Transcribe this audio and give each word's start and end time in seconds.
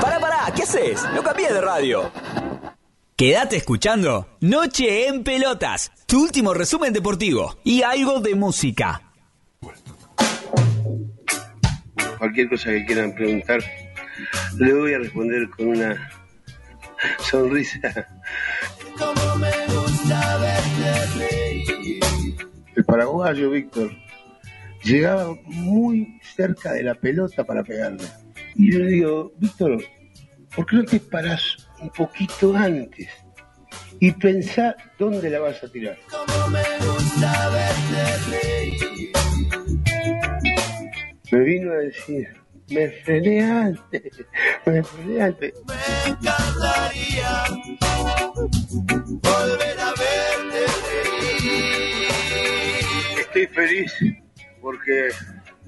Pará, 0.00 0.20
pará, 0.20 0.52
¿qué 0.54 0.62
haces? 0.64 1.02
No 1.14 1.22
cambié 1.22 1.50
de 1.50 1.60
radio. 1.60 2.12
Quédate 3.16 3.56
escuchando 3.56 4.28
Noche 4.40 5.08
en 5.08 5.24
Pelotas, 5.24 5.90
tu 6.04 6.22
último 6.22 6.52
resumen 6.52 6.92
deportivo 6.92 7.56
y 7.64 7.82
algo 7.82 8.20
de 8.20 8.34
música. 8.34 9.00
Cualquier 12.18 12.50
cosa 12.50 12.70
que 12.72 12.84
quieran 12.84 13.14
preguntar, 13.14 13.60
le 14.58 14.74
voy 14.74 14.92
a 14.92 14.98
responder 14.98 15.48
con 15.48 15.68
una 15.68 16.10
sonrisa. 17.20 18.06
El 22.76 22.84
paraguayo 22.84 23.50
Víctor 23.50 23.90
llegaba 24.84 25.34
muy 25.46 26.20
cerca 26.34 26.74
de 26.74 26.82
la 26.82 26.94
pelota 26.94 27.44
para 27.44 27.62
pegarle. 27.62 28.04
Y 28.54 28.72
yo 28.72 28.78
le 28.80 28.86
digo, 28.86 29.32
Víctor, 29.38 29.82
¿por 30.54 30.66
qué 30.66 30.76
no 30.76 30.84
te 30.84 31.00
parás 31.00 31.56
un 31.80 31.90
poquito 31.90 32.54
antes 32.54 33.08
y 33.98 34.12
pensá 34.12 34.76
dónde 34.98 35.30
la 35.30 35.40
vas 35.40 35.62
a 35.62 35.68
tirar? 35.68 35.98
Me 41.30 41.38
vino 41.40 41.72
a 41.72 41.76
decir, 41.76 42.28
me 42.70 42.88
frené 42.88 43.42
antes, 43.42 44.24
me 44.66 44.82
frené 44.82 45.22
antes. 45.22 45.52
Estoy 53.18 53.46
feliz 53.46 53.94
porque 54.60 55.08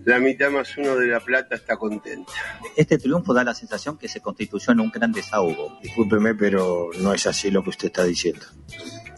la 0.05 0.19
mitad 0.19 0.50
más 0.50 0.77
uno 0.77 0.97
de 0.97 1.06
La 1.06 1.20
Plata 1.20 1.55
está 1.55 1.77
contenta. 1.77 2.33
Este 2.77 2.98
triunfo 2.98 3.33
da 3.33 3.44
la 3.44 3.55
sensación 3.55 3.97
que 3.97 4.08
se 4.08 4.20
constituyó 4.20 4.72
en 4.72 4.80
un 4.80 4.91
gran 4.91 5.12
desahogo. 5.12 5.78
Discúlpeme, 5.83 6.34
pero 6.34 6.91
no 7.00 7.14
es 7.14 7.27
así 7.27 7.50
lo 7.50 7.62
que 7.62 7.70
usted 7.70 7.86
está 7.86 8.05
diciendo. 8.05 8.44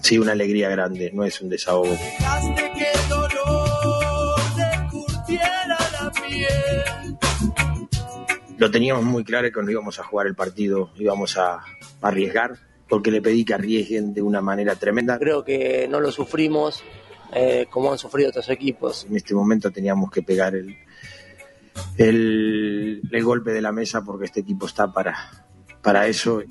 Sí, 0.01 0.19
una 0.19 0.33
alegría 0.33 0.69
grande, 0.69 1.11
no 1.13 1.25
es 1.25 1.41
un 1.41 1.49
desahogo. 1.49 1.97
Lo 8.59 8.71
teníamos 8.71 9.05
muy 9.05 9.25
claro 9.25 9.51
que 9.53 9.63
no 9.63 9.71
íbamos 9.71 9.99
a 9.99 10.05
jugar 10.05 10.27
el 10.27 10.35
partido, 10.35 10.91
íbamos 10.97 11.37
a 11.37 11.63
arriesgar, 12.01 12.59
porque 12.89 13.11
le 13.11 13.21
pedí 13.21 13.45
que 13.45 13.55
arriesguen 13.55 14.15
de 14.15 14.23
una 14.23 14.41
manera 14.41 14.77
tremenda. 14.77 15.19
Creo 15.19 15.45
que 15.45 15.89
no 15.89 16.01
lo 16.01 16.13
sufrimos 16.13 16.83
eh, 17.33 17.67
como 17.71 17.93
han 17.93 17.99
sufrido 17.99 18.31
otros 18.31 18.49
equipos. 18.51 19.07
En 19.09 19.17
este 19.17 19.35
momento 19.35 19.71
teníamos 19.71 20.11
que 20.11 20.23
pegar 20.23 20.55
el, 20.55 20.77
el, 21.97 23.03
el 23.11 23.25
golpe 23.25 23.53
de 23.53 23.61
la 23.61 23.73
mesa 23.73 24.03
porque 24.03 24.27
este 24.27 24.41
equipo 24.41 24.67
está 24.67 24.93
para, 24.93 25.17
para 25.83 26.07
eso. 26.07 26.43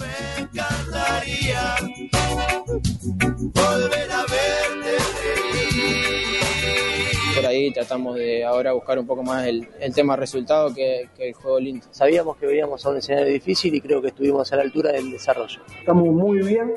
Por 7.35 7.45
ahí 7.45 7.71
tratamos 7.73 8.15
de 8.15 8.45
ahora 8.45 8.71
buscar 8.71 8.97
un 8.97 9.05
poco 9.05 9.21
más 9.21 9.45
el, 9.45 9.67
el 9.79 9.93
tema 9.93 10.15
resultado 10.15 10.73
que, 10.73 11.09
que 11.15 11.29
el 11.29 11.33
juego 11.33 11.59
lindo. 11.59 11.85
Sabíamos 11.91 12.37
que 12.37 12.45
veníamos 12.45 12.85
a 12.85 12.89
un 12.89 12.97
escenario 12.97 13.33
difícil 13.33 13.75
y 13.75 13.81
creo 13.81 14.01
que 14.01 14.07
estuvimos 14.07 14.51
a 14.53 14.55
la 14.55 14.61
altura 14.63 14.93
del 14.93 15.11
desarrollo. 15.11 15.61
Estamos 15.79 16.07
muy 16.07 16.39
bien, 16.39 16.73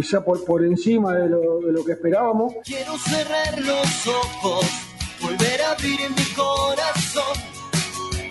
quizá 0.00 0.24
por, 0.24 0.44
por 0.44 0.64
encima 0.64 1.12
de 1.16 1.28
lo, 1.28 1.58
de 1.58 1.72
lo 1.72 1.84
que 1.84 1.92
esperábamos. 1.92 2.54
Quiero 2.64 2.96
cerrar 2.98 3.58
los 3.60 4.06
ojos, 4.06 4.64
volver 5.20 5.60
a 5.62 5.72
abrir 5.72 5.98
mi 6.10 6.24
corazón 6.36 7.36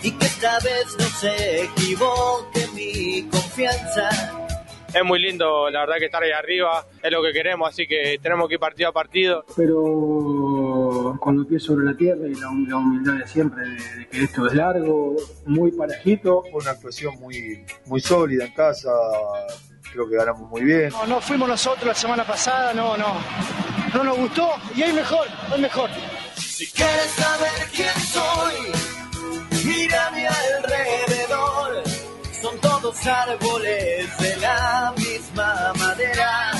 y 0.02 0.10
que 0.12 0.26
esta 0.26 0.58
vez 0.60 0.96
no 0.98 1.04
se 1.04 1.64
equivoque 1.64 2.66
mi 2.74 3.28
confianza. 3.28 4.08
Es 4.94 5.04
muy 5.04 5.18
lindo, 5.20 5.68
la 5.68 5.80
verdad 5.80 5.96
que 5.98 6.06
estar 6.06 6.22
ahí 6.22 6.30
arriba 6.30 6.86
es 7.02 7.12
lo 7.12 7.22
que 7.22 7.32
queremos, 7.34 7.68
así 7.68 7.86
que 7.86 8.18
tenemos 8.22 8.48
que 8.48 8.54
ir 8.54 8.60
partido 8.60 8.88
a 8.88 8.92
partido. 8.92 9.44
Pero 9.54 11.18
con 11.20 11.36
los 11.36 11.46
pies 11.46 11.62
sobre 11.62 11.84
la 11.84 11.94
tierra 11.94 12.26
y 12.26 12.34
la, 12.34 12.48
la 12.66 12.76
humildad 12.76 13.18
de 13.18 13.26
siempre, 13.26 13.68
de, 13.68 13.74
de, 13.74 14.08
que 14.08 14.22
esto 14.22 14.46
es 14.46 14.54
largo, 14.54 15.16
muy 15.44 15.72
parejito. 15.72 16.44
Fue 16.50 16.62
una 16.62 16.70
actuación 16.70 17.16
muy, 17.20 17.62
muy 17.84 18.00
sólida 18.00 18.46
en 18.46 18.54
casa, 18.54 18.90
creo 19.92 20.08
que 20.08 20.16
ganamos 20.16 20.48
muy 20.50 20.62
bien. 20.62 20.90
No, 20.90 21.06
no 21.06 21.20
fuimos 21.20 21.48
nosotros 21.48 21.86
la 21.86 21.94
semana 21.94 22.24
pasada, 22.24 22.72
no, 22.74 22.96
no. 22.96 23.14
No 23.94 24.04
nos 24.04 24.16
gustó 24.18 24.50
y 24.74 24.82
hay 24.82 24.92
mejor, 24.92 25.26
hay 25.50 25.60
mejor. 25.60 25.90
Si 26.36 26.66
quieres 26.68 27.10
saber 27.12 27.68
quién 27.74 27.94
soy, 28.12 29.64
mira 29.64 30.10
mi 30.10 30.24
alrededor. 30.26 31.82
Son 32.40 32.58
todos 32.60 33.06
árboles 33.06 34.18
de 34.18 34.36
la 34.36 34.94
misma 34.96 35.72
madera. 35.78 36.50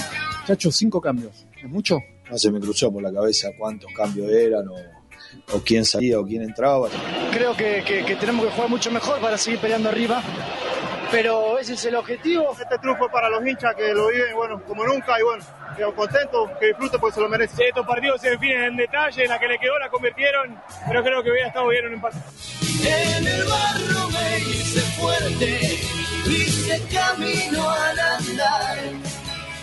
Chacho, 0.47 0.73
cinco 0.73 1.01
cambios. 1.01 1.47
¿Es 1.63 1.69
mucho? 1.69 1.99
No 2.31 2.39
se 2.39 2.51
me 2.51 2.61
cruzó 2.61 2.93
por 2.93 3.03
la 3.03 3.13
cabeza 3.13 3.49
cuántos 3.59 3.91
cambios 3.95 4.31
eran 4.31 4.67
o, 4.69 4.75
o 5.55 5.61
quién 5.65 5.85
salía 5.85 6.19
o 6.19 6.25
quién 6.25 6.43
entraba. 6.43 6.89
Creo 7.33 7.57
que, 7.57 7.83
que, 7.87 8.05
que 8.05 8.17
tenemos 8.17 8.47
que 8.47 8.53
jugar 8.53 8.69
mucho 8.71 8.91
mejor 8.91 9.21
para 9.21 9.39
seguir 9.39 9.61
peleando 9.61 9.89
arriba 9.89 10.23
pero 11.11 11.59
ese 11.59 11.75
es 11.75 11.85
el 11.87 11.95
objetivo. 11.97 12.53
Este 12.53 12.79
triunfo 12.79 13.09
para 13.09 13.29
los 13.29 13.47
hinchas 13.47 13.75
que 13.75 13.93
lo 13.93 14.09
viven, 14.09 14.35
bueno, 14.35 14.63
como 14.65 14.85
nunca, 14.85 15.19
y 15.19 15.23
bueno, 15.23 15.45
quedo 15.77 15.95
contento, 15.95 16.51
que 16.59 16.67
disfruten 16.69 17.01
porque 17.01 17.15
se 17.15 17.21
lo 17.21 17.29
merecen. 17.29 17.57
Sí, 17.57 17.65
estos 17.65 17.87
partidos 17.87 18.21
se 18.21 18.31
definen 18.31 18.65
en 18.65 18.77
detalle, 18.77 19.25
en 19.25 19.29
la 19.29 19.39
que 19.39 19.49
le 19.49 19.59
quedó 19.59 19.79
la 19.79 19.89
convirtieron, 19.89 20.61
pero 20.87 21.03
creo 21.03 21.23
que 21.23 21.31
hubiera 21.31 21.49
estado 21.49 21.69
bien 21.69 21.87
un 21.87 21.95
empate. 21.95 22.19
En 22.85 23.27
el 23.27 23.45
barro 23.45 24.09
me 24.11 24.39
hice 24.39 24.81
fuerte, 25.01 25.61
hice 26.27 26.83
camino 26.93 27.71
al 27.71 27.99
andar. 27.99 28.79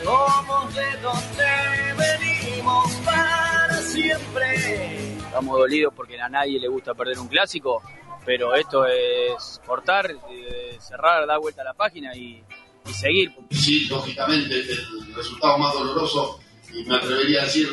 Somos 0.03 0.75
de 0.75 0.97
donde 1.01 1.93
venimos 1.97 2.91
para 3.05 3.73
siempre. 3.77 5.15
Estamos 5.17 5.57
dolidos 5.57 5.93
porque 5.95 6.19
a 6.19 6.29
nadie 6.29 6.59
le 6.59 6.67
gusta 6.67 6.93
perder 6.93 7.19
un 7.19 7.27
clásico, 7.27 7.81
pero 8.25 8.55
esto 8.55 8.85
es 8.85 9.61
cortar, 9.65 10.09
eh, 10.29 10.77
cerrar, 10.79 11.27
dar 11.27 11.39
vuelta 11.39 11.61
a 11.61 11.65
la 11.65 11.73
página 11.73 12.15
y, 12.15 12.43
y 12.87 12.93
seguir. 12.93 13.31
Sí, 13.51 13.87
lógicamente 13.87 14.59
el 14.59 15.15
resultado 15.15 15.57
más 15.59 15.73
doloroso, 15.73 16.39
y 16.73 16.83
me 16.85 16.95
atrevería 16.95 17.43
a 17.43 17.45
decir 17.45 17.69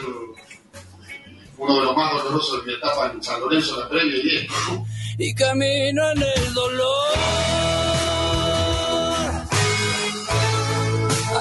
uno 1.59 1.75
de 1.77 1.85
los 1.85 1.97
más 1.97 2.13
dolorosos 2.13 2.65
de 2.65 2.73
mi 2.73 2.77
etapa 2.77 3.11
en 3.13 3.23
San 3.23 3.41
Lorenzo, 3.41 3.81
la 3.81 3.89
previa 3.89 4.17
y 4.17 4.37
esto. 4.37 4.55
Y 5.19 5.35
camino 5.35 6.11
en 6.11 6.23
el 6.23 6.55
dolor, 6.55 7.17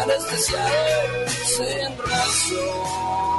anestesiado 0.01 1.27
sin 1.45 1.97
razón. 1.97 3.30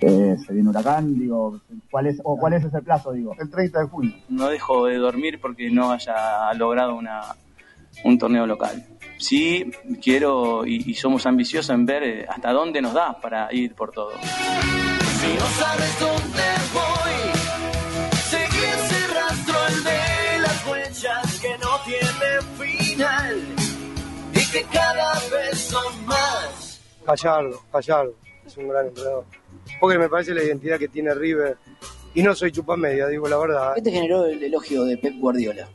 Eh, 0.00 0.36
se 0.44 0.52
viene 0.52 0.70
huracán, 0.70 1.18
digo, 1.18 1.60
¿cuál 1.90 2.06
es, 2.06 2.20
o 2.24 2.36
cuál 2.36 2.54
es 2.54 2.64
ese 2.64 2.80
plazo, 2.82 3.12
digo? 3.12 3.34
El 3.38 3.50
30 3.50 3.80
de 3.80 3.86
junio. 3.86 4.14
No 4.28 4.48
dejo 4.48 4.86
de 4.86 4.96
dormir 4.96 5.40
porque 5.40 5.70
no 5.70 5.92
haya 5.92 6.52
logrado 6.54 6.94
una, 6.94 7.20
un 8.04 8.18
torneo 8.18 8.46
local. 8.46 8.86
Sí, 9.18 9.70
quiero 10.02 10.66
y, 10.66 10.90
y 10.90 10.94
somos 10.94 11.26
ambiciosos 11.26 11.70
en 11.70 11.84
ver 11.84 12.02
eh, 12.02 12.26
hasta 12.28 12.52
dónde 12.52 12.80
nos 12.80 12.94
da 12.94 13.20
para 13.20 13.52
ir 13.52 13.74
por 13.74 13.92
todo. 13.92 14.12
Si 14.12 15.34
no 15.34 15.46
sabes 15.46 16.00
dónde 16.00 16.42
voy, 16.72 17.32
seguí 18.22 18.64
ese 18.64 19.14
rastro 19.14 19.54
el 19.68 19.84
de 19.84 20.38
las 20.40 20.66
huellas 20.66 21.40
que 21.40 21.58
no 21.58 21.70
tiene 21.84 22.30
final 22.58 23.36
y 24.32 24.50
que 24.50 24.62
cada 24.72 25.12
vez 25.30 25.58
son 25.58 26.06
más. 26.06 26.80
Gallardo, 27.06 27.60
Gallardo, 27.70 28.14
es 28.46 28.56
un 28.56 28.68
gran 28.68 28.86
entrenador. 28.86 29.24
Porque 29.78 29.98
me 29.98 30.08
parece 30.08 30.34
la 30.34 30.42
identidad 30.42 30.78
que 30.78 30.88
tiene 30.88 31.14
River. 31.14 31.56
Y 32.14 32.22
no 32.22 32.34
soy 32.34 32.50
chupa 32.50 32.76
media, 32.76 33.06
digo 33.06 33.28
la 33.28 33.38
verdad. 33.38 33.74
¿Qué 33.76 33.82
te 33.82 33.92
generó 33.92 34.24
el 34.26 34.42
elogio 34.42 34.84
de 34.84 34.98
Pep 34.98 35.14
Guardiola? 35.18 35.68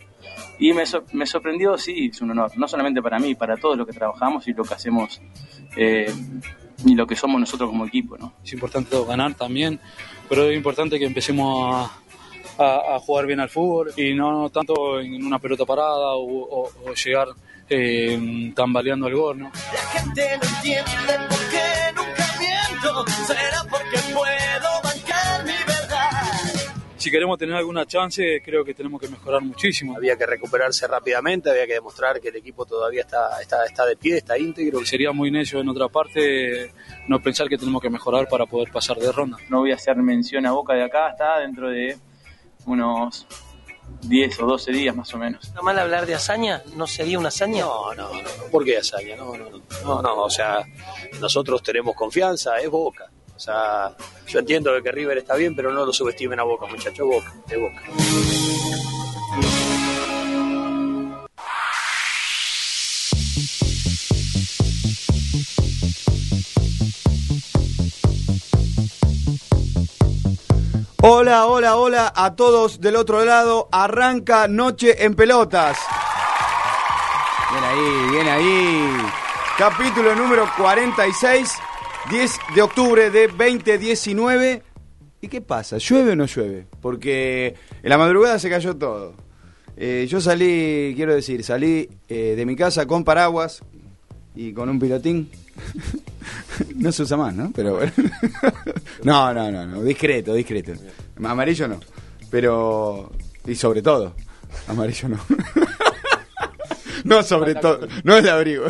Y 0.60 0.74
me, 0.74 0.86
sor- 0.86 1.06
me 1.14 1.26
sorprendió, 1.26 1.78
sí, 1.78 2.10
es 2.12 2.22
un 2.22 2.32
honor, 2.32 2.52
no 2.58 2.68
solamente 2.68 3.02
para 3.02 3.20
mí, 3.20 3.36
para 3.36 3.58
todos 3.58 3.78
los 3.78 3.86
que 3.88 3.94
trabajamos 3.94 4.48
y 4.48 4.54
lo 4.54 4.64
que 4.64 4.74
hacemos 4.74 5.22
eh, 5.78 6.12
y 6.86 6.96
lo 6.96 7.06
que 7.06 7.16
somos 7.16 7.40
nosotros 7.40 7.70
como 7.70 7.86
equipo, 7.86 8.18
¿no? 8.18 8.34
Es 8.44 8.54
importante 8.54 8.96
ganar 9.06 9.34
también, 9.36 9.80
pero 10.30 10.50
es 10.50 10.56
importante 10.56 10.98
que 10.98 11.06
empecemos 11.06 11.76
a, 12.58 12.64
a- 12.64 12.96
a 12.96 13.00
jugar 13.00 13.26
bien 13.26 13.40
al 13.42 13.50
fútbol 13.50 13.92
y 13.98 14.14
no 14.14 14.50
tanto 14.50 15.00
en 15.02 15.26
una 15.26 15.40
pelota 15.40 15.66
parada 15.66 16.14
o, 16.16 16.24
o- 16.26 16.72
o 16.86 16.94
llegar 16.94 17.28
eh, 17.70 18.52
tambaleando 18.56 19.08
al 19.08 19.16
gol, 19.16 19.40
¿no? 19.40 19.52
La 19.74 20.00
gente 20.00 20.38
no 20.42 20.50
entiende 20.56 21.28
por 21.30 21.40
qué 21.50 21.64
nunca 21.96 22.26
miento. 22.40 23.06
Será 23.28 23.64
porque 23.70 23.85
Si 27.06 27.12
queremos 27.12 27.38
tener 27.38 27.56
alguna 27.56 27.86
chance, 27.86 28.42
creo 28.44 28.66
que 28.66 28.74
tenemos 28.74 29.00
que 29.00 29.08
mejorar 29.08 29.40
muchísimo. 29.44 29.96
Había 29.96 30.18
que 30.18 30.26
recuperarse 30.26 30.88
rápidamente, 30.88 31.52
había 31.52 31.68
que 31.68 31.74
demostrar 31.74 32.20
que 32.20 32.30
el 32.30 32.38
equipo 32.38 32.66
todavía 32.66 33.02
está, 33.02 33.40
está, 33.40 33.64
está 33.64 33.86
de 33.86 33.96
pie, 33.96 34.18
está 34.18 34.40
íntegro. 34.40 34.84
Sería 34.84 35.12
muy 35.12 35.30
necio 35.30 35.60
en 35.60 35.70
otra 35.70 35.88
parte 35.88 36.72
no 37.08 37.22
pensar 37.22 37.48
que 37.48 37.60
tenemos 37.60 37.80
que 37.80 37.92
mejorar 37.92 38.28
para 38.28 38.48
poder 38.48 38.72
pasar 38.72 38.98
de 38.98 39.12
ronda. 39.12 39.38
No 39.50 39.60
voy 39.60 39.72
a 39.72 39.76
hacer 39.76 39.96
mención 39.98 40.48
a 40.48 40.52
Boca 40.54 40.74
de 40.74 40.82
acá, 40.82 41.12
está 41.12 41.42
dentro 41.42 41.70
de 41.70 41.96
unos 42.66 43.28
10 44.02 44.40
o 44.40 44.48
12 44.48 44.72
días 44.72 44.96
más 44.96 45.14
o 45.14 45.20
menos. 45.20 45.46
¿Está 45.46 45.62
mal 45.62 45.78
hablar 45.78 46.08
de 46.08 46.16
hazaña? 46.16 46.64
¿No 46.76 46.88
sería 46.88 47.20
una 47.20 47.28
hazaña? 47.28 47.66
No, 47.66 47.94
no, 47.94 48.14
no. 48.14 48.30
¿Por 48.52 48.66
qué 48.66 48.80
hazaña? 48.80 49.16
No, 49.16 49.38
no, 49.38 49.48
no. 49.52 49.62
No, 49.84 50.02
no, 50.02 50.24
o 50.24 50.30
sea, 50.32 50.66
nosotros 51.22 51.62
tenemos 51.62 51.96
confianza, 51.96 52.58
es 52.58 52.68
Boca. 52.68 53.12
O 53.36 53.40
sea, 53.40 53.92
yo 54.28 54.40
entiendo 54.40 54.72
que 54.82 54.92
River 54.92 55.18
está 55.18 55.36
bien, 55.36 55.56
pero 55.56 55.72
no 55.72 55.86
lo 55.86 55.92
subestimen 55.92 56.40
a 56.40 56.44
Boca, 56.44 56.66
muchachos. 56.68 57.06
Boca, 57.06 57.34
es 57.50 57.60
Boca. 57.60 57.82
Hola, 71.08 71.46
hola, 71.46 71.76
hola 71.76 72.14
a 72.16 72.36
todos 72.36 72.82
del 72.82 72.96
otro 72.96 73.24
lado. 73.26 73.70
Arranca 73.72 74.48
Noche 74.48 75.06
en 75.06 75.14
Pelotas. 75.14 75.78
Bien 77.52 77.64
ahí, 77.64 78.10
bien 78.10 78.28
ahí. 78.28 79.12
Capítulo 79.56 80.16
número 80.16 80.50
46, 80.58 81.60
10 82.10 82.32
de 82.54 82.62
octubre 82.62 83.10
de 83.10 83.28
2019. 83.28 84.62
¿Y 85.22 85.28
qué 85.28 85.42
pasa? 85.42 85.78
¿Llueve 85.78 86.12
o 86.12 86.16
no 86.16 86.26
llueve? 86.26 86.68
Porque 86.82 87.56
en 87.82 87.90
la 87.90 87.98
madrugada 87.98 88.38
se 88.38 88.50
cayó 88.50 88.76
todo. 88.76 89.16
Eh, 89.76 90.06
yo 90.08 90.22
salí, 90.22 90.94
quiero 90.96 91.16
decir, 91.16 91.44
salí 91.44 91.90
eh, 92.08 92.36
de 92.38 92.46
mi 92.46 92.56
casa 92.56 92.86
con 92.86 93.04
paraguas 93.04 93.64
y 94.36 94.54
con 94.54 94.70
un 94.70 94.80
pilotín. 94.80 95.30
no 96.76 96.92
se 96.92 97.04
usa 97.04 97.18
más, 97.18 97.34
¿no? 97.34 97.52
Pero 97.56 97.78
bueno. 97.78 97.92
no, 99.04 99.34
no, 99.34 99.52
no, 99.52 99.66
no, 99.66 99.82
discreto, 99.82 100.34
discreto. 100.34 100.74
Amarillo 101.24 101.68
no, 101.68 101.80
pero 102.30 103.12
y 103.48 103.56
sobre 103.56 103.82
todo, 103.82 104.16
amarillo 104.68 105.10
no. 105.10 105.20
no 107.04 107.24
sobre 107.24 107.56
todo, 107.56 107.88
no 108.04 108.18
es 108.18 108.24
de 108.24 108.30
abrigo. 108.30 108.66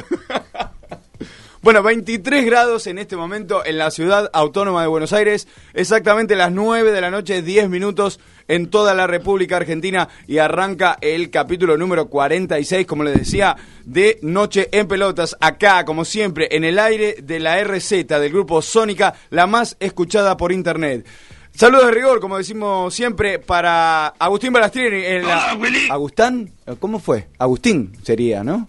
Bueno, 1.66 1.82
23 1.82 2.46
grados 2.46 2.86
en 2.86 3.00
este 3.00 3.16
momento 3.16 3.66
en 3.66 3.80
la 3.80 3.90
ciudad 3.90 4.30
autónoma 4.34 4.84
de 4.84 4.88
Buenos 4.88 5.14
Aires, 5.14 5.48
exactamente 5.74 6.36
las 6.36 6.52
9 6.52 6.92
de 6.92 7.02
la 7.02 7.10
noche, 7.10 7.42
10 7.42 7.70
minutos 7.70 8.20
en 8.48 8.70
toda 8.70 8.94
la 8.94 9.08
República 9.08 9.58
Argentina 9.58 10.08
y 10.28 10.38
arranca 10.38 10.96
el 11.02 11.32
capítulo 11.32 11.76
número 11.76 12.08
46, 12.08 12.86
como 12.86 13.04
les 13.04 13.18
decía, 13.18 13.56
de 13.84 14.20
Noche 14.22 14.70
en 14.74 14.88
Pelotas, 14.88 15.36
acá, 15.40 15.86
como 15.86 16.06
siempre, 16.06 16.50
en 16.52 16.66
el 16.66 16.78
aire 16.78 17.16
de 17.24 17.40
la 17.40 17.60
RZ 17.64 17.90
del 18.10 18.32
grupo 18.32 18.62
Sónica, 18.62 19.16
la 19.32 19.48
más 19.48 19.76
escuchada 19.80 20.38
por 20.38 20.52
internet. 20.52 21.04
Saludos 21.52 21.88
de 21.88 21.94
rigor, 21.94 22.20
como 22.20 22.38
decimos 22.38 22.94
siempre, 22.94 23.40
para 23.40 24.10
Agustín 24.20 24.54
Balastrieri. 24.54 25.04
En 25.04 25.26
la... 25.26 25.58
¿Agustán? 25.90 26.52
¿Cómo 26.80 27.00
fue? 27.00 27.28
Agustín 27.40 27.98
sería, 28.04 28.44
¿no? 28.44 28.68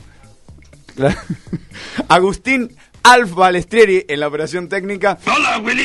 Agustín 2.09 2.75
Alf 3.07 3.35
Balestrieri 3.35 4.05
en 4.09 4.19
la 4.19 4.27
operación 4.27 4.69
técnica. 4.69 5.17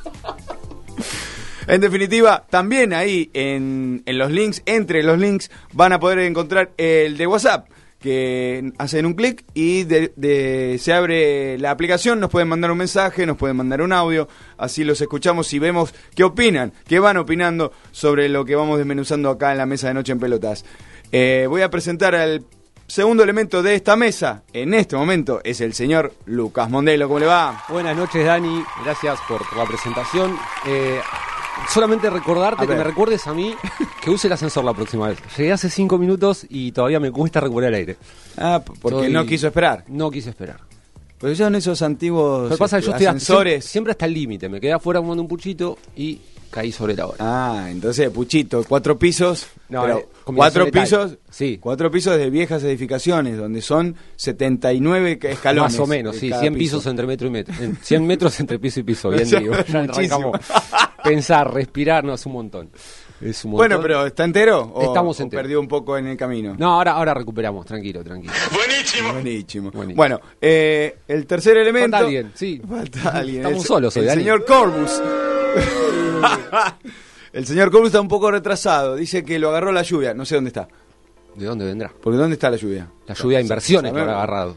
En 1.66 1.80
definitiva, 1.80 2.44
también 2.50 2.92
ahí 2.92 3.30
en, 3.34 4.02
en 4.06 4.18
los 4.18 4.30
links, 4.30 4.62
entre 4.66 5.02
los 5.02 5.18
links, 5.18 5.50
van 5.72 5.92
a 5.92 6.00
poder 6.00 6.18
encontrar 6.20 6.72
el 6.76 7.16
de 7.16 7.26
WhatsApp, 7.26 7.68
que 8.02 8.72
hacen 8.76 9.06
un 9.06 9.14
clic 9.14 9.44
y 9.54 9.86
se 9.86 10.92
abre 10.92 11.58
la 11.58 11.70
aplicación, 11.70 12.20
nos 12.20 12.28
pueden 12.28 12.48
mandar 12.48 12.70
un 12.70 12.78
mensaje, 12.78 13.24
nos 13.24 13.38
pueden 13.38 13.56
mandar 13.56 13.80
un 13.80 13.92
audio, 13.92 14.28
así 14.58 14.84
los 14.84 15.00
escuchamos 15.00 15.50
y 15.54 15.58
vemos 15.58 15.94
qué 16.14 16.24
opinan, 16.24 16.74
qué 16.86 16.98
van 16.98 17.16
opinando 17.16 17.72
sobre 17.92 18.28
lo 18.28 18.44
que 18.44 18.54
vamos 18.54 18.76
desmenuzando 18.76 19.30
acá 19.30 19.52
en 19.52 19.58
la 19.58 19.66
mesa 19.66 19.88
de 19.88 19.94
Noche 19.94 20.12
en 20.12 20.18
Pelotas. 20.18 20.66
Eh, 21.10 21.46
voy 21.48 21.62
a 21.62 21.70
presentar 21.70 22.14
al 22.14 22.44
segundo 22.86 23.22
elemento 23.22 23.62
de 23.62 23.74
esta 23.74 23.96
mesa, 23.96 24.42
en 24.52 24.74
este 24.74 24.96
momento, 24.96 25.40
es 25.44 25.62
el 25.62 25.72
señor 25.72 26.12
Lucas 26.26 26.68
Mondelo, 26.68 27.08
¿cómo 27.08 27.20
le 27.20 27.26
va? 27.26 27.64
Buenas 27.68 27.96
noches, 27.96 28.26
Dani. 28.26 28.62
Gracias 28.84 29.18
por, 29.28 29.48
por 29.48 29.56
la 29.56 29.64
presentación. 29.64 30.36
Eh, 30.66 31.00
solamente 31.68 32.10
recordarte 32.10 32.64
A 32.64 32.66
que 32.66 32.74
me 32.74 32.84
recuerdes 32.84 33.26
a 33.26 33.34
mí 33.34 33.54
que 34.00 34.10
use 34.10 34.26
el 34.26 34.32
ascensor 34.32 34.64
la 34.64 34.74
próxima 34.74 35.08
vez. 35.08 35.18
Llegué 35.36 35.52
hace 35.52 35.70
cinco 35.70 35.98
minutos 35.98 36.46
y 36.48 36.72
todavía 36.72 37.00
me 37.00 37.10
cuesta 37.10 37.40
recuperar 37.40 37.70
el 37.70 37.74
aire. 37.74 37.96
Ah, 38.36 38.62
porque 38.80 39.08
no 39.08 39.24
quiso 39.26 39.46
esperar. 39.46 39.84
No 39.88 40.10
quise 40.10 40.30
esperar. 40.30 40.60
Porque 41.18 41.36
son 41.36 41.54
esos 41.54 41.80
antiguos 41.82 42.56
pasa 42.58 42.78
que 42.80 42.86
yo 42.86 42.90
este, 42.90 43.04
estoy 43.04 43.06
ascensores. 43.06 43.52
siempre, 43.52 43.70
siempre 43.70 43.90
hasta 43.92 44.06
el 44.06 44.14
límite. 44.14 44.48
Me 44.48 44.60
quedé 44.60 44.72
afuera 44.72 45.00
fumando 45.00 45.22
un 45.22 45.28
puchito 45.28 45.78
y 45.96 46.20
caí 46.52 46.70
sobre 46.70 46.94
la 46.94 47.06
hora. 47.06 47.16
Ah, 47.18 47.66
entonces 47.70 48.08
Puchito, 48.10 48.62
cuatro 48.68 48.96
pisos, 48.98 49.46
No, 49.68 49.82
pero 49.82 49.98
eh, 49.98 50.08
cuatro 50.24 50.70
pisos, 50.70 51.18
Sí. 51.30 51.58
cuatro 51.60 51.90
pisos 51.90 52.16
de 52.16 52.30
viejas 52.30 52.62
edificaciones 52.62 53.36
donde 53.38 53.60
son 53.62 53.96
79 54.16 55.18
ca- 55.18 55.30
escalones. 55.30 55.72
Más 55.72 55.80
o 55.80 55.86
menos, 55.86 56.14
sí. 56.16 56.28
cada 56.28 56.42
100 56.42 56.54
piso. 56.54 56.76
pisos 56.78 56.86
entre 56.90 57.06
metro 57.06 57.26
y 57.26 57.30
metro. 57.30 57.54
En 57.58 57.76
100 57.76 58.06
metros 58.06 58.38
entre 58.38 58.58
piso 58.58 58.78
y 58.80 58.82
piso. 58.84 59.10
Bien 59.10 59.24
digo. 59.28 59.54
Pensar, 61.02 61.52
respirar, 61.52 62.04
no, 62.04 62.14
es 62.14 62.24
un 62.26 62.32
montón. 62.32 62.70
Es 63.20 63.44
un 63.44 63.52
Bueno, 63.52 63.76
montón. 63.76 63.82
pero 63.88 64.06
¿está 64.06 64.24
entero? 64.24 64.62
O, 64.74 64.82
Estamos 64.82 65.18
o 65.18 65.22
enteros. 65.22 65.42
perdió 65.42 65.60
un 65.60 65.68
poco 65.68 65.96
en 65.96 66.06
el 66.08 66.16
camino? 66.16 66.54
No, 66.58 66.74
ahora, 66.74 66.92
ahora 66.92 67.14
recuperamos, 67.14 67.64
tranquilo, 67.66 68.02
tranquilo. 68.04 68.32
Buenísimo. 68.52 69.70
Buenísimo. 69.70 69.96
Bueno, 69.96 70.20
eh, 70.40 70.96
el 71.08 71.24
tercer 71.26 71.56
elemento. 71.56 71.92
Falta 71.92 72.04
alguien, 72.06 72.32
sí. 72.34 72.60
Falta 72.68 73.08
alguien. 73.10 73.38
Estamos 73.38 73.62
El- 73.62 73.66
solos 73.68 73.96
hoy, 73.96 74.02
El 74.02 74.08
Dani. 74.08 74.22
señor 74.22 74.44
Corbus. 74.44 75.02
el 77.32 77.46
señor 77.46 77.70
Corbus 77.70 77.88
está 77.88 78.00
un 78.00 78.08
poco 78.08 78.30
retrasado. 78.30 78.96
Dice 78.96 79.24
que 79.24 79.38
lo 79.38 79.50
agarró 79.50 79.72
la 79.72 79.82
lluvia. 79.82 80.14
No 80.14 80.24
sé 80.24 80.34
dónde 80.36 80.48
está. 80.48 80.68
¿De 81.34 81.46
dónde 81.46 81.64
vendrá? 81.64 81.90
Porque 82.02 82.18
¿dónde 82.18 82.34
está 82.34 82.50
la 82.50 82.56
lluvia? 82.56 82.88
La 83.06 83.14
lluvia 83.14 83.38
de 83.38 83.42
inversiones 83.44 83.92
que 83.92 84.00
habrá 84.00 84.14
agarrado. 84.14 84.56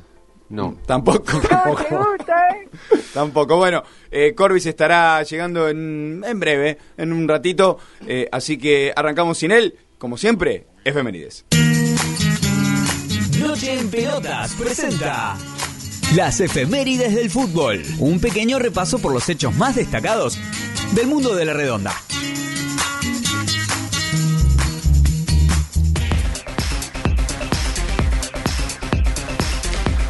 No. 0.50 0.78
Tampoco. 0.86 1.40
Tampoco. 1.48 1.84
Tampoco. 3.14 3.58
Bueno, 3.58 3.84
eh, 4.12 4.34
Corbis 4.36 4.66
estará 4.66 5.24
llegando 5.24 5.70
en, 5.70 6.22
en 6.26 6.40
breve, 6.40 6.78
en 6.98 7.14
un 7.14 7.28
ratito. 7.28 7.80
eh, 8.06 8.28
así 8.32 8.58
que 8.58 8.94
arrancamos 8.96 9.38
sin 9.38 9.52
él, 9.52 9.76
como 9.98 10.18
siempre, 10.18 10.68
efemérides. 10.84 11.46
Noche 13.40 13.80
en 13.80 13.90
Pelotas 13.90 14.54
presenta 14.54 15.36
las 16.16 16.40
efemérides 16.40 17.14
del 17.14 17.30
fútbol. 17.30 17.84
Un 18.00 18.22
pequeño 18.22 18.58
repaso 18.58 19.00
por 19.00 19.12
los 19.12 19.28
hechos 19.28 19.54
más 19.56 19.76
destacados 19.76 20.40
del 20.94 21.08
mundo 21.08 21.36
de 21.36 21.44
la 21.44 21.54
redonda. 21.54 21.94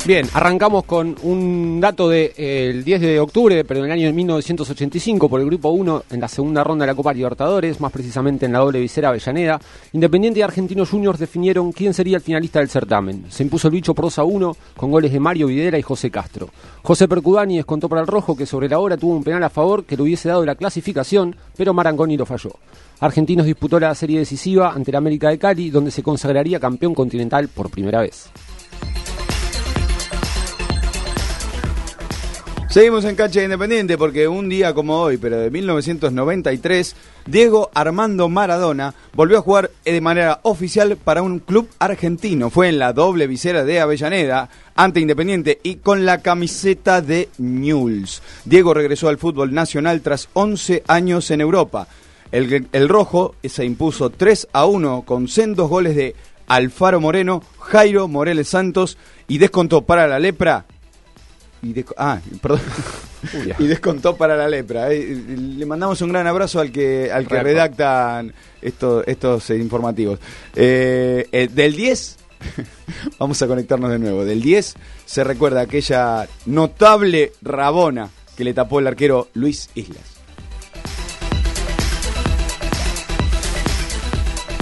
Bien, 0.05 0.27
arrancamos 0.35 0.83
con 0.83 1.15
un 1.23 1.79
dato 1.81 2.07
del 2.09 2.31
de, 2.37 2.67
eh, 2.67 2.69
el 2.69 2.83
10 2.83 3.01
de 3.01 3.19
octubre, 3.19 3.65
pero 3.65 3.79
en 3.79 3.87
el 3.87 3.91
año 3.91 4.05
de 4.05 4.13
1985, 4.13 5.27
por 5.27 5.41
el 5.41 5.47
Grupo 5.47 5.69
1, 5.69 6.03
en 6.11 6.21
la 6.21 6.27
segunda 6.27 6.63
ronda 6.63 6.85
de 6.85 6.91
la 6.91 6.95
Copa 6.95 7.11
Libertadores, 7.11 7.81
más 7.81 7.91
precisamente 7.91 8.45
en 8.45 8.53
la 8.53 8.59
doble 8.59 8.79
visera 8.79 9.09
Avellaneda, 9.09 9.59
Independiente 9.93 10.39
y 10.39 10.43
Argentinos 10.43 10.91
Juniors 10.91 11.17
definieron 11.17 11.71
quién 11.71 11.95
sería 11.95 12.17
el 12.17 12.21
finalista 12.21 12.59
del 12.59 12.69
certamen. 12.69 13.25
Se 13.29 13.41
impuso 13.41 13.67
el 13.67 13.73
bicho 13.73 13.95
por 13.95 14.05
2 14.05 14.19
a 14.19 14.23
1 14.25 14.57
con 14.77 14.91
goles 14.91 15.11
de 15.11 15.19
Mario 15.19 15.47
Videla 15.47 15.79
y 15.79 15.81
José 15.81 16.11
Castro. 16.11 16.49
José 16.83 17.07
Percudani 17.07 17.55
descontó 17.55 17.89
para 17.89 18.01
el 18.01 18.07
Rojo 18.07 18.37
que 18.37 18.45
sobre 18.45 18.69
la 18.69 18.77
hora 18.77 18.97
tuvo 18.97 19.15
un 19.15 19.23
penal 19.23 19.41
a 19.43 19.49
favor 19.49 19.85
que 19.85 19.97
le 19.97 20.03
hubiese 20.03 20.29
dado 20.29 20.45
la 20.45 20.53
clasificación, 20.53 21.35
pero 21.57 21.73
Marangoni 21.73 22.15
lo 22.15 22.27
falló. 22.27 22.51
Argentinos 22.99 23.47
disputó 23.47 23.79
la 23.79 23.95
serie 23.95 24.19
decisiva 24.19 24.71
ante 24.71 24.91
la 24.91 24.99
América 24.99 25.29
de 25.29 25.39
Cali, 25.39 25.71
donde 25.71 25.89
se 25.89 26.03
consagraría 26.03 26.59
campeón 26.59 26.93
continental 26.93 27.47
por 27.47 27.71
primera 27.71 28.01
vez. 28.01 28.29
Seguimos 32.75 33.05
en 33.05 33.15
cancha 33.15 33.41
independiente 33.41 33.97
porque 33.97 34.27
un 34.27 34.49
día 34.49 34.73
como 34.73 34.99
hoy, 34.99 35.15
pero 35.15 35.39
de 35.39 35.49
1993, 35.49 36.93
Diego 37.25 37.71
Armando 37.73 38.27
Maradona 38.27 38.93
volvió 39.13 39.37
a 39.37 39.41
jugar 39.41 39.71
de 39.85 40.01
manera 40.01 40.41
oficial 40.43 40.97
para 40.97 41.21
un 41.21 41.39
club 41.39 41.69
argentino. 41.79 42.49
Fue 42.49 42.67
en 42.67 42.77
la 42.77 42.91
doble 42.91 43.27
visera 43.27 43.63
de 43.63 43.79
Avellaneda 43.79 44.49
ante 44.75 44.99
Independiente 44.99 45.61
y 45.63 45.75
con 45.75 46.05
la 46.05 46.21
camiseta 46.21 47.01
de 47.01 47.29
Newell's. 47.37 48.21
Diego 48.43 48.73
regresó 48.73 49.07
al 49.07 49.19
fútbol 49.19 49.53
nacional 49.53 50.01
tras 50.01 50.27
11 50.33 50.83
años 50.85 51.31
en 51.31 51.39
Europa. 51.39 51.87
El, 52.33 52.89
rojo 52.89 53.35
se 53.41 53.63
impuso 53.63 54.09
3 54.09 54.49
a 54.51 54.65
1 54.65 55.03
con 55.03 55.29
sendos 55.29 55.69
goles 55.69 55.95
de 55.95 56.13
Alfaro 56.47 56.99
Moreno, 56.99 57.41
Jairo 57.57 58.09
Moreles 58.09 58.49
Santos 58.49 58.97
y 59.29 59.37
descontó 59.37 59.83
para 59.83 60.09
la 60.09 60.19
lepra 60.19 60.65
y, 61.61 61.85
ah, 61.97 62.19
y 63.59 63.67
descontó 63.67 64.15
para 64.15 64.35
la 64.35 64.47
lepra. 64.47 64.91
Eh, 64.91 65.15
le 65.37 65.65
mandamos 65.65 66.01
un 66.01 66.09
gran 66.09 66.27
abrazo 66.27 66.59
al 66.59 66.71
que 66.71 67.11
al 67.11 67.27
que 67.27 67.41
redactan 67.41 68.33
estos, 68.61 69.03
estos 69.07 69.49
eh, 69.49 69.57
informativos. 69.57 70.19
Eh, 70.55 71.49
del 71.51 71.75
10, 71.75 72.17
vamos 73.19 73.41
a 73.41 73.47
conectarnos 73.47 73.91
de 73.91 73.99
nuevo. 73.99 74.25
Del 74.25 74.41
10 74.41 74.75
se 75.05 75.23
recuerda 75.23 75.61
aquella 75.61 76.27
notable 76.45 77.33
rabona 77.41 78.09
que 78.35 78.43
le 78.43 78.53
tapó 78.53 78.79
el 78.79 78.87
arquero 78.87 79.29
Luis 79.33 79.69
Islas. 79.75 80.15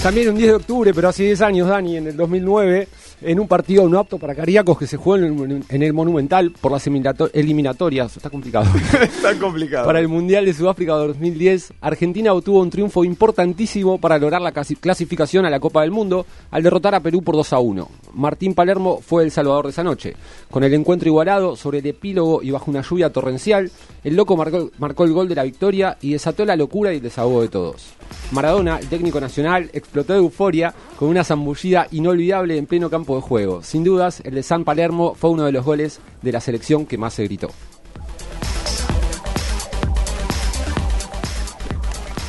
También 0.02 0.28
un 0.28 0.36
10 0.36 0.48
de 0.48 0.54
octubre, 0.56 0.92
pero 0.92 1.08
hace 1.08 1.22
10 1.22 1.40
años, 1.40 1.68
Dani, 1.68 1.96
en 1.96 2.08
el 2.08 2.16
2009 2.16 2.88
en 3.24 3.40
un 3.40 3.48
partido 3.48 3.88
no 3.88 3.98
apto 3.98 4.18
para 4.18 4.34
cardíacos 4.34 4.78
que 4.78 4.86
se 4.86 4.96
jugó 4.96 5.16
en 5.16 5.82
el, 5.82 5.92
Monumental 5.92 6.52
por 6.60 6.72
las 6.72 6.86
eliminatorias. 6.86 8.16
Está 8.16 8.30
complicado. 8.30 8.66
Está 9.02 9.38
complicado. 9.38 9.86
Para 9.86 10.00
el 10.00 10.08
Mundial 10.08 10.44
de 10.44 10.52
Sudáfrica 10.52 10.92
2010, 10.92 11.74
Argentina 11.80 12.32
obtuvo 12.32 12.60
un 12.60 12.70
triunfo 12.70 13.04
importantísimo 13.04 13.98
para 13.98 14.18
lograr 14.18 14.42
la 14.42 14.52
clasificación 14.52 15.46
a 15.46 15.50
la 15.50 15.60
Copa 15.60 15.82
del 15.82 15.90
Mundo 15.90 16.26
al 16.50 16.62
derrotar 16.62 16.94
a 16.94 17.00
Perú 17.00 17.22
por 17.22 17.36
2 17.36 17.52
a 17.52 17.58
1. 17.58 17.88
Martín 18.14 18.54
Palermo 18.54 19.00
fue 19.00 19.24
el 19.24 19.30
salvador 19.30 19.66
de 19.66 19.70
esa 19.70 19.82
noche. 19.82 20.14
Con 20.50 20.64
el 20.64 20.74
encuentro 20.74 21.08
igualado 21.08 21.56
sobre 21.56 21.78
el 21.78 21.86
epílogo 21.86 22.42
y 22.42 22.50
bajo 22.50 22.70
una 22.70 22.82
lluvia 22.82 23.10
torrencial, 23.10 23.70
el 24.02 24.16
loco 24.16 24.36
marcó, 24.36 24.70
marcó 24.78 25.04
el 25.04 25.12
gol 25.12 25.28
de 25.28 25.34
la 25.34 25.44
victoria 25.44 25.96
y 26.00 26.12
desató 26.12 26.44
la 26.44 26.56
locura 26.56 26.92
y 26.92 26.96
el 26.96 27.02
desahogo 27.02 27.42
de 27.42 27.48
todos. 27.48 27.94
Maradona, 28.30 28.78
el 28.78 28.88
técnico 28.88 29.20
nacional, 29.20 29.70
explotó 29.72 30.12
de 30.12 30.18
euforia 30.18 30.74
con 30.98 31.08
una 31.08 31.24
zambullida 31.24 31.86
inolvidable 31.92 32.56
en 32.56 32.66
pleno 32.66 32.90
campo 32.90 33.16
de 33.16 33.22
juego. 33.22 33.62
Sin 33.62 33.84
dudas, 33.84 34.20
el 34.24 34.34
de 34.34 34.42
San 34.42 34.64
Palermo 34.64 35.14
fue 35.14 35.30
uno 35.30 35.44
de 35.44 35.52
los 35.52 35.64
goles 35.64 36.00
de 36.22 36.32
la 36.32 36.40
selección 36.40 36.86
que 36.86 36.98
más 36.98 37.14
se 37.14 37.24
gritó. 37.24 37.50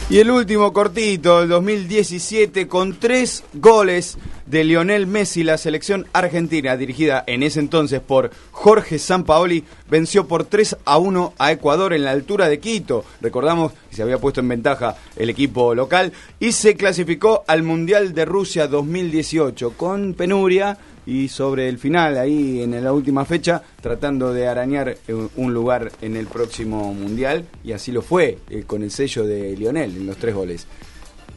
Y 0.07 0.19
el 0.19 0.29
último 0.29 0.71
cortito, 0.71 1.41
el 1.41 1.49
2017, 1.49 2.67
con 2.67 2.99
tres 2.99 3.43
goles 3.53 4.19
de 4.45 4.63
Lionel 4.63 5.07
Messi, 5.07 5.43
la 5.43 5.57
selección 5.57 6.07
argentina, 6.13 6.77
dirigida 6.77 7.23
en 7.27 7.43
ese 7.43 7.59
entonces 7.59 7.99
por 7.99 8.31
Jorge 8.51 8.99
Sampaoli, 8.99 9.63
venció 9.89 10.27
por 10.27 10.45
3 10.45 10.77
a 10.85 10.97
1 10.97 11.33
a 11.37 11.51
Ecuador 11.51 11.93
en 11.93 12.03
la 12.03 12.11
altura 12.11 12.47
de 12.47 12.59
Quito. 12.59 13.03
Recordamos 13.21 13.73
que 13.89 13.95
se 13.95 14.03
había 14.03 14.19
puesto 14.19 14.41
en 14.41 14.49
ventaja 14.49 14.95
el 15.15 15.29
equipo 15.29 15.73
local 15.73 16.13
y 16.39 16.51
se 16.51 16.75
clasificó 16.75 17.43
al 17.47 17.63
Mundial 17.63 18.13
de 18.13 18.25
Rusia 18.25 18.67
2018 18.67 19.71
con 19.71 20.13
penuria 20.13 20.77
y 21.05 21.27
sobre 21.27 21.69
el 21.69 21.77
final, 21.77 22.17
ahí 22.17 22.61
en 22.61 22.83
la 22.83 22.91
última 22.91 23.25
fecha, 23.25 23.61
tratando 23.81 24.33
de 24.33 24.47
arañar 24.47 24.97
eh, 25.07 25.27
un 25.35 25.53
lugar 25.53 25.91
en 26.01 26.15
el 26.15 26.25
próximo 26.27 26.93
Mundial, 26.93 27.45
y 27.63 27.73
así 27.73 27.91
lo 27.91 28.01
fue, 28.01 28.39
eh, 28.49 28.63
con 28.65 28.81
el 28.81 28.91
sello 28.91 29.23
de 29.23 29.55
Lionel 29.55 29.95
en 29.95 30.07
los 30.07 30.17
tres 30.17 30.33
goles. 30.33 30.67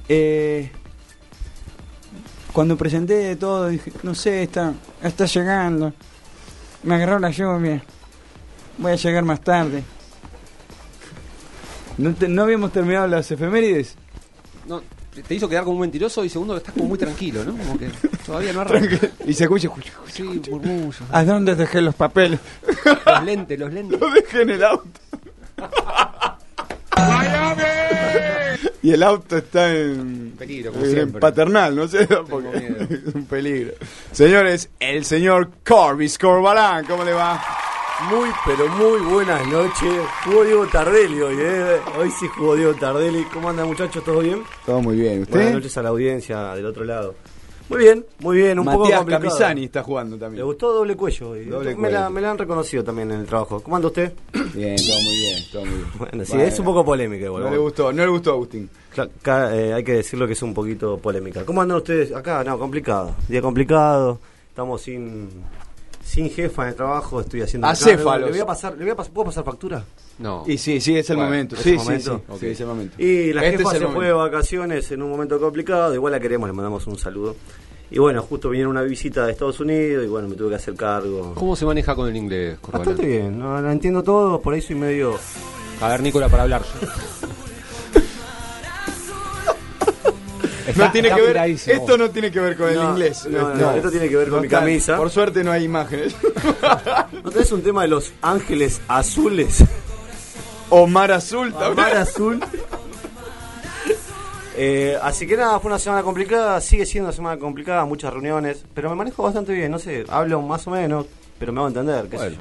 Eh, 0.08 0.70
cuando 2.52 2.76
presenté 2.76 3.36
todo, 3.36 3.68
dije, 3.68 3.92
no 4.02 4.14
sé, 4.14 4.42
está, 4.44 4.72
está 5.02 5.26
llegando. 5.26 5.92
Me 6.82 6.94
agarró 6.94 7.18
la 7.18 7.30
lluvia. 7.30 7.82
Voy 8.78 8.92
a 8.92 8.96
llegar 8.96 9.24
más 9.24 9.40
tarde. 9.40 9.82
¿No, 11.98 12.14
¿No 12.28 12.42
habíamos 12.42 12.72
terminado 12.72 13.06
las 13.08 13.30
efemérides? 13.30 13.96
No, 14.66 14.82
te 15.26 15.34
hizo 15.34 15.48
quedar 15.48 15.64
como 15.64 15.74
un 15.76 15.80
mentiroso 15.80 16.24
y 16.24 16.28
segundo 16.28 16.56
estás 16.56 16.74
como 16.74 16.86
muy 16.86 16.98
tranquilo, 16.98 17.44
¿no? 17.44 17.56
Como 17.56 17.76
que 17.78 17.90
todavía 18.24 18.52
no 18.52 18.60
arranca. 18.62 19.08
y 19.26 19.34
se 19.34 19.44
escucha, 19.44 19.68
Sí, 20.12 20.22
murmullos. 20.50 20.96
¿A 21.10 21.24
dónde 21.24 21.56
dejé 21.56 21.80
los 21.80 21.94
papeles? 21.96 22.38
Los 23.04 23.24
lentes, 23.24 23.58
los 23.58 23.72
lentes. 23.72 23.98
Los 24.00 24.14
dejé 24.14 24.42
en 24.42 24.50
el 24.50 24.64
auto. 24.64 25.00
y 28.82 28.92
el 28.92 29.02
auto 29.02 29.36
está 29.36 29.74
en 29.74 30.34
peligro, 30.38 30.72
como 30.72 30.84
en 30.84 30.90
siempre. 30.92 31.20
paternal, 31.20 31.74
no 31.76 31.88
sé, 31.88 32.06
porque 32.30 32.76
es 33.06 33.14
un 33.14 33.24
peligro. 33.26 33.72
Señores, 34.12 34.70
el 34.80 35.04
señor 35.04 35.50
Corbis 35.66 36.18
Corbalán, 36.18 36.84
¿cómo 36.86 37.04
le 37.04 37.12
va? 37.12 37.42
Muy, 38.10 38.28
pero 38.46 38.68
muy 38.68 39.00
buenas 39.12 39.44
noches. 39.48 39.92
Jugó 40.24 40.44
Diego 40.44 40.66
Tardelli 40.68 41.20
hoy, 41.20 41.36
¿eh? 41.40 41.80
Hoy 41.98 42.10
sí 42.12 42.28
jugó 42.28 42.54
Diego 42.54 42.72
Tardelli. 42.74 43.24
¿Cómo 43.24 43.50
andan, 43.50 43.66
muchachos? 43.66 44.04
¿Todo 44.04 44.20
bien? 44.20 44.44
Todo 44.64 44.80
muy 44.80 44.96
bien. 44.96 45.22
¿Usted? 45.22 45.34
Buenas 45.34 45.54
noches 45.54 45.76
a 45.78 45.82
la 45.82 45.88
audiencia 45.88 46.54
del 46.54 46.66
otro 46.66 46.84
lado. 46.84 47.16
Muy 47.68 47.78
bien, 47.78 48.06
muy 48.20 48.36
bien. 48.38 48.58
Un 48.58 48.64
Matías 48.64 48.78
poco 48.82 48.96
complicado. 48.96 49.22
Camisani 49.28 49.64
está 49.64 49.82
jugando 49.82 50.16
también. 50.16 50.38
Le 50.38 50.44
gustó 50.44 50.72
doble 50.72 50.96
cuello. 50.96 51.26
Doble 51.34 51.76
me, 51.76 51.90
la, 51.90 51.98
cuello. 51.98 52.10
me 52.10 52.20
la 52.22 52.30
han 52.30 52.38
reconocido 52.38 52.82
también 52.84 53.10
en 53.10 53.20
el 53.20 53.26
trabajo. 53.26 53.60
¿Cómo 53.60 53.76
anda 53.76 53.88
usted? 53.88 54.12
Bien, 54.54 54.76
todo 54.76 55.00
muy 55.02 55.16
bien, 55.16 55.42
todo 55.52 55.64
muy 55.66 55.74
bien. 55.74 55.86
Bueno, 55.98 56.24
sí, 56.24 56.40
es 56.40 56.58
un 56.58 56.64
poco 56.64 56.84
polémica 56.84 57.26
igual. 57.26 57.44
No 57.44 57.50
le 57.50 57.58
gustó, 57.58 57.92
no 57.92 58.02
le 58.02 58.08
gustó 58.10 58.30
a 58.30 58.32
Agustín. 58.34 58.70
Ca- 59.22 59.54
eh, 59.54 59.74
hay 59.74 59.84
que 59.84 59.92
decirlo 59.92 60.26
que 60.26 60.32
es 60.32 60.42
un 60.42 60.54
poquito 60.54 60.96
polémica. 60.98 61.44
¿Cómo 61.44 61.60
andan 61.60 61.76
ustedes 61.76 62.12
acá? 62.14 62.42
No, 62.42 62.58
complicado. 62.58 63.14
Día 63.28 63.42
complicado. 63.42 64.18
Estamos 64.48 64.80
sin 64.82 65.28
sin 66.02 66.30
jefa 66.30 66.62
en 66.62 66.68
el 66.70 66.74
trabajo. 66.74 67.20
Estoy 67.20 67.42
haciendo. 67.42 67.66
el 67.66 67.72
Acéfalos. 67.72 68.26
Le 68.28 68.32
voy 68.32 68.40
a 68.40 68.46
pasar, 68.46 68.72
le 68.76 68.84
voy 68.84 68.90
a 68.92 68.96
pasar, 68.96 69.12
¿puedo 69.12 69.26
pasar 69.26 69.44
factura? 69.44 69.84
No. 70.18 70.44
Y 70.46 70.58
sí, 70.58 70.80
sí, 70.80 70.96
es 70.96 71.08
el 71.10 71.16
Bueno, 71.16 71.30
momento. 71.30 71.54
¿es 71.56 71.62
Sí, 71.62 71.78
sí, 71.78 72.00
sí, 72.00 72.10
Ok. 72.10 72.38
sí, 72.40 72.46
es 72.48 72.60
el 72.60 72.66
momento. 72.66 73.00
Y 73.02 73.32
la 73.32 73.44
Este 73.44 73.58
jefa 73.58 73.70
se 73.78 73.86
fue 73.86 74.06
de 74.06 74.12
vacaciones 74.12 74.90
en 74.90 75.02
un 75.02 75.10
momento 75.10 75.38
complicado. 75.38 75.94
Igual 75.94 76.12
la 76.12 76.20
queremos, 76.20 76.48
le 76.48 76.52
mandamos 76.52 76.86
un 76.88 76.98
saludo. 76.98 77.36
Y 77.90 77.98
bueno, 78.00 78.20
justo 78.22 78.50
vinieron 78.50 78.72
una 78.72 78.82
visita 78.82 79.24
de 79.24 79.32
Estados 79.32 79.60
Unidos 79.60 80.04
y 80.04 80.08
bueno, 80.08 80.28
me 80.28 80.34
tuve 80.34 80.50
que 80.50 80.54
hacer 80.56 80.74
cargo. 80.74 81.32
¿Cómo 81.34 81.56
se 81.56 81.64
maneja 81.64 81.94
con 81.94 82.08
el 82.08 82.16
inglés, 82.16 82.58
Corbalán? 82.60 82.86
Bastante 82.88 83.10
bien, 83.10 83.38
no, 83.38 83.60
no 83.62 83.70
entiendo 83.70 84.02
todo, 84.02 84.40
por 84.40 84.52
ahí 84.54 84.60
soy 84.60 84.76
medio... 84.76 85.14
A 85.80 85.88
ver, 85.88 86.02
Nicola, 86.02 86.28
para 86.28 86.42
hablar. 86.42 86.62
No 90.76 90.92
tiene 90.92 91.08
está 91.08 91.16
que 91.16 91.22
ver, 91.22 91.38
afiladísimo. 91.38 91.76
esto 91.76 91.96
no 91.98 92.10
tiene 92.10 92.30
que 92.30 92.40
ver 92.40 92.56
con 92.56 92.68
el 92.68 92.76
inglés. 92.82 93.26
no, 93.30 93.54
no, 93.54 93.72
esto 93.72 93.90
tiene 93.90 94.08
que 94.08 94.16
ver 94.16 94.28
con 94.28 94.42
mi 94.42 94.48
camisa. 94.48 94.96
Por 94.98 95.10
suerte 95.10 95.42
no 95.42 95.50
hay 95.50 95.64
imágenes. 95.64 96.14
¿No 97.24 97.30
tenés 97.30 97.50
un 97.52 97.62
tema 97.62 97.82
de 97.82 97.88
los 97.88 98.12
ángeles 98.20 98.80
azules? 98.86 99.64
O 100.70 100.86
mar 100.86 101.10
azul 101.12 101.52
también. 101.52 101.74
mar 101.76 101.96
azul. 101.96 102.40
Eh, 104.60 104.98
así 105.00 105.24
que 105.24 105.36
nada, 105.36 105.60
fue 105.60 105.70
una 105.70 105.78
semana 105.78 106.02
complicada, 106.02 106.60
sigue 106.60 106.84
siendo 106.84 107.08
una 107.10 107.14
semana 107.16 107.38
complicada, 107.38 107.84
muchas 107.84 108.12
reuniones, 108.12 108.64
pero 108.74 108.90
me 108.90 108.96
manejo 108.96 109.22
bastante 109.22 109.52
bien, 109.52 109.70
no 109.70 109.78
sé, 109.78 110.02
hablo 110.08 110.42
más 110.42 110.66
o 110.66 110.72
menos, 110.72 111.06
pero 111.38 111.52
me 111.52 111.60
hago 111.60 111.68
entender, 111.68 112.08
qué 112.08 112.18
sé 112.18 112.30
yo. 112.32 112.38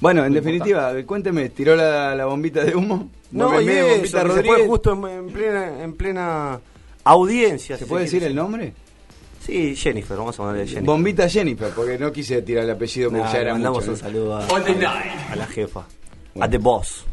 Bueno, 0.00 0.24
en 0.24 0.32
definitiva, 0.32 0.90
cuénteme, 1.04 1.50
¿tiró 1.50 1.76
la, 1.76 2.14
la 2.14 2.24
bombita 2.24 2.64
de 2.64 2.74
humo? 2.74 3.10
No, 3.30 3.48
y 3.60 3.66
Bombé, 3.66 3.78
eso, 3.78 3.88
bombita 3.90 4.34
se 4.36 4.42
fue 4.42 4.66
justo 4.66 4.92
en, 4.94 5.04
en 5.06 5.26
plena, 5.26 5.82
en 5.82 5.92
plena 5.92 6.60
audiencia. 7.04 7.76
¿Se 7.76 7.84
si 7.84 7.88
puede 7.90 8.04
decir 8.04 8.24
el 8.24 8.34
nombre? 8.34 8.72
Sí, 9.44 9.76
Jennifer, 9.76 10.16
vamos 10.16 10.34
a 10.36 10.44
ponerle 10.44 10.62
Jennifer. 10.66 10.84
Bombita 10.84 11.28
Jennifer, 11.28 11.70
porque 11.76 11.98
no 11.98 12.10
quise 12.10 12.40
tirar 12.40 12.64
el 12.64 12.70
apellido 12.70 13.10
porque 13.10 13.22
Nah, 13.22 13.32
ya 13.34 13.40
era 13.40 13.52
mandamos 13.52 13.80
mucho. 13.86 13.90
un 13.90 13.98
¿no? 13.98 14.02
saludo 14.02 14.36
a, 14.38 14.46
a 15.30 15.36
la 15.36 15.46
jefa, 15.46 15.84
a 16.40 16.48
The 16.48 16.56
Boss. 16.56 17.04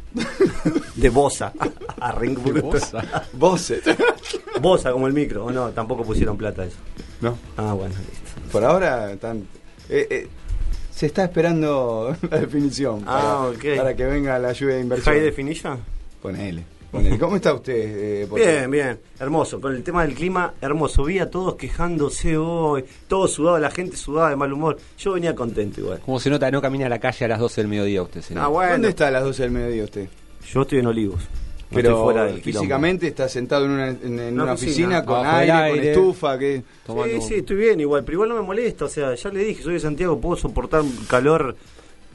De 0.95 1.09
Bosa. 1.09 1.53
A 1.99 2.11
Ring 2.13 2.37
Bosa. 2.61 3.01
Bosa 4.61 4.91
como 4.91 5.07
el 5.07 5.13
micro. 5.13 5.45
O 5.45 5.51
no, 5.51 5.69
tampoco 5.69 6.03
pusieron 6.03 6.37
plata 6.37 6.65
eso. 6.65 6.77
No. 7.21 7.37
Ah, 7.57 7.73
bueno, 7.73 7.95
listo. 7.95 8.51
Por 8.51 8.63
ahora 8.63 9.11
están. 9.11 9.47
eh, 9.89 10.07
eh, 10.09 10.27
Se 10.93 11.05
está 11.07 11.23
esperando 11.23 12.15
la 12.29 12.37
definición. 12.39 13.03
Ah, 13.07 13.47
para, 13.51 13.57
ok. 13.73 13.77
para 13.77 13.95
que 13.95 14.05
venga 14.05 14.37
la 14.39 14.51
lluvia 14.53 14.75
de 14.75 14.81
inversión. 14.81 15.15
¿High 15.15 15.23
definition? 15.23 15.79
Ponele. 16.21 16.63
Ponele. 16.91 17.17
¿Cómo 17.17 17.36
está 17.36 17.53
usted? 17.53 17.74
eh? 18.24 18.27
Bien, 18.36 18.69
bien, 18.69 19.00
hermoso. 19.19 19.60
Con 19.62 19.75
el 19.75 19.83
tema 19.83 20.03
del 20.05 20.13
clima, 20.13 20.53
hermoso. 20.62 21.03
Vi 21.03 21.19
a 21.19 21.29
todos 21.29 21.55
quejándose 21.55 22.38
hoy, 22.38 22.83
todo 23.07 23.27
sudado, 23.27 23.57
la 23.60 23.71
gente 23.71 23.95
sudaba 23.95 24.29
de 24.29 24.36
mal 24.36 24.51
humor. 24.51 24.77
Yo 24.98 25.13
venía 25.13 25.33
contento 25.36 25.79
igual. 25.81 26.00
Como 26.05 26.19
se 26.19 26.29
nota, 26.29 26.50
no 26.51 26.62
camina 26.62 26.86
a 26.86 26.89
la 26.89 27.00
calle 27.00 27.25
a 27.25 27.27
las 27.29 27.39
12 27.39 27.62
del 27.62 27.67
mediodía 27.69 28.01
usted, 28.03 28.21
señor. 28.21 28.43
Ah, 28.43 28.48
bueno. 28.48 28.71
¿Dónde 28.74 28.89
está 28.89 29.07
a 29.07 29.12
las 29.12 29.24
12 29.24 29.43
del 29.43 29.51
mediodía 29.51 29.83
usted? 29.83 30.07
Yo 30.51 30.62
estoy 30.63 30.79
en 30.79 30.88
Olivos. 30.88 31.21
No 31.71 31.75
Pero 31.75 31.89
estoy 31.91 32.03
fuera 32.03 32.25
del 32.25 32.41
físicamente 32.41 33.07
está 33.07 33.29
sentado 33.29 33.63
en 33.63 33.71
una, 33.71 33.88
en, 33.88 34.00
en 34.03 34.33
Una 34.33 34.43
una 34.43 34.53
oficina, 34.53 35.00
oficina, 35.00 35.05
con 35.05 35.21
del 35.21 35.29
aire, 35.36 35.51
con 35.53 35.62
aire, 35.62 35.91
estufa. 35.91 36.38
que 36.38 36.63
Sí, 36.86 37.21
sí, 37.21 37.33
estoy 37.36 37.55
bien 37.55 37.79
igual, 37.79 38.03
pero 38.03 38.15
igual 38.17 38.29
no 38.29 38.36
me 38.36 38.41
molesta. 38.41 38.86
O 38.86 38.89
sea, 38.89 39.15
ya 39.15 39.29
le 39.29 39.39
dije, 39.41 39.63
soy 39.63 39.75
de 39.75 39.79
Santiago, 39.79 40.19
puedo 40.19 40.36
soportar 40.36 40.83
calor, 41.07 41.55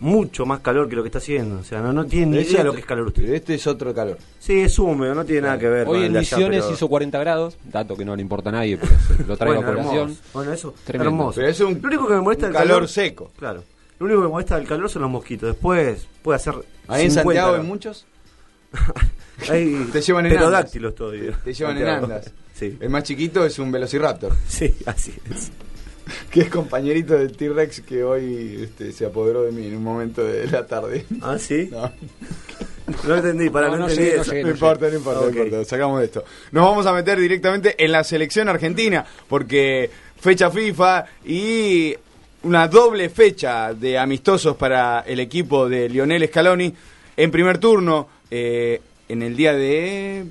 mucho 0.01 0.45
más 0.47 0.61
calor 0.61 0.89
que 0.89 0.97
lo 0.97 1.03
que 1.03 1.09
está 1.09 1.19
haciendo. 1.19 1.59
O 1.61 1.65
sea, 1.65 1.81
no, 1.81 1.93
no 1.93 2.05
tiene 2.05 2.37
ni 2.39 2.43
idea 2.43 2.63
lo 2.65 2.73
que 2.73 2.81
es 2.81 2.87
calor 2.87 3.07
usted. 3.07 3.25
Este 3.33 3.55
es 3.55 3.67
otro 3.67 3.95
calor. 3.95 4.19
Sí, 4.39 4.61
es 4.61 4.79
húmedo, 4.79 5.15
no 5.15 5.25
tiene 5.25 5.43
nada 5.43 5.59
que 5.59 5.69
ver. 5.69 5.87
con 5.87 5.95
Hoy 5.97 6.01
el 6.03 6.07
en 6.09 6.13
de 6.15 6.19
allá, 6.21 6.37
Misiones 6.37 6.63
pero- 6.65 6.75
hizo 6.75 6.89
40 6.89 7.19
grados, 7.19 7.57
dato 7.65 7.97
que 7.97 8.05
no 8.05 8.15
le 8.15 8.23
importa 8.23 8.51
a 8.51 8.53
nadie, 8.53 8.77
pero 8.79 8.93
se 9.17 9.25
lo 9.25 9.37
traigo 9.37 9.57
Bueno, 9.63 9.71
a 9.71 9.75
colación. 9.83 10.03
hermoso. 10.11 10.21
Bueno, 10.33 10.53
eso, 10.53 10.75
Tremendo. 10.85 11.11
hermoso. 11.11 11.37
Pero 11.37 11.49
es 11.49 11.61
un, 11.61 11.81
Lo 11.81 11.89
único 11.89 12.07
que 12.09 12.15
me 12.15 12.21
molesta 12.21 12.47
un 12.47 12.53
del 12.53 12.63
calor 12.63 12.89
seco. 12.89 13.33
Claro. 13.39 13.65
Lo 13.99 14.07
único 14.07 14.21
que 14.21 14.25
me 14.27 14.31
molesta 14.33 14.57
del 14.59 14.67
calor 14.69 14.91
son 14.91 15.03
los 15.03 15.11
mosquitos. 15.11 15.49
Después 15.49 16.07
puede 16.23 16.37
hacer. 16.37 16.55
Ahí 16.89 17.05
en 17.07 17.11
50 17.11 17.15
Santiago 17.15 17.31
hay 17.31 17.53
grados. 17.55 17.67
muchos. 17.67 18.07
Hay 19.51 19.89
Te 19.93 20.01
llevan 20.01 20.27
en 20.27 20.33
pterodáctilos 20.33 20.95
todavía. 20.95 21.39
Te 21.45 21.53
llevan 21.53 21.77
en 21.79 21.85
Santiago. 21.87 22.05
andas. 22.07 22.33
Sí. 22.55 22.77
El 22.81 22.89
más 22.91 23.03
chiquito 23.05 23.45
es 23.45 23.59
un 23.59 23.71
velociraptor. 23.71 24.33
Sí, 24.49 24.75
así 24.87 25.13
es. 25.31 25.51
Que 26.31 26.41
es 26.43 26.49
compañerito 26.51 27.15
del 27.15 27.37
T-Rex 27.37 27.81
que 27.81 28.05
hoy 28.05 28.61
este, 28.65 28.93
se 28.93 29.07
apoderó 29.07 29.43
de 29.43 29.53
mí 29.53 29.67
en 29.67 29.77
un 29.77 29.83
momento 29.83 30.25
de 30.25 30.47
la 30.47 30.67
tarde. 30.67 31.05
¿Ah, 31.23 31.37
sí? 31.39 31.69
No, 31.73 31.91
No 33.07 33.17
entendí, 33.17 33.51
para 33.51 33.69
No, 33.69 33.73
no, 33.73 33.79
no 33.81 33.89
entendí 33.89 34.17
no 34.17 34.23
llegué. 34.25 34.43
no 34.45 34.51
importa, 34.51 34.89
no 34.89 34.97
importa, 34.97 35.21
Ok. 35.21 35.35
no 35.35 35.45
importa. 35.45 35.65
Sacamos 35.65 35.99
de 36.01 36.05
esto. 36.07 36.25
Nos 36.53 36.65
vamos 36.65 36.87
a 36.87 36.93
meter 36.93 37.19
directamente 37.19 37.75
en 37.83 37.93
la 37.93 38.05
selección 38.05 38.49
argentina 38.49 39.05
porque 39.29 39.91
fecha 40.21 40.51
FIFA 40.51 41.05
y 41.25 41.95
una 42.43 42.69
doble 42.69 43.09
fecha 43.11 43.75
de 43.75 43.99
amistosos 43.99 44.57
para 44.57 45.01
el 45.01 45.19
equipo 45.21 45.69
de 45.69 45.89
Lionel 45.89 46.27
Scaloni. 46.29 46.73
En 47.17 47.31
primer 47.31 47.59
turno, 47.59 48.09
eh, 48.31 48.81
en 49.09 49.23
el 49.23 49.35
día 49.37 49.53
de... 49.55 50.27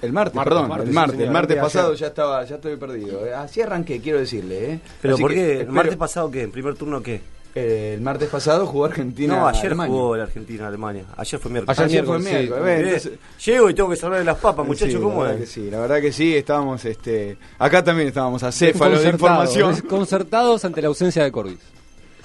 El 0.00 0.12
martes, 0.12 0.34
Martes, 0.34 0.50
perdón, 0.54 0.68
martes, 0.68 0.88
el 0.88 0.94
martes, 0.94 1.20
el 1.20 1.30
martes 1.30 1.56
de 1.56 1.62
pasado 1.62 1.86
ayer. 1.88 1.98
ya 1.98 2.06
estaba, 2.06 2.44
ya 2.44 2.54
estoy 2.56 2.76
perdido. 2.76 3.26
Eh, 3.26 3.34
Así 3.34 3.60
arranqué, 3.62 4.00
quiero 4.00 4.18
decirle, 4.20 4.72
¿eh? 4.74 4.80
¿Pero 5.02 5.14
Así 5.14 5.22
por 5.22 5.30
que 5.32 5.36
qué? 5.36 5.60
¿El 5.62 5.68
martes 5.70 5.96
pasado 5.96 6.30
qué? 6.30 6.42
¿En 6.42 6.52
primer 6.52 6.74
turno 6.76 7.02
qué? 7.02 7.20
Eh, 7.54 7.94
el 7.94 8.00
martes 8.02 8.28
pasado 8.28 8.64
jugó 8.66 8.84
Argentina. 8.84 9.36
no, 9.38 9.48
ayer 9.48 9.66
Alemania. 9.66 9.92
jugó 9.96 10.16
la 10.16 10.22
Argentina-Alemania. 10.24 11.04
Ayer 11.16 11.40
fue 11.40 11.50
miércoles. 11.50 11.78
Ayer 11.80 11.90
Ayer 11.90 12.04
fue 12.04 12.18
miércoles, 12.20 13.02
sí. 13.02 13.50
Llego 13.50 13.70
y 13.70 13.74
tengo 13.74 13.90
que 13.90 13.96
salvar 13.96 14.18
de 14.20 14.24
las 14.24 14.36
papas, 14.38 14.64
muchachos, 14.64 14.94
Sí, 14.94 15.00
¿cómo 15.00 15.24
la 15.24 15.32
es? 15.32 15.40
que 15.40 15.46
sí, 15.46 15.68
la 15.70 15.80
verdad 15.80 16.00
que 16.00 16.12
sí, 16.12 16.36
estábamos, 16.36 16.84
este, 16.84 17.36
acá 17.58 17.82
también 17.82 18.06
estábamos 18.08 18.42
acéfalos 18.44 19.00
de 19.00 19.06
Desconcertados, 19.10 19.48
información. 19.48 19.74
Desconcertados 19.74 20.64
ante 20.64 20.82
la 20.82 20.88
ausencia 20.88 21.24
de 21.24 21.32
Corbis. 21.32 21.58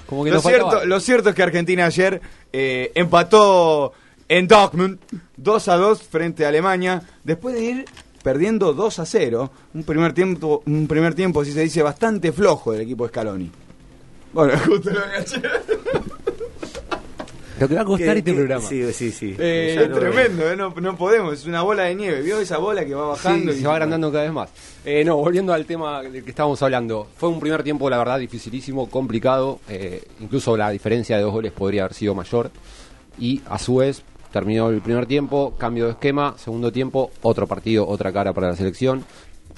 Como 0.05 0.23
que 0.25 0.29
Lo 0.31 0.41
cierto, 0.41 0.85
lo 0.85 0.99
cierto 0.99 1.29
es 1.29 1.35
que 1.35 1.41
Argentina 1.41 1.85
ayer 1.85 2.21
eh, 2.51 2.91
empató 2.93 3.93
en 4.29 4.47
Dortmund 4.47 4.99
2 5.37 5.67
a 5.67 5.75
2 5.75 6.01
frente 6.03 6.45
a 6.45 6.49
Alemania, 6.49 7.01
después 7.23 7.55
de 7.55 7.63
ir 7.63 7.85
perdiendo 8.23 8.73
2 8.73 8.99
a 8.99 9.05
0, 9.05 9.51
un 9.73 9.83
primer 9.83 10.13
tiempo, 10.13 10.63
un 10.65 10.87
primer 10.87 11.13
tiempo, 11.13 11.41
así 11.41 11.51
se 11.51 11.61
dice, 11.61 11.83
bastante 11.83 12.31
flojo 12.31 12.71
del 12.71 12.81
equipo 12.81 13.07
Scaloni. 13.07 13.51
Bueno, 14.31 14.57
justo 14.65 14.89
lo 14.89 15.03
enganché. 15.05 15.41
Lo 17.59 17.67
que 17.69 17.75
va 17.75 17.81
a 17.81 17.85
costar 17.85 18.13
¿Qué- 18.13 18.17
este 18.19 18.31
qué- 18.31 18.37
programa. 18.37 18.67
Sí, 18.67 18.93
sí, 18.93 19.11
sí. 19.11 19.35
Eh, 19.37 19.77
es 19.79 19.93
tremendo, 19.93 20.49
eh, 20.49 20.55
no, 20.55 20.73
no 20.75 20.97
podemos, 20.97 21.33
es 21.35 21.45
una 21.45 21.61
bola 21.61 21.83
de 21.83 21.95
nieve, 21.95 22.21
¿vio 22.21 22.39
esa 22.39 22.57
bola 22.57 22.83
que 22.83 22.95
va 22.95 23.09
bajando? 23.09 23.51
Sí, 23.53 23.59
y 23.59 23.61
se 23.61 23.67
va 23.67 23.73
agrandando 23.73 24.11
cada 24.11 24.23
vez 24.23 24.33
más. 24.33 24.49
Eh, 24.83 25.03
no, 25.05 25.17
volviendo 25.17 25.53
al 25.53 25.65
tema 25.65 26.01
del 26.01 26.23
que 26.23 26.31
estábamos 26.31 26.61
hablando. 26.63 27.07
Fue 27.15 27.29
un 27.29 27.39
primer 27.39 27.61
tiempo, 27.63 27.89
la 27.89 27.99
verdad, 27.99 28.17
dificilísimo, 28.19 28.89
complicado. 28.89 29.59
eh, 29.69 30.03
incluso 30.19 30.57
la 30.57 30.71
diferencia 30.71 31.15
de 31.15 31.21
dos 31.23 31.31
goles 31.31 31.51
podría 31.51 31.83
haber 31.83 31.93
sido 31.93 32.15
mayor. 32.15 32.49
Y 33.19 33.41
a 33.47 33.59
su 33.59 33.75
vez, 33.75 34.01
terminó 34.33 34.69
el 34.69 34.81
primer 34.81 35.05
tiempo, 35.05 35.53
cambio 35.59 35.85
de 35.85 35.91
esquema. 35.91 36.33
Segundo 36.37 36.71
tiempo, 36.71 37.11
otro 37.21 37.45
partido, 37.47 37.87
otra 37.87 38.11
cara 38.11 38.33
para 38.33 38.47
la 38.47 38.55
selección. 38.55 39.05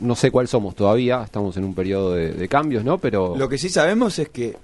No 0.01 0.15
sé 0.15 0.29
cuál 0.29 0.49
somos 0.49 0.75
todavía, 0.75 1.23
estamos 1.23 1.55
en 1.55 1.63
un 1.63 1.73
periodo 1.73 2.11
de, 2.13 2.33
de 2.33 2.47
cambios, 2.49 2.83
¿no? 2.83 2.97
Pero 2.97 3.37
Lo 3.37 3.47
que 3.47 3.57
sí 3.57 3.69
sabemos 3.69 4.19
es 4.19 4.27
que 4.27 4.57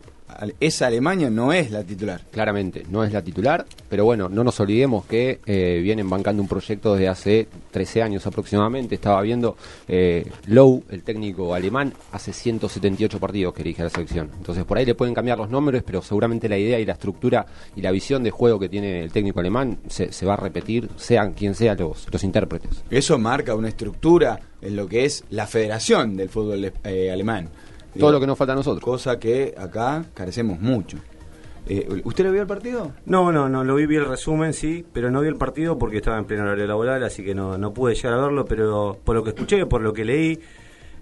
esa 0.60 0.88
Alemania 0.88 1.30
no 1.30 1.54
es 1.54 1.72
la 1.72 1.84
titular. 1.84 2.22
claramente 2.32 2.86
no 2.90 3.04
es 3.04 3.12
la 3.12 3.22
titular, 3.22 3.66
pero 3.90 4.06
bueno, 4.06 4.30
no 4.30 4.44
nos 4.44 4.60
olvidemos 4.60 5.06
que 5.06 5.40
eh, 5.46 5.80
vienen 5.82 6.10
bancando 6.10 6.42
un 6.42 6.48
proyecto 6.48 6.94
desde 6.94 7.08
hace 7.08 7.48
13 7.72 8.02
años 8.02 8.26
aproximadamente. 8.28 8.96
Estaba 8.96 9.22
viendo 9.22 9.58
eh, 9.88 10.30
Lowe, 10.48 10.84
el 10.90 11.04
técnico 11.04 11.54
alemán, 11.54 11.94
hace 12.12 12.34
178 12.34 13.20
partidos 13.20 13.54
que 13.54 13.62
elige 13.62 13.82
a 13.82 13.86
la 13.86 13.92
selección. 13.92 14.30
Entonces 14.38 14.64
por 14.66 14.78
ahí 14.78 14.86
le 14.86 14.96
pueden 14.96 15.14
cambiar 15.14 15.38
los 15.38 15.50
nombres, 15.50 15.84
pero 15.84 16.02
seguramente 16.02 16.50
la 16.50 16.58
idea 16.58 16.80
y 16.80 16.86
la 16.86 16.94
estructura 16.94 17.46
y 17.76 17.82
la 17.82 17.92
visión 17.92 18.24
de 18.24 18.32
juego 18.32 18.60
que 18.60 18.70
tiene 18.70 19.02
el 19.04 19.12
técnico 19.12 19.40
alemán 19.40 19.80
se, 19.88 20.12
se 20.12 20.26
va 20.26 20.34
a 20.34 20.38
repetir, 20.38 20.90
sean 20.96 21.34
quien 21.34 21.56
sean 21.56 21.78
los, 21.78 22.08
los 22.12 22.24
intérpretes. 22.24 22.84
Eso 22.90 23.18
marca 23.18 23.56
una 23.56 23.70
estructura 23.70 24.40
en 24.62 24.76
lo 24.76 24.88
que 24.88 25.06
es 25.06 25.24
la 25.30 25.48
federación 25.48 26.16
del 26.16 26.30
fútbol 26.30 26.72
eh, 26.84 27.12
alemán. 27.12 27.50
Todo 27.98 28.12
lo 28.12 28.20
que 28.20 28.28
nos 28.28 28.38
falta 28.38 28.54
a 28.54 28.56
nosotros. 28.56 28.84
Cosa 28.84 29.20
que 29.20 29.54
acá 29.58 30.06
carecemos 30.14 30.60
mucho. 30.60 30.98
Eh, 31.68 32.02
¿Usted 32.04 32.26
lo 32.26 32.32
vio 32.32 32.42
el 32.42 32.48
partido? 32.48 32.92
No, 33.06 33.32
no, 33.32 33.48
no, 33.48 33.64
lo 33.64 33.76
vi, 33.76 33.86
vi 33.86 33.96
el 33.98 34.06
resumen, 34.06 34.54
sí, 34.54 34.84
pero 34.92 35.12
no 35.12 35.22
vi 35.22 35.28
el 35.28 35.36
partido 35.36 35.78
porque 35.78 35.98
estaba 35.98 36.18
en 36.18 36.26
pleno 36.26 36.44
horario 36.44 36.66
laboral, 36.66 37.04
así 37.04 37.24
que 37.24 37.36
no, 37.36 37.58
no 37.58 37.74
pude 37.74 37.94
llegar 37.94 38.14
a 38.14 38.22
verlo, 38.22 38.46
pero 38.46 38.98
por 39.04 39.16
lo 39.16 39.24
que 39.24 39.30
escuché, 39.30 39.66
por 39.68 39.82
lo 39.82 39.94
que 39.94 40.04
leí, 40.04 40.40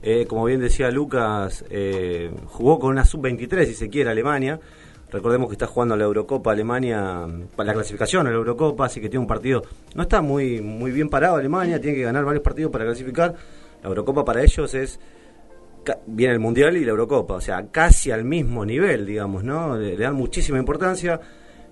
eh, 0.02 0.26
como 0.28 0.46
bien 0.46 0.60
decía 0.60 0.92
Lucas, 0.92 1.64
eh, 1.70 2.32
jugó 2.48 2.78
con 2.78 2.92
una 2.92 3.06
sub-23, 3.06 3.66
si 3.66 3.74
se 3.74 3.90
quiere, 3.90 4.10
Alemania. 4.10 4.60
Recordemos 5.12 5.48
que 5.48 5.54
está 5.54 5.66
jugando 5.66 5.96
a 5.96 5.98
la 5.98 6.04
Eurocopa 6.04 6.52
Alemania, 6.52 7.26
para 7.56 7.68
la 7.68 7.74
clasificación 7.74 8.28
a 8.28 8.30
la 8.30 8.36
Eurocopa, 8.36 8.86
así 8.86 9.02
que 9.02 9.10
tiene 9.10 9.22
un 9.22 9.28
partido. 9.28 9.64
No 9.96 10.04
está 10.04 10.22
muy, 10.22 10.62
muy 10.62 10.92
bien 10.92 11.10
parado 11.10 11.38
Alemania, 11.38 11.82
tiene 11.82 11.98
que 11.98 12.04
ganar 12.04 12.26
varios 12.26 12.44
partidos 12.44 12.72
para 12.72 12.86
clasificar. 12.86 13.34
La 13.82 13.90
Eurocopa 13.90 14.24
para 14.24 14.44
ellos 14.44 14.74
es 14.76 15.00
viene 16.08 16.34
el 16.34 16.40
Mundial 16.40 16.78
y 16.78 16.86
la 16.86 16.92
Eurocopa, 16.92 17.36
o 17.36 17.42
sea, 17.42 17.68
casi 17.72 18.12
al 18.12 18.24
mismo 18.24 18.66
nivel, 18.66 19.06
digamos, 19.06 19.44
¿no? 19.44 19.78
Le, 19.78 19.98
le 19.98 20.04
dan 20.04 20.16
muchísima 20.16 20.60
importancia 20.60 21.20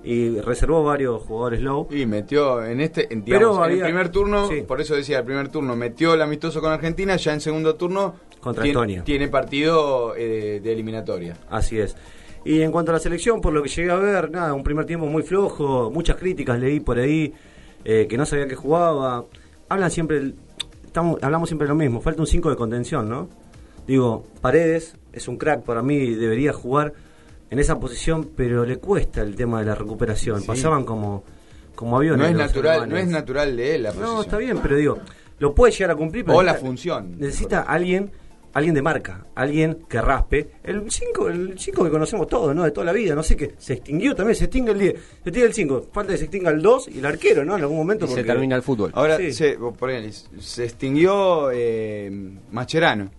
y 0.04 0.40
reservó 0.40 0.84
varios 0.84 1.22
jugadores 1.24 1.62
low. 1.62 1.88
Y 1.92 2.06
metió 2.06 2.64
en 2.64 2.80
este, 2.80 3.12
en, 3.14 3.24
Pero 3.24 3.50
digamos, 3.50 3.68
en 3.68 3.74
el 3.74 3.82
primer 3.82 4.10
turno, 4.10 4.48
sí. 4.48 4.62
por 4.62 4.80
eso 4.80 4.96
decía, 4.96 5.20
el 5.20 5.26
primer 5.26 5.50
turno 5.50 5.76
metió 5.76 6.14
el 6.14 6.22
amistoso 6.22 6.62
con 6.62 6.72
Argentina, 6.72 7.16
ya 7.18 7.34
en 7.34 7.42
segundo 7.42 7.76
turno 7.76 8.16
Contra 8.40 8.64
tiene, 8.64 8.72
Estonia. 8.80 9.04
tiene 9.04 9.28
partido 9.28 10.16
eh, 10.16 10.62
de 10.64 10.72
eliminatoria. 10.72 11.36
Así 11.50 11.80
es. 11.80 11.96
Y 12.46 12.62
en 12.62 12.72
cuanto 12.72 12.92
a 12.92 12.94
la 12.94 13.00
selección, 13.00 13.42
por 13.42 13.52
lo 13.52 13.62
que 13.62 13.70
llegué 13.70 13.92
a 13.92 13.96
ver, 13.96 14.32
nada, 14.32 14.54
un 14.54 14.64
primer 14.64 14.86
tiempo 14.86 15.06
muy 15.08 15.24
flojo, 15.24 15.92
muchas 15.92 16.16
críticas 16.16 16.58
leí 16.60 16.80
por 16.80 16.98
ahí, 17.00 17.34
eh, 17.84 18.08
que 18.10 18.18
no 18.18 18.26
sabía 18.26 18.48
que 18.48 18.56
jugaba. 18.56 19.26
Hablan 19.68 19.92
siempre, 19.92 20.34
estamos, 20.86 21.22
hablamos 21.22 21.50
siempre 21.50 21.68
lo 21.68 21.76
mismo, 21.76 22.00
falta 22.00 22.22
un 22.22 22.28
5 22.28 22.50
de 22.50 22.56
contención, 22.56 23.10
¿no? 23.10 23.28
Digo, 23.88 24.26
Paredes 24.42 24.96
es 25.14 25.28
un 25.28 25.38
crack 25.38 25.64
para 25.64 25.82
mí, 25.82 26.14
debería 26.16 26.54
jugar 26.54 26.94
en 27.50 27.60
esa 27.60 27.80
posición, 27.80 28.30
pero 28.36 28.66
le 28.66 28.78
cuesta 28.78 29.22
el 29.22 29.36
tema 29.36 29.60
de 29.62 29.66
la 29.68 29.76
recuperación. 29.76 30.42
Sí. 30.42 30.48
Pasaban 30.48 30.84
como, 30.84 31.24
como 31.76 31.98
aviones. 31.98 32.20
No 32.20 32.26
es 32.28 32.36
natural, 32.38 32.74
alemanes. 32.82 32.94
no 32.94 33.00
es 33.00 33.08
natural 33.08 33.56
de 33.58 33.76
él 33.76 33.84
la 33.84 33.90
posición. 33.92 34.16
No, 34.16 34.22
está 34.22 34.38
bien, 34.38 34.60
pero 34.62 34.76
digo, 34.76 34.98
lo 35.40 35.56
puede 35.56 35.72
llegar 35.72 35.92
a 35.92 35.96
cumplir. 35.96 36.26
pero 36.26 36.38
O 36.38 36.44
la 36.44 36.52
necesita- 36.54 36.68
función. 36.68 37.16
Necesita 37.18 37.62
alguien, 37.62 38.12
alguien 38.54 38.76
de 38.76 38.82
marca, 38.82 39.26
alguien 39.36 39.86
que 39.88 40.02
raspe. 40.02 40.50
El 40.64 40.92
5 40.92 41.30
el 41.30 41.58
cinco 41.58 41.86
que 41.86 41.90
conocemos 41.90 42.28
todos, 42.28 42.54
¿no? 42.54 42.64
De 42.66 42.72
toda 42.72 42.86
la 42.86 42.92
vida, 42.92 43.16
no 43.16 43.24
sé 43.24 43.38
qué. 43.38 43.54
Se 43.58 43.74
extinguió 43.74 44.14
también, 44.14 44.36
se 44.36 44.44
extingue 44.46 44.72
el 44.74 44.80
10, 44.80 44.94
se 45.24 45.30
extingue 45.30 45.46
el 45.48 45.54
5. 45.54 45.86
Falta 45.94 46.12
que 46.12 46.18
se 46.18 46.26
extinga 46.26 46.50
el 46.52 46.62
2 46.62 46.90
y 46.90 47.00
el 47.00 47.06
arquero, 47.06 47.46
¿no? 47.46 47.56
En 47.56 47.62
algún 47.62 47.78
momento. 47.78 48.06
Y 48.06 48.10
se 48.10 48.24
termina 48.26 48.58
el 48.58 48.62
fútbol. 48.64 48.92
Ahora, 48.94 49.16
Sí. 49.18 49.32
se, 49.32 49.54
por 49.58 49.90
ahí, 49.90 50.12
se 50.12 50.66
extinguió 50.66 51.50
eh, 51.54 52.12
Mascherano. 52.52 53.10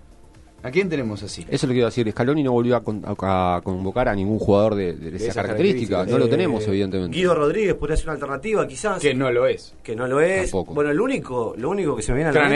¿A 0.68 0.70
quién 0.70 0.88
tenemos 0.88 1.22
así? 1.22 1.42
Eso 1.42 1.48
es 1.50 1.62
lo 1.64 1.68
que 1.70 1.76
iba 1.78 1.86
a 1.86 1.90
decir. 1.90 2.10
Scaloni 2.10 2.42
no 2.42 2.52
volvió 2.52 2.76
a, 2.76 2.82
con- 2.84 3.02
a- 3.04 3.56
a 3.56 3.60
convocar 3.62 4.08
a 4.08 4.14
ningún 4.14 4.38
jugador 4.38 4.74
de, 4.74 4.92
de 4.94 5.08
esa 5.08 5.16
esas 5.16 5.34
característica. 5.36 5.96
características. 5.96 6.08
No 6.12 6.18
lo 6.18 6.26
Eh, 6.26 6.28
tenemos, 6.28 6.66
evidentemente. 6.68 7.16
Guido 7.16 7.34
Rodríguez 7.34 7.74
podría 7.74 7.96
ser 7.96 8.06
una 8.06 8.12
alternativa, 8.14 8.66
quizás. 8.66 9.00
Que 9.02 9.14
no 9.14 9.30
lo 9.30 9.46
es. 9.46 9.74
Que 9.82 9.96
no 9.96 10.06
lo 10.06 10.20
es. 10.20 10.50
Tampoco. 10.50 10.74
Bueno, 10.74 10.90
el 10.90 11.00
único, 11.00 11.54
lo 11.56 11.70
único 11.70 11.96
que 11.96 12.02
se 12.02 12.12
me 12.12 12.16
viene 12.18 12.30
a 12.30 12.32
la 12.34 12.48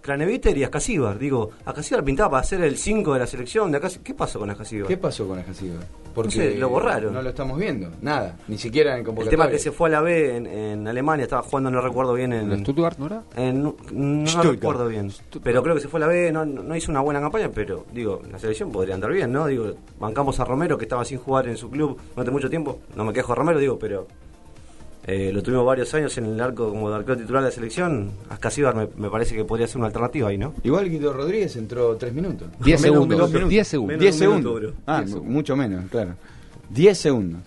Craneviter. 0.00 0.56
Y 0.56 0.64
Ascasíbar. 0.64 1.18
Digo, 1.18 1.50
Ascasíbar 1.64 2.04
pintaba 2.04 2.30
para 2.30 2.44
ser 2.44 2.62
el 2.62 2.76
5 2.76 3.14
de 3.14 3.18
la 3.20 3.26
selección 3.26 3.70
de 3.70 3.78
acá. 3.78 3.88
¿Qué 4.02 4.14
pasó 4.14 4.38
con 4.38 4.50
Ascasíbar? 4.50 4.88
¿Qué 4.88 4.96
pasó 4.96 5.26
con 5.28 5.38
Ascasíbar? 5.38 5.84
Porque 6.14 6.28
No 6.38 6.42
sé, 6.42 6.54
lo 6.58 6.68
borraron. 6.68 7.14
No 7.14 7.22
lo 7.22 7.28
estamos 7.28 7.56
viendo, 7.56 7.88
nada, 8.02 8.36
ni 8.48 8.58
siquiera 8.58 8.94
en 8.94 8.98
El 8.98 9.04
convocatoria. 9.04 9.30
tema 9.30 9.44
es 9.44 9.50
que 9.52 9.58
se 9.60 9.70
fue 9.70 9.88
a 9.88 9.92
la 9.92 10.00
B 10.00 10.36
en, 10.38 10.46
en 10.46 10.88
Alemania, 10.88 11.22
estaba 11.22 11.42
jugando, 11.42 11.70
no 11.70 11.80
recuerdo 11.80 12.14
bien 12.14 12.32
en. 12.32 12.50
¿En 12.50 12.60
Stuttgart 12.60 12.98
no 12.98 13.06
era? 13.06 13.22
en- 13.36 13.62
no 13.62 13.74
Stuttgart. 14.26 14.54
recuerdo 14.56 14.88
bien. 14.88 15.12
Pero 15.44 15.62
creo 15.62 15.76
que 15.76 15.80
se 15.80 15.86
fue 15.88 15.98
a 15.98 16.02
la 16.02 16.06
B, 16.08 16.32
no, 16.32 16.44
no 16.44 16.74
hizo 16.74 16.90
una 16.90 17.00
buena 17.00 17.20
campaña, 17.20 17.48
pero 17.54 17.86
digo, 17.92 18.22
la 18.28 18.40
selección 18.40 18.72
podría 18.72 18.96
andar 18.96 19.12
bien, 19.12 19.30
¿no? 19.30 19.46
Digo, 19.46 19.72
bancamos 20.00 20.40
a 20.40 20.44
Romero 20.44 20.76
que 20.76 20.84
estaba 20.86 21.04
sin 21.04 21.18
jugar 21.18 21.46
en 21.46 21.56
su 21.56 21.70
club 21.70 21.96
durante 22.16 22.32
mucho 22.32 22.50
tiempo. 22.50 22.80
No 22.96 23.04
me 23.04 23.12
quejo 23.12 23.32
de 23.32 23.36
Romero, 23.36 23.60
digo, 23.60 23.78
pero 23.78 24.08
eh, 25.12 25.32
lo 25.32 25.42
tuvimos 25.42 25.64
varios 25.66 25.92
años 25.94 26.16
en 26.18 26.26
el 26.26 26.40
arco 26.40 26.68
como 26.70 26.88
de 26.90 26.96
arquero 26.96 27.16
titular 27.16 27.42
de 27.42 27.48
la 27.48 27.54
selección. 27.54 28.10
Ascasíbar 28.28 28.74
me, 28.74 28.88
me 28.96 29.10
parece 29.10 29.34
que 29.34 29.44
podría 29.44 29.66
ser 29.66 29.78
una 29.78 29.86
alternativa 29.86 30.28
ahí, 30.28 30.38
¿no? 30.38 30.54
Igual 30.62 30.88
Guido 30.88 31.12
Rodríguez 31.12 31.56
entró 31.56 31.96
tres 31.96 32.12
minutos. 32.12 32.48
Diez 32.60 32.80
Menos- 32.80 32.94
segundos. 32.94 33.18
dos 33.18 33.30
minutos. 33.30 33.50
Diez 33.50 33.68
segundos. 33.68 34.14
Segundos. 34.16 34.72
Ah, 34.86 34.98
Diez 34.98 35.10
segundos. 35.10 35.32
mucho 35.34 35.56
menos, 35.56 35.84
claro. 35.90 36.14
10 36.70 36.98
segundos. 36.98 37.40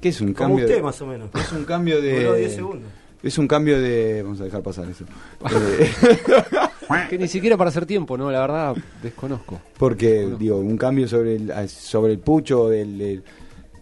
¿Qué 0.00 0.10
es 0.10 0.20
un 0.20 0.32
Como 0.32 0.50
cambio? 0.50 0.64
usted, 0.66 0.76
de- 0.76 0.82
más 0.82 1.02
o 1.02 1.06
menos. 1.06 1.30
Es 1.34 1.50
un 1.52 1.64
cambio 1.64 2.00
de. 2.00 2.20
Duró 2.22 2.34
10 2.34 2.54
segundos. 2.54 2.88
Es 3.22 3.38
un 3.38 3.48
cambio 3.48 3.80
de. 3.80 4.22
Vamos 4.22 4.40
a 4.40 4.44
dejar 4.44 4.62
pasar 4.62 4.88
eso. 4.88 5.04
Eh, 5.50 5.90
Que 7.10 7.18
ni 7.18 7.26
siquiera 7.26 7.56
para 7.56 7.70
hacer 7.70 7.84
tiempo, 7.84 8.16
¿no? 8.16 8.30
La 8.30 8.40
verdad, 8.40 8.76
desconozco. 9.02 9.60
porque, 9.76 10.28
digo, 10.38 10.58
un 10.58 10.76
cambio 10.76 11.08
sobre 11.08 11.34
el, 11.34 11.68
sobre 11.68 12.12
el 12.12 12.20
pucho 12.20 12.68
del, 12.68 12.96
del, 12.96 13.24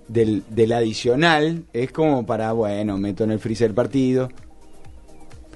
del, 0.08 0.42
del 0.48 0.72
adicional 0.72 1.64
es 1.72 1.92
como 1.92 2.26
para, 2.26 2.52
bueno, 2.52 2.98
meto 2.98 3.24
en 3.24 3.30
el 3.30 3.38
freezer 3.38 3.70
el 3.70 3.74
partido. 3.74 4.28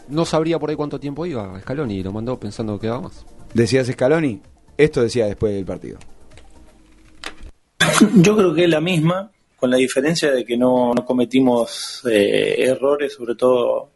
No 0.09 0.25
sabría 0.25 0.59
por 0.59 0.71
ahí 0.71 0.77
cuánto 0.77 0.99
tiempo 0.99 1.27
iba 1.27 1.61
Scaloni 1.61 1.97
y 1.97 2.03
lo 2.03 2.13
mandó 2.13 2.39
pensando 2.41 2.79
que 2.79 2.83
quedaba 2.83 3.03
más. 3.03 3.27
Decías 3.53 3.87
Scaloni, 3.87 4.41
esto 4.77 5.03
decía 5.03 5.27
después 5.27 5.55
del 5.55 5.65
partido. 5.65 5.99
Yo 8.17 8.37
creo 8.37 8.55
que 8.55 8.65
es 8.65 8.71
la 8.71 8.81
misma, 8.81 9.31
con 9.57 9.71
la 9.71 9.77
diferencia 9.77 10.31
de 10.31 10.45
que 10.45 10.57
no, 10.57 10.95
no 10.95 11.05
cometimos 11.05 12.03
eh, 12.11 12.55
errores, 12.59 13.15
sobre 13.15 13.35
todo 13.35 13.91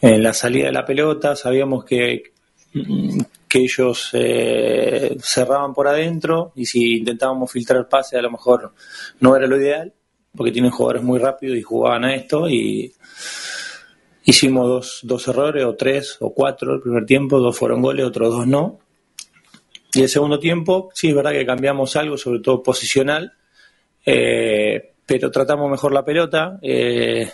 en 0.00 0.22
la 0.22 0.32
salida 0.32 0.66
de 0.66 0.72
la 0.72 0.84
pelota. 0.84 1.36
Sabíamos 1.36 1.84
que, 1.84 2.32
mm, 2.74 3.20
que 3.52 3.58
ellos 3.58 4.08
eh, 4.14 5.14
cerraban 5.20 5.74
por 5.74 5.86
adentro 5.86 6.52
y 6.56 6.64
si 6.64 6.96
intentábamos 6.96 7.52
filtrar 7.52 7.86
pase 7.86 8.16
a 8.16 8.22
lo 8.22 8.30
mejor 8.30 8.72
no 9.20 9.36
era 9.36 9.46
lo 9.46 9.60
ideal, 9.60 9.92
porque 10.34 10.52
tienen 10.52 10.70
jugadores 10.70 11.02
muy 11.02 11.18
rápidos 11.18 11.58
y 11.58 11.62
jugaban 11.62 12.06
a 12.06 12.14
esto 12.14 12.48
y 12.48 12.94
hicimos 14.24 14.66
dos, 14.66 15.00
dos 15.02 15.28
errores 15.28 15.66
o 15.66 15.76
tres 15.76 16.16
o 16.20 16.32
cuatro 16.32 16.76
el 16.76 16.80
primer 16.80 17.04
tiempo, 17.04 17.40
dos 17.40 17.58
fueron 17.58 17.82
goles, 17.82 18.06
otros 18.06 18.30
dos 18.30 18.46
no. 18.46 18.78
Y 19.92 20.00
el 20.00 20.08
segundo 20.08 20.38
tiempo, 20.38 20.88
sí, 20.94 21.10
es 21.10 21.14
verdad 21.14 21.32
que 21.32 21.44
cambiamos 21.44 21.94
algo, 21.96 22.16
sobre 22.16 22.40
todo 22.40 22.62
posicional, 22.62 23.34
eh, 24.06 24.94
pero 25.04 25.30
tratamos 25.30 25.70
mejor 25.70 25.92
la 25.92 26.06
pelota, 26.06 26.58
eh, 26.62 27.30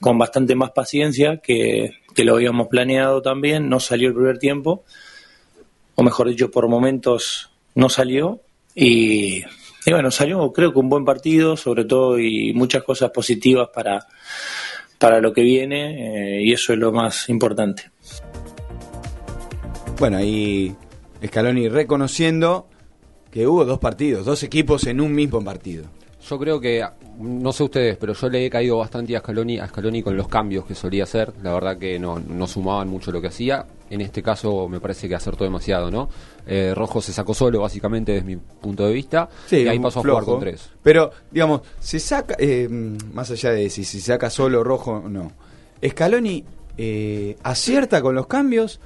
con 0.00 0.18
bastante 0.18 0.54
más 0.54 0.72
paciencia 0.72 1.38
que 1.38 1.94
lo 2.18 2.34
habíamos 2.34 2.68
planeado 2.68 3.22
también. 3.22 3.70
No 3.70 3.80
salió 3.80 4.08
el 4.08 4.14
primer 4.14 4.36
tiempo, 4.36 4.84
o 5.96 6.02
mejor 6.02 6.28
dicho, 6.28 6.50
por 6.50 6.68
momentos 6.68 7.50
no 7.74 7.88
salió. 7.88 8.40
Y, 8.74 9.42
y 9.84 9.90
bueno, 9.90 10.10
salió 10.10 10.52
creo 10.52 10.72
que 10.72 10.78
un 10.78 10.88
buen 10.88 11.04
partido, 11.04 11.56
sobre 11.56 11.84
todo, 11.84 12.18
y 12.18 12.52
muchas 12.52 12.84
cosas 12.84 13.10
positivas 13.10 13.70
para, 13.74 14.06
para 14.98 15.20
lo 15.20 15.32
que 15.32 15.42
viene, 15.42 16.38
eh, 16.38 16.42
y 16.44 16.52
eso 16.52 16.72
es 16.72 16.78
lo 16.78 16.92
más 16.92 17.28
importante. 17.28 17.90
Bueno, 19.98 20.18
ahí 20.18 20.74
Scaloni 21.24 21.68
reconociendo 21.68 22.68
que 23.30 23.46
hubo 23.46 23.64
dos 23.64 23.78
partidos, 23.78 24.26
dos 24.26 24.42
equipos 24.42 24.86
en 24.86 25.00
un 25.00 25.14
mismo 25.14 25.42
partido. 25.42 25.84
Yo 26.28 26.38
creo 26.38 26.60
que, 26.60 26.84
no 27.18 27.52
sé 27.52 27.62
ustedes, 27.62 27.96
pero 27.96 28.12
yo 28.12 28.28
le 28.28 28.44
he 28.44 28.50
caído 28.50 28.78
bastante 28.78 29.16
a 29.16 29.20
Scaloni, 29.20 29.58
a 29.58 29.68
Scaloni 29.68 30.02
con 30.02 30.16
los 30.16 30.28
cambios 30.28 30.66
que 30.66 30.74
solía 30.74 31.04
hacer. 31.04 31.32
La 31.42 31.54
verdad 31.54 31.78
que 31.78 31.98
no, 31.98 32.18
no 32.18 32.46
sumaban 32.46 32.88
mucho 32.88 33.12
lo 33.12 33.20
que 33.20 33.28
hacía. 33.28 33.64
En 33.90 34.00
este 34.00 34.22
caso 34.22 34.68
me 34.68 34.80
parece 34.80 35.08
que 35.08 35.14
acertó 35.14 35.44
demasiado, 35.44 35.90
¿no? 35.90 36.08
Eh, 36.46 36.72
Rojo 36.74 37.00
se 37.00 37.12
sacó 37.12 37.34
solo, 37.34 37.60
básicamente, 37.60 38.12
desde 38.12 38.26
mi 38.26 38.36
punto 38.36 38.86
de 38.86 38.92
vista. 38.92 39.28
y 39.50 39.66
ahí 39.68 39.78
pasó 39.78 40.00
a 40.00 40.02
jugar 40.02 40.24
con 40.24 40.40
tres. 40.40 40.70
Pero, 40.82 41.10
digamos, 41.30 41.62
se 41.78 41.98
saca, 42.00 42.36
eh, 42.38 42.68
más 42.68 43.30
allá 43.30 43.52
de 43.52 43.70
si 43.70 43.84
se 43.84 44.00
saca 44.00 44.30
solo 44.30 44.64
rojo 44.64 45.02
o 45.04 45.08
no, 45.08 45.32
Scaloni 45.86 46.44
eh, 46.78 47.36
acierta 47.42 48.02
con 48.02 48.14
los 48.14 48.26
cambios, 48.26 48.80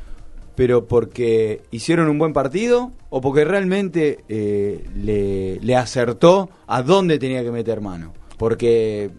pero 0.55 0.87
porque 0.87 1.63
hicieron 1.71 2.09
un 2.09 2.19
buen 2.19 2.33
partido 2.33 2.93
o 3.09 3.21
porque 3.21 3.45
realmente 3.45 4.25
eh, 4.29 4.85
le, 4.95 5.59
le 5.61 5.77
acertó 5.77 6.51
a 6.67 6.83
dónde 6.83 7.19
tenía 7.19 7.43
que 7.43 7.51
meter 7.51 7.81
mano. 7.81 8.13
Porque 8.37 9.11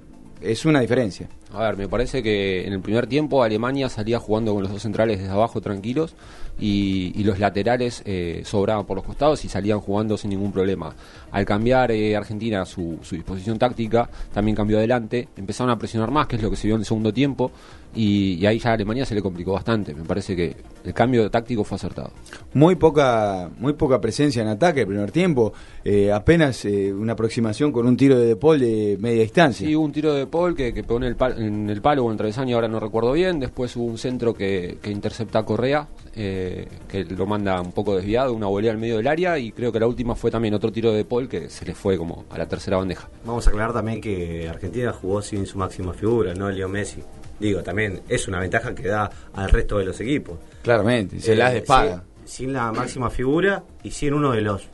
es 0.42 0.66
una 0.66 0.80
diferencia. 0.80 1.30
A 1.54 1.60
ver, 1.60 1.78
me 1.78 1.90
parece 1.90 2.24
que 2.24 2.66
en 2.66 2.74
el 2.74 2.80
primer 2.80 3.08
tiempo 3.08 3.44
Alemania 3.44 3.90
salía 3.90 4.20
jugando 4.20 4.54
con 4.54 4.64
los 4.64 4.72
dos 4.72 4.82
centrales 4.82 5.20
desde 5.20 5.34
abajo 5.34 5.60
tranquilos 5.60 6.16
y, 6.62 7.12
y 7.16 7.24
los 7.26 7.40
laterales 7.40 8.02
eh, 8.06 8.44
sobraban 8.46 8.86
por 8.86 8.96
los 8.96 9.06
costados 9.06 9.44
y 9.44 9.50
salían 9.50 9.82
jugando 9.82 10.16
sin 10.16 10.30
ningún 10.30 10.54
problema. 10.54 10.96
Al 11.32 11.44
cambiar 11.46 11.92
eh, 11.92 12.16
Argentina 12.16 12.64
su, 12.66 13.00
su 13.02 13.16
disposición 13.16 13.60
táctica, 13.60 14.10
también 14.34 14.56
cambió 14.56 14.78
adelante, 14.78 15.28
empezaron 15.36 15.72
a 15.72 15.78
presionar 15.78 16.12
más, 16.12 16.28
que 16.28 16.38
es 16.38 16.42
lo 16.42 16.50
que 16.50 16.56
se 16.56 16.68
vio 16.68 16.76
en 16.76 16.82
el 16.82 16.86
segundo 16.86 17.12
tiempo, 17.12 17.52
y, 17.94 18.36
y 18.36 18.46
ahí 18.46 18.58
ya 18.58 18.70
a 18.70 18.74
Alemania 18.74 19.06
se 19.06 19.14
le 19.16 19.22
complicó 19.22 19.52
bastante. 19.52 19.94
Me 19.94 20.06
parece 20.06 20.34
que 20.34 20.56
el 20.86 20.94
cambio 20.94 21.30
táctico 21.30 21.66
fue 21.66 21.76
acertado. 21.76 22.12
Muy 22.54 22.76
poca, 22.76 23.50
muy 23.60 23.74
poca 23.74 24.00
presencia 24.00 24.42
en 24.42 24.48
ataque 24.48 24.82
el 24.82 24.88
primer 24.88 25.12
tiempo. 25.12 25.52
eh, 25.84 26.12
apenas 26.12 26.64
eh, 26.66 26.94
una 26.94 27.14
aproximación 27.14 27.72
con 27.72 27.88
un 27.88 27.98
tiro 27.98 28.18
de 28.18 28.28
De 28.28 28.36
Paul 28.38 28.60
de 28.60 28.98
media 29.00 29.24
distancia. 29.24 29.68
Sí, 29.68 29.76
hubo 29.76 29.84
un 29.84 29.92
tiro 29.92 30.14
de 30.14 30.26
Paul 30.26 30.56
que, 30.56 30.74
que 30.74 30.84
pegó 30.84 30.98
en 30.98 31.04
el, 31.04 31.18
pal- 31.18 31.38
en 31.38 31.70
el 31.70 31.82
palo 31.82 32.06
o 32.06 32.08
en 32.08 32.14
el 32.14 32.18
travesaño, 32.18 32.56
ahora 32.56 32.70
no 32.70 32.80
recuerdo 32.80 33.12
bien. 33.12 33.40
Después 33.42 33.76
hubo 33.76 33.86
un 33.86 33.98
centro 33.98 34.34
que, 34.34 34.78
que 34.82 34.90
intercepta 34.90 35.40
a 35.40 35.46
Correa, 35.46 35.88
eh, 36.16 36.51
que 36.88 37.04
lo 37.06 37.26
manda 37.26 37.60
un 37.62 37.72
poco 37.72 37.96
desviado, 37.96 38.34
una 38.34 38.48
volea 38.48 38.72
al 38.72 38.78
medio 38.78 38.98
del 38.98 39.08
área. 39.08 39.38
Y 39.38 39.52
creo 39.52 39.72
que 39.72 39.80
la 39.80 39.88
última 39.88 40.16
fue 40.16 40.32
también 40.32 40.54
otro 40.54 40.72
tiro 40.72 40.92
de 40.92 41.06
Paul 41.06 41.28
que 41.28 41.50
se 41.50 41.66
le 41.66 41.74
fue 41.76 41.98
como 41.98 42.26
a 42.30 42.38
la 42.38 42.48
tercera 42.48 42.78
bandeja. 42.78 43.10
Vamos 43.26 43.46
a 43.48 43.50
aclarar 43.50 43.74
también 43.74 44.00
que 44.02 44.48
Argentina 44.50 44.92
jugó 44.94 45.22
sin 45.22 45.46
su 45.46 45.58
máxima 45.58 45.94
figura, 45.94 46.34
no 46.34 46.50
Leo 46.50 46.68
Messi. 46.70 47.02
Digo, 47.40 47.64
también 47.64 48.02
es 48.08 48.28
una 48.28 48.40
ventaja 48.40 48.76
que 48.76 48.88
da 48.88 49.10
al 49.34 49.50
resto 49.50 49.78
de 49.80 49.86
los 49.86 50.00
equipos. 50.00 50.38
Claramente, 50.62 51.20
se 51.20 51.36
las 51.36 51.54
despaga. 51.54 52.04
Sin, 52.26 52.46
sin 52.48 52.54
la 52.54 52.72
máxima 52.72 53.10
figura 53.10 53.64
y 53.84 53.92
sin 53.92 54.14
uno 54.14 54.32
de 54.32 54.42
los 54.42 54.68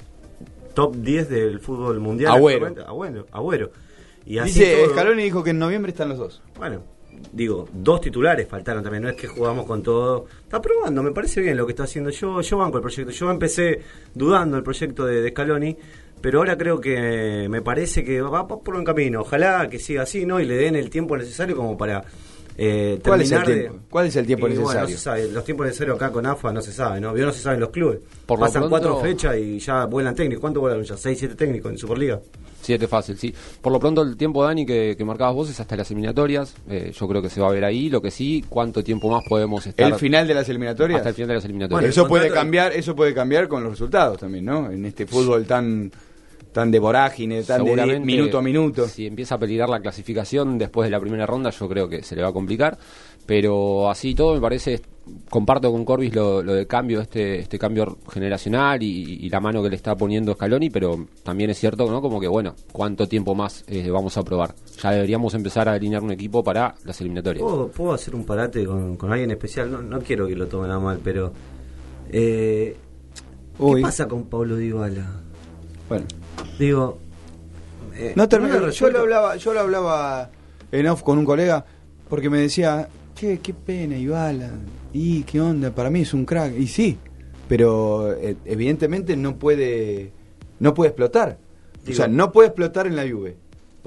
top 0.73 0.95
10 0.97 1.29
del 1.29 1.59
fútbol 1.59 1.99
mundial. 1.99 2.33
Agüero. 2.33 2.67
Agüero. 2.85 3.25
Agüero. 3.31 3.71
Y 4.25 4.37
así 4.39 4.59
Dice, 4.59 4.75
todo- 4.83 4.91
Scaloni 4.91 5.23
dijo 5.23 5.43
que 5.43 5.51
en 5.51 5.59
noviembre 5.59 5.91
están 5.91 6.09
los 6.09 6.17
dos. 6.17 6.41
Bueno, 6.57 6.83
digo, 7.31 7.67
dos 7.73 8.01
titulares 8.01 8.47
faltaron 8.47 8.83
también, 8.83 9.03
no 9.03 9.09
es 9.09 9.15
que 9.15 9.27
jugamos 9.27 9.65
con 9.65 9.83
todo. 9.83 10.25
Está 10.43 10.61
probando, 10.61 11.03
me 11.03 11.11
parece 11.11 11.41
bien 11.41 11.57
lo 11.57 11.65
que 11.65 11.71
está 11.71 11.83
haciendo. 11.83 12.09
Yo, 12.09 12.41
yo 12.41 12.57
banco 12.57 12.77
el 12.77 12.81
proyecto. 12.81 13.11
Yo 13.11 13.29
empecé 13.31 13.81
dudando 14.13 14.57
el 14.57 14.63
proyecto 14.63 15.05
de, 15.05 15.29
Scaloni, 15.29 15.77
pero 16.21 16.39
ahora 16.39 16.57
creo 16.57 16.79
que 16.79 17.47
me 17.49 17.61
parece 17.61 18.03
que 18.03 18.21
va 18.21 18.47
por 18.47 18.61
buen 18.63 18.85
camino. 18.85 19.21
Ojalá 19.21 19.67
que 19.69 19.79
siga 19.79 20.03
así, 20.03 20.25
¿no? 20.25 20.39
Y 20.39 20.45
le 20.45 20.55
den 20.55 20.75
el 20.75 20.89
tiempo 20.89 21.17
necesario 21.17 21.55
como 21.55 21.77
para. 21.77 22.03
Eh, 22.57 22.99
¿Cuál 23.03 23.21
es 23.21 23.31
el 23.31 23.43
de- 23.45 23.55
tiempo? 23.61 23.79
¿Cuál 23.89 24.05
es 24.07 24.15
el 24.15 24.25
tiempo 24.25 24.47
Y 24.47 24.49
bueno, 24.51 24.61
necesario? 24.63 24.89
no 24.89 24.97
se 24.97 25.03
sabe. 25.03 25.31
Los 25.31 25.43
tiempos 25.45 25.65
necesarios 25.67 25.95
acá 25.95 26.11
con 26.11 26.25
AFA 26.25 26.51
no 26.51 26.61
se 26.61 26.71
sabe, 26.71 26.99
¿no? 26.99 27.13
Vio 27.13 27.25
no 27.25 27.31
se 27.31 27.39
saben 27.41 27.59
los 27.59 27.69
clubes. 27.69 27.99
Por 28.25 28.39
lo 28.39 28.45
Pasan 28.45 28.61
pronto- 28.63 28.69
cuatro 28.69 28.99
fechas 28.99 29.37
y 29.37 29.59
ya 29.59 29.85
vuelan 29.85 30.15
técnicos. 30.15 30.41
¿Cuánto 30.41 30.59
vuelan 30.59 30.83
ya? 30.83 30.97
¿Seis, 30.97 31.19
siete 31.19 31.35
técnicos 31.35 31.71
en 31.71 31.77
Superliga? 31.77 32.19
Siete 32.59 32.87
fácil, 32.87 33.17
sí. 33.17 33.33
Por 33.61 33.71
lo 33.71 33.79
pronto 33.79 34.01
el 34.01 34.17
tiempo, 34.17 34.43
Dani, 34.43 34.65
que, 34.65 34.95
que 34.97 35.05
marcabas 35.05 35.35
vos 35.35 35.49
es 35.49 35.59
hasta 35.59 35.77
las 35.77 35.89
eliminatorias. 35.91 36.55
Eh, 36.67 36.91
yo 36.93 37.07
creo 37.07 37.21
que 37.21 37.29
se 37.29 37.39
va 37.39 37.47
a 37.47 37.51
ver 37.51 37.63
ahí. 37.63 37.89
Lo 37.89 38.01
que 38.01 38.11
sí, 38.11 38.43
cuánto 38.49 38.83
tiempo 38.83 39.09
más 39.09 39.23
podemos 39.29 39.65
estar... 39.67 39.87
El 39.87 39.95
final 39.95 40.27
de 40.27 40.33
las 40.33 40.49
eliminatorias. 40.49 40.97
Hasta 40.97 41.09
el 41.09 41.15
final 41.15 41.27
de 41.29 41.33
las 41.35 41.45
eliminatorias. 41.45 41.89
eso 41.91 42.07
puede 42.07 42.29
cambiar, 42.29 42.73
eso 42.73 42.95
puede 42.95 43.13
cambiar 43.13 43.47
con 43.47 43.63
los 43.63 43.71
resultados 43.73 44.17
también, 44.19 44.43
¿no? 44.45 44.69
En 44.71 44.83
este 44.85 45.05
fútbol 45.05 45.45
tan 45.45 45.91
tan 46.57 46.71
de 46.71 46.79
vorágine, 46.79 47.43
tan 47.43 47.63
de 47.63 47.99
minuto 47.99 48.39
a 48.39 48.41
minuto. 48.41 48.87
Si 48.87 49.05
empieza 49.05 49.35
a 49.35 49.37
peligrar 49.37 49.69
la 49.69 49.79
clasificación 49.79 50.57
después 50.57 50.87
de 50.87 50.89
la 50.89 50.99
primera 50.99 51.23
ronda, 51.23 51.51
yo 51.51 51.69
creo 51.69 51.87
que 51.87 52.01
se 52.01 52.15
le 52.15 52.23
va 52.23 52.29
a 52.29 52.33
complicar. 52.33 52.79
Pero 53.27 53.87
así 53.91 54.15
todo, 54.15 54.33
me 54.33 54.41
parece, 54.41 54.81
comparto 55.29 55.71
con 55.71 55.85
Corbis 55.85 56.15
lo, 56.15 56.41
lo 56.41 56.55
del 56.55 56.65
cambio, 56.65 56.99
este, 56.99 57.37
este 57.37 57.59
cambio 57.59 57.99
generacional 58.11 58.81
y, 58.81 59.19
y 59.21 59.29
la 59.29 59.39
mano 59.39 59.61
que 59.61 59.69
le 59.69 59.75
está 59.75 59.95
poniendo 59.95 60.33
Scaloni, 60.33 60.71
pero 60.71 61.05
también 61.21 61.51
es 61.51 61.59
cierto, 61.59 61.91
¿no? 61.91 62.01
Como 62.01 62.19
que, 62.19 62.27
bueno, 62.27 62.55
¿cuánto 62.71 63.07
tiempo 63.07 63.35
más 63.35 63.63
eh, 63.67 63.91
vamos 63.91 64.17
a 64.17 64.23
probar? 64.23 64.55
Ya 64.81 64.89
deberíamos 64.89 65.35
empezar 65.35 65.69
a 65.69 65.73
alinear 65.73 66.01
un 66.01 66.09
equipo 66.09 66.43
para 66.43 66.73
las 66.85 66.99
eliminatorias. 67.01 67.43
¿Puedo, 67.43 67.67
puedo 67.67 67.93
hacer 67.93 68.15
un 68.15 68.25
parate 68.25 68.65
con, 68.65 68.95
con 68.95 69.11
alguien 69.11 69.29
especial? 69.29 69.71
No, 69.71 69.83
no 69.83 69.99
quiero 69.99 70.25
que 70.25 70.35
lo 70.35 70.47
tomen 70.47 70.71
a 70.71 70.79
mal, 70.79 70.99
pero. 71.03 71.31
Eh, 72.11 72.75
¿Qué 73.59 73.81
pasa 73.83 74.07
con 74.07 74.23
Pablo 74.23 74.55
Dybala? 74.55 75.21
Bueno. 75.87 76.05
Digo. 76.59 76.97
eh, 77.95 78.13
No 78.15 78.27
termino, 78.27 78.69
yo 78.69 78.89
lo 78.89 78.99
hablaba, 78.99 79.35
yo 79.35 79.53
lo 79.53 79.59
hablaba 79.61 80.29
en 80.71 80.87
off 80.87 81.03
con 81.03 81.17
un 81.17 81.25
colega 81.25 81.65
porque 82.09 82.29
me 82.29 82.39
decía, 82.39 82.87
che, 83.15 83.39
qué 83.39 83.53
pena, 83.53 83.97
Ibala. 83.97 84.51
Y 84.93 85.23
qué 85.23 85.41
onda, 85.41 85.71
para 85.71 85.89
mí 85.89 86.01
es 86.01 86.13
un 86.13 86.25
crack. 86.25 86.57
Y 86.57 86.67
sí, 86.67 86.97
pero 87.47 88.13
eh, 88.13 88.37
evidentemente 88.45 89.15
no 89.17 89.37
puede 89.37 90.11
no 90.59 90.73
puede 90.73 90.89
explotar. 90.89 91.37
o 91.87 91.93
sea, 91.93 92.07
no 92.07 92.31
puede 92.31 92.47
explotar 92.47 92.87
en 92.87 92.95
la 92.95 93.03
Juve. 93.09 93.35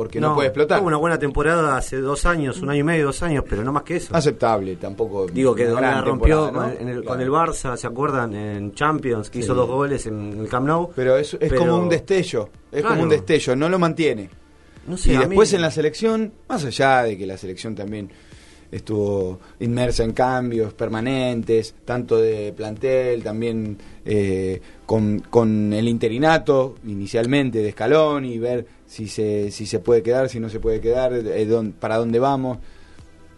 Porque 0.00 0.18
no, 0.18 0.34
puede 0.34 0.48
explotar. 0.48 0.78
Tuvo 0.78 0.88
una 0.88 0.96
buena 0.96 1.18
temporada 1.18 1.76
hace 1.76 1.98
dos 1.98 2.24
años, 2.24 2.62
un 2.62 2.70
año 2.70 2.80
y 2.80 2.84
medio, 2.84 3.04
dos 3.06 3.22
años, 3.22 3.44
pero 3.46 3.62
no 3.62 3.70
más 3.70 3.82
que 3.82 3.96
eso. 3.96 4.16
Aceptable, 4.16 4.76
tampoco. 4.76 5.26
Digo 5.26 5.54
que 5.54 5.66
la 5.66 6.00
rompió 6.00 6.46
con, 6.46 6.54
¿no? 6.54 6.64
en 6.70 6.88
el, 6.88 7.02
Claro. 7.02 7.04
con 7.04 7.20
el 7.20 7.28
Barça, 7.30 7.76
¿se 7.76 7.86
acuerdan? 7.86 8.34
En 8.34 8.72
Champions, 8.72 9.28
que 9.28 9.40
Sí. 9.40 9.44
hizo 9.44 9.54
dos 9.54 9.68
goles 9.68 10.06
en 10.06 10.40
el 10.40 10.48
Camp 10.48 10.66
Nou. 10.66 10.90
Pero 10.96 11.18
es, 11.18 11.34
es 11.34 11.38
Pero- 11.50 11.58
como 11.58 11.76
un 11.76 11.88
destello, 11.90 12.48
es 12.72 12.82
como 12.82 13.02
un 13.02 13.08
destello, 13.10 13.54
no 13.54 13.68
lo 13.68 13.78
mantiene. 13.78 14.30
No 14.86 14.96
sé, 14.96 15.12
y 15.12 15.16
después 15.18 15.50
mí- 15.52 15.56
en 15.56 15.60
la 15.62 15.70
selección, 15.70 16.32
más 16.48 16.64
allá 16.64 17.02
de 17.02 17.18
que 17.18 17.26
la 17.26 17.36
selección 17.36 17.74
también 17.74 18.10
estuvo 18.72 19.38
inmersa 19.60 20.04
en 20.04 20.12
cambios 20.12 20.72
permanentes, 20.74 21.74
tanto 21.84 22.16
de 22.18 22.52
plantel, 22.56 23.22
también 23.22 23.76
eh, 24.04 24.60
con, 24.86 25.20
con 25.28 25.72
el 25.72 25.88
interinato 25.88 26.76
inicialmente 26.86 27.58
de 27.58 27.68
escalón 27.70 28.24
y 28.24 28.38
ver 28.38 28.64
si 28.90 29.06
se, 29.06 29.52
si 29.52 29.66
se 29.66 29.78
puede 29.78 30.02
quedar, 30.02 30.28
si 30.28 30.40
no 30.40 30.48
se 30.48 30.58
puede 30.58 30.80
quedar, 30.80 31.12
eh, 31.14 31.46
dón- 31.48 31.72
para 31.72 31.96
dónde 31.96 32.18
vamos. 32.18 32.58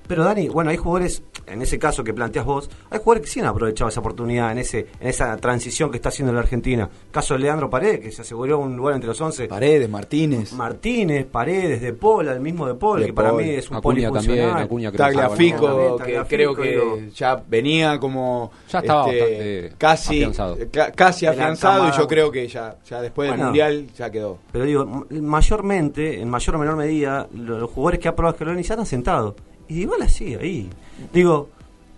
Pero 0.07 0.25
Dani, 0.25 0.49
bueno, 0.49 0.71
hay 0.71 0.77
jugadores, 0.77 1.23
en 1.47 1.63
ese 1.63 1.79
caso 1.79 2.03
que 2.05 2.13
planteas 2.13 2.45
vos, 2.45 2.69
hay 2.91 2.99
jugadores 2.99 3.23
que 3.23 3.33
sí 3.33 3.41
han 3.41 3.47
aprovechado 3.47 3.89
esa 3.89 4.01
oportunidad 4.01 4.53
en 4.53 4.59
ese 4.59 4.87
en 5.01 5.09
esa 5.09 5.37
transición 5.37 5.91
que 5.91 5.97
está 5.97 6.09
haciendo 6.11 6.33
la 6.33 6.41
Argentina. 6.41 6.89
Caso 7.11 7.35
de 7.35 7.41
Leandro 7.41 7.71
Paredes, 7.71 8.01
que 8.01 8.11
se 8.13 8.23
aseguró 8.23 8.59
un 8.59 8.77
lugar 8.77 8.95
entre 8.95 9.09
los 9.09 9.21
11. 9.21 9.49
Paredes, 9.49 9.89
Martínez. 9.89 10.53
Martínez, 10.53 11.27
Paredes, 11.27 11.81
De 11.81 11.93
Paul, 11.93 12.29
el 12.29 12.41
mismo 12.41 12.67
De 12.67 12.75
Paul, 12.75 13.01
De 13.01 13.07
que 13.07 13.13
para 13.13 13.33
mí 13.33 13.49
es 13.51 13.71
un 13.71 13.77
Acuña 13.77 14.11
también, 14.11 14.51
Acuña 14.51 14.91
creo 14.93 15.07
que 15.09 15.15
Tagliafico, 15.15 15.67
También, 15.67 15.91
que 15.93 15.99
Tagliafico, 15.99 16.29
creo 16.29 16.55
que 16.55 16.71
digo, 16.71 16.99
ya 17.15 17.43
venía 17.49 17.99
como 17.99 18.51
Ya 18.71 18.81
estaba 18.81 19.11
este, 19.11 19.23
bastante 19.63 19.75
casi 19.79 20.17
afianzado. 20.17 20.57
ca- 20.73 20.91
casi 20.93 21.27
afianzado 21.27 21.89
y 21.89 21.93
yo 21.93 22.07
creo 22.09 22.31
que 22.31 22.49
ya 22.49 22.77
ya 22.89 23.01
después 23.01 23.31
del 23.31 23.39
mundial 23.41 23.87
ya 23.97 24.11
quedó. 24.11 24.39
Pero 24.53 24.65
digo, 24.65 25.07
mayormente, 25.11 26.21
en 26.21 26.29
mayor 26.29 26.57
o 26.57 26.59
menor 26.59 26.77
medida, 26.77 27.27
lo- 27.35 27.59
los 27.59 27.71
jugadores 27.71 28.01
que 28.01 28.09
ha 28.09 28.15
probado 28.17 28.37
Scaloni 28.37 28.63
ya 28.63 28.75
están 28.75 28.87
sentados. 28.87 29.35
Y 29.69 29.83
igual 29.83 30.03
así, 30.03 30.35
ahí. 30.35 30.69
Digo, 31.13 31.49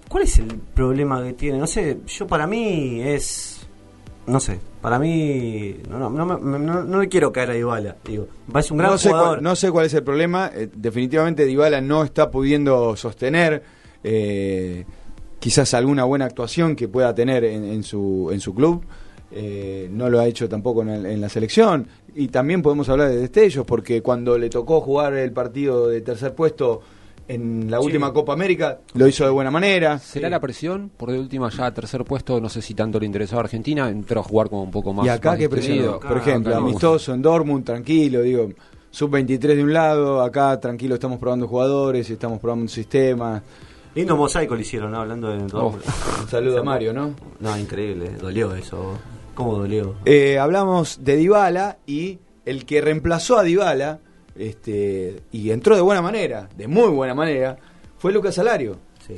¿cuál 0.09 0.25
es 0.25 0.39
el 0.39 0.47
problema 0.75 1.23
que 1.25 1.33
tiene? 1.33 1.59
No 1.59 1.67
sé, 1.67 1.99
yo 2.07 2.27
para 2.27 2.47
mí 2.47 3.01
es... 3.03 3.67
No 4.27 4.41
sé, 4.41 4.59
para 4.81 4.99
mí... 4.99 5.77
No, 5.89 5.99
no, 5.99 6.11
no, 6.11 6.39
me- 6.39 6.59
no, 6.59 7.09
quiero 7.11 7.31
caer 7.33 7.51
a 7.51 7.55
Dybala. 7.55 7.97
Digo, 8.07 8.27
parece 8.51 8.73
un 8.73 8.79
gran 8.79 8.93
no 8.93 8.99
sé 8.99 9.09
jugador. 9.11 9.29
cuál, 9.35 9.43
no 9.43 9.55
sé 9.57 9.71
cuál 9.71 9.87
es 9.87 9.95
el 9.95 10.03
problema, 10.03 10.51
eh, 10.55 10.69
definitivamente 10.75 11.45
Dybala 11.45 11.81
no 11.83 12.03
está 12.05 12.31
pudiendo 12.31 12.97
sostener 12.97 13.63
eh, 14.03 14.85
quizás 15.41 15.75
alguna 15.75 16.05
buena 16.05 16.25
actuación 16.25 16.75
que 16.77 16.89
pueda 16.89 17.15
tener 17.15 17.45
en, 17.45 17.65
en 17.65 17.83
su 17.83 18.31
en 18.33 18.41
su 18.41 18.55
club. 18.55 18.83
Eh, 19.31 19.89
no 19.91 20.09
lo 20.09 20.21
ha 20.21 20.27
hecho 20.27 20.49
tampoco 20.49 20.83
en, 20.83 20.89
el- 20.91 21.07
en 21.07 21.21
la 21.21 21.29
selección 21.29 21.89
y 22.15 22.29
también 22.29 22.63
podemos 22.63 22.89
hablar 22.89 23.09
de 23.09 23.17
destellos 23.17 23.67
porque 23.67 24.01
cuando 24.01 24.39
le 24.39 24.49
tocó 24.49 24.81
jugar 24.81 25.15
el 25.15 25.33
partido 25.33 25.89
de 25.89 26.01
tercer 26.03 26.35
puesto 26.35 26.81
en 27.29 27.71
la 27.71 27.79
Sí. 27.81 27.85
última 27.87 28.13
Copa 28.13 28.33
América 28.35 28.81
lo 28.95 29.07
hizo 29.09 29.25
de 29.25 29.31
buena 29.31 29.51
manera 29.51 29.99
¿Será 29.99 30.29
la 30.29 30.41
presión? 30.41 30.91
Por 30.97 31.11
de 31.11 31.19
última 31.19 31.49
ya 31.51 31.71
tercer 31.73 32.05
puesto, 32.05 32.41
no 32.41 32.49
sé 32.49 32.61
si 32.63 32.75
tanto 32.75 33.01
le 33.01 33.07
interesaba 33.07 33.41
a 33.43 33.45
Argentina, 33.45 33.89
entró 33.89 34.21
a 34.21 34.23
jugar 34.23 34.49
como 34.51 34.63
un 34.65 34.71
poco 34.71 34.93
más. 34.93 35.07
y 35.07 35.09
acá 35.09 35.31
más 35.31 35.39
qué 35.39 35.49
presión 35.49 35.99
por 36.01 36.17
ejemplo 36.19 36.53
Acá 36.53 36.61
no. 36.61 36.67
amistoso 36.67 37.15
en 37.15 37.23
Dortmund 37.23 37.65
tranquilo 37.65 38.21
digo 38.23 38.51
sub 38.91 39.11
23 39.11 39.57
de 39.57 39.63
un 39.65 39.73
lado 39.73 40.21
acá 40.23 40.59
tranquilo 40.61 40.95
estamos 40.95 41.19
probando 41.19 41.49
jugadores 41.49 42.09
estamos 42.11 42.39
probando 42.41 42.63
un 42.65 42.69
sistema 42.69 43.43
Lindo 43.95 44.17
mosaico 44.17 44.57
le 44.57 44.63
hicieron, 44.63 44.91
¿no? 44.91 45.01
Hablando 45.03 45.29
de... 45.31 45.47
Oh, 45.57 45.69
un 46.23 46.29
saludo 46.29 46.59
a 46.59 46.63
Mario 46.65 46.93
no 46.93 47.15
No, 47.39 47.57
increíble, 47.57 48.11
dolió 48.21 48.53
eso. 48.57 48.99
¿Cómo 49.35 49.57
dolió? 49.57 49.95
Eh, 50.05 50.37
hablamos 50.37 51.05
de 51.05 51.15
Dybala 51.17 51.79
y 51.87 52.19
el 52.45 52.65
que 52.67 52.81
reemplazó 52.81 53.39
a 53.39 53.45
Dybala 53.45 54.01
este, 54.37 55.23
y 55.33 55.51
entró 55.51 55.77
de 55.77 55.83
buena 55.83 56.03
manera, 56.03 56.49
de 56.57 56.69
muy 56.69 56.89
buena 56.89 57.15
manera, 57.15 57.57
fue 57.99 58.13
Lucas 58.13 58.35
Salario, 58.35 58.77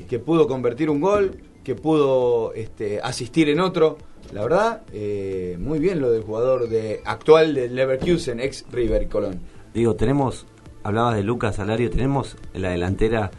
que 0.09 0.19
pudo 0.19 0.47
convertir 0.47 0.91
un 0.91 1.01
gol, 1.01 1.37
que 1.65 1.75
pudo 1.75 2.53
este, 2.55 3.01
asistir 3.01 3.49
en 3.49 3.61
otro. 3.61 3.99
La 4.33 4.43
verdad, 4.43 4.83
eh, 4.93 5.57
muy 5.59 5.79
bien 5.79 6.01
lo 6.01 6.11
del 6.11 6.23
jugador 6.23 6.69
de 6.69 7.01
actual 7.05 7.55
del 7.55 7.75
Leverkusen, 7.75 8.41
ex 8.41 8.65
River 8.71 9.03
y 9.03 9.07
Colón. 9.07 9.41
Digo, 9.73 9.95
tenemos, 9.95 10.47
hablabas 10.83 11.17
de 11.17 11.23
Lucas 11.23 11.57
Salario, 11.57 11.91
tenemos 11.91 12.37
en 12.55 12.63
la 12.63 12.71
delantera 12.71 13.31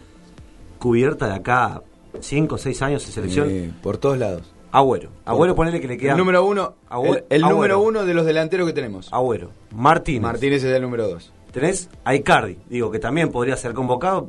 cubierta 0.79 1.27
de 1.27 1.35
acá 1.35 1.81
5 2.19 2.55
o 2.55 2.57
6 2.57 2.81
años 2.81 3.05
de 3.05 3.11
selección. 3.11 3.49
Eh, 3.49 3.71
por 3.81 3.97
todos 3.97 4.17
lados. 4.17 4.53
Agüero. 4.71 5.09
Agüero, 5.25 5.55
ponele 5.55 5.79
que 5.79 5.87
le 5.87 5.97
queda. 5.97 6.11
El 6.11 6.17
número 6.17 6.45
uno, 6.45 6.75
el, 6.91 7.23
el 7.29 7.43
Agüero. 7.43 7.55
número 7.55 7.81
uno 7.81 8.05
de 8.05 8.13
los 8.13 8.25
delanteros 8.25 8.67
que 8.67 8.73
tenemos. 8.73 9.11
Agüero. 9.11 9.51
Martínez. 9.73 10.21
Martínez 10.21 10.63
es 10.63 10.75
el 10.75 10.81
número 10.81 11.07
dos. 11.07 11.31
Tenés 11.51 11.89
a 12.03 12.13
Icardi, 12.15 12.57
digo, 12.69 12.91
que 12.91 12.99
también 12.99 13.29
podría 13.31 13.55
ser 13.57 13.73
convocado 13.73 14.27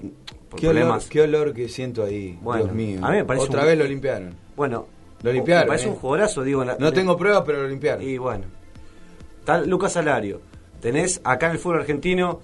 por 0.48 0.59
Qué 0.61 0.68
olor, 0.68 0.83
problemas. 0.83 1.09
qué 1.09 1.20
olor 1.22 1.52
que 1.52 1.68
siento 1.68 2.04
ahí, 2.04 2.38
Bueno, 2.40 2.64
Dios 2.64 2.74
mío. 2.74 3.00
a 3.02 3.11
mí 3.11 3.16
me 3.18 3.24
parece 3.24 3.46
Otra 3.46 3.61
un- 3.62 3.66
vez 3.66 3.78
lo 3.78 3.85
limpiaron. 3.85 4.35
Bueno, 4.57 4.87
Lo 5.22 5.33
limpiaron. 5.33 5.64
Me 5.64 5.68
parece 5.68 5.87
eh. 5.87 5.90
un 5.90 5.96
jugadorazo, 5.96 6.42
digo. 6.44 6.64
la- 6.64 6.76
No 6.78 6.88
en- 6.88 6.94
tengo 6.94 7.16
pruebas, 7.16 7.42
pero 7.44 7.62
lo 7.62 7.68
limpiaron. 7.68 8.02
Y 8.02 8.18
bueno. 8.18 8.44
Tal 9.44 9.68
Lucas 9.68 9.92
Salario. 9.92 10.40
Tenés 10.81 11.20
acá 11.24 11.46
en 11.46 11.52
el 11.52 11.59
fútbol 11.59 11.81
argentino, 11.81 12.40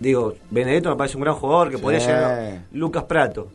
digo, 0.00 0.34
Benedetto 0.50 0.90
me 0.90 0.96
parece 0.96 1.16
un 1.16 1.22
gran 1.22 1.36
jugador 1.36 1.70
que 1.70 1.76
Sí. 1.76 1.82
podría 1.82 2.00
llegar. 2.00 2.64
Lucas 2.72 3.04
Prato. 3.04 3.48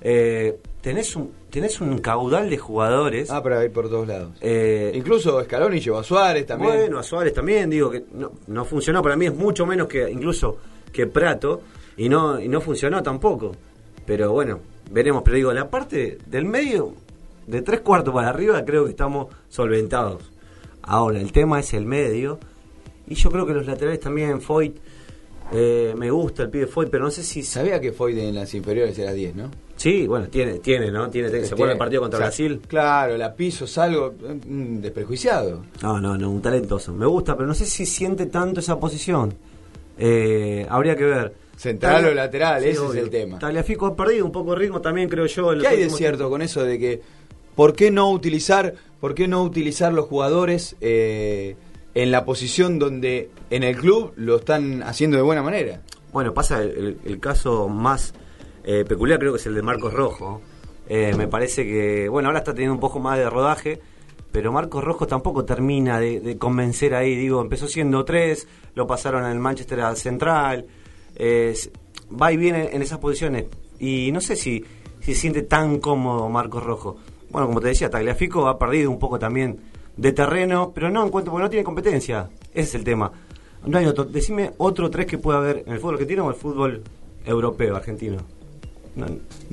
Eh, 0.00 0.58
tenés 0.80 1.16
un 1.16 1.32
tenés 1.50 1.80
un 1.80 1.98
caudal 1.98 2.50
de 2.50 2.58
jugadores. 2.58 3.30
Ah, 3.30 3.42
pero 3.42 3.58
ahí 3.58 3.68
por 3.68 3.88
todos 3.88 4.06
lados. 4.06 4.32
Eh, 4.40 4.92
Incluso 4.94 5.42
Scaloni 5.42 5.80
llevó 5.80 5.98
a 5.98 6.04
Suárez 6.04 6.46
también. 6.46 6.74
Bueno, 6.74 6.98
a 6.98 7.02
Suárez 7.02 7.32
también, 7.32 7.70
digo 7.70 7.90
que 7.90 8.04
no, 8.12 8.32
no 8.46 8.64
funcionó, 8.64 9.02
para 9.02 9.16
mí 9.16 9.26
es 9.26 9.34
mucho 9.34 9.66
menos 9.66 9.88
que 9.88 10.10
incluso 10.10 10.58
que 10.92 11.06
Prato 11.06 11.62
y 11.96 12.08
no 12.08 12.40
y 12.40 12.48
no 12.48 12.60
funcionó 12.60 13.02
tampoco. 13.02 13.52
Pero 14.06 14.32
bueno, 14.32 14.60
veremos, 14.90 15.22
pero 15.22 15.36
digo, 15.36 15.52
la 15.52 15.68
parte 15.68 16.18
del 16.26 16.44
medio 16.44 16.94
de 17.46 17.62
tres 17.62 17.80
cuartos 17.80 18.14
para 18.14 18.28
arriba 18.28 18.64
creo 18.64 18.84
que 18.84 18.90
estamos 18.90 19.28
solventados. 19.48 20.30
Ahora, 20.82 21.20
el 21.20 21.32
tema 21.32 21.60
es 21.60 21.74
el 21.74 21.84
medio 21.84 22.38
y 23.06 23.14
yo 23.14 23.30
creo 23.30 23.46
que 23.46 23.54
los 23.54 23.66
laterales 23.66 24.00
también 24.00 24.40
Foyt 24.40 24.76
eh, 25.52 25.94
me 25.96 26.10
gusta 26.10 26.42
el 26.42 26.50
pibe 26.50 26.66
Foyt, 26.66 26.90
pero 26.90 27.04
no 27.04 27.10
sé 27.10 27.22
si 27.22 27.42
Sabía 27.42 27.80
que 27.80 27.92
Foyt 27.92 28.18
en 28.18 28.34
las 28.34 28.52
inferiores 28.54 28.98
era 28.98 29.12
10, 29.12 29.34
¿no? 29.34 29.50
Sí, 29.76 30.06
bueno, 30.06 30.26
tiene 30.28 30.58
tiene, 30.58 30.90
¿no? 30.90 31.08
Tiene, 31.08 31.30
se 31.44 31.56
pone 31.56 31.72
el 31.72 31.78
partido 31.78 32.02
contra 32.02 32.18
O 32.18 32.20
sea, 32.20 32.26
Brasil. 32.28 32.60
Claro, 32.66 33.16
la 33.16 33.34
piso, 33.34 33.66
salgo, 33.66 34.12
mm, 34.46 34.78
desprejuiciado. 34.80 35.64
No, 35.82 36.00
no, 36.00 36.18
no, 36.18 36.30
un 36.30 36.42
talentoso. 36.42 36.92
Me 36.92 37.06
gusta, 37.06 37.36
pero 37.36 37.46
no 37.46 37.54
sé 37.54 37.64
si 37.64 37.86
siente 37.86 38.26
tanto 38.26 38.60
esa 38.60 38.78
posición. 38.78 39.34
Eh, 39.96 40.66
habría 40.68 40.96
que 40.96 41.04
ver. 41.04 41.34
Central 41.56 42.04
o 42.06 42.14
lateral, 42.14 42.62
Sí, 42.62 42.68
ese 42.68 42.86
es 42.86 42.94
el 42.94 43.10
tema. 43.10 43.38
Tagliafico 43.38 43.86
ha 43.86 43.96
perdido 43.96 44.24
un 44.24 44.30
poco 44.30 44.52
de 44.52 44.58
ritmo 44.58 44.80
también, 44.80 45.08
creo 45.08 45.26
yo. 45.26 45.52
en 45.52 45.60
¿Qué 45.60 45.66
hay 45.66 45.82
de 45.82 45.90
cierto 45.90 46.30
con 46.30 46.40
eso 46.40 46.62
de 46.62 46.78
que 46.78 47.00
por 47.56 47.74
qué 47.74 47.90
no 47.90 48.12
utilizar, 48.12 48.74
por 49.00 49.14
qué 49.14 49.26
no 49.26 49.42
utilizar 49.42 49.92
los 49.92 50.06
jugadores 50.06 50.76
eh, 50.80 51.56
en 51.94 52.12
la 52.12 52.24
posición 52.24 52.78
donde 52.78 53.30
en 53.50 53.62
el 53.62 53.76
club 53.76 54.12
lo 54.16 54.36
están 54.36 54.82
haciendo 54.82 55.16
de 55.16 55.22
buena 55.22 55.42
manera? 55.42 55.82
Bueno, 56.12 56.32
pasa 56.34 56.62
el, 56.62 57.18
caso 57.20 57.68
más 57.68 58.14
eh, 58.64 58.84
peculiar, 58.86 59.18
creo 59.18 59.32
que 59.32 59.38
es 59.38 59.46
el 59.46 59.54
de 59.54 59.62
Marcos 59.62 59.92
Rojo. 59.92 60.40
Eh, 60.88 61.14
me 61.16 61.28
parece 61.28 61.64
que, 61.64 62.08
bueno, 62.08 62.28
ahora 62.28 62.38
está 62.38 62.52
teniendo 62.52 62.74
un 62.74 62.80
poco 62.80 62.98
más 62.98 63.18
de 63.18 63.28
rodaje, 63.28 63.80
pero 64.32 64.52
Marcos 64.52 64.82
Rojo 64.82 65.06
tampoco 65.06 65.44
termina 65.44 66.00
de, 66.00 66.36
convencer 66.38 66.94
ahí. 66.94 67.14
Digo, 67.14 67.40
empezó 67.40 67.68
siendo 67.68 68.04
tres, 68.04 68.48
lo 68.74 68.86
pasaron 68.86 69.24
el 69.26 69.38
Manchester 69.38 69.80
al 69.80 69.96
Central, 69.96 70.66
eh, 71.16 71.54
va 72.10 72.32
y 72.32 72.36
viene 72.36 72.70
en 72.72 72.80
esas 72.80 72.98
posiciones. 72.98 73.46
Y 73.78 74.10
no 74.12 74.20
sé 74.20 74.34
si, 74.36 74.64
si 75.00 75.14
se 75.14 75.20
siente 75.20 75.42
tan 75.42 75.78
cómodo 75.78 76.28
Marcos 76.28 76.64
Rojo. 76.64 76.96
Bueno, 77.30 77.46
como 77.48 77.60
te 77.60 77.68
decía, 77.68 77.90
Tagliafico 77.90 78.48
ha 78.48 78.58
perdido 78.58 78.90
un 78.90 78.98
poco 78.98 79.18
también 79.18 79.60
de 79.96 80.12
terreno, 80.12 80.72
pero 80.74 80.88
no 80.88 81.04
en 81.04 81.10
cuanto 81.10 81.30
porque 81.30 81.42
no 81.42 81.50
tiene 81.50 81.64
competencia. 81.64 82.30
Ese 82.52 82.62
es 82.62 82.74
el 82.76 82.84
tema. 82.84 83.12
No 83.66 83.78
hay 83.78 83.86
otro. 83.86 84.04
Decime 84.04 84.52
otro 84.58 84.88
tres 84.90 85.06
que 85.06 85.18
pueda 85.18 85.38
haber 85.38 85.64
en 85.66 85.72
el 85.72 85.78
fútbol 85.80 85.94
argentino 85.94 86.26
o 86.26 86.30
el 86.30 86.36
fútbol 86.36 86.82
europeo, 87.24 87.76
argentino. 87.76 88.16
No, 88.96 89.06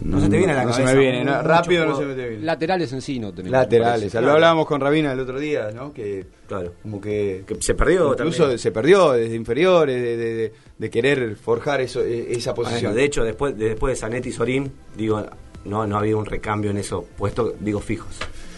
no 0.04 0.20
se 0.22 0.28
te 0.28 0.38
viene 0.38 0.54
a 0.54 0.56
la 0.56 0.64
no 0.64 0.72
cabeza. 0.72 0.90
se 0.90 0.96
me 0.96 1.00
viene, 1.00 1.24
no, 1.24 1.40
rápido 1.44 1.86
no 1.86 1.96
se 1.96 2.04
me 2.06 2.16
viene. 2.16 2.40
Laterales 2.44 2.92
en 2.94 3.02
sí 3.02 3.20
no 3.20 3.32
tenemos. 3.32 3.52
Laterales, 3.52 4.12
lo 4.16 4.32
hablábamos 4.32 4.66
con 4.66 4.82
Rabina 4.82 5.12
el 5.12 5.20
otro 5.20 5.40
día, 5.40 5.70
¿no? 5.72 5.94
Que 5.94 6.26
claro. 6.48 6.74
como 6.82 7.00
que, 7.00 7.44
Que 7.46 7.56
se 7.60 7.76
perdió 7.76 8.14
incluso 8.14 8.38
también. 8.44 8.58
se 8.60 8.72
perdió 8.72 9.12
desde 9.12 9.36
inferiores 9.36 10.02
de, 10.02 10.18
de- 10.18 10.34
de- 10.36 10.54
de 10.80 10.90
querer 10.90 11.36
forjar 11.36 11.80
eso, 11.82 12.02
e- 12.04 12.34
esa 12.34 12.56
posición. 12.56 12.86
Bueno, 12.92 12.96
de 12.96 13.04
hecho, 13.06 13.24
después 13.24 13.56
de, 13.56 13.70
después 13.70 13.92
de 13.94 13.98
Zanetti 14.02 14.30
y 14.30 14.32
Sorín, 14.32 14.72
digo, 14.98 15.24
no, 15.66 15.86
no 15.86 15.96
ha 15.96 16.00
habido 16.00 16.18
un 16.18 16.26
recambio 16.26 16.72
en 16.72 16.78
esos 16.78 17.04
puestos, 17.16 17.54
digo, 17.60 17.80
fijos. 17.82 18.16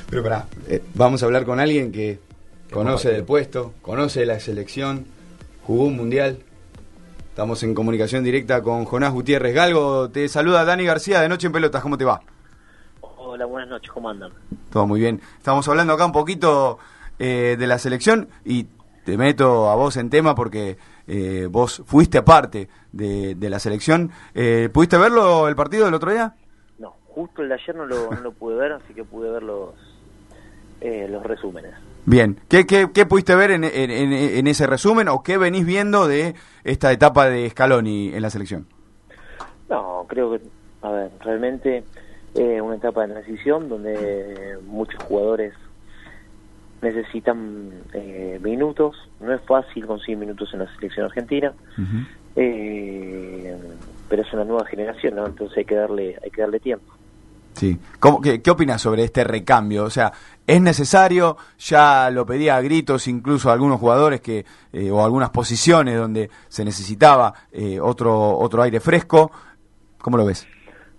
Pero 0.09 0.23
pará, 0.23 0.47
eh, 0.69 0.81
vamos 0.93 1.21
a 1.21 1.25
hablar 1.25 1.43
con 1.43 1.59
alguien 1.59 1.91
que 1.91 2.19
conoce 2.71 3.11
del 3.11 3.23
puesto, 3.23 3.73
conoce 3.81 4.25
la 4.25 4.39
selección, 4.39 5.05
jugó 5.67 5.83
un 5.83 5.97
mundial. 5.97 6.39
Estamos 7.29 7.61
en 7.61 7.75
comunicación 7.75 8.23
directa 8.23 8.63
con 8.63 8.85
Jonás 8.85 9.11
Gutiérrez 9.11 9.53
Galgo. 9.53 10.09
Te 10.09 10.29
saluda 10.29 10.63
Dani 10.63 10.85
García 10.85 11.19
de 11.19 11.27
Noche 11.27 11.47
en 11.47 11.53
Pelotas. 11.53 11.83
¿Cómo 11.83 11.97
te 11.97 12.05
va? 12.05 12.21
Hola, 13.01 13.45
buenas 13.45 13.69
noches, 13.69 13.91
¿cómo 13.91 14.09
andan? 14.09 14.31
Todo 14.71 14.87
muy 14.87 15.01
bien. 15.01 15.21
Estamos 15.37 15.67
hablando 15.67 15.91
acá 15.93 16.05
un 16.05 16.13
poquito 16.13 16.79
eh, 17.19 17.57
de 17.59 17.67
la 17.67 17.77
selección 17.77 18.29
y 18.45 18.67
te 19.03 19.17
meto 19.17 19.69
a 19.69 19.75
vos 19.75 19.97
en 19.97 20.09
tema 20.09 20.33
porque 20.35 20.77
eh, 21.05 21.47
vos 21.51 21.83
fuiste 21.85 22.17
aparte 22.17 22.69
de, 22.93 23.35
de 23.35 23.49
la 23.49 23.59
selección. 23.59 24.09
Eh, 24.33 24.69
¿Pudiste 24.71 24.97
verlo 24.97 25.49
el 25.49 25.55
partido 25.57 25.83
del 25.85 25.93
otro 25.93 26.11
día? 26.11 26.33
No, 26.79 26.95
justo 27.07 27.41
el 27.41 27.49
de 27.49 27.55
ayer 27.55 27.75
no 27.75 27.85
lo, 27.85 28.09
no 28.09 28.21
lo 28.21 28.31
pude 28.31 28.55
ver, 28.55 28.71
así 28.71 28.93
que 28.93 29.03
pude 29.03 29.29
ver 29.29 29.43
los, 29.43 29.71
eh, 30.79 31.07
los 31.09 31.23
resúmenes. 31.23 31.73
Bien, 32.09 32.39
¿qué, 32.47 32.65
qué, 32.65 32.87
qué 32.93 33.05
pudiste 33.05 33.35
ver 33.35 33.51
en, 33.51 33.65
en, 33.65 33.91
en- 33.91 34.47
ese 34.47 34.65
resumen 34.65 35.09
o 35.09 35.21
qué 35.23 35.37
venís 35.37 35.65
viendo 35.65 36.07
de 36.07 36.35
esta 36.63 36.93
etapa 36.93 37.27
de 37.27 37.49
Scaloni 37.49 38.13
en 38.13 38.21
la 38.21 38.29
selección? 38.29 38.69
No, 39.67 40.05
creo 40.07 40.31
que, 40.31 40.41
a 40.83 40.91
ver, 40.91 41.11
realmente 41.19 41.83
eh, 42.33 42.61
una 42.61 42.77
etapa 42.77 43.05
de 43.05 43.13
transición 43.13 43.67
donde 43.67 44.57
muchos 44.63 44.97
jugadores 45.01 45.53
necesitan 46.81 47.83
eh, 47.91 48.39
minutos. 48.41 48.95
No 49.19 49.33
es 49.33 49.41
fácil 49.45 49.85
conseguir 49.85 50.17
minutos 50.17 50.49
en 50.53 50.59
la 50.59 50.73
selección 50.77 51.07
argentina, 51.07 51.53
eh, 52.37 53.57
pero 54.07 54.21
es 54.21 54.31
una 54.31 54.45
nueva 54.45 54.65
generación, 54.65 55.15
¿no? 55.15 55.27
Entonces 55.27 55.57
hay 55.57 55.65
que 55.65 55.75
darle, 55.75 56.17
hay 56.23 56.31
que 56.31 56.41
darle 56.41 56.61
tiempo. 56.61 56.96
Sí. 57.57 57.77
¿Cómo, 57.99 58.21
qué, 58.21 58.41
¿Qué 58.41 58.51
opinas 58.51 58.81
sobre 58.81 59.03
este 59.03 59.23
recambio? 59.23 59.83
O 59.83 59.89
sea, 59.89 60.11
¿es 60.45 60.61
necesario? 60.61 61.37
Ya 61.57 62.09
lo 62.11 62.25
pedía 62.25 62.55
a 62.55 62.61
gritos 62.61 63.07
incluso 63.07 63.51
algunos 63.51 63.79
jugadores 63.79 64.21
que 64.21 64.45
eh, 64.71 64.91
o 64.91 65.03
algunas 65.03 65.31
posiciones 65.31 65.97
donde 65.97 66.29
se 66.47 66.63
necesitaba 66.63 67.33
eh, 67.51 67.79
otro 67.79 68.37
otro 68.37 68.61
aire 68.61 68.79
fresco. 68.79 69.31
¿Cómo 69.99 70.17
lo 70.17 70.25
ves? 70.25 70.47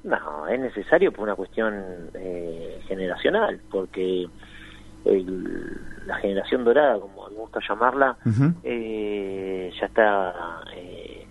No, 0.02 0.46
es 0.48 0.58
necesario 0.58 1.12
por 1.12 1.24
una 1.24 1.36
cuestión 1.36 1.74
eh, 2.14 2.80
generacional, 2.88 3.60
porque 3.70 4.26
el- 5.04 5.80
la 6.06 6.16
generación 6.16 6.64
dorada, 6.64 6.98
como 6.98 7.28
me 7.28 7.36
gusta 7.36 7.60
llamarla, 7.68 8.16
eh, 8.64 9.70
ya 9.78 9.86
está 9.86 10.34
eh, 10.74 11.26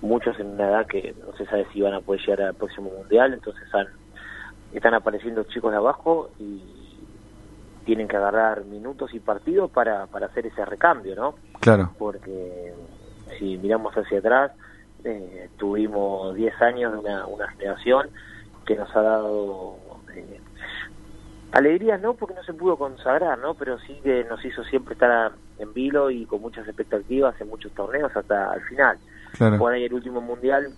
muchos 0.00 0.38
en 0.40 0.46
una 0.46 0.68
edad 0.68 0.86
que 0.86 1.14
no 1.20 1.36
se 1.36 1.44
sabe 1.46 1.66
si 1.72 1.80
van 1.80 1.94
a 1.94 2.00
poder 2.00 2.20
llegar 2.22 2.42
al 2.42 2.54
próximo 2.54 2.90
mundial, 2.90 3.34
entonces 3.34 3.62
han- 3.74 3.88
están 4.78 4.94
apareciendo 4.94 5.44
chicos 5.44 5.70
de 5.70 5.78
abajo 5.78 6.30
y 6.38 6.62
tienen 7.84 8.08
que 8.08 8.16
agarrar 8.16 8.64
minutos 8.64 9.12
y 9.14 9.20
partidos 9.20 9.70
para, 9.70 10.06
para 10.06 10.26
hacer 10.26 10.46
ese 10.46 10.64
recambio, 10.64 11.16
¿no? 11.16 11.34
Claro. 11.60 11.90
Porque 11.98 12.72
si 13.38 13.58
miramos 13.58 13.94
hacia 13.94 14.18
atrás, 14.18 14.52
eh, 15.04 15.48
tuvimos 15.56 16.34
10 16.34 16.62
años 16.62 16.92
de 16.92 16.98
una, 16.98 17.26
una 17.26 17.48
generación 17.48 18.08
que 18.64 18.76
nos 18.76 18.94
ha 18.94 19.02
dado 19.02 19.76
eh, 20.14 20.40
alegrías, 21.52 22.00
no 22.00 22.14
porque 22.14 22.34
no 22.34 22.44
se 22.44 22.54
pudo 22.54 22.76
consagrar, 22.76 23.38
¿no? 23.38 23.54
Pero 23.54 23.78
sí 23.80 23.98
que 24.02 24.24
nos 24.24 24.44
hizo 24.44 24.62
siempre 24.64 24.94
estar 24.94 25.32
en 25.58 25.74
vilo 25.74 26.10
y 26.10 26.24
con 26.26 26.40
muchas 26.40 26.66
expectativas 26.66 27.38
en 27.40 27.48
muchos 27.48 27.72
torneos 27.72 28.14
hasta 28.16 28.54
el 28.54 28.62
final. 28.62 28.98
Claro. 29.32 29.58
Por 29.58 29.72
ahí 29.72 29.84
el 29.84 29.94
último 29.94 30.20
mundial 30.20 30.72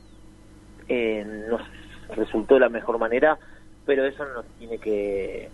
eh, 0.88 1.46
nos 1.48 1.62
resultó 2.16 2.54
de 2.54 2.60
la 2.60 2.68
mejor 2.68 2.98
manera, 2.98 3.38
pero 3.86 4.04
eso 4.06 4.24
nos 4.34 4.44
tiene 4.58 4.78
que 4.78 5.48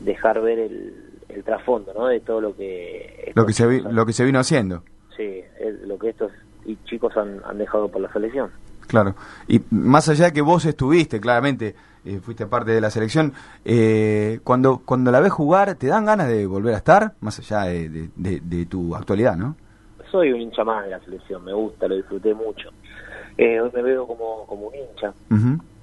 dejar 0.00 0.40
ver 0.40 0.58
el, 0.58 0.94
el 1.28 1.44
trasfondo, 1.44 1.92
¿no? 1.94 2.06
De 2.06 2.20
todo 2.20 2.40
lo 2.40 2.56
que 2.56 3.32
Lo 3.34 3.46
que 3.46 3.52
se 3.52 3.66
vi- 3.66 3.80
lo 3.80 4.04
que 4.06 4.12
se 4.12 4.24
vino 4.24 4.38
haciendo. 4.38 4.82
sí, 5.16 5.40
es 5.60 5.80
lo 5.86 5.98
que 5.98 6.10
estos 6.10 6.30
y 6.64 6.76
chicos 6.84 7.16
han, 7.16 7.40
han 7.44 7.58
dejado 7.58 7.88
por 7.88 8.00
la 8.00 8.12
selección. 8.12 8.50
Claro. 8.88 9.14
Y 9.48 9.60
más 9.70 10.08
allá 10.08 10.26
de 10.26 10.32
que 10.32 10.42
vos 10.42 10.64
estuviste, 10.64 11.20
claramente, 11.20 11.74
eh, 12.04 12.18
fuiste 12.22 12.46
parte 12.46 12.70
de 12.72 12.80
la 12.80 12.90
selección, 12.90 13.32
eh, 13.64 14.38
cuando, 14.44 14.80
cuando 14.84 15.10
la 15.10 15.20
ves 15.20 15.32
jugar, 15.32 15.74
¿te 15.76 15.88
dan 15.88 16.04
ganas 16.06 16.28
de 16.28 16.46
volver 16.46 16.74
a 16.74 16.78
estar? 16.78 17.14
Más 17.20 17.38
allá 17.38 17.62
de, 17.70 17.88
de- 17.88 18.10
de- 18.14 18.40
de 18.40 18.66
tu 18.66 18.94
actualidad, 18.94 19.36
¿no? 19.36 19.56
Soy 20.10 20.32
un 20.32 20.40
hincha 20.40 20.62
más 20.64 20.84
de 20.84 20.90
la 20.92 21.00
selección, 21.00 21.44
me 21.44 21.52
gusta, 21.52 21.88
lo 21.88 21.96
disfruté 21.96 22.32
mucho. 22.32 22.70
Eh, 23.36 23.60
hoy 23.60 23.70
me 23.74 23.82
veo 23.82 24.06
como, 24.06 24.46
como 24.46 24.68
un 24.68 24.74
hincha. 24.74 25.12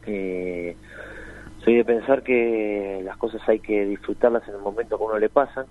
Eh, 0.06 0.76
soy 1.64 1.76
de 1.76 1.86
pensar 1.86 2.24
que 2.24 3.02
las 3.04 3.18
cosas 3.18 3.42
hay 3.48 3.60
que 3.60 3.86
disfrutarlas 3.86 4.48
en 4.48 4.56
el 4.56 4.62
momento 4.62 4.98
que 4.98 5.04
uno 5.04 5.18
le 5.18 5.30
pasan. 5.30 5.66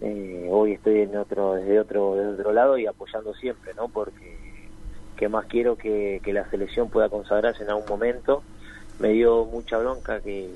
Eh, 0.00 0.48
hoy 0.50 0.72
estoy 0.72 1.00
en 1.00 1.16
otro, 1.16 1.54
desde 1.54 1.78
otro 1.78 2.52
lado 2.52 2.78
y 2.78 2.86
apoyando 2.86 3.34
siempre, 3.34 3.74
¿no? 3.74 3.88
Porque 3.88 4.38
que 5.16 5.28
más 5.28 5.44
quiero 5.46 5.76
que, 5.76 6.20
que 6.24 6.32
la 6.32 6.48
selección 6.48 6.88
pueda 6.88 7.10
consagrarse 7.10 7.62
en 7.62 7.68
algún 7.68 7.86
momento. 7.86 8.42
Me 8.98 9.10
dio 9.10 9.44
mucha 9.44 9.76
bronca 9.76 10.20
que, 10.20 10.48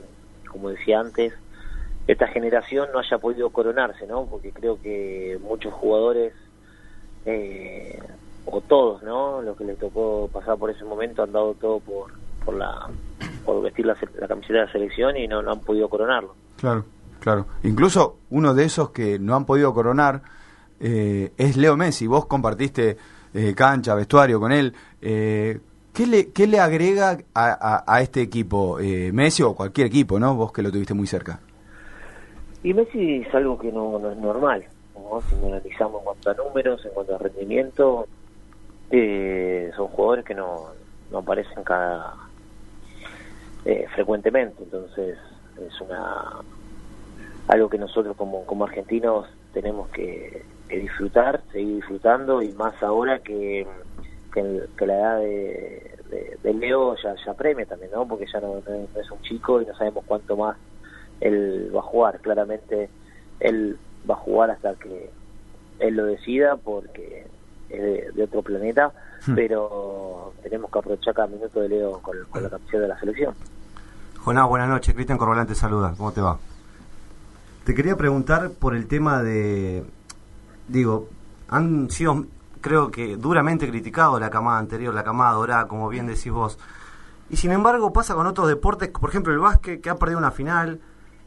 como 0.49 0.71
decía 0.71 1.01
antes, 1.01 1.35
esta 2.07 2.27
generación 2.29 2.89
no 2.93 3.01
haya 3.01 3.19
podido 3.19 3.51
coronarse, 3.51 4.07
¿no? 4.07 4.25
Porque 4.25 4.51
creo 4.53 4.81
que 4.81 5.39
muchos 5.43 5.75
jugadores, 5.75 6.33
eh, 7.27 7.99
o 8.47 8.63
todos, 8.63 9.03
¿no? 9.03 9.43
Los 9.43 9.59
que 9.59 9.65
les 9.65 9.79
tocó 9.79 10.31
pasar 10.33 10.57
por 10.57 10.71
ese 10.71 10.85
momento 10.85 11.23
han 11.23 11.33
dado 11.33 11.53
todo 11.55 11.81
por, 11.81 12.24
por 12.45 12.55
la 12.55 12.89
por 13.45 13.63
vestir 13.63 13.87
la, 13.87 13.97
la 14.19 14.29
camiseta 14.29 14.61
de 14.61 14.67
la 14.67 14.73
selección 14.73 15.17
y 15.17 15.27
no, 15.29 15.43
no 15.43 15.53
han 15.53 15.61
podido 15.61 15.89
coronarlo. 15.89 16.35
Claro, 16.57 16.85
claro. 17.21 17.47
Incluso 17.63 18.19
uno 18.31 18.55
de 18.55 18.65
esos 18.65 18.91
que 18.91 19.19
no 19.19 19.35
han 19.37 19.45
podido 19.45 19.75
coronar 19.75 20.23
eh, 20.81 21.33
es 21.37 21.57
Leo 21.57 21.77
Messi. 21.77 22.07
Vos 22.07 22.27
compartiste 22.27 22.97
eh, 23.35 23.55
cancha, 23.55 23.95
vestuario 23.95 24.41
con 24.41 24.51
él. 24.53 24.73
Eh, 25.03 25.61
¿qué, 25.93 26.07
le, 26.07 26.31
¿Qué 26.33 26.47
le 26.47 26.59
agrega 26.59 27.19
a, 27.35 27.51
a- 27.53 27.85
a 27.87 28.01
este 28.01 28.23
equipo? 28.23 28.79
Eh, 28.81 29.11
Messi 29.13 29.43
o 29.43 29.55
cualquier 29.55 29.89
equipo, 29.89 30.19
¿no? 30.19 30.35
Vos 30.35 30.51
que 30.53 30.63
lo 30.63 30.73
tuviste 30.73 30.95
muy 30.95 31.07
cerca. 31.07 31.41
Y 32.63 32.73
Messi 32.73 33.17
es 33.27 33.35
algo 33.35 33.59
que 33.59 33.71
no, 33.71 33.99
no 33.99 34.11
es 34.11 34.17
normal, 34.17 34.65
¿no? 34.95 35.21
Si 35.29 35.37
lo 35.39 35.49
analizamos 35.49 35.99
en 36.01 36.05
cuanto 36.05 36.31
a 36.31 36.35
números, 36.35 36.85
en 36.87 36.93
cuanto 36.93 37.15
a 37.15 37.19
rendimiento, 37.19 38.07
eh, 38.91 39.71
son 39.77 39.89
jugadores 39.89 40.25
que 40.25 40.35
no, 40.35 40.69
no 41.11 41.19
aparecen 41.19 41.63
cada 41.63 42.15
eh, 43.65 43.87
frecuentemente, 43.95 44.63
entonces 44.63 45.19
es 45.59 45.81
una 45.81 46.41
algo 47.49 47.69
que 47.69 47.79
nosotros 47.79 48.17
como, 48.17 48.45
como 48.47 48.65
argentinos 48.65 49.27
tenemos 49.53 49.89
que, 49.91 50.43
que 50.69 50.79
disfrutar, 50.79 51.43
seguir 51.53 51.77
disfrutando 51.77 52.43
y 52.43 52.53
más 52.53 52.83
ahora 52.83 53.19
que, 53.19 53.67
que, 54.33 54.41
el- 54.41 54.69
que 54.79 54.87
la 54.87 54.95
edad 54.95 55.19
de, 55.19 55.99
de, 56.11 56.39
de 56.43 56.55
Leo 56.55 56.97
ya, 57.03 57.15
ya 57.25 57.35
premia 57.35 57.67
también, 57.67 57.91
¿no? 57.93 58.09
Porque 58.09 58.27
ya 58.33 58.41
no, 58.41 58.55
no 58.67 58.75
es- 58.75 58.95
no 58.95 59.01
es 59.01 59.11
un 59.11 59.21
chico 59.23 59.61
y 59.61 59.67
no 59.67 59.75
sabemos 59.77 60.05
cuánto 60.07 60.37
más 60.37 60.57
él 61.21 61.71
va 61.75 61.81
a 61.81 61.83
jugar. 61.83 62.21
Claramente 62.21 62.89
él 63.41 63.77
va 64.09 64.15
a 64.15 64.19
jugar 64.19 64.51
hasta 64.51 64.75
que 64.77 65.11
él 65.81 65.95
lo 65.97 66.07
decida 66.07 66.57
porque 66.57 67.27
es 67.69 67.81
de, 67.83 68.11
de 68.13 68.23
otro 68.25 68.43
planeta, 68.43 68.93
Hmm. 69.27 69.35
pero 69.37 70.35
tenemos 70.43 70.71
que 70.71 70.79
aprovechar 70.79 71.15
cada 71.15 71.29
minuto 71.29 71.59
de 71.61 71.69
Leo 71.71 71.93
con, 72.03 72.15
con 72.29 72.43
la 72.43 72.51
camiseta 72.51 72.79
de 72.81 72.89
la 72.89 73.01
selección. 73.01 73.35
Jonás, 74.25 74.49
buenas 74.49 74.71
noches. 74.71 74.95
Cristian 74.95 75.19
Corbalán 75.19 75.47
te 75.47 75.55
saluda. 75.55 75.93
¿Cómo 75.99 76.11
te 76.11 76.23
va? 76.23 76.39
Te 77.65 77.75
quería 77.75 77.95
preguntar 77.95 78.53
por 78.53 78.75
el 78.75 78.87
tema 78.87 79.23
de. 79.23 79.85
Digo, 80.67 81.11
han 81.49 81.91
sido, 81.91 82.25
creo 82.63 82.91
que, 82.91 83.19
duramente 83.19 83.69
criticados 83.69 84.19
la 84.19 84.31
camada 84.31 84.59
anterior, 84.59 84.95
la 84.95 85.05
camada 85.05 85.33
dorada, 85.33 85.69
como 85.69 85.91
bien 85.91 86.07
decís 86.07 86.33
vos. 86.33 86.59
Y 87.29 87.37
sin 87.37 87.53
embargo, 87.53 87.93
pasa 87.93 88.15
con 88.15 88.27
otros 88.27 88.49
deportes, 88.49 88.89
por 88.89 89.11
ejemplo, 89.11 89.31
el 89.31 89.41
básquet, 89.41 89.83
que 89.83 89.91
ha 89.91 89.97
perdido 89.97 90.19
una 90.19 90.31
final 90.31 90.81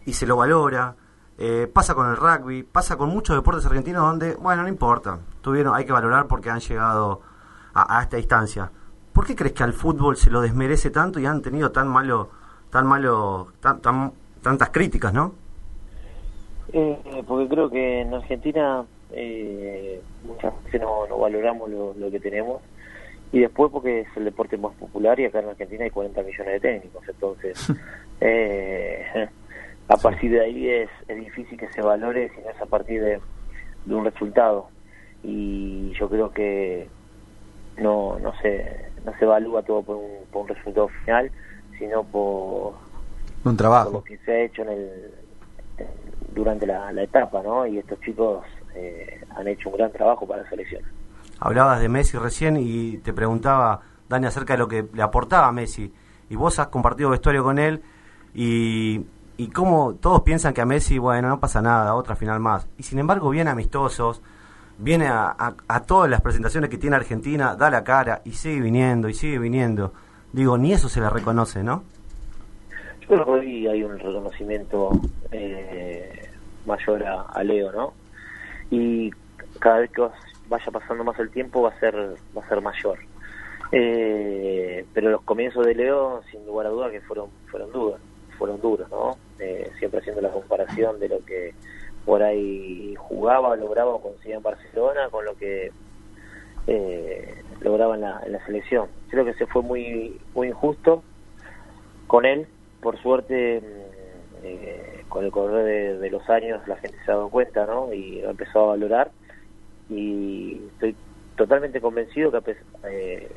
y 0.03 0.13
se 0.13 0.25
lo 0.25 0.35
valora. 0.35 0.95
Eh, 1.37 1.69
pasa 1.71 1.93
con 1.93 2.09
el 2.09 2.17
rugby, 2.17 2.63
pasa 2.63 2.97
con 2.97 3.09
muchos 3.09 3.35
deportes 3.35 3.63
argentinos 3.67 4.01
donde, 4.01 4.33
bueno, 4.33 4.63
no 4.63 4.69
importa, 4.69 5.19
tuvieron, 5.41 5.75
hay 5.75 5.85
que 5.85 5.91
valorar 5.91 6.25
porque 6.25 6.49
han 6.49 6.61
llegado 6.61 7.21
a, 7.75 8.01
esta 8.01 8.17
instancia. 8.17 8.71
¿Por 9.13 9.27
qué 9.27 9.35
crees 9.35 9.53
que 9.53 9.61
al 9.61 9.73
fútbol 9.73 10.17
se 10.17 10.31
lo 10.31 10.41
desmerece 10.41 10.89
tanto 10.89 11.19
y 11.19 11.27
han 11.27 11.43
tenido 11.43 11.71
tan 11.71 11.89
malo, 11.89 12.31
tan 12.71 12.85
malo, 12.87 13.47
tan, 13.61 13.81
tan- 13.81 14.11
tantas 14.41 14.69
críticas, 14.69 15.13
no? 15.13 15.33
Eh, 16.73 17.23
porque 17.27 17.47
creo 17.47 17.69
que 17.69 18.01
en 18.01 18.13
Argentina 18.13 18.85
eh, 19.11 20.01
muchas 20.25 20.53
veces 20.65 20.81
no, 20.81 21.07
no 21.07 21.17
valoramos 21.17 21.69
lo, 21.69 21.93
lo 21.93 22.11
que 22.11 22.19
tenemos. 22.19 22.61
Y 23.31 23.39
después 23.41 23.71
porque 23.71 24.01
es 24.01 24.07
el 24.15 24.25
deporte 24.25 24.57
más 24.57 24.73
popular 24.75 25.19
y 25.19 25.25
acá 25.25 25.39
en 25.39 25.49
Argentina 25.49 25.83
hay 25.83 25.89
40 25.89 26.23
millones 26.23 26.53
de 26.53 26.59
técnicos, 26.61 27.03
entonces 27.09 27.73
eh, 28.21 29.27
a 29.89 29.97
partir 29.97 30.31
de 30.31 30.41
ahí 30.41 30.69
es, 30.69 30.89
es 31.09 31.17
difícil 31.17 31.57
que 31.57 31.67
se 31.73 31.81
valore 31.81 32.29
si 32.29 32.41
no 32.41 32.49
es 32.49 32.61
a 32.61 32.65
partir 32.65 33.01
de, 33.01 33.19
de 33.85 33.95
un 33.95 34.05
resultado. 34.05 34.69
Y 35.23 35.91
yo 35.99 36.07
creo 36.09 36.31
que 36.31 36.87
no 37.77 38.17
no 38.19 38.33
se 38.41 38.85
no 39.05 39.13
se 39.17 39.25
evalúa 39.25 39.61
todo 39.63 39.83
por 39.83 39.97
un, 39.97 40.11
por 40.31 40.43
un 40.43 40.47
resultado 40.49 40.87
final 41.05 41.29
sino 41.77 42.03
por, 42.03 42.73
Un 42.73 43.43
por 43.43 43.55
trabajo. 43.57 43.91
lo 43.91 44.03
que 44.03 44.17
se 44.19 44.31
ha 44.31 44.39
hecho 44.43 44.61
en 44.63 44.69
el 44.69 45.11
durante 46.33 46.65
la, 46.67 46.91
la 46.91 47.03
etapa, 47.03 47.41
¿no? 47.41 47.65
Y 47.65 47.77
estos 47.79 47.99
chicos 48.01 48.43
eh, 48.75 49.21
han 49.35 49.47
hecho 49.47 49.69
un 49.69 49.77
gran 49.77 49.91
trabajo 49.91 50.27
para 50.27 50.43
la 50.43 50.49
selección. 50.49 50.81
Hablabas 51.39 51.79
de 51.79 51.89
Messi 51.89 52.17
recién 52.17 52.57
y 52.57 52.97
te 52.97 53.13
preguntaba, 53.13 53.81
Dani, 54.09 54.27
acerca 54.27 54.53
de 54.53 54.59
lo 54.59 54.67
que 54.67 54.85
le 54.93 55.01
aportaba 55.01 55.47
a 55.47 55.51
Messi. 55.51 55.91
Y 56.29 56.35
vos 56.35 56.59
has 56.59 56.67
compartido 56.67 57.09
vestuario 57.09 57.43
con 57.43 57.57
él 57.57 57.81
y, 58.33 59.03
y 59.37 59.47
cómo 59.49 59.95
todos 59.95 60.21
piensan 60.21 60.53
que 60.53 60.61
a 60.61 60.65
Messi, 60.65 60.97
bueno, 60.99 61.27
no 61.29 61.39
pasa 61.39 61.61
nada, 61.61 61.95
otra 61.95 62.15
final 62.15 62.39
más. 62.39 62.67
Y 62.77 62.83
sin 62.83 62.99
embargo, 62.99 63.29
viene 63.29 63.49
amistosos, 63.49 64.21
viene 64.77 65.07
a, 65.07 65.29
a, 65.37 65.55
a 65.67 65.81
todas 65.83 66.09
las 66.09 66.21
presentaciones 66.21 66.69
que 66.69 66.77
tiene 66.77 66.95
Argentina, 66.97 67.55
da 67.55 67.69
la 67.69 67.83
cara 67.83 68.21
y 68.25 68.31
sigue 68.33 68.61
viniendo 68.61 69.09
y 69.09 69.13
sigue 69.13 69.39
viniendo. 69.39 69.93
Digo, 70.33 70.57
ni 70.57 70.73
eso 70.73 70.89
se 70.89 70.99
le 70.99 71.09
reconoce, 71.09 71.63
¿no? 71.63 71.83
Yo 73.01 73.07
creo 73.07 73.25
que 73.25 73.31
hoy 73.31 73.67
hay 73.67 73.83
un 73.83 73.97
reconocimiento 73.97 74.91
eh, 75.31 76.29
mayor 76.65 77.03
a, 77.05 77.43
Leo, 77.43 77.71
¿no? 77.71 77.93
Y 78.69 79.11
cada 79.59 79.79
vez 79.79 79.91
que 79.91 80.01
vaya 80.49 80.71
pasando 80.71 81.03
más 81.03 81.17
el 81.19 81.29
tiempo 81.29 81.61
va 81.61 81.69
a 81.69 81.79
ser 81.79 81.95
va 82.35 82.43
a 82.43 82.49
ser 82.49 82.61
mayor. 82.61 82.99
Eh, 83.71 84.85
pero 84.93 85.09
los 85.09 85.21
comienzos 85.23 85.65
de 85.65 85.75
Leo, 85.75 86.21
sin 86.31 86.45
lugar 86.45 86.67
a 86.67 86.69
duda, 86.69 86.91
que 86.91 87.01
fueron 87.01 87.29
fueron 87.49 87.71
duros, 87.71 87.99
fueron 88.37 88.61
duros, 88.61 88.89
¿no? 88.89 89.17
Eh, 89.39 89.71
siempre 89.79 89.99
haciendo 90.01 90.21
la 90.21 90.31
comparación 90.31 90.99
de 90.99 91.09
lo 91.09 91.23
que 91.25 91.53
por 92.05 92.23
ahí 92.23 92.95
jugaba, 92.97 93.55
lograba 93.55 93.91
o 93.91 94.01
conseguía 94.01 94.37
en 94.37 94.43
Barcelona 94.43 95.09
con 95.09 95.25
lo 95.25 95.35
que 95.35 95.71
eh, 96.67 97.43
lograba 97.61 97.95
en 97.95 98.01
la, 98.01 98.45
selección. 98.45 98.87
Creo 99.09 99.25
que 99.25 99.33
se 99.33 99.45
fue 99.45 99.61
muy 99.61 100.19
muy 100.33 100.47
injusto 100.47 101.03
con 102.07 102.25
él. 102.25 102.47
Por 102.81 103.01
suerte, 103.01 103.61
mm, 103.61 104.45
eh, 104.45 105.03
con 105.09 105.25
el 105.25 105.31
correr 105.31 105.99
de, 105.99 106.09
los 106.09 106.29
años, 106.29 106.65
la 106.67 106.77
gente 106.77 106.97
se 107.05 107.11
ha 107.11 107.15
dado 107.15 107.29
cuenta, 107.29 107.65
¿no? 107.65 107.91
Y 107.93 108.21
lo 108.21 108.27
ha 108.27 108.31
empezado 108.31 108.65
a 108.65 108.69
valorar. 108.69 109.11
Y 109.89 110.61
estoy 110.73 110.95
totalmente 111.35 111.81
convencido 111.81 112.31
que, 112.31 112.55
eh, 112.89 113.31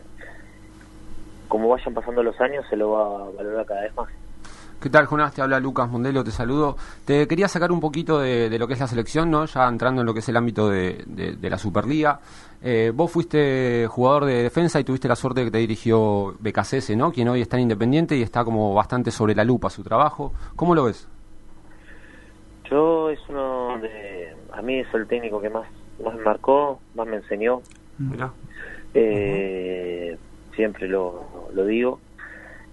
como 1.49 1.69
vayan 1.69 1.95
pasando 1.95 2.23
los 2.23 2.41
años, 2.41 2.65
se 2.69 2.77
lo 2.77 2.91
va 2.91 3.27
a 3.27 3.31
valorar 3.31 3.67
cada 3.67 3.83
vez 3.83 3.95
más. 3.97 4.09
¿Qué 4.81 4.89
tal, 4.89 5.05
Jonás? 5.05 5.35
Te 5.35 5.43
habla 5.43 5.61
Lucas 5.61 5.91
Mondelo, 5.91 6.25
te 6.25 6.31
saludo. 6.31 6.75
Te 7.05 7.29
quería 7.29 7.49
sacar 7.49 7.71
un 7.71 7.81
poquito 7.81 8.19
de, 8.19 8.49
de 8.49 8.59
lo 8.59 8.67
que 8.67 8.73
es 8.75 8.81
la 8.81 8.87
selección, 8.87 9.31
¿no? 9.31 9.45
Ya 9.45 9.69
entrando 9.69 10.01
en 10.01 10.07
lo 10.07 10.15
que 10.15 10.21
es 10.21 10.29
el 10.31 10.37
ámbito 10.39 10.71
de, 10.71 11.03
de- 11.07 11.33
de 11.37 11.51
la 11.51 11.59
Superliga. 11.59 12.19
Eh, 12.63 12.91
vos 12.95 13.11
fuiste 13.11 13.87
jugador 13.89 14.25
de 14.25 14.43
defensa 14.43 14.81
y 14.81 14.85
tuviste 14.85 15.07
la 15.07 15.17
suerte 15.17 15.41
de 15.41 15.47
que 15.47 15.51
te 15.53 15.59
dirigió 15.59 16.35
Becasese, 16.41 16.97
¿no? 16.97 17.13
Quien 17.13 17.29
hoy 17.29 17.43
está 17.43 17.57
en 17.57 17.65
Independiente 17.65 18.17
y 18.17 18.23
está 18.23 18.43
como 18.43 18.73
bastante 18.73 19.11
sobre 19.11 19.35
la 19.35 19.45
lupa 19.45 19.69
su 19.69 19.83
trabajo. 19.83 20.33
¿Cómo 20.57 20.75
lo 20.75 20.85
ves? 20.85 21.07
Yo 22.71 23.11
es 23.11 23.19
uno 23.29 23.79
de... 23.83 24.35
A 24.53 24.63
mí 24.63 24.79
es 24.81 24.87
el 24.95 25.07
técnico 25.07 25.43
que 25.43 25.51
más, 25.51 25.67
más 26.03 26.15
me 26.15 26.23
marcó, 26.23 26.81
más 26.95 27.07
me 27.07 27.17
enseñó. 27.17 27.61
Mirá. 27.99 28.33
Eh, 28.95 30.17
Siempre 30.57 30.89
lo, 30.89 31.49
lo 31.55 31.65
digo. 31.67 32.01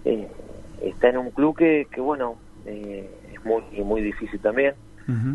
Eh, 0.05 0.27
está 0.81 1.09
en 1.09 1.17
un 1.17 1.31
club 1.31 1.57
que, 1.57 1.87
que 1.91 2.01
bueno, 2.01 2.35
eh, 2.65 3.09
es 3.33 3.45
muy, 3.45 3.63
muy 3.83 4.01
difícil 4.01 4.39
también. 4.39 4.75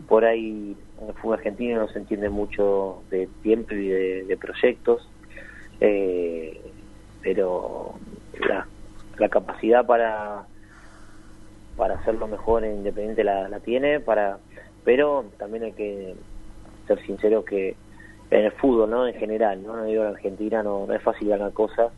Por 0.07 0.27
ahí 0.27 0.77
en 1.01 1.09
el 1.09 1.15
fútbol 1.15 1.39
argentino 1.39 1.81
no 1.81 1.89
se 1.89 1.99
entiende 1.99 2.29
mucho 2.29 3.03
de 3.11 3.27
tiempo 3.43 3.75
y 3.75 3.89
de, 3.89 4.25
de 4.25 4.37
proyectos, 4.37 5.09
eh, 5.81 6.61
pero 7.23 7.95
la, 8.47 8.67
la 9.19 9.29
capacidad 9.31 9.87
para 9.87 10.45
para 11.77 11.95
hacerlo 11.95 12.29
mejor 12.29 12.65
en 12.65 12.77
Independiente 12.77 13.25
la, 13.25 13.49
la 13.49 13.61
tiene, 13.61 13.99
para 13.99 14.39
pero 14.85 15.25
también 15.39 15.65
hay 15.65 15.73
que 15.73 16.15
ser 16.87 17.01
sincero 17.07 17.43
que 17.43 17.75
en 18.31 18.45
el 18.45 18.53
fútbol, 18.53 18.91
¿no? 18.91 19.07
En 19.07 19.15
general, 19.15 19.63
¿no? 19.63 19.77
No 19.77 19.85
digo 19.85 20.03
en 20.03 20.11
Argentina, 20.11 20.63
no, 20.63 20.87
no 20.87 20.95
es 20.95 21.03
fácil 21.03 21.29
ganar 21.29 21.53
cosas. 21.53 21.93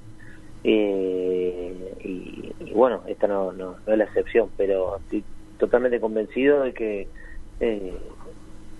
Eh, 0.64 1.94
y, 2.02 2.72
bueno, 2.72 3.02
esta 3.06 3.28
no, 3.28 3.52
no, 3.52 3.76
no 3.86 3.92
es 3.92 3.98
la 3.98 4.04
excepción, 4.04 4.48
pero 4.56 4.96
estoy 4.96 5.22
totalmente 5.58 6.00
convencido 6.00 6.62
de 6.62 6.72
que 6.72 7.08
eh, 7.60 7.96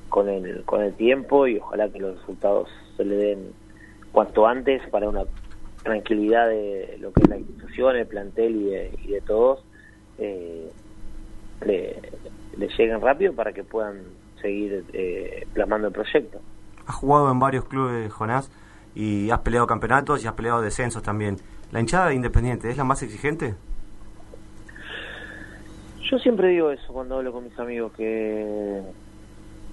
con 0.08 0.28
el 0.28 0.64
con 0.64 0.82
el 0.82 0.94
tiempo 0.94 1.46
y 1.46 1.58
ojalá 1.58 1.88
que 1.88 2.00
los 2.00 2.18
resultados 2.18 2.68
se 2.96 3.04
le 3.04 3.16
den 3.16 3.52
cuanto 4.12 4.46
antes 4.46 4.82
para 4.90 5.08
una 5.08 5.24
tranquilidad 5.82 6.48
de 6.48 6.96
lo 7.00 7.12
que 7.12 7.22
es 7.22 7.28
la 7.28 7.36
institución, 7.36 7.96
el 7.96 8.06
plantel 8.06 8.56
y 8.56 8.64
de, 8.64 8.98
y 9.04 9.08
de 9.08 9.20
todos, 9.20 9.64
eh, 10.18 10.70
le, 11.66 12.00
le 12.56 12.68
lleguen 12.68 13.00
rápido 13.00 13.34
para 13.34 13.52
que 13.52 13.62
puedan 13.62 14.02
seguir 14.40 14.84
eh, 14.92 15.46
plasmando 15.52 15.88
el 15.88 15.92
proyecto. 15.92 16.40
Has 16.86 16.94
jugado 16.96 17.30
en 17.30 17.38
varios 17.38 17.64
clubes, 17.64 18.12
Jonás, 18.12 18.50
y 18.94 19.30
has 19.30 19.40
peleado 19.40 19.66
campeonatos 19.66 20.24
y 20.24 20.26
has 20.26 20.34
peleado 20.34 20.62
descensos 20.62 21.02
también. 21.02 21.36
¿La 21.72 21.80
hinchada 21.80 22.08
de 22.08 22.14
Independiente 22.14 22.70
es 22.70 22.76
la 22.76 22.84
más 22.84 23.02
exigente? 23.02 23.54
Yo 26.10 26.18
siempre 26.18 26.48
digo 26.48 26.70
eso 26.70 26.92
cuando 26.92 27.16
hablo 27.16 27.32
con 27.32 27.44
mis 27.44 27.58
amigos, 27.58 27.92
que 27.96 28.82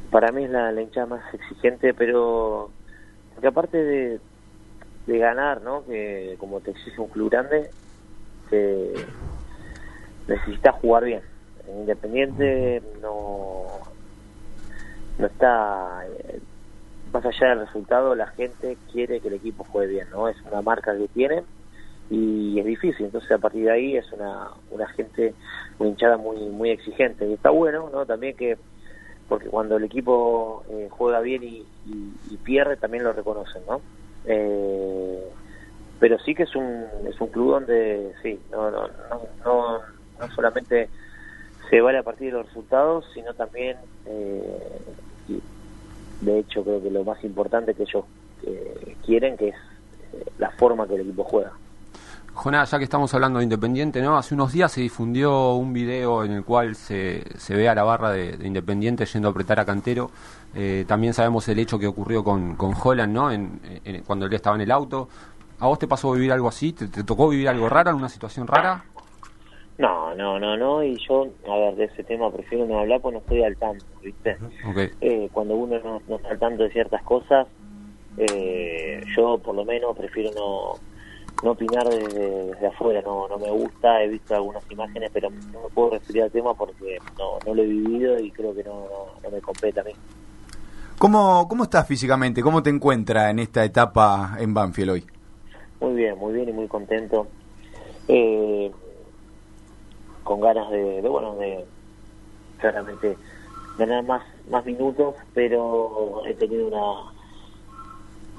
para 0.10 0.32
mí 0.32 0.46
es 0.46 0.50
la, 0.50 0.82
hinchada 0.82 1.06
más 1.06 1.34
exigente, 1.34 1.94
pero 1.94 2.72
porque 3.34 3.48
aparte 3.48 3.78
de, 3.78 4.20
de 5.08 5.18
ganar, 5.18 5.62
¿no? 5.62 5.86
Que 5.86 6.36
como 6.40 6.62
te 6.62 6.72
exige 6.72 7.02
un 7.02 7.10
club 7.10 7.30
grande, 7.30 7.70
te 8.50 8.94
necesitas 10.28 10.76
jugar 10.76 11.04
bien. 11.04 11.22
En 11.68 11.82
Independiente 11.82 12.82
no 13.02 13.68
no 15.20 15.28
está 15.28 16.04
eh, 16.08 16.40
más 17.14 17.26
allá 17.26 17.50
del 17.50 17.68
resultado, 17.68 18.16
la 18.16 18.28
gente 18.28 18.78
quiere 18.92 19.20
que 19.20 19.28
el 19.28 19.36
equipo 19.36 19.64
juegue 19.66 19.94
bien, 19.94 20.10
¿no? 20.12 20.28
Es 20.28 20.38
una 20.50 20.62
marca 20.62 20.98
que 20.98 21.08
tienen 21.10 21.44
y 22.14 22.60
es 22.60 22.66
difícil, 22.66 23.06
entonces 23.06 23.32
a 23.32 23.38
partir 23.38 23.64
de 23.64 23.72
ahí 23.72 23.96
es 23.96 24.12
una, 24.12 24.50
una 24.70 24.88
gente, 24.90 25.34
una 25.80 25.90
hinchada 25.90 26.18
muy 26.18 26.38
muy 26.50 26.70
exigente 26.72 27.26
y 27.26 27.34
está 27.34 27.52
bueno, 27.52 27.90
¿no? 27.90 28.06
También 28.06 28.36
que 28.36 28.58
porque 29.30 29.48
cuando 29.50 29.78
el 29.78 29.86
equipo 29.86 30.64
eh, 30.70 30.90
juega 30.92 31.22
bien 31.22 31.44
y, 31.44 31.60
y- 31.86 32.14
y 32.32 32.38
pierde 32.40 32.76
también 32.76 33.06
lo 33.06 33.14
reconocen, 33.14 33.64
¿no? 33.66 33.82
Eh, 34.26 35.24
pero 36.00 36.20
sí 36.20 36.36
que 36.36 36.44
es 36.44 36.56
un 36.56 36.86
es 37.08 37.20
un 37.22 37.30
club 37.30 37.52
donde 37.52 38.14
sí, 38.22 38.42
no 38.52 38.70
no 38.72 38.88
no 38.88 39.22
no, 39.46 39.80
no 40.20 40.30
solamente 40.36 40.90
se 41.70 41.80
vale 41.80 42.00
a 42.00 42.04
partir 42.04 42.28
de 42.28 42.38
los 42.40 42.48
resultados, 42.48 43.06
sino 43.14 43.34
también 43.36 43.78
eh, 44.06 44.86
de 46.20 46.40
hecho 46.40 46.64
creo 46.64 46.84
que 46.84 46.92
lo 46.92 47.06
más 47.06 47.24
importante 47.24 47.74
que 47.74 47.84
ellos 47.84 48.06
eh, 48.46 48.98
quieren 49.06 49.38
que 49.38 49.50
es 49.50 49.56
eh, 50.14 50.26
la 50.38 50.52
forma 50.52 50.88
que 50.88 50.96
el 50.96 51.02
equipo 51.02 51.24
juega. 51.24 51.61
Jonás, 52.34 52.72
ya 52.72 52.78
que 52.78 52.86
estamos 52.86 53.14
hablando 53.14 53.40
de 53.40 53.44
Independiente, 53.44 54.02
¿no? 54.02 54.18
Hace 54.18 54.34
unos 54.34 54.54
días 54.54 54.72
se 54.72 54.82
difundió 54.82 55.54
un 55.54 55.74
video 55.74 56.24
en 56.24 56.32
el 56.32 56.44
cual 56.44 56.76
se, 56.76 57.24
se 57.38 57.56
ve 57.56 57.68
a 57.70 57.76
la 57.76 57.84
barra 57.84 58.10
de, 58.12 58.38
de 58.38 58.48
Independiente 58.48 59.06
yendo 59.06 59.28
a 59.28 59.32
apretar 59.32 59.60
a 59.60 59.66
Cantero. 59.66 60.10
Eh, 60.56 60.86
también 60.88 61.14
sabemos 61.14 61.48
el 61.50 61.60
hecho 61.60 61.78
que 61.78 61.88
ocurrió 61.88 62.24
con, 62.24 62.56
con 62.56 62.74
Holland, 62.82 63.14
¿no? 63.14 63.32
En, 63.32 63.60
en- 63.84 64.02
cuando 64.04 64.26
él 64.26 64.34
estaba 64.34 64.56
en 64.56 64.62
el 64.62 64.72
auto. 64.72 65.08
¿A 65.60 65.68
vos 65.68 65.78
te 65.78 65.88
pasó 65.88 66.12
vivir 66.14 66.32
algo 66.32 66.48
así? 66.48 66.74
¿Te, 66.74 66.88
te 66.88 67.04
tocó 67.04 67.30
vivir 67.30 67.48
algo 67.50 67.70
raro, 67.70 67.96
una 67.96 68.10
situación 68.10 68.48
rara? 68.48 68.86
No, 69.78 70.16
no, 70.16 70.40
no, 70.40 70.58
no, 70.58 70.84
y 70.84 70.98
yo, 71.08 71.28
a 71.50 71.56
ver, 71.58 71.76
de 71.76 71.86
ese 71.86 72.04
tema 72.04 72.32
prefiero 72.32 72.66
no 72.66 72.80
hablar 72.80 73.02
porque 73.02 73.16
no 73.16 73.20
estoy 73.20 73.44
al 73.44 73.58
tanto, 73.58 73.86
¿viste? 74.02 74.38
Ok. 74.68 74.78
Eh, 75.02 75.30
cuando 75.32 75.56
uno 75.56 75.78
no, 75.84 76.02
no 76.08 76.16
está 76.16 76.30
al 76.30 76.40
tanto 76.40 76.64
de 76.64 76.72
ciertas 76.72 77.02
cosas, 77.04 77.48
eh, 78.18 79.02
yo 79.16 79.38
por 79.40 79.56
lo 79.56 79.66
menos 79.66 79.96
prefiero 79.98 80.30
no, 80.36 80.74
no 81.44 81.52
opinar 81.52 81.88
desde, 81.90 82.46
desde 82.46 82.68
afuera, 82.68 83.02
no, 83.02 83.28
no 83.28 83.38
me 83.38 83.50
gusta, 83.50 84.04
he 84.04 84.08
visto 84.08 84.36
algunas 84.36 84.64
imágenes, 84.70 85.10
pero 85.14 85.30
no 85.30 85.62
me 85.64 85.70
puedo 85.74 85.92
referir 85.92 86.24
al 86.24 86.32
tema 86.32 86.54
porque 86.54 86.98
no, 87.18 87.40
no 87.46 87.54
lo 87.56 87.64
he 87.64 87.68
vivido 87.68 88.20
y 88.20 88.32
creo 88.32 88.54
que 88.54 88.64
no, 88.64 88.82
no, 88.82 89.22
no 89.24 89.30
me 89.30 89.42
compete 89.42 89.80
a 89.80 89.84
mí. 89.84 89.92
¿Cómo, 90.98 91.48
¿Cómo 91.48 91.64
estás 91.64 91.88
físicamente? 91.88 92.44
¿Cómo 92.44 92.62
te 92.62 92.70
encuentras 92.70 93.32
en 93.32 93.40
esta 93.40 93.66
etapa 93.66 94.36
en 94.40 94.54
Banfield 94.54 94.92
hoy? 94.92 95.06
Muy 95.80 95.96
bien, 95.96 96.18
muy 96.18 96.34
bien 96.34 96.50
y 96.50 96.54
muy 96.54 96.68
contento. 96.68 97.28
Eh, 98.08 98.72
con 100.24 100.40
ganas 100.42 100.70
de, 100.70 101.02
de, 101.02 101.10
bueno, 101.10 101.36
de 101.38 101.66
claramente 102.60 103.18
ganar 103.80 104.04
más, 104.04 104.22
más 104.50 104.64
minutos, 104.64 105.16
pero 105.34 106.22
he 106.28 106.36
tenido 106.36 106.68
una 106.68 107.12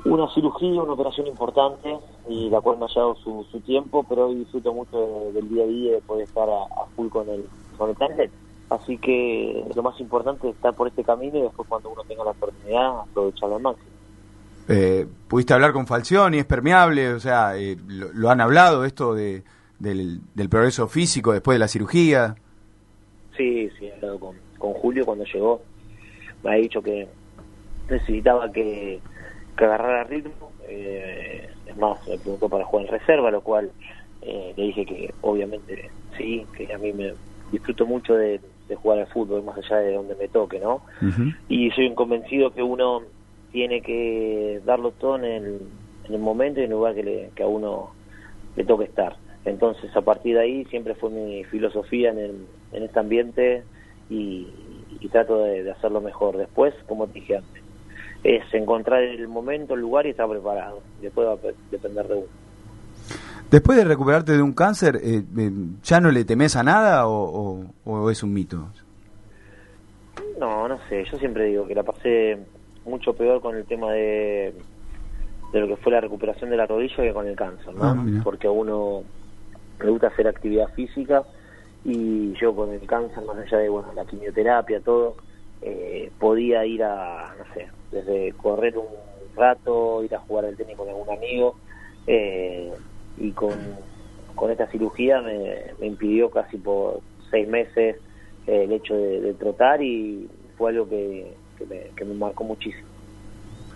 una 0.04 0.28
cirugía, 0.34 0.82
una 0.82 0.92
operación 0.94 1.26
importante 1.28 1.96
y 2.28 2.50
la 2.50 2.60
cual 2.60 2.78
me 2.78 2.86
ha 2.86 2.88
llevado 2.88 3.14
su, 3.16 3.44
su 3.50 3.60
tiempo, 3.60 4.04
pero 4.08 4.28
hoy 4.28 4.36
disfruto 4.36 4.72
mucho 4.74 4.98
de- 4.98 5.32
del 5.32 5.48
día 5.48 5.64
a 5.64 5.66
día 5.66 5.92
de 5.92 6.00
poder 6.00 6.24
estar 6.24 6.48
a, 6.48 6.62
a 6.64 6.86
full 6.96 7.08
con 7.08 7.28
el, 7.28 7.44
con 7.78 7.90
el 7.90 7.96
plantel. 7.96 8.30
Así 8.70 8.96
que 8.98 9.64
lo 9.74 9.82
más 9.82 10.00
importante 10.00 10.48
es 10.48 10.54
estar 10.56 10.74
por 10.74 10.88
este 10.88 11.04
camino 11.04 11.38
y 11.38 11.42
después 11.42 11.68
cuando 11.68 11.90
uno 11.90 12.02
tenga 12.04 12.24
la 12.24 12.30
oportunidad 12.30 13.00
aprovecharlo 13.00 13.56
al 13.56 13.62
máximo. 13.62 13.88
Eh, 14.68 15.06
¿Pudiste 15.28 15.52
hablar 15.54 15.72
con 15.72 15.86
Falcioni? 15.86 16.38
¿Es 16.38 16.46
permeable? 16.46 17.12
O 17.12 17.20
sea, 17.20 17.56
eh, 17.58 17.76
lo, 17.88 18.12
lo 18.12 18.30
han 18.30 18.40
hablado 18.40 18.84
esto 18.84 19.14
de, 19.14 19.42
del, 19.78 20.20
del 20.34 20.48
progreso 20.48 20.88
físico 20.88 21.32
después 21.32 21.56
de 21.56 21.58
la 21.60 21.68
cirugía? 21.68 22.34
Sí, 23.36 23.68
sí, 23.78 23.86
he 23.86 23.92
hablado 23.94 24.18
con, 24.20 24.36
con 24.58 24.72
Julio 24.74 25.04
cuando 25.04 25.24
llegó. 25.24 25.60
Me 26.42 26.50
ha 26.52 26.54
dicho 26.54 26.80
que 26.80 27.08
necesitaba 27.90 28.50
que, 28.52 29.00
que 29.56 29.64
agarrara 29.64 30.04
ritmo. 30.04 30.52
Eh, 30.68 31.48
es 31.66 31.76
más, 31.76 32.06
me 32.08 32.18
preguntó 32.18 32.48
para 32.48 32.64
jugar 32.64 32.86
en 32.86 32.92
reserva, 32.92 33.30
lo 33.30 33.40
cual 33.42 33.70
eh, 34.22 34.52
le 34.56 34.64
dije 34.64 34.86
que 34.86 35.14
obviamente 35.20 35.90
sí, 36.16 36.46
que 36.56 36.72
a 36.72 36.78
mí 36.78 36.92
me 36.92 37.14
disfruto 37.50 37.86
mucho 37.86 38.14
de, 38.14 38.40
de 38.68 38.74
jugar 38.76 39.00
al 39.00 39.06
fútbol, 39.08 39.42
más 39.42 39.58
allá 39.58 39.78
de 39.78 39.94
donde 39.94 40.14
me 40.14 40.28
toque, 40.28 40.58
¿no? 40.58 40.82
Y 41.48 41.70
soy 41.72 41.86
un 41.86 41.94
convencido 41.94 42.52
que 42.52 42.62
uno 42.62 43.02
tiene 43.50 43.82
que 43.82 44.60
darlo 44.64 44.92
todo 44.92 45.16
en 45.16 45.24
el, 45.24 45.60
en 46.08 46.14
el 46.14 46.20
momento 46.20 46.60
y 46.60 46.64
en 46.64 46.70
el 46.70 46.76
lugar 46.76 46.94
que, 46.94 47.02
le, 47.02 47.30
que 47.34 47.42
a 47.42 47.46
uno 47.46 47.90
le 48.56 48.64
toque 48.64 48.84
estar. 48.84 49.16
Entonces, 49.44 49.94
a 49.96 50.00
partir 50.02 50.36
de 50.36 50.42
ahí, 50.42 50.64
siempre 50.66 50.94
fue 50.94 51.10
mi 51.10 51.44
filosofía 51.44 52.10
en, 52.10 52.18
el, 52.18 52.46
en 52.72 52.82
este 52.84 52.98
ambiente 53.00 53.64
y, 54.08 54.46
y 55.00 55.08
trato 55.08 55.38
de, 55.38 55.64
de 55.64 55.70
hacerlo 55.70 56.00
mejor. 56.00 56.36
Después, 56.36 56.72
como 56.86 57.06
te 57.08 57.14
dije 57.14 57.36
antes, 57.36 57.61
es 58.24 58.42
encontrar 58.54 59.02
el 59.02 59.26
momento, 59.28 59.74
el 59.74 59.80
lugar 59.80 60.06
y 60.06 60.10
estar 60.10 60.28
preparado. 60.28 60.80
Después 61.00 61.26
va 61.28 61.32
a 61.32 61.36
pe- 61.36 61.54
depender 61.70 62.06
de 62.08 62.14
uno. 62.14 62.26
Después 63.50 63.76
de 63.76 63.84
recuperarte 63.84 64.32
de 64.32 64.42
un 64.42 64.52
cáncer, 64.52 64.96
eh, 65.02 65.22
eh, 65.38 65.50
¿ya 65.82 66.00
no 66.00 66.10
le 66.10 66.24
temes 66.24 66.56
a 66.56 66.62
nada 66.62 67.06
o, 67.06 67.64
o- 67.84 67.90
o 67.90 68.10
es 68.10 68.22
un 68.22 68.32
mito? 68.32 68.68
No, 70.38 70.68
no 70.68 70.78
sé, 70.88 71.04
yo 71.10 71.18
siempre 71.18 71.46
digo 71.46 71.66
que 71.66 71.74
la 71.74 71.82
pasé 71.82 72.38
mucho 72.84 73.14
peor 73.14 73.40
con 73.40 73.56
el 73.56 73.64
tema 73.64 73.92
de, 73.92 74.54
de 75.52 75.60
lo 75.60 75.68
que 75.68 75.76
fue 75.76 75.92
la 75.92 76.00
recuperación 76.00 76.50
de 76.50 76.56
la 76.56 76.66
rodilla 76.66 76.96
que 76.96 77.12
con 77.12 77.26
el 77.26 77.36
cáncer, 77.36 77.74
¿no? 77.74 77.84
Ah. 77.84 78.04
Porque 78.24 78.46
a 78.46 78.50
uno 78.50 79.02
le 79.82 79.90
gusta 79.90 80.08
hacer 80.08 80.26
actividad 80.26 80.68
física 80.74 81.22
y 81.84 82.32
yo 82.40 82.54
con 82.54 82.70
el 82.72 82.80
cáncer, 82.86 83.22
más 83.24 83.36
allá 83.36 83.58
de 83.58 83.68
bueno, 83.68 83.88
la 83.94 84.04
quimioterapia, 84.04 84.80
todo, 84.80 85.16
eh, 85.62 86.10
podía 86.18 86.64
ir 86.66 86.82
a, 86.84 87.34
no 87.38 87.54
sé, 87.54 87.68
desde 87.90 88.32
correr 88.32 88.76
un 88.76 88.86
rato, 89.36 90.02
ir 90.04 90.14
a 90.14 90.20
jugar 90.20 90.44
al 90.46 90.56
tenis 90.56 90.76
con 90.76 90.88
algún 90.88 91.10
amigo 91.10 91.56
eh, 92.06 92.72
y 93.18 93.30
con, 93.32 93.54
con 94.34 94.50
esta 94.50 94.66
cirugía 94.68 95.20
me, 95.20 95.86
impidió 95.86 96.30
casi 96.30 96.56
por 96.56 97.00
seis 97.30 97.48
meses 97.48 97.96
eh, 98.46 98.64
el 98.64 98.72
hecho 98.72 98.94
de, 98.94 99.20
de 99.20 99.34
trotar 99.34 99.82
y 99.82 100.28
fue 100.58 100.70
algo 100.70 100.88
que, 100.88 101.34
que, 101.58 101.66
me, 101.66 101.80
que 101.96 102.04
me 102.04 102.14
marcó 102.14 102.44
muchísimo. 102.44 102.88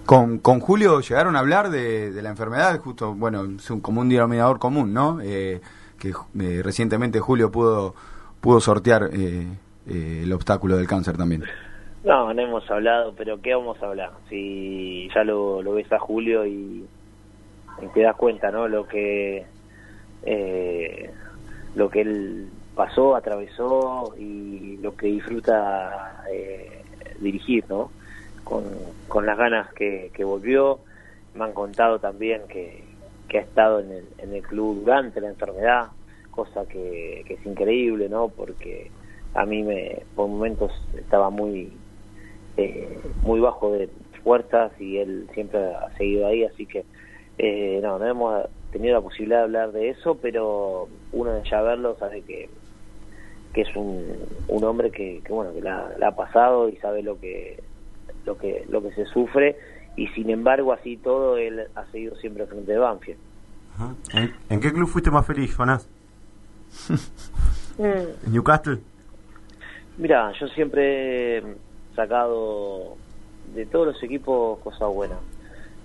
Con, 0.04 0.38
con 0.38 0.60
Julio 0.60 1.00
llegaron 1.00 1.34
a 1.34 1.40
hablar 1.40 1.70
de, 1.70 2.12
de 2.12 2.22
la 2.22 2.30
enfermedad, 2.30 2.78
justo, 2.78 3.14
bueno, 3.14 3.44
es 3.58 3.68
un, 3.70 3.80
como 3.80 4.02
un 4.02 4.08
denominador 4.08 4.60
común, 4.60 4.94
¿no? 4.94 5.20
Eh, 5.20 5.60
que 5.98 6.12
eh, 6.38 6.60
recientemente 6.62 7.20
Julio 7.20 7.50
pudo, 7.50 7.94
pudo 8.40 8.60
sortear 8.60 9.10
eh, 9.12 9.46
eh, 9.88 10.20
el 10.22 10.32
obstáculo 10.32 10.76
del 10.76 10.86
cáncer 10.86 11.16
también. 11.16 11.44
No, 12.06 12.32
no 12.32 12.40
hemos 12.40 12.70
hablado, 12.70 13.12
pero 13.16 13.40
¿qué 13.42 13.52
vamos 13.52 13.82
a 13.82 13.88
hablar? 13.88 14.12
Si 14.28 15.08
ya 15.12 15.24
lo, 15.24 15.60
ves 15.72 15.90
a 15.92 15.98
Julio 15.98 16.46
y, 16.46 16.86
y 17.82 17.86
te 17.92 18.02
das 18.02 18.14
cuenta, 18.14 18.52
¿no? 18.52 18.68
Lo 18.68 18.86
que 18.86 19.44
eh, 20.22 21.10
lo 21.74 21.90
que 21.90 22.02
él 22.02 22.48
pasó, 22.76 23.16
atravesó 23.16 24.14
y 24.16 24.76
lo 24.76 24.94
que 24.96 25.08
disfruta 25.08 26.22
eh, 26.30 26.84
dirigir, 27.18 27.64
¿no? 27.68 27.90
Con, 28.44 28.62
con 29.08 29.26
las 29.26 29.36
ganas 29.36 29.72
que, 29.72 30.12
que 30.14 30.22
volvió. 30.22 30.78
Me 31.34 31.42
han 31.42 31.54
contado 31.54 31.98
también 31.98 32.42
que, 32.46 32.84
que 33.26 33.38
ha 33.38 33.42
estado 33.42 33.80
en 33.80 33.90
el, 33.90 34.04
en 34.18 34.32
el 34.32 34.42
club 34.42 34.84
durante 34.84 35.20
la 35.20 35.26
enfermedad, 35.30 35.88
cosa 36.30 36.68
que, 36.68 37.24
que 37.26 37.34
es 37.34 37.44
increíble, 37.44 38.08
¿no? 38.08 38.28
Porque 38.28 38.92
a 39.34 39.44
mí 39.44 39.64
me, 39.64 40.04
por 40.14 40.28
momentos 40.28 40.70
estaba 40.96 41.30
muy 41.30 41.72
eh, 42.56 42.98
muy 43.22 43.40
bajo 43.40 43.72
de 43.72 43.88
fuerzas 44.22 44.72
y 44.80 44.98
él 44.98 45.28
siempre 45.34 45.60
ha 45.74 45.90
seguido 45.96 46.26
ahí, 46.26 46.44
así 46.44 46.66
que 46.66 46.84
eh, 47.38 47.80
no, 47.82 47.98
no 47.98 48.06
hemos 48.06 48.44
tenido 48.72 48.94
la 48.94 49.00
posibilidad 49.00 49.38
de 49.38 49.44
hablar 49.44 49.72
de 49.72 49.90
eso, 49.90 50.16
pero 50.20 50.88
uno 51.12 51.32
de 51.32 51.48
ya 51.48 51.60
verlo 51.62 51.96
sabe 51.98 52.22
que, 52.22 52.48
que 53.52 53.60
es 53.62 53.76
un, 53.76 54.04
un 54.48 54.64
hombre 54.64 54.90
que, 54.90 55.20
que 55.24 55.32
bueno 55.32 55.52
que 55.52 55.62
la, 55.62 55.92
la 55.98 56.08
ha 56.08 56.16
pasado 56.16 56.68
y 56.68 56.76
sabe 56.76 57.02
lo 57.02 57.18
que 57.20 57.62
lo 58.24 58.36
que 58.36 58.64
lo 58.68 58.82
que 58.82 58.92
se 58.92 59.06
sufre 59.06 59.56
y 59.96 60.08
sin 60.08 60.30
embargo 60.30 60.72
así 60.72 60.96
todo 60.96 61.36
él 61.38 61.62
ha 61.74 61.84
seguido 61.86 62.16
siempre 62.16 62.46
frente 62.46 62.72
de 62.72 62.78
Banfield. 62.78 63.18
¿En, 64.12 64.34
en 64.48 64.60
qué 64.60 64.72
club 64.72 64.88
fuiste 64.88 65.10
más 65.10 65.26
feliz, 65.26 65.54
Jonás? 65.54 65.88
¿En 67.78 68.32
Newcastle? 68.32 68.78
Mira, 69.98 70.32
yo 70.38 70.48
siempre 70.48 71.42
sacado 71.96 72.96
de 73.54 73.66
todos 73.66 73.86
los 73.88 74.02
equipos 74.02 74.58
cosas 74.60 74.88
buenas 74.92 75.18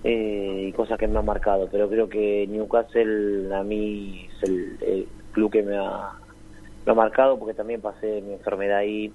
eh, 0.03 0.65
y 0.67 0.71
cosas 0.73 0.99
que 0.99 1.07
me 1.07 1.17
han 1.17 1.25
marcado, 1.25 1.67
pero 1.71 1.89
creo 1.89 2.09
que 2.09 2.45
Newcastle 2.47 3.53
a 3.55 3.63
mí 3.63 4.27
es 4.29 4.49
el, 4.49 4.77
el 4.81 5.07
club 5.31 5.51
que 5.51 5.63
me 5.63 5.77
ha, 5.77 6.11
me 6.85 6.91
ha 6.91 6.95
marcado 6.95 7.39
porque 7.39 7.53
también 7.53 7.81
pasé 7.81 8.21
mi 8.21 8.33
enfermedad 8.33 8.79
ahí. 8.79 9.11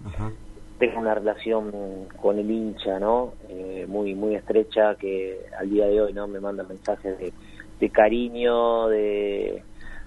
Tengo 0.79 1.01
una 1.01 1.15
relación 1.15 1.73
con 2.21 2.39
el 2.39 2.51
hincha, 2.51 2.99
¿no? 2.99 3.33
Eh, 3.49 3.87
muy 3.89 4.15
muy 4.15 4.35
estrecha 4.35 4.95
que 4.97 5.41
al 5.59 5.71
día 5.71 5.87
de 5.87 6.03
hoy 6.03 6.13
no 6.13 6.29
me 6.29 6.39
manda 6.39 6.65
mensajes 6.65 7.19
de, 7.19 7.33
de 7.81 7.91
cariño, 7.91 8.89
de, 8.89 9.63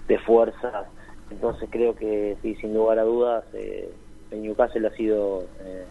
de 0.06 0.18
fuerza. 0.18 0.84
Entonces 1.28 1.68
creo 1.72 1.96
que 1.96 2.36
sí, 2.40 2.54
sin 2.56 2.72
lugar 2.72 3.00
a 3.00 3.02
dudas, 3.02 3.44
eh, 3.52 3.90
el 4.30 4.42
Newcastle 4.42 4.86
ha 4.86 4.92
sido 4.92 5.42
eh, 5.60 5.84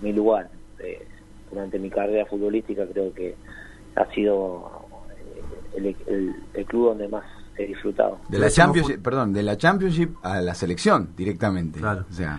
mi 0.00 0.12
lugar. 0.12 0.50
Eh, 0.80 1.06
durante 1.50 1.78
mi 1.78 1.88
carrera 1.90 2.26
futbolística 2.26 2.86
creo 2.86 3.12
que 3.14 3.34
ha 3.96 4.04
sido 4.12 4.70
eh, 5.10 5.76
el, 5.78 5.86
el- 6.06 6.34
el 6.54 6.64
club 6.66 6.88
donde 6.90 7.08
más 7.08 7.24
he 7.56 7.66
disfrutado. 7.66 8.18
De 8.28 8.38
la 8.38 8.50
Championship, 8.50 9.02
perdón, 9.02 9.32
de 9.32 9.42
la 9.42 9.56
Championship 9.56 10.14
a 10.22 10.40
la 10.40 10.54
selección 10.54 11.14
directamente. 11.16 11.80
O 11.84 12.12
sea, 12.12 12.38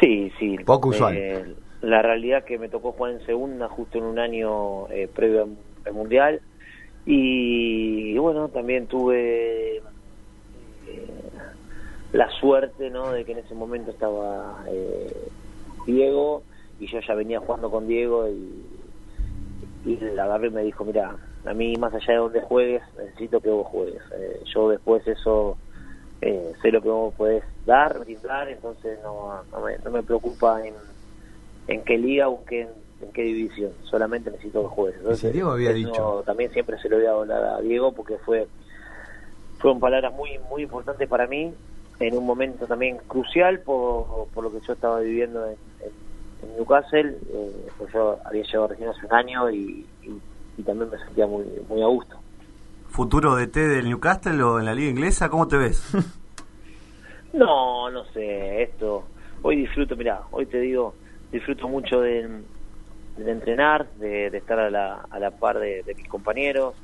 Sí, 0.00 0.30
sí. 0.38 0.56
Poco 0.64 0.88
usual. 0.90 1.16
Eh, 1.16 1.54
la 1.82 2.02
realidad 2.02 2.44
que 2.44 2.58
me 2.58 2.68
tocó 2.68 2.92
jugar 2.92 3.12
en 3.12 3.26
segunda 3.26 3.68
justo 3.68 3.98
en 3.98 4.04
un 4.04 4.18
año 4.18 4.88
eh, 4.90 5.08
previo 5.14 5.42
al- 5.44 5.56
al 5.86 5.92
Mundial. 5.92 6.40
Y, 7.06 8.12
y 8.14 8.18
bueno, 8.18 8.48
también 8.48 8.86
tuve 8.86 9.76
eh, 9.76 9.82
la 12.12 12.28
suerte 12.40 12.90
¿no? 12.90 13.10
de 13.12 13.24
que 13.24 13.32
en 13.32 13.38
ese 13.38 13.54
momento 13.54 13.90
estaba 13.90 14.64
eh, 14.68 15.12
Diego 15.86 16.42
y 16.84 16.86
yo 16.92 17.00
ya 17.00 17.14
venía 17.14 17.40
jugando 17.40 17.70
con 17.70 17.86
Diego 17.86 18.28
y, 18.28 18.66
y 19.84 19.96
la 19.96 20.24
agarré 20.24 20.48
y 20.48 20.50
me 20.50 20.62
dijo, 20.62 20.84
mira, 20.84 21.16
a 21.44 21.54
mí 21.54 21.74
más 21.76 21.94
allá 21.94 22.12
de 22.12 22.18
donde 22.18 22.40
juegues, 22.42 22.82
necesito 22.98 23.40
que 23.40 23.50
vos 23.50 23.66
juegues. 23.66 24.02
Eh, 24.12 24.40
yo 24.54 24.68
después 24.68 25.06
eso 25.06 25.56
eh, 26.20 26.52
sé 26.62 26.70
lo 26.70 26.82
que 26.82 26.88
vos 26.88 27.14
podés 27.14 27.42
dar, 27.64 27.98
brindar, 28.00 28.48
entonces 28.48 28.98
no, 29.02 29.44
no, 29.50 29.60
me, 29.60 29.78
no 29.78 29.90
me 29.90 30.02
preocupa 30.02 30.64
en, 30.66 30.74
en 31.68 31.82
qué 31.84 31.96
liga 31.98 32.28
o 32.28 32.40
en 32.40 32.44
qué, 32.44 32.60
en 33.00 33.12
qué 33.12 33.22
división, 33.22 33.72
solamente 33.84 34.30
necesito 34.30 34.62
que 34.62 34.68
juegues. 34.74 34.98
Entonces, 35.00 35.32
Diego 35.32 35.50
había 35.52 35.70
dicho. 35.72 36.22
También 36.26 36.52
siempre 36.52 36.78
se 36.78 36.88
lo 36.88 36.96
voy 36.96 37.06
a 37.06 37.12
hablar 37.12 37.44
a 37.44 37.60
Diego 37.60 37.92
porque 37.92 38.18
fue 38.18 38.46
fueron 39.58 39.80
palabras 39.80 40.12
muy 40.12 40.38
muy 40.50 40.62
importantes 40.62 41.08
para 41.08 41.26
mí 41.26 41.54
en 42.00 42.18
un 42.18 42.26
momento 42.26 42.66
también 42.66 42.98
crucial 43.06 43.60
por, 43.60 44.28
por 44.34 44.44
lo 44.44 44.52
que 44.52 44.60
yo 44.66 44.72
estaba 44.74 45.00
viviendo 45.00 45.46
en, 45.46 45.56
en- 45.80 46.03
en 46.44 46.56
Newcastle, 46.56 47.16
eh, 47.32 47.66
pues 47.78 47.92
yo 47.92 48.18
había 48.24 48.42
llegado 48.42 48.68
recién 48.68 48.88
hace 48.88 49.06
un 49.06 49.12
año 49.14 49.50
y, 49.50 49.86
y- 50.02 50.20
y 50.56 50.62
también 50.62 50.90
me 50.90 50.98
sentía 50.98 51.26
muy 51.26 51.44
muy 51.68 51.82
a 51.82 51.86
gusto. 51.86 52.16
¿Futuro 52.88 53.34
de 53.34 53.46
T 53.48 53.60
del 53.60 53.88
Newcastle 53.88 54.40
o 54.42 54.58
en 54.60 54.66
la 54.66 54.74
liga 54.74 54.90
inglesa? 54.90 55.28
¿Cómo 55.28 55.48
te 55.48 55.56
ves? 55.56 55.82
No, 57.32 57.90
no 57.90 58.04
sé, 58.12 58.62
esto. 58.62 59.04
Hoy 59.42 59.56
disfruto, 59.56 59.96
mira, 59.96 60.20
hoy 60.30 60.46
te 60.46 60.60
digo, 60.60 60.94
disfruto 61.32 61.66
mucho 61.68 62.00
de, 62.00 62.28
de 63.16 63.30
entrenar, 63.30 63.90
de, 63.94 64.30
de 64.30 64.38
estar 64.38 64.58
a 64.60 64.70
la, 64.70 65.04
a 65.10 65.18
la 65.18 65.32
par 65.32 65.58
de, 65.58 65.82
de 65.82 65.94
mis 65.96 66.08
compañeros, 66.08 66.74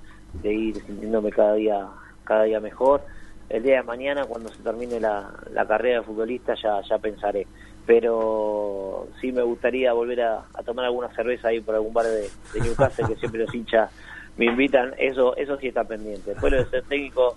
de 0.43 0.53
ir 0.53 0.75
sintiéndome 0.87 1.31
cada 1.31 1.55
día, 1.55 1.87
cada 2.25 2.45
día 2.45 2.59
mejor. 2.61 3.03
El 3.49 3.63
día 3.63 3.77
de 3.77 3.83
mañana, 3.85 4.25
cuando 4.27 4.51
se 4.51 4.63
termine 4.63 4.99
la, 5.01 5.33
la 5.53 5.67
carrera 5.67 6.01
de 6.01 6.05
futbolista, 6.07 6.55
ya, 6.61 6.81
ya 6.89 6.99
pensaré. 6.99 7.47
Pero 7.91 9.09
sí 9.21 9.33
me 9.33 9.43
gustaría 9.43 9.93
volver 9.93 10.21
a, 10.23 10.45
a 10.55 10.63
tomar 10.63 10.85
alguna 10.85 11.13
cerveza 11.13 11.49
ahí 11.49 11.61
por 11.61 11.75
algún 11.75 11.93
bar 11.93 12.07
de, 12.07 12.31
de 12.55 12.61
Newcastle, 12.61 13.05
que 13.09 13.17
siempre 13.17 13.41
los 13.41 13.53
hinchas 13.53 13.91
me 14.37 14.45
invitan. 14.47 14.95
Eso, 14.97 15.37
eso 15.37 15.57
sí 15.59 15.67
está 15.67 15.83
pendiente. 15.83 16.31
Después 16.31 16.53
lo 16.53 16.59
de 16.63 16.71
ser 16.71 16.85
técnico, 16.85 17.37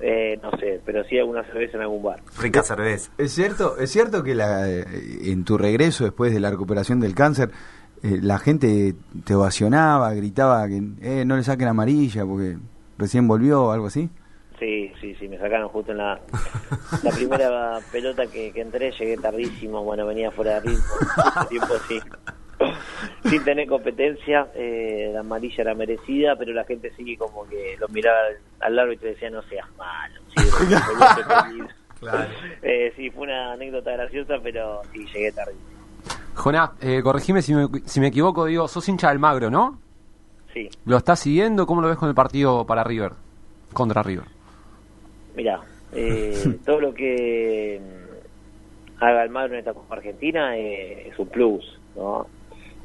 eh, 0.00 0.40
no 0.42 0.52
sé, 0.52 0.80
pero 0.86 1.04
sí 1.04 1.18
alguna 1.18 1.44
cerveza 1.44 1.76
en 1.76 1.82
algún 1.82 2.02
bar. 2.02 2.18
Rica 2.40 2.62
cerveza. 2.62 3.10
Es 3.18 3.32
cierto, 3.32 3.76
es 3.76 3.90
cierto 3.90 4.22
que 4.22 4.34
la, 4.34 4.70
eh, 4.70 4.86
en 5.24 5.44
tu 5.44 5.58
regreso 5.58 6.04
después 6.04 6.32
de 6.32 6.40
la 6.40 6.50
recuperación 6.50 6.98
del 6.98 7.14
cáncer, 7.14 7.50
eh, 8.02 8.20
la 8.22 8.38
gente 8.38 8.94
te 9.26 9.34
ovacionaba, 9.34 10.14
gritaba 10.14 10.66
que 10.66 10.80
eh, 11.02 11.24
no 11.26 11.36
le 11.36 11.42
saquen 11.42 11.68
amarilla 11.68 12.24
porque 12.24 12.56
recién 12.96 13.28
volvió 13.28 13.64
o 13.64 13.70
algo 13.72 13.88
así. 13.88 14.08
Sí, 14.60 14.92
sí, 15.00 15.14
sí, 15.14 15.26
me 15.26 15.38
sacaron 15.38 15.70
justo 15.70 15.92
en 15.92 15.98
la, 15.98 16.20
la 17.02 17.10
primera 17.10 17.78
pelota 17.92 18.26
que, 18.26 18.52
que 18.52 18.60
entré, 18.60 18.92
llegué 18.92 19.16
tardísimo, 19.16 19.82
bueno, 19.82 20.04
venía 20.06 20.30
fuera 20.30 20.60
de 20.60 20.68
ritmo, 20.68 20.84
tiempo 21.48 21.74
sí. 21.88 21.98
sin 23.24 23.42
tener 23.42 23.66
competencia, 23.66 24.48
eh, 24.54 25.10
la 25.14 25.20
amarilla 25.20 25.62
era 25.62 25.74
merecida, 25.74 26.36
pero 26.36 26.52
la 26.52 26.64
gente 26.64 26.92
sigue 26.94 27.16
como 27.16 27.48
que 27.48 27.74
lo 27.80 27.88
miraba 27.88 28.18
al, 28.60 28.76
largo 28.76 28.92
y 28.92 28.98
te 28.98 29.06
decía, 29.06 29.30
no 29.30 29.40
seas 29.44 29.66
malo. 29.78 30.20
Sí, 30.36 30.44
eh, 32.62 32.92
sí, 32.96 33.10
fue 33.10 33.22
una 33.22 33.52
anécdota 33.52 33.92
graciosa, 33.92 34.34
pero 34.42 34.82
sí, 34.92 35.06
llegué 35.06 35.32
tarde. 35.32 35.54
Jonás, 36.34 36.72
eh, 36.82 37.00
corregime 37.02 37.40
si 37.40 37.54
me, 37.54 37.66
si 37.86 37.98
me 37.98 38.08
equivoco, 38.08 38.44
digo, 38.44 38.68
sos 38.68 38.86
hincha 38.90 39.08
del 39.08 39.18
Magro, 39.18 39.48
¿no? 39.50 39.80
Sí. 40.52 40.68
¿Lo 40.84 40.98
estás 40.98 41.20
siguiendo? 41.20 41.66
¿Cómo 41.66 41.80
lo 41.80 41.88
ves 41.88 41.96
con 41.96 42.10
el 42.10 42.14
partido 42.14 42.66
para 42.66 42.84
River? 42.84 43.12
Contra 43.72 44.02
River. 44.02 44.39
Mira, 45.34 45.60
eh, 45.92 46.58
todo 46.64 46.80
lo 46.80 46.94
que 46.94 47.80
mm, 47.80 49.02
haga 49.04 49.22
el 49.24 49.30
Magro 49.30 49.54
en 49.54 49.60
esta 49.60 49.74
Copa 49.74 49.96
Argentina 49.96 50.56
eh, 50.56 51.08
es 51.08 51.18
un 51.18 51.28
plus, 51.28 51.64
¿no? 51.96 52.26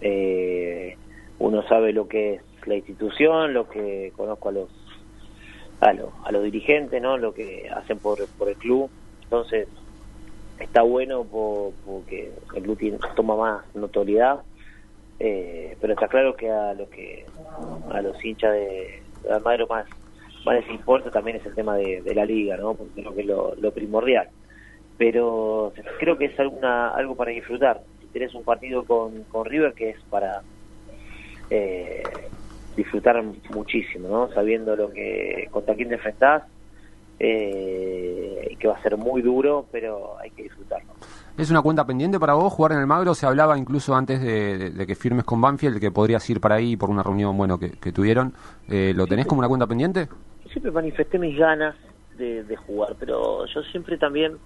Eh, 0.01 0.95
uno 1.39 1.63
sabe 1.67 1.91
lo 1.93 2.07
que 2.07 2.35
es 2.35 2.41
la 2.65 2.75
institución, 2.75 3.53
lo 3.53 3.67
que 3.67 4.11
conozco 4.15 4.49
a 4.49 4.51
los 4.53 4.69
a, 5.81 5.93
los 5.93 6.09
a 6.23 6.31
los 6.31 6.43
dirigentes, 6.43 7.01
¿no? 7.01 7.17
Lo 7.17 7.33
que 7.33 7.69
hacen 7.69 7.99
por, 7.99 8.25
por 8.37 8.49
el 8.49 8.55
club. 8.55 8.89
Entonces, 9.23 9.67
está 10.59 10.81
bueno 10.83 11.23
por- 11.25 11.73
porque 11.85 12.31
el 12.55 12.63
club 12.63 12.99
toma 13.15 13.35
más 13.35 13.75
notoriedad. 13.75 14.41
Eh, 15.19 15.77
pero 15.79 15.93
está 15.93 16.07
claro 16.07 16.35
que 16.35 16.49
a 16.49 16.73
lo 16.73 16.89
que 16.89 17.25
a 17.91 18.01
los 18.01 18.23
hinchas 18.23 18.51
de, 18.53 19.01
de 19.23 19.31
Almagro 19.33 19.67
más, 19.67 19.85
más 20.45 20.55
les 20.55 20.69
importa 20.69 21.09
también 21.09 21.37
es 21.37 21.45
el 21.45 21.55
tema 21.55 21.75
de, 21.75 22.13
la 22.13 22.25
liga, 22.25 22.55
¿no? 22.57 22.75
Porque 22.75 23.01
creo 23.01 23.15
que 23.15 23.21
es 23.21 23.27
lo, 23.27 23.71
primordial. 23.71 24.29
Pero 24.97 25.73
creo 25.99 26.17
que 26.17 26.25
es 26.25 26.39
alguna, 26.39 26.89
algo 26.89 27.15
para 27.15 27.31
disfrutar. 27.31 27.81
Si 27.99 28.07
tenés 28.07 28.33
un 28.33 28.43
partido 28.43 28.85
con, 28.85 29.23
con 29.23 29.45
River 29.45 29.73
que 29.73 29.89
es 29.89 29.99
para 30.09 30.41
eh, 31.49 32.03
disfrutar 32.77 33.21
muchísimo, 33.53 34.07
¿no? 34.07 34.29
Sabiendo 34.33 34.75
lo 34.75 34.91
que 34.91 35.47
contra 35.51 35.75
quién 35.75 35.89
te 35.89 35.95
enfrentás 35.95 36.43
eh, 37.19 38.55
que 38.59 38.67
va 38.67 38.75
a 38.75 38.81
ser 38.81 38.97
muy 38.97 39.21
duro, 39.21 39.65
pero 39.71 40.17
hay 40.19 40.29
que 40.31 40.43
disfrutarlo. 40.43 40.93
¿Es 41.37 41.49
una 41.49 41.61
cuenta 41.61 41.85
pendiente 41.85 42.17
para 42.19 42.33
vos 42.33 42.53
jugar 42.53 42.73
en 42.73 42.79
el 42.79 42.87
Magro? 42.87 43.13
Se 43.13 43.25
hablaba 43.25 43.57
incluso 43.57 43.93
antes 43.93 44.21
de 44.21 44.87
que 44.87 44.95
firmes 44.95 45.25
con 45.25 45.41
Banfield 45.41 45.79
que 45.81 45.91
podrías 45.91 46.29
ir 46.29 46.39
para 46.39 46.55
ahí 46.55 46.77
por 46.77 46.89
una 46.89 47.03
reunión 47.03 47.35
bueno 47.35 47.57
que, 47.57 47.71
que 47.71 47.91
tuvieron. 47.91 48.33
Eh, 48.69 48.93
¿Lo 48.95 49.05
tenés 49.05 49.25
como 49.25 49.39
una 49.39 49.49
cuenta 49.49 49.67
pendiente? 49.67 50.07
Siempre 50.55 50.71
manifesté 50.71 51.19
mis 51.19 51.37
ganas 51.37 51.75
de, 52.13 52.45
de 52.45 52.55
jugar, 52.55 52.95
pero 52.97 53.45
yo 53.45 53.61
siempre 53.63 53.97
también 53.97 54.37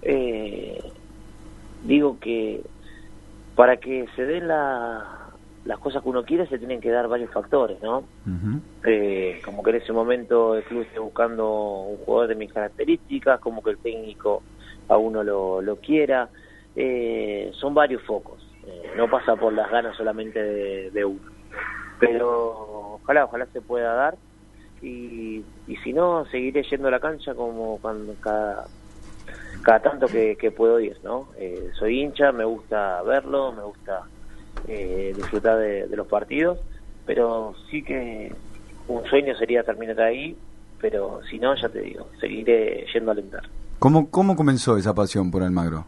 eh, 0.00 0.80
digo 1.84 2.18
que 2.18 2.62
para 3.54 3.76
que 3.76 4.06
se 4.16 4.24
den 4.24 4.48
la- 4.48 5.06
las 5.64 5.78
cosas 5.78 6.02
que 6.02 6.08
uno 6.08 6.24
quiere 6.24 6.46
se 6.46 6.56
tienen 6.58 6.80
que 6.80 6.90
dar 6.90 7.06
varios 7.06 7.30
factores, 7.32 7.82
¿no? 7.82 8.08
Eh, 8.84 9.42
como 9.44 9.62
que 9.62 9.70
en 9.70 9.76
ese 9.76 9.92
momento 9.92 10.54
el 10.56 10.64
club 10.64 10.82
esté 10.82 10.98
buscando 10.98 11.82
un 11.82 11.98
jugador 11.98 12.28
de 12.28 12.34
mis 12.36 12.50
características, 12.50 13.38
como 13.40 13.62
que 13.62 13.72
el 13.72 13.78
técnico 13.78 14.42
a 14.88 14.96
uno 14.96 15.22
lo, 15.22 15.60
lo 15.60 15.76
quiera. 15.76 16.30
Eh, 16.74 17.50
son 17.60 17.74
varios 17.74 18.02
focos, 18.04 18.40
eh, 18.66 18.92
no 18.96 19.10
pasa 19.10 19.36
por 19.36 19.52
las 19.52 19.70
ganas 19.70 19.94
solamente 19.98 20.42
de, 20.42 20.90
de 20.92 21.04
uno. 21.04 21.20
Pero 21.98 22.94
ojalá, 23.02 23.26
ojalá 23.26 23.44
se 23.52 23.60
pueda 23.60 23.92
dar 23.92 24.16
y, 24.82 25.44
y 25.66 25.76
si 25.76 25.92
no, 25.92 26.24
seguiré 26.26 26.62
yendo 26.62 26.88
a 26.88 26.90
la 26.90 27.00
cancha 27.00 27.34
como 27.34 27.78
cuando 27.78 28.14
cada, 28.20 28.66
cada 29.62 29.80
tanto 29.80 30.06
que, 30.06 30.36
que 30.36 30.50
puedo 30.50 30.80
ir, 30.80 30.96
¿no? 31.02 31.28
Eh, 31.38 31.70
soy 31.78 32.00
hincha, 32.00 32.32
me 32.32 32.44
gusta 32.44 33.02
verlo, 33.02 33.52
me 33.52 33.62
gusta 33.62 34.02
eh, 34.68 35.12
disfrutar 35.14 35.58
de, 35.58 35.86
de 35.86 35.96
los 35.96 36.06
partidos, 36.06 36.58
pero 37.06 37.54
sí 37.70 37.82
que 37.82 38.32
un 38.88 39.04
sueño 39.04 39.36
sería 39.36 39.62
terminar 39.62 40.00
ahí, 40.00 40.36
pero 40.80 41.20
si 41.30 41.38
no, 41.38 41.54
ya 41.54 41.68
te 41.68 41.80
digo, 41.80 42.08
seguiré 42.20 42.86
yendo 42.92 43.10
a 43.10 43.14
alentar. 43.14 43.42
¿Cómo, 43.78 44.10
¿Cómo 44.10 44.36
comenzó 44.36 44.76
esa 44.76 44.94
pasión 44.94 45.30
por 45.30 45.42
Almagro? 45.42 45.86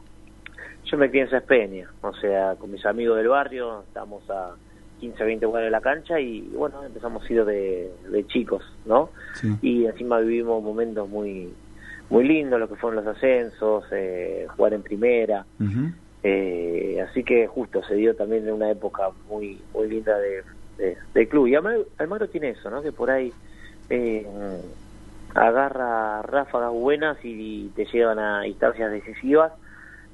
Yo 0.85 0.99
me 0.99 1.09
crié 1.09 1.23
en 1.25 1.31
Cespeña, 1.31 1.91
o 2.03 2.13
sea, 2.15 2.55
con 2.57 2.71
mis 2.71 2.85
amigos 2.85 3.17
del 3.17 3.29
barrio, 3.29 3.83
estamos 3.83 4.29
a 4.31 4.55
15, 5.03 5.25
20 5.25 5.47
cuadras 5.49 5.67
de 5.67 5.71
la 5.73 5.81
cancha 5.81 6.21
y 6.21 6.43
bueno, 6.55 6.85
empezamos 6.85 7.29
a 7.29 7.33
ir 7.33 7.45
de, 7.45 7.93
de 8.09 8.27
chicos, 8.29 8.63
¿no? 8.87 9.11
Y 9.61 9.85
encima 9.87 10.21
vivimos 10.21 10.63
momentos 10.63 11.09
muy 11.09 11.53
muy 12.09 12.25
lindos, 12.25 12.61
lo 12.61 12.69
que 12.69 12.77
fueron 12.77 13.05
los 13.05 13.17
ascensos, 13.17 13.85
eh, 13.91 14.47
jugar 14.55 14.75
en 14.75 14.83
primera, 14.83 15.45
eh, 16.23 17.05
así 17.09 17.25
que 17.25 17.49
justo 17.49 17.83
se 17.83 17.97
dio 17.97 18.15
también 18.15 18.47
en 18.47 18.55
una 18.55 18.71
época 18.71 19.11
muy 19.29 19.61
muy 19.75 19.89
linda 19.89 20.17
de, 20.19 21.27
club. 21.27 21.49
Y 21.49 21.57
Almagro, 21.57 21.87
Almagro 21.99 22.29
tiene 22.29 22.51
eso, 22.51 22.71
¿no? 22.71 22.81
Que 22.81 22.93
por 22.93 23.11
ahí 23.11 23.33
eh, 23.91 24.25
agarra 25.35 26.23
ráfagas 26.23 26.71
buenas 26.71 27.19
y 27.25 27.73
te 27.75 27.87
llevan 27.87 28.21
a 28.21 28.47
instancias 28.47 28.93
decisivas, 28.93 29.53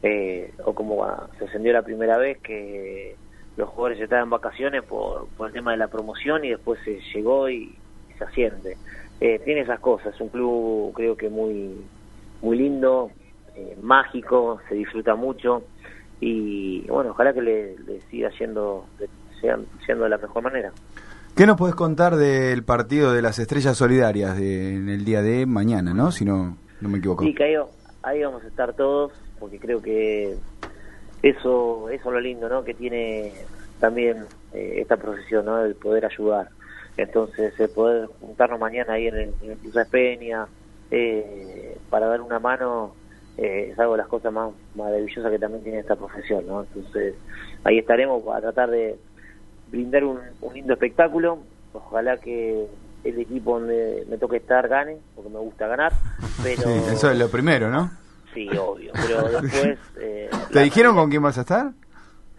eh, 0.03 0.51
o 0.64 0.72
como 0.72 1.05
ah, 1.05 1.28
se 1.39 1.45
ascendió 1.45 1.74
la 1.74 1.82
primera 1.82 2.16
vez 2.16 2.39
que 2.39 3.16
los 3.59 3.68
jugadores 3.70 4.00
estaban 4.00 4.24
en 4.24 4.30
vacaciones 4.30 4.82
por, 4.84 5.26
por 5.36 5.48
el 5.48 5.52
tema 5.52 5.72
de 5.72 5.76
la 5.76 5.88
promoción 5.88 6.44
y 6.44 6.50
después 6.50 6.78
se 6.84 7.00
llegó 7.12 7.50
y, 7.50 7.74
se 8.16 8.24
asciende. 8.24 8.76
Eh, 9.20 9.40
tiene 9.44 9.61
esas 9.62 9.80
cosas, 9.80 10.14
es 10.14 10.20
un 10.20 10.28
club 10.28 10.92
creo 10.94 11.16
que 11.16 11.28
muy 11.28 11.76
muy 12.40 12.56
lindo, 12.56 13.11
eh, 13.56 13.76
mágico, 13.82 14.61
se 14.68 14.74
disfruta 14.76 15.14
mucho 15.16 15.64
y 16.20 16.86
bueno, 16.88 17.11
ojalá 17.11 17.32
que 17.32 17.42
le, 17.42 17.78
le 17.78 18.00
siga 18.11 18.30
yendo 18.38 18.86
sean- 19.40 19.66
siendo 19.84 20.04
de 20.04 20.11
la 20.11 20.18
mejor 20.18 20.42
manera. 20.42 20.72
¿Qué 21.36 21.46
nos 21.46 21.56
puedes 21.56 21.76
contar 21.76 22.16
del 22.16 22.64
partido 22.64 23.12
de 23.12 23.22
las 23.22 23.38
estrellas 23.38 23.76
solidarias 23.76 24.36
de, 24.36 24.74
en 24.74 24.88
el 24.88 25.04
día 25.04 25.22
de 25.22 25.46
mañana, 25.46 25.94
no? 25.94 26.11
Si 26.11 26.24
no, 26.24 26.56
no 26.80 26.88
me 26.88 26.98
equivoco. 26.98 27.22
Sí, 27.24 27.32
que 27.34 27.44
ahí, 27.44 27.54
ahí 28.02 28.22
vamos 28.24 28.42
a 28.42 28.48
estar 28.48 28.72
todos, 28.74 29.12
porque 29.38 29.59
creo 29.61 29.80
que 29.80 30.36
eso, 31.22 31.88
eso 31.90 32.08
es 32.08 32.12
lo 32.12 32.20
lindo, 32.20 32.48
¿no? 32.48 32.64
Que 32.64 32.74
tiene 32.74 33.32
también 33.80 34.24
eh, 34.52 34.76
esta 34.78 34.96
profesión, 34.96 35.46
¿no? 35.46 35.64
El 35.64 35.74
poder 35.74 36.06
ayudar. 36.06 36.48
Entonces, 36.96 37.58
el 37.60 37.70
poder 37.70 38.08
juntarnos 38.20 38.58
mañana 38.58 38.94
ahí 38.94 39.06
en 39.06 39.14
el, 39.14 39.34
en 39.42 39.50
el 39.52 39.58
Cruz 39.58 39.74
de 39.74 39.84
Peña 39.84 40.46
eh, 40.90 41.76
para 41.90 42.06
dar 42.06 42.20
una 42.20 42.38
mano 42.38 42.94
eh, 43.36 43.70
es 43.72 43.78
algo 43.78 43.92
de 43.92 43.98
las 43.98 44.08
cosas 44.08 44.32
más 44.32 44.50
maravillosas 44.74 45.30
que 45.30 45.38
también 45.38 45.62
tiene 45.62 45.78
esta 45.78 45.96
profesión, 45.96 46.46
¿no? 46.46 46.62
Entonces, 46.62 47.14
ahí 47.64 47.78
estaremos 47.78 48.22
para 48.24 48.40
tratar 48.40 48.70
de 48.70 48.96
brindar 49.70 50.04
un, 50.04 50.18
un 50.40 50.54
lindo 50.54 50.72
espectáculo. 50.72 51.38
Ojalá 51.72 52.16
que 52.16 52.66
el 53.04 53.20
equipo 53.20 53.60
donde 53.60 54.04
me 54.10 54.18
toque 54.18 54.38
estar 54.38 54.66
gane, 54.66 54.96
porque 55.14 55.30
me 55.30 55.38
gusta 55.38 55.68
ganar, 55.68 55.92
pero... 56.42 56.62
Sí, 56.62 56.82
eso 56.92 57.10
es 57.10 57.18
lo 57.18 57.28
primero, 57.28 57.70
¿no? 57.70 57.90
Sí, 58.39 58.49
obvio, 58.57 58.93
pero 58.95 59.28
después 59.41 59.78
eh, 60.01 60.30
¿Te 60.53 60.61
dijeron 60.62 60.95
con 60.95 61.11
quién 61.11 61.20
vas 61.22 61.39
a 61.39 61.41
estar? 61.41 61.72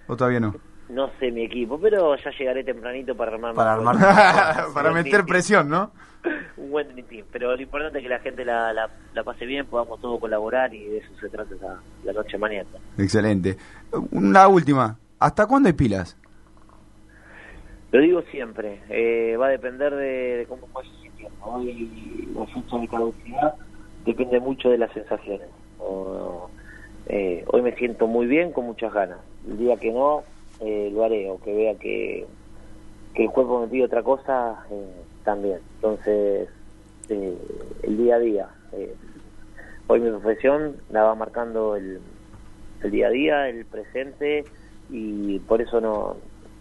¿O 0.07 0.15
todavía 0.15 0.39
no? 0.39 0.55
no 0.87 1.09
sé 1.19 1.29
mi 1.29 1.43
equipo, 1.43 1.77
pero 1.79 2.15
ya 2.15 2.31
llegaré 2.31 2.63
tempranito 2.63 3.15
para 3.15 3.33
armar 3.33 3.53
Para 3.55 3.73
armar, 3.73 3.97
para 4.73 4.91
meter 4.91 5.25
presión, 5.25 5.67
¿no? 5.67 5.91
un 6.57 6.71
buen 6.71 6.87
team. 7.07 7.25
Pero 7.33 7.53
lo 7.55 7.61
importante 7.61 7.97
es 7.99 8.03
que 8.03 8.09
la 8.09 8.19
gente 8.19 8.45
la, 8.45 8.71
la, 8.71 8.89
la 9.13 9.23
pase 9.25 9.45
bien, 9.45 9.65
podamos 9.65 9.99
todos 9.99 10.19
colaborar 10.21 10.73
y 10.73 10.85
de 10.85 10.97
eso 10.99 11.09
se 11.19 11.27
trata 11.27 11.53
esa- 11.53 11.81
la 12.05 12.13
noche 12.13 12.37
mañana. 12.37 12.69
Excelente. 12.97 13.57
Una 14.11 14.47
última. 14.47 14.97
¿Hasta 15.19 15.47
cuándo 15.47 15.67
hay 15.67 15.73
pilas? 15.73 16.17
Lo 17.91 17.99
digo 17.99 18.21
siempre, 18.31 18.81
eh, 18.89 19.35
va 19.35 19.47
a 19.47 19.49
depender 19.49 19.93
de, 19.93 20.37
de 20.37 20.45
cómo 20.47 20.67
vaya 20.73 20.89
sintiendo. 21.01 21.35
Hoy 21.41 22.29
la 22.33 22.45
fecha 22.45 22.77
de 22.77 22.87
caducidad 22.87 23.55
depende 24.05 24.39
mucho 24.39 24.69
de 24.69 24.77
las 24.77 24.91
sensaciones. 24.93 25.47
Eh, 27.09 27.43
hoy 27.47 27.63
me 27.63 27.75
siento 27.75 28.07
muy 28.07 28.27
bien, 28.27 28.51
con 28.51 28.65
muchas 28.65 28.93
ganas. 28.93 29.17
El 29.47 29.57
día 29.57 29.77
que 29.77 29.91
no, 29.91 30.23
eh, 30.61 30.89
lo 30.93 31.03
haré, 31.03 31.29
o 31.29 31.39
que 31.41 31.53
vea 31.53 31.75
que, 31.75 32.25
que 33.15 33.25
el 33.25 33.31
cuerpo 33.31 33.61
me 33.61 33.67
pide 33.67 33.85
otra 33.85 34.03
cosa, 34.03 34.63
eh, 34.69 34.91
también. 35.23 35.59
Entonces, 35.75 36.49
eh, 37.09 37.37
el 37.83 37.97
día 37.97 38.15
a 38.15 38.19
día. 38.19 38.49
hoy 39.87 40.01
mi 40.01 40.09
profesión 40.11 40.75
la 40.91 41.03
va 41.03 41.15
marcando 41.15 41.75
el, 41.75 41.99
el 42.83 42.91
día 42.91 43.07
a 43.07 43.09
día, 43.09 43.49
el 43.49 43.65
presente, 43.65 44.43
y 44.91 45.39
por 45.39 45.61
eso 45.61 45.81
no, 45.81 46.15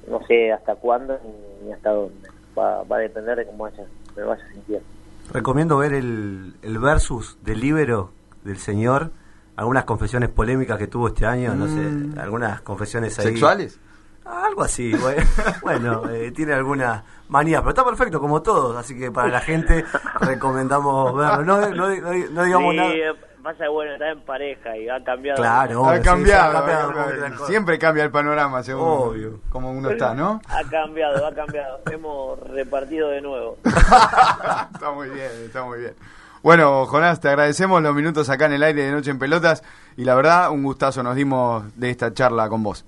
no 0.08 0.26
sé 0.26 0.50
hasta 0.50 0.76
cuándo 0.76 1.18
ni, 1.62 1.72
hasta 1.72 1.90
dónde. 1.90 2.28
Va, 2.58 2.82
va 2.84 2.96
a 2.96 3.00
depender 3.00 3.36
de 3.36 3.44
cómo 3.46 3.64
vaya, 3.64 3.84
me 4.16 4.22
vaya 4.22 4.42
sintiendo. 4.52 4.86
Recomiendo 5.30 5.76
ver 5.76 5.92
el, 5.92 6.54
el 6.62 6.78
versus 6.78 7.36
del 7.44 7.60
libero 7.60 8.12
del 8.44 8.56
señor, 8.56 9.10
algunas 9.58 9.84
confesiones 9.84 10.28
polémicas 10.30 10.78
que 10.78 10.86
tuvo 10.86 11.08
este 11.08 11.26
año, 11.26 11.52
no 11.54 11.66
sé, 11.66 12.20
algunas 12.20 12.60
confesiones 12.60 13.18
ahí. 13.18 13.26
¿Sexuales? 13.26 13.78
Algo 14.24 14.62
así, 14.62 14.94
bueno, 14.94 15.22
bueno, 15.62 16.10
eh, 16.10 16.30
tiene 16.32 16.52
alguna 16.52 17.02
manía, 17.28 17.58
pero 17.60 17.70
está 17.70 17.84
perfecto 17.84 18.20
como 18.20 18.40
todos, 18.42 18.76
así 18.76 18.96
que 18.98 19.10
para 19.10 19.28
la 19.28 19.40
gente 19.40 19.84
recomendamos 20.20 21.16
verlo. 21.16 21.44
No, 21.44 21.60
no, 21.70 21.88
no- 21.88 22.12
no 22.30 22.44
digamos 22.44 22.70
Sí, 22.72 22.76
nada. 22.76 22.90
eh, 22.92 23.14
pasa 23.42 23.68
bueno, 23.70 23.92
está 23.94 24.10
en 24.10 24.20
pareja 24.20 24.76
y 24.76 24.88
ha 24.88 25.02
cambiado. 25.02 25.38
Claro, 25.38 25.86
ha 25.86 25.98
cambiado, 26.00 26.52
sí, 26.52 26.56
ha 26.56 26.60
cambiado, 26.60 26.88
ha 26.88 26.92
cambiado. 26.92 26.92
como 26.92 27.06
gran 27.18 27.32
cosa. 27.32 27.46
siempre 27.46 27.78
cambia 27.78 28.04
el 28.04 28.10
panorama 28.10 28.62
según 28.62 28.84
Obvio. 28.86 29.40
como 29.48 29.70
uno 29.72 29.90
está, 29.90 30.14
¿no? 30.14 30.40
Ha 30.48 30.62
cambiado, 30.64 31.26
ha 31.26 31.34
cambiado. 31.34 31.80
Hemos 31.90 32.38
repartido 32.50 33.08
de 33.08 33.22
nuevo. 33.22 33.56
está 33.64 34.92
muy 34.94 35.08
bien, 35.08 35.30
está 35.46 35.64
muy 35.64 35.78
bien. 35.80 35.94
Bueno, 36.42 36.86
Jonás, 36.86 37.20
te 37.20 37.28
agradecemos 37.28 37.82
los 37.82 37.94
minutos 37.94 38.30
acá 38.30 38.46
en 38.46 38.52
el 38.52 38.62
aire 38.62 38.84
de 38.84 38.92
Noche 38.92 39.10
en 39.10 39.18
Pelotas 39.18 39.62
y 39.96 40.04
la 40.04 40.14
verdad, 40.14 40.50
un 40.50 40.62
gustazo 40.62 41.02
nos 41.02 41.16
dimos 41.16 41.64
de 41.76 41.90
esta 41.90 42.12
charla 42.12 42.48
con 42.48 42.62
vos. 42.62 42.84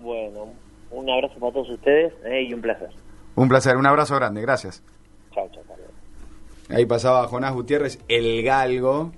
Bueno, 0.00 0.48
un 0.90 1.10
abrazo 1.10 1.34
para 1.40 1.52
todos 1.52 1.70
ustedes 1.70 2.12
eh, 2.24 2.42
y 2.42 2.54
un 2.54 2.60
placer. 2.60 2.90
Un 3.34 3.48
placer, 3.48 3.76
un 3.76 3.86
abrazo 3.86 4.14
grande, 4.16 4.42
gracias. 4.42 4.82
Chao, 5.34 5.48
chao. 5.52 5.62
Ahí 6.68 6.86
pasaba 6.86 7.26
Jonás 7.28 7.52
Gutiérrez, 7.52 7.98
el 8.08 8.42
galgo. 8.42 9.12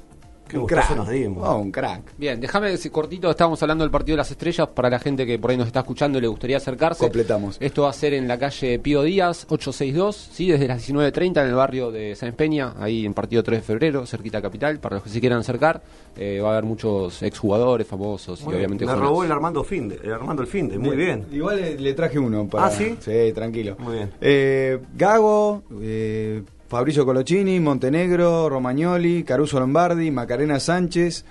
Qué 0.49 0.59
un 0.59 0.67
crack. 0.67 0.95
nos 0.97 1.09
dimos. 1.09 1.47
Oh, 1.49 1.57
un 1.59 1.71
crack. 1.73 2.13
Bien, 2.19 2.41
déjame 2.41 2.71
decir 2.71 2.93
cortito, 2.93 3.31
estábamos 3.31 3.63
hablando 3.63 3.83
del 3.85 3.91
partido 3.91 4.15
de 4.15 4.19
las 4.19 4.31
estrellas, 4.31 4.69
para 4.69 4.91
la 4.91 4.99
gente 4.99 5.25
que 5.27 5.39
por 5.39 5.51
ahí 5.51 5.57
nos 5.57 5.67
está 5.67 5.81
escuchando 5.81 6.19
y 6.19 6.21
le 6.21 6.29
gustaría 6.29 6.57
acercarse. 6.59 7.01
Completamos. 7.01 7.57
Esto 7.61 7.83
va 7.83 7.91
a 7.91 7.93
ser 7.93 8.15
en 8.15 8.29
la 8.29 8.39
calle 8.39 8.79
Pío 8.79 9.03
Díaz, 9.03 9.47
862, 9.49 10.17
sí, 10.33 10.51
desde 10.51 10.69
las 10.69 10.87
19.30 10.89 11.43
en 11.43 11.49
el 11.49 11.55
barrio 11.55 11.91
de 11.91 12.15
San 12.15 12.33
Peña, 12.33 12.75
ahí 12.79 13.07
en 13.07 13.15
partido 13.15 13.43
3 13.43 13.61
de 13.61 13.63
febrero, 13.63 14.07
cerquita 14.07 14.41
capital, 14.43 14.79
para 14.79 14.97
los 14.97 15.05
que 15.05 15.11
se 15.11 15.21
quieran 15.21 15.41
acercar. 15.41 15.83
Eh, 16.17 16.41
va 16.41 16.51
a 16.51 16.53
haber 16.53 16.65
muchos 16.65 17.23
exjugadores 17.23 17.87
famosos 17.87 18.41
y 18.41 18.45
Muy 18.45 18.53
bien. 18.53 18.59
obviamente 18.67 18.87
Me 18.87 18.95
robó 18.95 19.25
el 19.25 19.33
Armando 19.33 19.65
Finde, 19.65 19.99
el 20.05 20.13
Armando 20.13 20.43
el 20.43 20.49
Finde, 20.49 20.79
muy 20.79 20.97
bien. 20.97 21.25
Igual 21.33 21.57
le, 21.61 21.79
le 21.79 21.95
traje 21.95 22.19
uno 22.19 22.47
para. 22.49 22.67
Ah, 22.67 22.71
¿sí? 22.71 22.97
Sí, 23.01 23.33
tranquilo. 23.35 23.77
Muy 23.79 23.95
bien. 23.95 24.11
Eh, 24.21 24.79
Gago, 24.95 25.63
eh, 25.81 26.43
Fabrizio 26.69 27.05
Colocini, 27.05 27.61
Montenegro, 27.61 28.49
Romagnoli, 28.49 29.23
Caruso 29.25 29.61
Lombardi, 29.61 30.11
Macarena 30.11 30.59
Sánchez, 30.59 31.25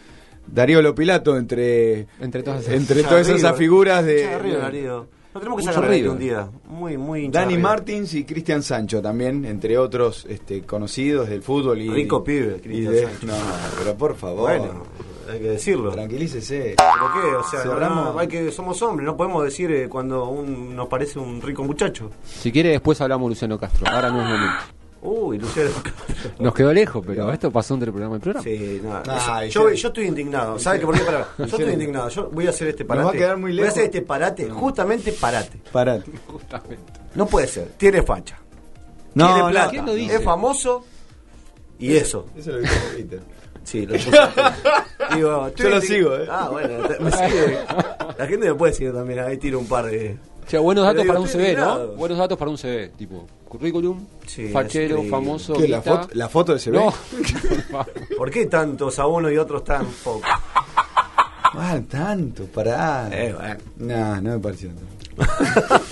Darío 0.48 0.82
Lopilato, 0.82 1.38
entre, 1.38 2.08
entre 2.20 2.44
todas 2.44 2.62
esas, 2.64 2.74
entre 2.76 3.04
todas 3.04 3.28
esas 3.30 3.56
figuras 3.58 4.06
de. 4.06 4.38
River, 4.40 4.60
Darío. 4.62 5.08
Lo 5.34 5.40
tenemos 5.40 5.62
que 5.62 5.74
sacar 5.74 5.90
un 6.10 6.20
día. 6.20 6.48
Muy, 6.68 6.96
muy 6.96 7.28
Dani. 7.28 7.58
Martins 7.58 8.14
y 8.14 8.24
Cristian 8.24 8.62
Sancho 8.62 9.02
también, 9.02 9.46
entre 9.46 9.80
otros 9.80 10.28
este, 10.30 10.62
conocidos 10.62 11.28
del 11.28 11.42
fútbol. 11.42 11.82
Y, 11.82 11.90
Rico 11.90 12.24
pibe, 12.24 12.62
Cristian 12.62 12.94
de- 12.94 13.02
Sancho. 13.08 13.26
No, 13.26 13.34
pero 13.80 13.96
por 13.98 14.16
favor. 14.16 14.42
Bueno, 14.42 14.84
hay 15.32 15.40
que 15.40 15.48
decirlo. 15.50 15.90
Tranquilícese. 15.92 16.76
¿Pero 16.78 17.12
qué? 17.14 17.36
O 17.36 17.44
sea, 17.50 17.64
no, 17.66 17.72
Cerramos. 17.72 18.14
no, 18.14 18.20
hay 18.20 18.28
que, 18.28 18.52
somos 18.52 18.80
hombres, 18.84 19.08
no 19.08 19.18
podemos 19.18 19.44
decir 19.44 19.72
eh, 19.72 19.90
cuando 19.90 20.26
un, 20.30 20.76
nos 20.76 20.88
parece 20.88 21.18
un 21.18 21.42
rico 21.42 21.64
muchacho. 21.64 22.12
Si 22.24 22.52
quiere 22.52 22.70
después 22.70 23.02
hablamos 23.02 23.28
Luciano 23.30 23.58
Castro, 23.58 23.88
ahora 23.92 24.12
no 24.12 24.22
es 24.22 24.28
momento. 24.28 24.64
Uy, 25.06 25.38
Luciano. 25.38 25.70
Nos 26.40 26.54
quedó 26.54 26.72
lejos, 26.72 27.04
pero 27.06 27.32
esto 27.34 27.52
pasó 27.52 27.74
entre 27.74 27.88
el 27.88 27.94
programa 27.94 28.16
y 28.16 28.18
el 28.18 28.22
programa. 28.22 28.44
Sí, 28.44 28.82
no, 28.82 29.02
Ay, 29.28 29.50
eso- 29.50 29.70
yo, 29.70 29.74
yo 29.76 29.88
estoy 29.90 30.06
indignado. 30.08 30.58
¿Sabes 30.58 30.80
qué? 30.80 30.86
Por 30.86 30.98
qué? 30.98 31.04
Pará. 31.04 31.28
Yo 31.38 31.44
estoy 31.46 31.66
indignado. 31.74 32.08
Yo 32.10 32.30
voy 32.30 32.48
a 32.48 32.52
hacer 32.52 32.70
este 32.70 32.84
Nos 32.86 32.88
parate. 32.90 33.06
va 33.06 33.10
a 33.12 33.14
quedar 33.14 33.38
muy 33.38 33.52
Voy 33.52 33.60
a 33.60 33.62
lejos. 33.64 33.72
hacer 33.74 33.84
este 33.86 34.02
parate, 34.02 34.50
justamente 34.50 35.12
parate. 35.12 35.60
Parate. 35.74 36.10
No 37.16 37.26
puede 37.26 37.48
ser. 37.48 37.68
Tiene 37.78 38.02
facha. 38.02 38.40
No, 39.14 39.26
Tiene 39.28 39.40
no, 39.42 39.50
plata. 39.50 39.70
¿quién 39.72 39.86
lo 39.86 39.94
dice? 39.94 40.16
Es 40.16 40.24
famoso. 40.24 40.86
Y 41.80 41.96
eso. 41.98 42.26
Eso 42.38 42.52
lo 42.52 42.60
dijo 42.60 42.74
Peter. 42.96 43.22
Sí, 43.64 43.86
lo 43.86 43.94
Digo, 45.16 45.50
Yo 45.56 45.70
lo 45.70 45.80
sigo, 45.82 46.16
¿eh? 46.18 46.28
Ah, 46.30 46.50
bueno, 46.52 46.86
te- 46.88 47.00
me 47.02 47.10
sigue. 47.12 47.60
La 48.18 48.28
gente 48.28 48.48
me 48.50 48.56
puede 48.56 48.74
seguir 48.74 48.94
también. 48.94 49.20
Ahí 49.20 49.38
tiro 49.38 49.58
un 49.60 49.68
par 49.68 49.86
de. 49.86 50.18
Che, 50.48 50.58
buenos 50.58 50.84
Pero 50.84 50.94
datos 50.94 51.04
digo, 51.04 51.14
para 51.14 51.20
un 51.22 51.28
CV, 51.30 51.56
¿no? 51.56 51.88
Buenos 51.96 52.18
datos 52.18 52.38
para 52.38 52.52
un 52.52 52.58
CV, 52.58 52.90
tipo 52.98 53.26
currículum, 53.58 54.06
Sí, 54.28 54.48
fachero, 54.50 54.98
es 55.00 55.10
famoso, 55.10 55.54
¿Qué, 55.54 55.68
la, 55.68 55.82
foto, 55.82 56.10
¿La 56.14 56.28
foto 56.30 56.54
de 56.54 56.60
CV? 56.60 56.78
No. 56.78 56.94
¿Por 58.18 58.30
qué 58.32 58.46
tantos 58.48 59.00
a 59.00 59.08
uno 59.08 59.32
y 59.32 59.38
otros 59.38 59.64
tan 59.64 59.86
pocos? 60.04 60.24
Ah, 61.56 61.80
tanto, 61.88 62.46
pará. 62.46 63.10
Eh, 63.12 63.32
bueno. 63.32 63.58
No, 63.78 64.22
no 64.22 64.30
me 64.32 64.40
pareció 64.40 64.70
tanto. 64.70 65.24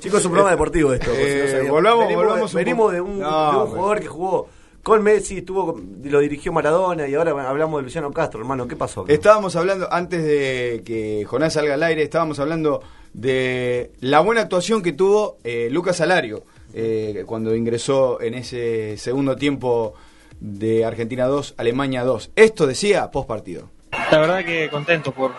Chicos, 0.00 0.18
es 0.20 0.26
un 0.26 0.32
programa 0.32 0.50
deportivo 0.50 0.92
esto. 0.92 1.06
por 1.06 1.16
si 1.16 1.22
no 1.22 1.26
Eh, 1.28 1.70
volvamos- 1.70 2.04
venimos, 2.08 2.24
volvamos 2.24 2.52
de, 2.52 2.58
un 2.58 2.64
venimos 2.64 2.92
de 2.92 3.00
un, 3.00 3.18
No, 3.20 3.52
de 3.52 3.58
un 3.58 3.66
jugador 3.68 4.00
que 4.00 4.06
jugó 4.08 4.48
con 4.82 5.02
Messi, 5.04 5.38
estuvo, 5.38 5.72
con- 5.72 6.00
lo 6.04 6.18
dirigió 6.18 6.52
Maradona 6.52 7.06
y 7.08 7.14
ahora 7.14 7.30
hablamos 7.48 7.78
de 7.78 7.84
Luciano 7.84 8.12
Castro, 8.12 8.40
hermano. 8.40 8.66
¿Qué 8.66 8.74
pasó? 8.76 9.04
Estábamos 9.06 9.54
hablando, 9.56 9.86
antes 9.90 10.22
de 10.24 10.82
que 10.84 11.24
Jonás 11.26 11.52
salga 11.54 11.74
al 11.74 11.82
aire, 11.84 12.02
estábamos 12.02 12.38
hablando 12.40 12.82
de 13.14 13.92
la 14.00 14.20
buena 14.20 14.42
actuación 14.42 14.82
que 14.82 14.92
tuvo 14.92 15.38
eh, 15.44 15.68
Lucas 15.70 16.00
Alario 16.00 16.44
eh, 16.74 17.22
cuando 17.26 17.54
ingresó 17.54 18.20
en 18.20 18.34
ese 18.34 18.96
segundo 18.98 19.36
tiempo 19.36 19.94
de 20.40 20.84
Argentina 20.84 21.26
2, 21.26 21.54
Alemania 21.56 22.02
2. 22.04 22.32
Esto 22.34 22.66
decía 22.66 23.10
post 23.10 23.28
partido. 23.28 23.70
La 24.10 24.18
verdad 24.18 24.44
que 24.44 24.68
contento 24.68 25.12
por, 25.12 25.32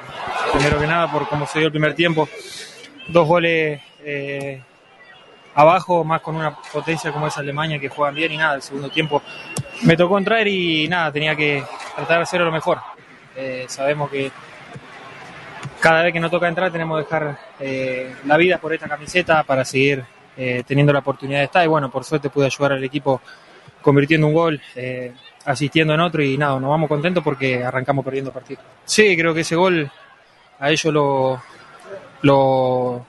primero 0.53 0.79
que 0.79 0.87
nada, 0.87 1.11
por 1.11 1.27
cómo 1.27 1.45
se 1.45 1.59
dio 1.59 1.67
el 1.67 1.71
primer 1.71 1.93
tiempo. 1.93 2.29
Dos 3.09 3.27
goles 3.27 3.81
eh, 3.99 4.63
abajo, 5.53 6.05
más 6.05 6.21
con 6.21 6.37
una 6.37 6.57
potencia 6.57 7.11
como 7.11 7.27
es 7.27 7.37
Alemania 7.37 7.77
que 7.77 7.89
juegan 7.89 8.15
bien 8.15 8.31
y 8.31 8.37
nada, 8.37 8.55
el 8.55 8.61
segundo 8.61 8.89
tiempo 8.89 9.21
me 9.83 9.97
tocó 9.97 10.17
entrar 10.17 10.47
y 10.47 10.87
nada, 10.87 11.11
tenía 11.11 11.35
que 11.35 11.61
tratar 11.95 12.17
de 12.17 12.23
hacerlo 12.23 12.45
lo 12.45 12.51
mejor. 12.53 12.79
Sabemos 13.67 14.09
que 14.09 14.31
cada 15.85 16.01
vez 16.01 16.13
que 16.13 16.19
nos 16.19 16.31
toca 16.31 16.47
entrar 16.47 16.71
tenemos 16.71 16.97
que 16.97 17.03
dejar 17.03 17.37
eh, 17.59 18.15
la 18.25 18.37
vida 18.37 18.57
por 18.57 18.73
esta 18.73 18.89
camiseta 18.89 19.43
para 19.43 19.63
seguir 19.63 20.03
eh, 20.35 20.63
teniendo 20.65 20.91
la 20.91 20.97
oportunidad 20.97 21.37
de 21.37 21.45
estar 21.45 21.63
y 21.63 21.67
bueno, 21.67 21.91
por 21.91 22.03
suerte 22.03 22.31
pude 22.31 22.47
ayudar 22.47 22.71
al 22.71 22.83
equipo 22.83 23.21
convirtiendo 23.83 24.25
un 24.25 24.33
gol, 24.33 24.59
eh, 24.75 25.13
asistiendo 25.45 25.93
en 25.93 25.99
otro 25.99 26.23
y 26.23 26.39
nada, 26.39 26.59
nos 26.59 26.71
vamos 26.71 26.89
contentos 26.89 27.23
porque 27.23 27.63
arrancamos 27.63 28.03
perdiendo 28.03 28.31
partido. 28.31 28.61
Sí, 28.83 29.15
creo 29.15 29.31
que 29.31 29.41
ese 29.41 29.55
gol 29.55 29.91
a 30.57 30.71
ellos 30.71 30.91
lo, 30.91 31.39
lo 32.23 33.05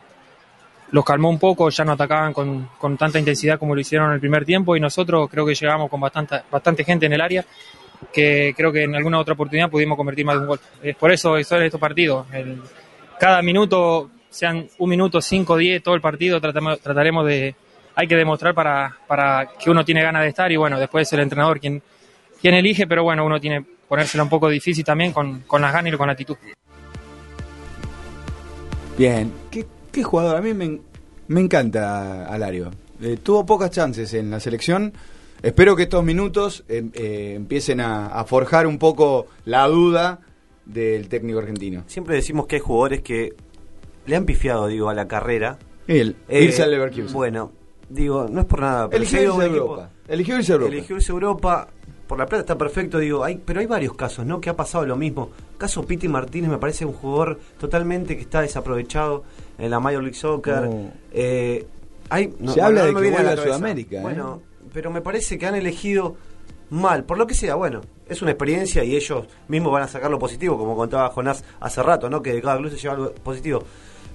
los 0.91 1.05
calmó 1.05 1.31
un 1.31 1.39
poco, 1.39 1.71
ya 1.71 1.83
no 1.83 1.93
atacaban 1.93 2.35
con, 2.35 2.69
con 2.79 2.99
tanta 2.99 3.19
intensidad 3.19 3.59
como 3.59 3.75
lo 3.75 3.81
hicieron 3.81 4.09
en 4.09 4.15
el 4.17 4.21
primer 4.21 4.45
tiempo 4.45 4.77
y 4.77 4.81
nosotros 4.81 5.31
creo 5.31 5.47
que 5.47 5.55
llegamos 5.55 5.89
con 5.89 5.99
bastante, 5.99 6.43
bastante 6.51 6.85
gente 6.85 7.07
en 7.07 7.15
el 7.15 7.23
área 7.23 7.43
que 8.13 8.55
creo 8.57 8.73
que 8.73 8.85
en 8.85 8.95
alguna 8.95 9.19
otra 9.19 9.35
oportunidad 9.35 9.71
pudimos 9.71 9.97
convertir 9.97 10.25
más 10.25 10.37
de 10.37 10.41
un 10.43 10.47
gol. 10.49 10.61
Es 10.83 10.97
por 10.97 11.13
eso 11.13 11.43
son 11.45 11.63
estos 11.63 11.81
partidos. 11.81 12.27
El- 12.33 12.61
cada 13.19 13.41
minuto, 13.43 14.11
sean 14.29 14.67
un 14.79 14.91
minuto, 14.91 15.21
cinco, 15.21 15.57
diez, 15.57 15.83
todo 15.83 15.95
el 15.95 16.01
partido, 16.01 16.41
tratamos, 16.41 16.81
trataremos 16.81 17.27
de... 17.27 17.55
Hay 17.95 18.07
que 18.07 18.15
demostrar 18.17 18.55
para, 18.55 18.95
para 19.07 19.49
que 19.59 19.71
uno 19.71 19.83
tiene 19.85 20.03
ganas 20.03 20.23
de 20.23 20.29
estar 20.29 20.53
y 20.53 20.57
bueno, 20.57 20.79
después 20.79 21.09
es 21.09 21.13
el 21.15 21.21
entrenador 21.21 21.59
quien, 21.59 21.83
quien 22.43 22.53
elige, 22.55 22.87
pero 22.87 23.03
bueno, 23.05 23.25
uno 23.25 23.41
tiene 23.41 23.65
ponérsela 23.89 24.23
un 24.23 24.29
poco 24.29 24.51
difícil 24.51 24.85
también 24.85 25.13
con, 25.13 25.41
con 25.47 25.63
las 25.63 25.73
ganas 25.73 25.93
y 25.93 25.97
con 25.97 26.07
la 26.07 26.13
actitud. 26.13 26.37
Bien, 28.99 29.33
¿qué, 29.51 29.65
qué 29.93 30.03
jugador? 30.03 30.37
A 30.37 30.41
mí 30.43 30.53
me, 30.55 30.79
me 31.29 31.41
encanta 31.41 32.27
Alario. 32.27 32.71
Eh, 33.01 33.19
tuvo 33.23 33.45
pocas 33.45 33.71
chances 33.71 34.13
en 34.15 34.31
la 34.31 34.41
selección. 34.41 34.93
Espero 35.43 35.77
que 35.77 35.85
estos 35.85 36.03
minutos 36.05 36.65
eh, 36.69 36.85
eh, 36.95 37.35
empiecen 37.37 37.81
a, 37.81 38.07
a 38.07 38.25
forjar 38.25 38.67
un 38.67 38.79
poco 38.79 39.27
la 39.45 39.67
duda 39.69 40.21
del 40.65 41.09
técnico 41.09 41.39
argentino. 41.39 41.85
Siempre 41.87 42.17
decimos 42.17 42.47
que 42.47 42.57
hay 42.57 42.61
jugadores 42.63 43.03
que 43.03 43.35
le 44.07 44.17
han 44.17 44.25
pifiado, 44.25 44.67
digo, 44.67 44.89
a 44.89 44.95
la 44.95 45.07
carrera. 45.07 45.59
Él, 45.87 46.17
Eh, 46.29 46.43
irse 46.45 46.63
al 46.63 46.71
Leverkusen. 46.73 47.13
Bueno, 47.13 47.53
digo, 47.89 48.27
no 48.29 48.41
es 48.41 48.47
por 48.47 48.61
nada. 48.61 48.89
pero 48.89 49.03
Eligió 49.03 49.21
irse 49.23 49.45
Europa. 49.47 49.91
Eligió 50.09 50.37
irse 50.39 50.53
a 50.53 50.55
Europa. 50.55 50.73
Eligió 50.73 50.97
irse 50.97 51.13
a 51.13 51.15
Europa. 51.15 51.69
Por 52.09 52.19
la 52.19 52.27
plata 52.27 52.41
está 52.43 52.57
perfecto, 52.59 52.99
digo, 52.99 53.25
hay, 53.25 53.37
pero 53.45 53.59
hay 53.59 53.67
varios 53.67 53.95
casos, 53.95 54.25
¿no? 54.25 54.41
Que 54.41 54.49
ha 54.49 54.55
pasado 54.57 54.87
lo 54.87 54.95
mismo. 54.97 55.31
Caso 55.59 55.85
Piti 55.85 56.07
Martínez 56.07 56.49
me 56.51 56.59
parece 56.59 56.85
un 56.85 56.93
jugador 56.93 57.41
totalmente 57.59 58.15
que 58.17 58.23
está 58.23 58.43
desaprovechado 58.43 59.25
en 59.59 59.71
la 59.73 59.81
Major 59.81 60.03
League 60.03 60.17
Soccer. 60.17 60.63
No. 60.69 60.91
Eh, 61.13 61.67
hay, 62.09 62.33
no- 62.39 62.53
Se 62.53 62.61
habla 62.63 62.83
no 62.83 62.87
de 62.87 62.95
que 62.95 63.01
viene 63.01 63.17
a 63.17 63.23
la. 63.25 63.37
Sudamérica, 63.37 63.99
¿eh? 63.99 64.03
Bueno, 64.03 64.41
pero 64.73 64.91
me 64.91 65.01
parece 65.01 65.39
que 65.39 65.47
han 65.47 65.55
elegido 65.55 66.17
mal, 66.71 67.05
por 67.05 67.17
lo 67.19 67.27
que 67.27 67.35
sea, 67.35 67.55
bueno, 67.55 67.81
es 68.09 68.23
una 68.23 68.33
experiencia 68.33 68.83
y 68.85 68.97
ellos 68.97 69.25
mismos 69.49 69.73
van 69.73 69.85
a 69.85 69.89
sacar 69.89 70.11
lo 70.11 70.19
positivo, 70.19 70.59
como 70.59 70.77
contaba 70.77 71.09
Jonás 71.11 71.45
hace 71.61 71.83
rato, 71.83 72.11
¿no? 72.11 72.23
Que 72.23 72.33
de 72.33 72.43
cada 72.43 72.57
club 72.59 72.71
se 72.71 72.77
lleva 72.79 72.95
algo 72.95 73.13
positivo. 73.13 73.63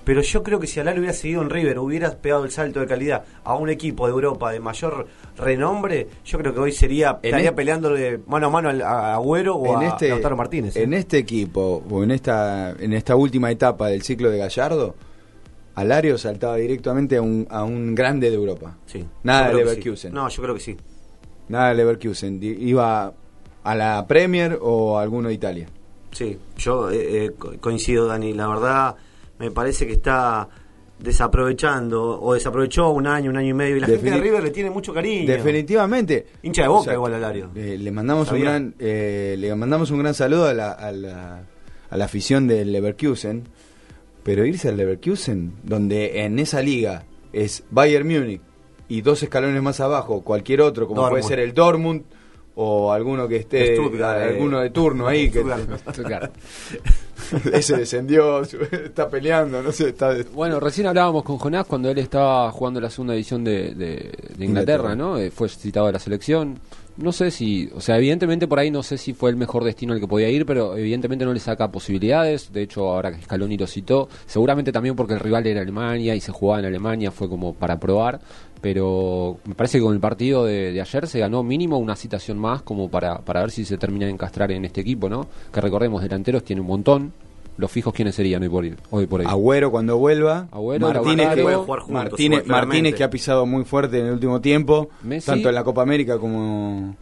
Pero 0.04 0.22
yo 0.22 0.42
creo 0.42 0.60
que 0.60 0.66
si 0.66 0.80
Alal 0.80 0.98
hubiera 0.98 1.14
seguido 1.14 1.44
en 1.44 1.50
River, 1.52 1.78
hubiera 1.78 2.10
pegado 2.18 2.44
el 2.44 2.50
salto 2.50 2.80
de 2.80 2.88
calidad 2.88 3.24
a 3.44 3.54
un 3.54 3.70
equipo 3.70 4.08
de 4.08 4.12
Europa 4.14 4.52
de 4.52 4.60
mayor 4.60 5.06
renombre, 5.38 6.08
yo 6.26 6.40
creo 6.40 6.54
que 6.56 6.60
hoy 6.60 6.72
sería 6.72 7.12
En 7.12 7.16
estaría 7.28 7.38
este- 7.50 7.52
peleándole 7.56 8.20
mano 8.26 8.48
a 8.48 8.50
mano 8.50 8.70
al- 8.70 8.82
a 8.82 9.14
Agüero 9.14 9.56
o 9.56 9.76
en 9.80 9.88
a 9.88 9.90
este, 9.90 10.10
Lautaro 10.10 10.36
Martínez. 10.36 10.76
¿eh? 10.76 10.84
en 10.84 10.94
este 10.96 11.20
equipo 11.20 11.84
o 11.90 12.04
en 12.04 12.10
esta 12.12 12.72
en 12.80 12.94
esta 12.94 13.16
última 13.16 13.52
etapa 13.52 13.90
del 13.90 14.02
ciclo 14.02 14.32
de 14.32 14.40
Gallardo, 14.40 14.96
Alario 15.76 16.18
saltaba 16.18 16.58
directamente 16.58 17.18
a 17.18 17.22
un, 17.22 17.48
a 17.50 17.64
un 17.64 17.96
grande 17.96 18.30
de 18.30 18.36
Europa. 18.36 18.78
Sí, 18.86 19.06
Nada 19.24 19.50
de 19.50 19.56
Leverkusen. 19.56 20.12
sí. 20.12 20.16
No, 20.16 20.28
yo 20.30 20.42
creo 20.44 20.56
que 20.56 20.62
sí. 20.62 20.78
Nada 21.48 21.70
de 21.70 21.76
Leverkusen. 21.76 22.40
Iba 22.42 23.14
a 23.64 23.76
la 23.76 24.06
Premier 24.08 24.58
o 24.62 24.98
a 24.98 25.02
alguno 25.04 25.28
de 25.30 25.34
Italia. 25.36 25.68
Sí, 26.12 26.38
yo 26.58 26.92
eh, 26.92 27.26
eh, 27.26 27.32
co- 27.38 27.54
coincido, 27.60 28.08
Dani. 28.08 28.34
La 28.34 28.48
verdad, 28.48 28.96
me 29.40 29.50
parece 29.52 29.88
que 29.88 29.94
está 29.94 30.48
desaprovechando 31.00 32.22
o 32.22 32.34
desaprovechó 32.34 32.90
un 32.90 33.08
año, 33.08 33.30
un 33.32 33.38
año 33.38 33.50
y 33.50 33.54
medio 33.54 33.78
y 33.78 33.80
la 33.80 33.88
gente 33.88 34.12
de 34.12 34.18
River 34.20 34.44
le 34.44 34.52
tiene 34.52 34.70
mucho 34.70 34.94
cariño. 34.94 35.28
Definitivamente. 35.32 36.26
Hincha 36.44 36.64
de 36.64 36.68
Boca 36.68 36.82
O 36.82 36.84
sea, 36.84 36.94
igual 36.94 37.14
Alario. 37.14 37.50
eh, 37.56 37.78
le 37.80 37.92
mandamos 37.92 38.32
un 38.32 38.40
gran 38.42 38.76
eh, 38.80 39.36
le 39.38 39.56
mandamos 39.56 39.92
un 39.92 40.00
gran 40.00 40.14
saludo 40.14 40.46
a 40.48 40.54
la, 40.54 40.72
a 40.72 40.92
la, 40.92 41.44
a 41.90 41.98
la 41.98 42.06
afición 42.06 42.48
del 42.48 42.72
Leverkusen, 42.72 43.44
pero 44.24 44.46
irse 44.46 44.70
al 44.70 44.78
Leverkusen 44.78 45.54
donde 45.64 46.24
en 46.24 46.40
esa 46.40 46.62
liga 46.62 47.04
es 47.34 47.64
Bayern 47.72 48.08
Múnich 48.08 48.42
y 48.90 49.02
dos 49.02 49.24
escalones 49.24 49.62
más 49.62 49.80
abajo 49.80 50.22
cualquier 50.22 50.62
otro 50.62 50.88
como 50.88 51.02
Dortmund. 51.02 51.22
puede 51.22 51.30
ser 51.36 51.40
el 51.40 51.54
Dortmund 51.54 52.02
o 52.56 52.92
alguno 52.92 53.28
que 53.30 53.38
esté 53.38 53.76
Stuttgart, 53.76 54.20
eh, 54.20 54.24
alguno 54.36 54.60
de 54.60 54.70
turno 54.72 55.08
ahí 55.08 55.30
que 55.32 55.44
Stuttgart. 55.90 56.34
ese 57.54 57.78
descendió 57.78 58.42
está 58.72 59.10
peleando 59.10 59.62
no 59.64 59.72
sé 59.72 59.90
está 59.90 60.14
Bueno, 60.34 60.60
recién 60.60 60.88
hablábamos 60.88 61.24
con 61.24 61.38
Jonás 61.38 61.66
cuando 61.66 61.90
él 61.90 61.98
estaba 62.00 62.52
jugando 62.52 62.82
la 62.82 62.90
segunda 62.90 63.14
división 63.14 63.44
de, 63.44 63.74
de- 63.74 64.12
de 64.38 64.46
Inglaterra, 64.46 64.92
Inglaterra. 64.92 64.96
¿no? 64.96 65.18
Eh, 65.18 65.32
fue 65.32 65.48
citado 65.48 65.88
a 65.88 65.92
la 65.94 66.00
selección. 66.00 66.60
No 66.98 67.12
sé 67.12 67.32
si, 67.32 67.70
o 67.74 67.80
sea, 67.80 67.98
evidentemente 67.98 68.48
por 68.48 68.60
ahí 68.60 68.70
no 68.70 68.84
sé 68.84 68.98
si 68.98 69.14
fue 69.14 69.30
el 69.30 69.38
mejor 69.38 69.64
destino 69.64 69.94
al 69.94 70.00
que 70.00 70.08
podía 70.08 70.30
ir, 70.30 70.46
pero 70.46 70.78
evidentemente 70.78 71.26
no 71.26 71.34
le 71.34 71.40
saca 71.40 71.72
posibilidades. 71.72 72.52
De 72.52 72.62
hecho, 72.62 72.90
ahora 72.90 73.12
que 73.12 73.22
Scaloni 73.22 73.58
lo 73.58 73.66
citó, 73.66 74.10
seguramente 74.26 74.72
también 74.72 74.96
porque 74.96 75.14
el 75.14 75.20
rival 75.20 75.48
era 75.48 75.62
Alemania 75.62 76.16
y 76.16 76.22
se 76.22 76.32
jugaba 76.32 76.60
en 76.60 76.66
Alemania, 76.66 77.12
fue 77.12 77.30
como 77.30 77.54
para 77.54 77.80
probar. 77.80 78.20
Pero 78.60 79.40
me 79.46 79.56
parece 79.56 79.80
que 79.80 79.84
con 79.84 79.94
el 79.94 80.00
partido 80.00 80.46
de, 80.46 80.80
ayer 80.80 81.08
se 81.08 81.20
ganó 81.20 81.44
mínimo 81.44 81.78
una 81.78 81.96
citación 81.96 82.38
más 82.38 82.62
como 82.62 82.90
para, 82.90 83.20
para 83.20 83.42
ver 83.42 83.52
si 83.52 83.66
se 83.66 83.78
termina 83.78 84.06
de 84.06 84.12
encastrar 84.12 84.52
en 84.52 84.66
este 84.66 84.82
equipo, 84.82 85.10
¿no? 85.10 85.28
Que 85.52 85.62
recordemos, 85.62 86.02
delanteros 86.04 86.44
tiene 86.44 86.62
un 86.62 86.68
montón. 86.68 87.14
Los 87.58 87.70
fijos, 87.72 87.94
¿quiénes 87.94 88.16
serían 88.16 88.42
hoy 88.44 88.50
por, 88.50 88.66
hoy 88.92 89.06
por 89.08 89.22
ahí? 89.22 89.28
Agüero 89.30 89.70
cuando 89.72 89.98
vuelva, 89.98 90.48
Agüero, 90.52 90.88
Martínez, 90.88 91.36
que, 91.36 91.44
jugar 91.44 91.80
juntos, 91.82 92.48
Martínez, 92.48 92.96
que 92.96 93.04
ha 93.04 93.10
pisado 93.10 93.46
muy 93.46 93.66
fuerte 93.66 94.00
en 94.00 94.08
el 94.08 94.14
último 94.14 94.42
tiempo, 94.42 94.90
Messi. 95.04 95.28
tanto 95.28 95.50
en 95.50 95.56
la 95.56 95.64
Copa 95.64 95.82
América 95.84 96.18
como, 96.18 96.96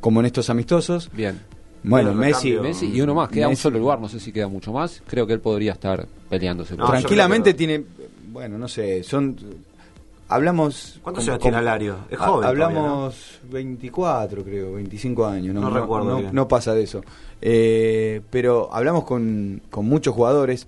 como 0.00 0.20
en 0.20 0.26
estos 0.26 0.50
amistosos. 0.50 1.10
Bien. 1.12 1.40
Bueno, 1.84 2.14
Messi, 2.14 2.56
y 2.92 3.00
uno 3.00 3.14
más, 3.14 3.28
queda 3.28 3.48
un 3.48 3.56
solo 3.56 3.78
lugar, 3.78 4.00
no 4.00 4.08
sé 4.08 4.20
si 4.20 4.32
queda 4.32 4.48
mucho 4.48 4.72
más. 4.72 5.02
Creo 5.06 5.26
que 5.26 5.32
él 5.32 5.40
podría 5.40 5.72
estar 5.72 6.06
peleándose. 6.28 6.76
por- 6.76 6.86
Tranquilamente 6.90 7.54
tiene, 7.54 7.82
bueno, 8.30 8.56
no 8.58 8.68
sé, 8.68 9.02
son 9.02 9.36
hablamos 10.34 10.98
¿Cuántos 11.02 11.24
como- 11.24 11.32
años 11.34 11.42
tiene 11.42 11.56
como- 11.56 11.68
Alario? 11.68 11.96
Es 12.10 12.18
joven 12.18 12.48
Hablamos 12.48 13.40
24, 13.50 14.44
creo, 14.44 14.72
25 14.74 15.26
años, 15.26 15.54
no, 15.54 15.60
No 15.62 15.70
recuerdo 15.70 16.20
no, 16.32 16.48
pasa 16.48 16.74
de 16.74 16.82
eso. 16.84 17.02
Eh, 17.40 18.20
pero 18.30 18.72
hablamos 18.72 19.04
con, 19.04 19.62
con 19.70 19.86
muchos 19.86 20.14
jugadores 20.14 20.66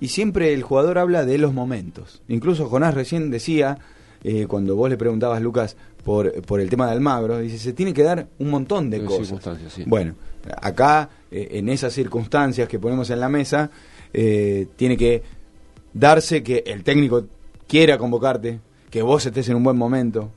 y 0.00 0.08
siempre 0.08 0.52
el 0.52 0.62
jugador 0.62 0.98
habla 0.98 1.24
de 1.24 1.38
los 1.38 1.52
momentos. 1.52 2.22
Incluso 2.28 2.68
Jonás 2.68 2.94
recién 2.94 3.30
decía, 3.30 3.78
eh, 4.24 4.46
cuando 4.46 4.76
vos 4.76 4.90
le 4.90 4.96
preguntabas, 4.96 5.40
Lucas, 5.42 5.76
por, 6.04 6.32
por 6.42 6.60
el 6.60 6.68
tema 6.68 6.86
de 6.86 6.92
Almagro, 6.92 7.38
dice, 7.38 7.58
se 7.58 7.72
tiene 7.72 7.94
que 7.94 8.02
dar 8.02 8.26
un 8.38 8.50
montón 8.50 8.90
de 8.90 8.98
De 8.98 9.04
cosas. 9.06 9.26
circunstancias, 9.26 9.72
sí. 9.72 9.84
Bueno, 9.86 10.14
acá, 10.60 11.08
eh, 11.30 11.48
en 11.52 11.68
esas 11.68 11.92
circunstancias 11.92 12.68
que 12.68 12.78
ponemos 12.80 13.08
en 13.10 13.20
la 13.20 13.28
mesa, 13.28 13.70
eh, 14.12 14.66
tiene 14.76 14.96
que 14.96 15.22
darse 15.94 16.42
que 16.42 16.64
el 16.66 16.82
técnico 16.82 17.24
quiera 17.68 17.96
convocarte, 17.98 18.58
que 18.92 19.02
vos 19.02 19.26
estés 19.26 19.48
en 19.48 19.56
un 19.56 19.64
buen 19.64 19.76
momento, 19.76 20.30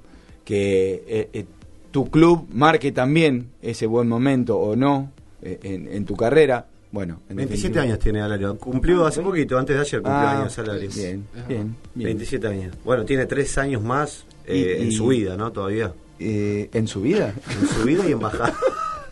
que 0.46 1.04
eh, 1.08 1.30
eh, 1.34 1.46
tu 1.92 2.10
club 2.10 2.48
marque 2.54 2.92
también 2.92 3.50
ese 3.62 3.86
buen 3.86 4.08
momento 4.08 4.58
o 4.58 4.76
no 4.76 5.12
eh, 5.44 5.60
en, 5.62 5.88
en 5.94 6.06
tu 6.06 6.16
carrera. 6.16 6.66
Bueno, 6.92 7.20
en 7.30 7.36
27 7.36 7.68
definitiva. 7.68 7.84
años 7.84 8.00
tiene 8.00 8.22
Alario. 8.22 8.58
Cumplió 8.58 9.06
hace 9.06 9.22
poquito, 9.22 9.58
antes 9.58 9.76
de 9.76 9.82
ayer 9.82 10.02
cumplió 10.02 10.18
Ah, 10.28 10.40
años 10.42 10.58
Alario. 10.58 10.90
bien, 10.96 11.28
bien, 11.48 11.76
bien. 11.94 12.06
27 12.08 12.48
años. 12.48 12.76
Bueno, 12.86 13.04
tiene 13.04 13.26
3 13.26 13.58
años 13.58 13.84
más 13.84 14.26
eh, 14.46 14.78
Y- 14.80 14.84
en 14.84 14.92
su 14.94 15.08
vida, 15.08 15.36
¿no? 15.36 15.52
Todavía. 15.52 15.94
Eh, 16.18 16.70
¿En 16.72 16.88
su 16.88 17.02
vida? 17.02 17.34
En 17.62 17.68
su 17.68 17.84
vida 17.84 18.08
y 18.08 18.14
en 18.14 18.20
bajada. 18.20 18.54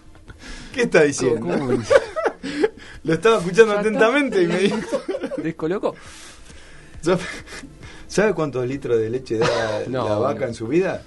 ¿Qué 0.73 0.83
está 0.83 1.03
diciendo? 1.03 1.45
Lo 3.03 3.13
estaba 3.13 3.39
escuchando 3.39 3.73
atentamente 3.73 4.41
y 4.41 4.47
me 4.47 4.59
dijo... 4.59 4.77
¿Disco 5.43 5.67
loco? 5.67 5.93
¿Sabe 8.13 8.35
cuántos 8.35 8.67
litros 8.67 8.99
de 8.99 9.09
leche 9.09 9.39
da 9.39 9.81
No, 9.87 10.07
la 10.07 10.15
vaca 10.19 10.33
bueno. 10.33 10.47
en 10.49 10.53
su 10.53 10.67
vida? 10.67 11.01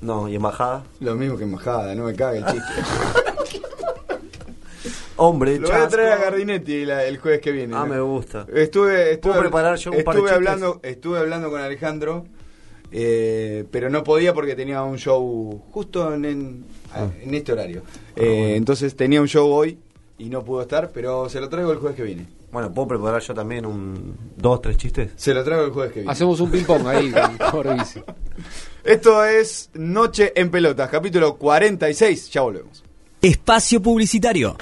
No, 0.00 0.28
y 0.28 0.34
en 0.34 0.42
bajada. 0.42 0.82
Lo 0.98 1.14
mismo 1.14 1.36
que 1.38 1.44
en 1.44 1.52
majada, 1.52 1.94
no 1.94 2.02
me 2.04 2.14
cague 2.14 2.38
el 2.38 2.44
chiste. 2.46 2.72
Hombre, 5.18 5.58
Lo 5.58 5.68
voy 5.68 5.76
a 5.76 5.88
traer 5.88 6.12
a 6.12 6.16
Gardinetti 6.16 6.84
la- 6.84 7.04
el 7.04 7.18
jueves 7.18 7.40
que 7.40 7.52
viene. 7.52 7.74
Ah, 7.76 7.80
¿no? 7.80 7.86
me 7.86 8.00
gusta. 8.00 8.44
Estuve, 8.52 9.12
estuve, 9.12 9.32
¿Puedo 9.32 9.40
preparar 9.40 9.76
yo 9.78 9.92
un 9.92 10.02
par 10.04 10.14
de 10.16 10.20
estuve 10.20 10.36
chistes? 10.36 10.52
hablando, 10.52 10.80
estuve 10.82 11.18
hablando 11.20 11.50
con 11.50 11.60
Alejandro, 11.60 12.26
eh, 12.90 13.64
pero 13.70 13.88
no 13.88 14.02
podía 14.04 14.34
porque 14.34 14.54
tenía 14.56 14.82
un 14.82 14.98
show 14.98 15.62
justo 15.70 16.12
en, 16.12 16.24
en, 16.24 16.64
Ah. 16.92 17.06
en 17.22 17.34
este 17.34 17.52
horario. 17.52 17.82
Eh, 18.16 18.54
Entonces 18.56 18.94
tenía 18.96 19.20
un 19.20 19.28
show 19.28 19.48
hoy 19.50 19.78
y 20.18 20.28
no 20.28 20.44
pudo 20.44 20.62
estar, 20.62 20.90
pero 20.92 21.28
se 21.28 21.40
lo 21.40 21.48
traigo 21.48 21.70
el 21.72 21.78
jueves 21.78 21.96
que 21.96 22.02
viene. 22.02 22.26
Bueno, 22.56 22.72
¿puedo 22.72 22.88
preparar 22.88 23.20
yo 23.20 23.34
también 23.34 23.66
un 23.66 24.16
dos, 24.34 24.62
tres 24.62 24.78
chistes? 24.78 25.10
Se 25.16 25.34
lo 25.34 25.44
traigo 25.44 25.66
el 25.66 25.72
jueves 25.72 25.92
que 25.92 26.00
viene. 26.00 26.10
Hacemos 26.10 26.40
un 26.40 26.50
ping-pong 26.50 26.86
ahí 26.86 27.12
con. 27.50 27.82
Esto 28.82 29.22
es 29.26 29.68
Noche 29.74 30.32
en 30.34 30.50
Pelotas, 30.50 30.88
capítulo 30.88 31.36
46. 31.36 32.30
Ya 32.30 32.40
volvemos. 32.40 32.82
Espacio 33.20 33.82
Publicitario. 33.82 34.56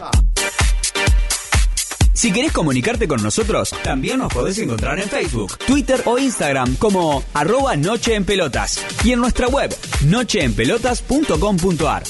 Si 2.15 2.33
querés 2.33 2.51
comunicarte 2.51 3.07
con 3.07 3.23
nosotros, 3.23 3.73
también 3.85 4.19
nos 4.19 4.35
podés 4.35 4.59
encontrar 4.59 4.99
en 4.99 5.09
Facebook, 5.09 5.57
Twitter 5.59 6.03
o 6.07 6.19
Instagram 6.19 6.75
como 6.75 7.23
arroba 7.33 7.77
Noche 7.77 8.17
en 8.17 8.25
Pelotas 8.25 8.85
y 9.05 9.13
en 9.13 9.21
nuestra 9.21 9.47
web 9.47 9.73
nocheenpelotas.com.ar. 10.07 12.03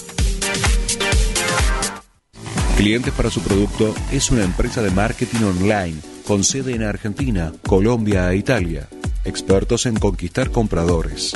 Clientes 2.76 3.12
para 3.14 3.30
su 3.30 3.40
producto 3.40 3.94
es 4.10 4.32
una 4.32 4.42
empresa 4.42 4.82
de 4.82 4.90
marketing 4.90 5.44
online 5.44 5.94
con 6.26 6.42
sede 6.42 6.74
en 6.74 6.82
Argentina, 6.82 7.52
Colombia 7.66 8.32
e 8.32 8.36
Italia. 8.36 8.88
Expertos 9.24 9.86
en 9.86 9.94
conquistar 9.94 10.50
compradores. 10.50 11.34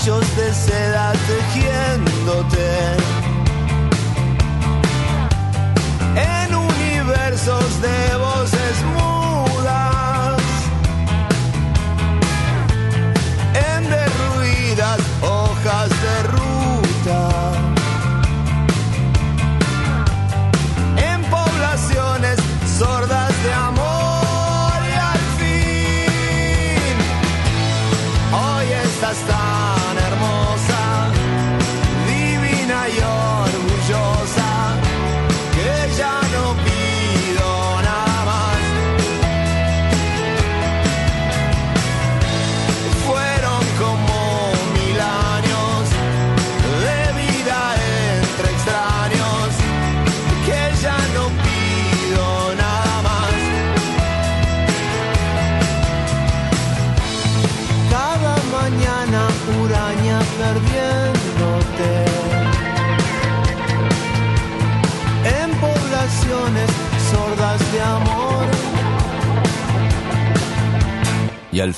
de 0.07 0.55
seda 0.55 1.13
tejiéndote. 1.27 2.97
En 6.15 6.55
universos 6.55 7.81
de 7.83 8.17
voces 8.17 8.56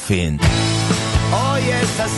Y 0.08 0.12
al 0.12 0.16
fin. 0.16 0.40
Hoy 1.32 1.62
estás 1.82 2.10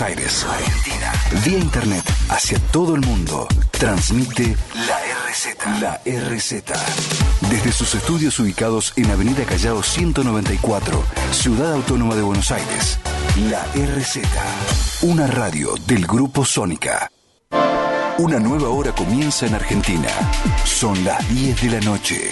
Aires, 0.00 0.46
Argentina, 0.48 1.12
vía 1.44 1.58
internet 1.58 2.04
hacia 2.28 2.58
todo 2.70 2.94
el 2.94 3.02
mundo, 3.02 3.46
transmite 3.70 4.56
la 4.74 4.98
RZ. 5.28 5.80
La 5.80 6.00
RZ. 6.04 6.62
Desde 7.50 7.72
sus 7.72 7.94
estudios 7.94 8.38
ubicados 8.38 8.92
en 8.96 9.10
Avenida 9.10 9.44
Callao 9.44 9.82
194, 9.82 11.04
Ciudad 11.32 11.74
Autónoma 11.74 12.14
de 12.14 12.22
Buenos 12.22 12.50
Aires, 12.50 12.98
la 13.50 13.62
RZ. 13.74 14.20
Una 15.02 15.26
radio 15.26 15.74
del 15.86 16.06
Grupo 16.06 16.44
Sónica. 16.44 17.10
Una 18.18 18.38
nueva 18.38 18.68
hora 18.68 18.92
comienza 18.92 19.46
en 19.46 19.54
Argentina. 19.54 20.08
Son 20.64 21.04
las 21.04 21.28
10 21.28 21.62
de 21.62 21.70
la 21.70 21.80
noche. 21.80 22.30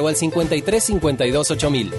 o 0.00 0.06
al 0.06 0.14
53 0.14 0.84
52 0.84 1.50
8000. 1.50 1.94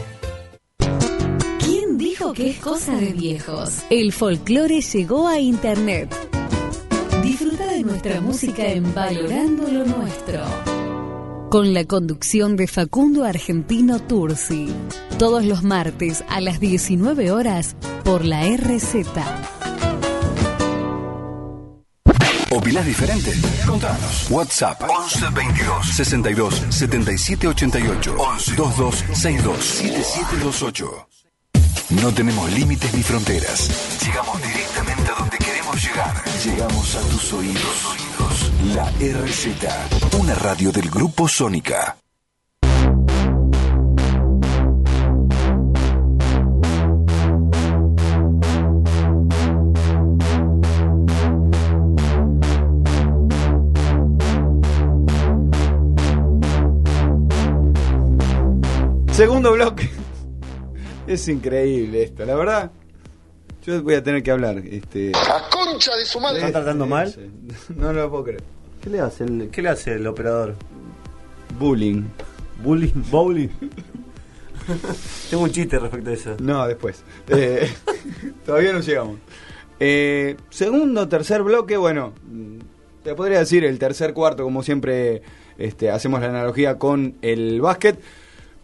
¿Quién 1.60 1.98
dijo 1.98 2.32
que 2.32 2.52
es 2.52 2.60
cosa 2.60 2.96
de 2.96 3.12
viejos? 3.12 3.80
El 3.90 4.14
folclore 4.14 4.80
llegó 4.80 5.28
a 5.28 5.42
Internet. 5.42 6.29
Nuestra 7.90 8.22
música 8.22 8.68
en 8.68 8.94
Valorando 8.94 9.68
lo 9.68 9.84
Nuestro. 9.84 10.44
Con 11.50 11.74
la 11.74 11.86
conducción 11.86 12.56
de 12.56 12.68
Facundo 12.68 13.24
Argentino 13.24 14.00
Tursi. 14.00 14.72
Todos 15.18 15.44
los 15.44 15.64
martes 15.64 16.24
a 16.30 16.40
las 16.40 16.60
19 16.60 17.32
horas 17.32 17.76
por 18.06 18.26
la 18.26 18.44
RZ. 18.44 19.08
¿Opinás 22.52 22.86
diferente? 22.86 23.34
Contanos. 23.66 24.30
WhatsApp 24.30 24.84
11 24.88 25.26
22 25.34 25.88
62 25.88 26.62
77 26.70 27.48
88 27.48 28.16
11 28.18 28.52
22 28.52 28.96
62 29.14 29.66
7728. 29.66 31.08
No 32.02 32.14
tenemos 32.14 32.52
límites 32.52 32.94
ni 32.94 33.02
fronteras. 33.02 34.00
Llegamos 34.06 34.40
directamente 34.44 34.79
Llegamos 36.44 36.96
a 36.96 37.02
tus 37.02 37.34
oídos. 37.34 37.98
La 38.74 38.90
RZ, 38.92 40.16
una 40.22 40.34
radio 40.36 40.72
del 40.72 40.90
Grupo 40.90 41.28
Sónica. 41.28 41.98
Segundo 59.12 59.52
bloque. 59.52 59.90
Es 61.06 61.28
increíble 61.28 62.04
esto, 62.04 62.24
la 62.24 62.36
verdad. 62.36 62.72
Yo 63.66 63.84
voy 63.84 63.96
a 63.96 64.04
tener 64.04 64.24
que 64.24 64.32
hablar. 64.32 64.60
Este... 64.60 65.12
¡A 65.14 65.59
concha 65.70 65.96
de 65.96 66.06
su 66.06 66.20
madre! 66.20 66.40
¿Está 66.40 66.52
tratando 66.52 66.86
mal? 66.86 67.14
No, 67.76 67.94
no 67.94 68.02
lo 68.02 68.10
puedo 68.10 68.24
creer. 68.26 68.44
¿Qué 68.82 68.90
le 68.90 69.00
hace 69.00 69.24
el, 69.26 69.50
qué 69.52 69.62
le 69.62 69.70
hace 69.70 69.94
el 69.94 70.08
operador? 70.08 70.56
Bullying. 71.58 72.04
Bullying, 72.64 73.04
bowling. 73.12 73.50
Tengo 75.30 75.44
un 75.44 75.52
chiste 75.52 75.80
respecto 75.80 76.10
a 76.10 76.14
eso. 76.14 76.38
No, 76.40 76.68
después. 76.68 77.04
Eh, 77.28 77.70
todavía 78.46 78.74
no 78.74 78.80
llegamos. 78.80 79.18
Eh, 79.80 80.36
segundo, 80.50 81.08
tercer 81.08 81.42
bloque, 81.42 81.78
bueno, 81.78 82.14
mm, 82.24 82.60
te 83.04 83.16
podría 83.16 83.40
decir 83.40 83.64
el 83.64 83.80
tercer 83.80 84.14
cuarto, 84.14 84.44
como 84.44 84.62
siempre 84.62 85.22
este, 85.58 85.90
hacemos 85.90 86.22
la 86.22 86.28
analogía 86.28 86.78
con 86.78 87.16
el 87.22 87.62
básquet. 87.62 88.00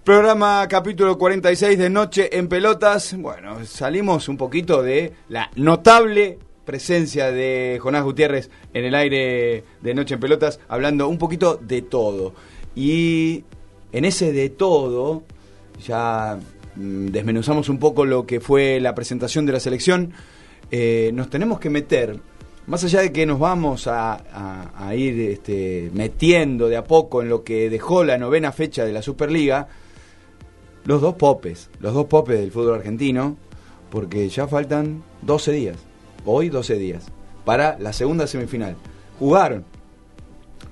Programa 0.04 0.68
capítulo 0.68 1.18
46 1.18 1.80
de 1.80 1.90
Noche 1.90 2.38
en 2.38 2.48
Pelotas. 2.48 3.16
Bueno, 3.18 3.66
salimos 3.66 4.30
un 4.30 4.38
poquito 4.38 4.84
de 4.84 5.14
la 5.30 5.50
notable 5.56 6.38
presencia 6.66 7.32
de 7.32 7.80
Jonás 7.82 8.04
Gutiérrez 8.04 8.50
en 8.74 8.86
el 8.86 8.96
aire 8.96 9.64
de 9.82 9.94
Noche 9.94 10.16
en 10.16 10.20
Pelotas, 10.20 10.60
hablando 10.68 11.08
un 11.08 11.18
poquito 11.18 11.56
de 11.62 11.82
todo. 11.82 12.34
Y 12.76 13.44
en 13.92 14.04
ese 14.06 14.34
de 14.34 14.50
todo, 14.50 15.24
ya 15.86 16.38
mm, 16.76 17.08
desmenuzamos 17.08 17.70
un 17.70 17.78
poco 17.80 18.06
lo 18.06 18.26
que 18.26 18.40
fue 18.40 18.80
la 18.80 18.94
presentación 18.96 19.46
de 19.46 19.54
la 19.54 19.60
selección. 19.60 20.12
Eh, 20.72 21.12
nos 21.14 21.30
tenemos 21.30 21.60
que 21.60 21.70
meter, 21.70 22.20
más 22.68 22.84
allá 22.84 23.02
de 23.02 23.12
que 23.14 23.26
nos 23.26 23.40
vamos 23.40 23.88
a, 23.88 24.74
a- 24.76 24.96
ir 24.96 25.20
este, 25.30 25.92
metiendo 25.94 26.68
de 26.68 26.76
a 26.78 26.84
poco 26.84 27.22
en 27.22 27.30
lo 27.30 27.44
que 27.44 27.70
dejó 27.70 28.04
la 28.04 28.18
novena 28.18 28.52
fecha 28.52 28.84
de 28.84 28.92
la 28.92 29.02
Superliga, 29.04 29.68
los 30.86 31.02
dos 31.02 31.16
popes, 31.16 31.70
los 31.80 31.94
dos 31.94 32.06
popes 32.08 32.40
del 32.40 32.52
fútbol 32.52 32.76
argentino, 32.76 33.38
porque 33.92 34.28
ya 34.30 34.48
faltan 34.48 35.04
12 35.22 35.52
días, 35.52 35.78
hoy 36.26 36.50
12 36.50 36.76
días, 36.76 37.06
para 37.44 37.78
la 37.80 37.94
segunda 37.94 38.28
semifinal. 38.28 38.76
Jugaron, 39.20 39.64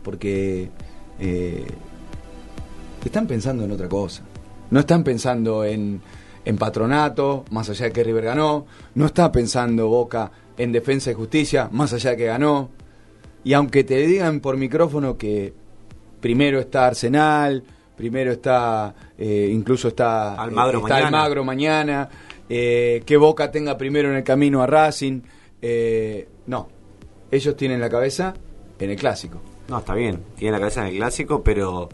porque 0.04 0.70
eh, 1.20 1.66
están 3.04 3.28
pensando 3.28 3.64
en 3.64 3.72
otra 3.72 3.88
cosa. 3.88 4.24
No 4.70 4.80
están 4.80 5.04
pensando 5.04 5.64
en, 5.64 6.02
en 6.46 6.58
patronato, 6.58 7.46
más 7.52 7.70
allá 7.70 7.86
de 7.86 7.92
que 7.92 8.04
River 8.04 8.26
ganó. 8.26 8.66
No 8.96 9.06
está 9.06 9.32
pensando 9.32 9.88
Boca 9.88 10.32
en 10.58 10.72
defensa 10.72 11.12
y 11.12 11.14
justicia, 11.14 11.70
más 11.72 11.94
allá 11.94 12.12
de 12.12 12.18
que 12.18 12.26
ganó. 12.26 12.70
Y 13.44 13.54
aunque 13.54 13.84
te 13.84 13.98
digan 14.08 14.40
por 14.40 14.58
micrófono 14.58 15.18
que 15.18 15.54
primero 16.22 16.60
está 16.60 16.88
Arsenal, 16.88 17.64
primero 17.98 18.32
está, 18.32 18.94
eh, 19.18 19.50
incluso 19.52 19.90
está 19.90 20.36
Almagro 20.36 20.80
está 20.80 20.94
mañana. 20.96 21.08
Almagro 21.08 21.44
mañana, 21.44 22.10
eh, 22.50 23.04
que 23.06 23.18
Boca 23.18 23.52
tenga 23.52 23.78
primero 23.78 24.10
en 24.10 24.16
el 24.16 24.24
camino 24.24 24.64
a 24.64 24.68
Racing. 24.68 25.22
Eh, 25.66 26.28
no, 26.48 26.68
ellos 27.32 27.56
tienen 27.56 27.80
la 27.80 27.90
cabeza 27.90 28.34
en 28.78 28.90
el 28.92 28.98
clásico. 28.98 29.40
No, 29.70 29.80
está 29.80 29.96
bien, 29.96 30.22
tiene 30.36 30.52
la 30.52 30.60
cabeza 30.60 30.82
en 30.82 30.88
el 30.88 30.98
clásico, 30.98 31.42
pero 31.42 31.88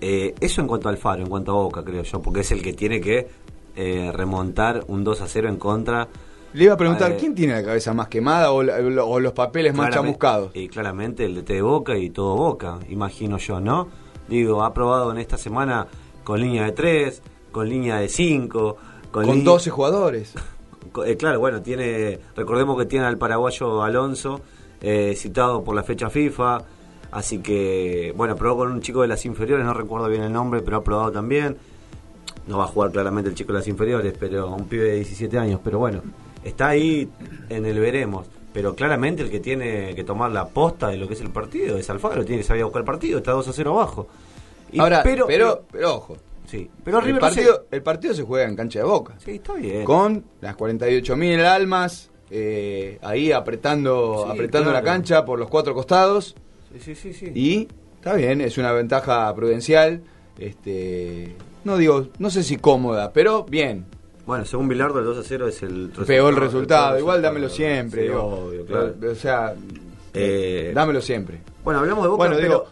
eh, 0.00 0.34
eso 0.40 0.60
en 0.60 0.66
cuanto 0.68 0.88
al 0.90 0.98
Faro, 0.98 1.22
en 1.22 1.28
cuanto 1.28 1.52
a 1.52 1.54
Boca, 1.54 1.82
creo 1.82 2.02
yo, 2.02 2.20
porque 2.20 2.40
es 2.40 2.52
el 2.52 2.62
que 2.62 2.74
tiene 2.74 3.00
que 3.00 3.28
eh, 3.74 4.10
remontar 4.12 4.84
un 4.88 5.02
2 5.02 5.20
a 5.22 5.26
0 5.26 5.48
en 5.48 5.56
contra. 5.56 6.06
Le 6.52 6.64
iba 6.64 6.74
a 6.74 6.76
preguntar, 6.76 7.12
Eh, 7.12 7.16
¿quién 7.18 7.34
tiene 7.34 7.54
la 7.54 7.62
cabeza 7.64 7.92
más 7.94 8.08
quemada 8.08 8.52
o, 8.52 8.56
o 8.58 9.20
los 9.20 9.32
papeles 9.32 9.74
más 9.74 9.90
chamuscados? 9.90 10.50
Y 10.54 10.68
claramente 10.68 11.24
el 11.24 11.34
DT 11.34 11.54
de 11.54 11.62
Boca 11.62 11.96
y 11.96 12.10
todo 12.10 12.36
Boca, 12.36 12.78
imagino 12.90 13.38
yo, 13.38 13.58
¿no? 13.60 13.88
Digo, 14.28 14.62
ha 14.64 14.72
probado 14.74 15.10
en 15.12 15.18
esta 15.18 15.38
semana 15.38 15.86
con 16.24 16.40
línea 16.40 16.64
de 16.64 16.72
3, 16.72 17.22
con 17.52 17.68
línea 17.68 17.96
de 17.96 18.08
5, 18.08 18.76
con, 19.10 19.24
Con 19.24 19.36
línea- 19.36 19.44
12 19.52 19.70
jugadores. 19.70 20.34
Eh, 21.04 21.16
claro, 21.16 21.38
bueno, 21.40 21.62
tiene, 21.62 22.18
recordemos 22.34 22.78
que 22.78 22.86
tiene 22.86 23.06
al 23.06 23.18
paraguayo 23.18 23.82
Alonso, 23.82 24.40
eh, 24.80 25.14
citado 25.16 25.62
por 25.64 25.74
la 25.74 25.82
fecha 25.82 26.08
FIFA, 26.10 26.62
así 27.10 27.38
que, 27.38 28.12
bueno, 28.16 28.36
probó 28.36 28.58
con 28.58 28.72
un 28.72 28.80
chico 28.80 29.02
de 29.02 29.08
las 29.08 29.24
inferiores, 29.26 29.64
no 29.66 29.74
recuerdo 29.74 30.08
bien 30.08 30.22
el 30.22 30.32
nombre, 30.32 30.62
pero 30.62 30.78
ha 30.78 30.84
probado 30.84 31.12
también. 31.12 31.56
No 32.46 32.58
va 32.58 32.64
a 32.64 32.68
jugar 32.68 32.92
claramente 32.92 33.28
el 33.30 33.34
chico 33.34 33.52
de 33.52 33.58
las 33.58 33.66
inferiores, 33.68 34.14
pero 34.18 34.48
un 34.54 34.68
pibe 34.68 34.84
de 34.84 34.94
17 34.96 35.36
años, 35.38 35.60
pero 35.64 35.78
bueno, 35.80 36.00
está 36.44 36.68
ahí 36.68 37.08
en 37.48 37.66
el 37.66 37.80
veremos. 37.80 38.26
Pero 38.52 38.74
claramente 38.74 39.22
el 39.22 39.30
que 39.30 39.40
tiene 39.40 39.94
que 39.94 40.04
tomar 40.04 40.30
la 40.30 40.46
posta 40.48 40.88
de 40.88 40.96
lo 40.96 41.06
que 41.08 41.14
es 41.14 41.20
el 41.20 41.30
partido 41.30 41.76
es 41.76 41.90
Alfaro, 41.90 42.24
tiene 42.24 42.40
que 42.42 42.46
saber 42.48 42.62
buscar 42.64 42.80
el 42.80 42.86
partido, 42.86 43.18
está 43.18 43.32
2 43.32 43.48
a 43.48 43.52
0 43.52 43.72
abajo. 43.72 44.06
Y- 44.72 44.78
Ahora, 44.78 45.02
pero, 45.02 45.26
pero, 45.26 45.64
ojo. 45.94 46.16
Sí, 46.46 46.70
pero 46.84 47.00
el, 47.00 47.12
no 47.14 47.18
partido, 47.20 47.66
el 47.70 47.82
partido 47.82 48.14
se 48.14 48.22
juega 48.22 48.48
en 48.48 48.54
cancha 48.56 48.78
de 48.80 48.84
boca. 48.84 49.14
Sí, 49.18 49.32
está 49.32 49.54
bien. 49.54 49.84
Con 49.84 50.24
las 50.40 50.56
48.000 50.56 51.44
almas 51.44 52.10
eh, 52.30 52.98
ahí 53.02 53.32
apretando, 53.32 54.24
Sí, 54.26 54.32
apretando 54.32 54.72
la 54.72 54.82
cancha 54.82 55.24
por 55.24 55.38
los 55.38 55.48
cuatro 55.48 55.74
costados. 55.74 56.34
Sí, 56.72 56.78
sí, 56.80 56.94
sí, 56.94 57.12
sí. 57.12 57.32
Y 57.34 57.68
está 57.96 58.14
bien, 58.14 58.40
es 58.40 58.58
una 58.58 58.72
ventaja 58.72 59.34
prudencial. 59.34 60.02
Este, 60.38 61.34
no 61.64 61.76
digo, 61.76 62.08
no 62.18 62.30
sé 62.30 62.42
si 62.42 62.56
cómoda, 62.56 63.12
pero 63.12 63.44
bien. 63.44 63.86
Bueno, 64.26 64.44
según 64.44 64.68
Bilardo, 64.68 64.98
el 64.98 65.04
2 65.04 65.18
a 65.18 65.22
0 65.22 65.48
es 65.48 65.62
el 65.62 65.90
Peor 66.06 66.34
el 66.34 66.40
resultado, 66.40 66.98
igual 66.98 67.22
dámelo 67.22 67.48
siempre. 67.48 68.02
Sí, 68.02 68.08
digo. 68.08 68.22
obvio, 68.22 68.66
claro. 68.66 68.94
O 69.10 69.14
sea, 69.14 69.54
Eh, 70.14 70.72
dámelo 70.74 71.00
siempre. 71.00 71.40
Bueno, 71.62 71.80
hablamos 71.80 72.04
de 72.04 72.08
Boca, 72.08 72.18
Bueno, 72.18 72.36
pero- 72.36 72.48
digo, 72.48 72.64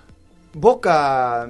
Boca, 0.55 1.49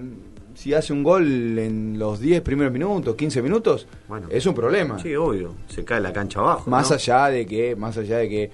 si 0.54 0.72
hace 0.74 0.92
un 0.92 1.02
gol 1.02 1.58
en 1.58 1.98
los 1.98 2.20
10 2.20 2.40
primeros 2.42 2.72
minutos, 2.72 3.14
15 3.16 3.42
minutos, 3.42 3.86
Bueno. 4.08 4.26
es 4.30 4.46
un 4.46 4.54
problema. 4.54 4.98
Sí, 4.98 5.14
obvio. 5.14 5.54
Se 5.68 5.84
cae 5.84 6.00
la 6.00 6.12
cancha 6.12 6.40
abajo. 6.40 6.70
Más 6.70 6.90
¿no? 6.90 6.96
allá 6.96 7.26
de 7.26 7.46
que, 7.46 7.74
más 7.76 7.96
allá 7.98 8.18
de 8.18 8.28
que 8.28 8.50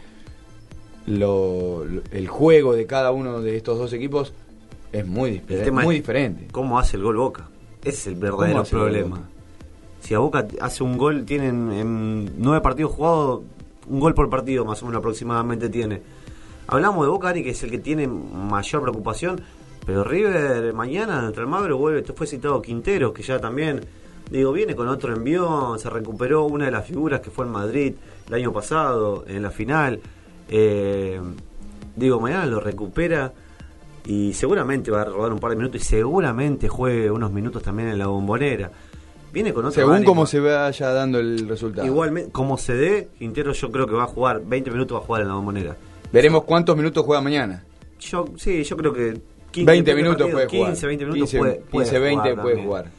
lo, 1.07 1.84
lo- 1.84 2.03
el 2.12 2.28
juego 2.28 2.74
de 2.74 2.86
cada 2.86 3.11
uno 3.12 3.40
de 3.40 3.57
estos 3.57 3.78
dos 3.78 3.92
equipos 3.92 4.32
es 4.92 5.07
muy, 5.07 5.30
El 5.30 5.34
diferente, 5.40 5.64
tema 5.64 5.82
muy 5.82 5.96
es 5.96 6.03
diferente. 6.03 6.48
¿Cómo 6.53 6.78
hace 6.78 6.96
el 6.96 7.03
gol 7.03 7.16
Boca? 7.16 7.48
Ese 7.82 7.90
es 7.90 8.07
el 8.09 8.14
verdadero 8.16 8.53
¿Cómo 8.53 8.61
hace 8.62 8.76
el 8.76 8.82
problema. 8.82 9.28
Si 10.01 10.14
a 10.14 10.18
Boca 10.18 10.46
hace 10.61 10.82
un 10.82 10.96
gol, 10.98 11.24
tienen 11.24 11.72
en 11.72 12.30
nueve 12.38 12.61
partidos 12.61 12.92
jugados, 12.92 13.42
un 13.88 14.01
gol 14.01 14.14
por 14.14 14.28
partido 14.30 14.64
más 14.64 14.82
o 14.82 14.86
menos 14.86 14.98
aproximadamente 15.01 15.68
tiene. 15.68 16.01
Hablamos 16.66 17.05
de 17.05 17.11
Boca, 17.11 17.28
Ari, 17.28 17.42
que 17.42 17.51
es 17.51 17.62
el 17.62 17.70
que 17.70 17.78
tiene 17.78 18.07
mayor 18.07 18.82
preocupación, 18.82 19.40
pero 19.84 20.04
River 20.04 20.72
mañana 20.74 21.24
entre 21.26 21.42
el 21.42 21.48
Magro 21.48 21.78
vuelve, 21.78 22.02
fue 22.02 22.26
citado 22.26 22.60
Quintero, 22.60 23.12
que 23.12 23.22
ya 23.22 23.38
también, 23.38 23.80
digo, 24.30 24.52
viene 24.52 24.74
con 24.74 24.88
otro 24.88 25.14
envión, 25.14 25.78
se 25.78 25.90
recuperó 25.90 26.44
una 26.44 26.66
de 26.66 26.70
las 26.70 26.86
figuras 26.86 27.20
que 27.20 27.30
fue 27.30 27.46
en 27.46 27.52
Madrid 27.52 27.94
el 28.28 28.34
año 28.34 28.52
pasado, 28.52 29.24
en 29.26 29.42
la 29.42 29.50
final. 29.50 30.00
Eh, 30.48 31.20
digo, 31.96 32.20
mañana 32.20 32.46
lo 32.46 32.60
recupera 32.60 33.32
y 34.06 34.32
seguramente 34.32 34.90
va 34.90 35.02
a 35.02 35.04
rodar 35.04 35.32
un 35.32 35.38
par 35.38 35.50
de 35.50 35.56
minutos 35.56 35.80
y 35.80 35.84
seguramente 35.84 36.68
juegue 36.68 37.11
unos 37.11 37.32
minutos 37.32 37.62
también 37.62 37.88
en 37.88 37.98
la 37.98 38.07
bombonera. 38.07 38.70
Viene 39.32 39.52
con 39.52 39.64
otro 39.64 39.80
Según 39.80 40.02
cómo 40.04 40.26
se 40.26 40.40
vaya 40.40 40.92
dando 40.92 41.20
el 41.20 41.48
resultado. 41.48 41.86
Igualmente, 41.86 42.32
como 42.32 42.58
se 42.58 42.74
dé, 42.74 43.08
Quintero 43.18 43.52
yo 43.52 43.70
creo 43.70 43.86
que 43.86 43.94
va 43.94 44.04
a 44.04 44.08
jugar 44.08 44.42
20 44.44 44.70
minutos 44.72 44.96
va 44.98 45.02
a 45.02 45.07
jugar 45.07 45.22
en 45.22 45.28
la 45.28 45.34
bombonera. 45.34 45.76
Veremos 46.12 46.44
cuántos 46.44 46.76
minutos 46.76 47.04
juega 47.07 47.20
mañana. 47.20 47.64
Yo 48.00 48.24
sí, 48.36 48.64
yo 48.64 48.76
creo 48.76 48.92
que 48.92 49.20
15, 49.50 49.66
20 49.70 49.90
depende 49.90 49.92
del 49.92 49.96
minutos 49.96 50.18
partido, 50.20 50.36
puede 50.36 50.46
15, 50.46 50.66
jugar. 50.80 50.86
20 50.88 51.04
minutos 51.06 51.30
15, 51.30 51.38
puede, 51.38 51.54
15, 51.54 51.68
puede 51.70 52.00
20 52.00 52.30
jugar 52.30 52.42
puede 52.42 52.62
jugar. 52.62 52.90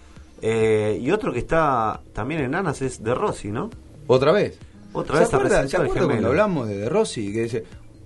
Eh, 0.42 1.00
y 1.02 1.12
otro 1.12 1.32
que 1.34 1.40
está 1.40 2.02
también 2.14 2.42
en 2.42 2.56
Anas 2.56 2.82
es 2.82 3.04
De 3.04 3.14
Rossi, 3.14 3.50
¿no? 3.50 3.70
¿Otra 4.08 4.32
vez? 4.32 4.58
Otra 4.94 5.16
¿Se 5.18 5.22
vez 5.24 5.34
ha 5.34 5.38
acuerda, 5.38 5.68
¿se 5.68 5.78
acuerda 5.78 6.06
cuando 6.06 6.28
hablamos 6.30 6.68
de 6.68 6.78
De 6.78 6.90
Rossi? 6.90 7.32
Que 7.32 7.44
dice, 7.44 7.64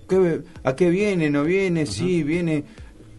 ¿qué- 0.08 0.42
¿a 0.62 0.76
qué 0.76 0.90
viene? 0.90 1.30
¿No 1.30 1.44
viene? 1.44 1.86
Sí, 1.86 2.22
viene. 2.22 2.62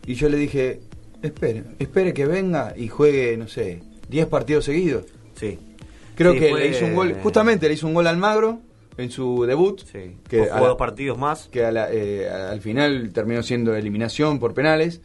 Y 0.06 0.14
yo 0.14 0.30
le 0.30 0.38
dije, 0.38 0.80
espere, 1.22 1.64
espere 1.80 2.14
que 2.14 2.26
venga 2.26 2.74
y 2.78 2.88
juegue, 2.88 3.36
no 3.38 3.48
sé, 3.48 3.82
10 4.08 4.28
partidos 4.28 4.66
seguidos. 4.66 5.06
Sí. 5.36 5.60
Creo 6.16 6.34
Sí, 6.34 6.40
que 6.40 6.50
fue- 6.50 6.60
le 6.62 6.68
hizo 6.70 6.86
un 6.86 6.96
gol, 6.96 7.16
justamente 7.22 7.68
le 7.68 7.74
hizo 7.74 7.88
un 7.88 7.94
gol 7.94 8.08
al 8.08 8.18
Magro 8.18 8.60
en 8.98 9.12
su 9.12 9.44
debut. 9.46 9.82
Sí. 9.92 10.16
Que 10.30 10.46
Jugó 10.48 10.68
dos 10.70 10.78
partidos 10.78 11.18
más. 11.18 11.48
Que 11.52 11.66
a 11.66 11.72
la- 11.72 11.90
eh, 11.92 12.30
al 12.30 12.62
final 12.62 13.12
terminó 13.14 13.44
siendo 13.44 13.76
eliminación 13.76 14.40
por 14.40 14.54
penales. 14.54 15.02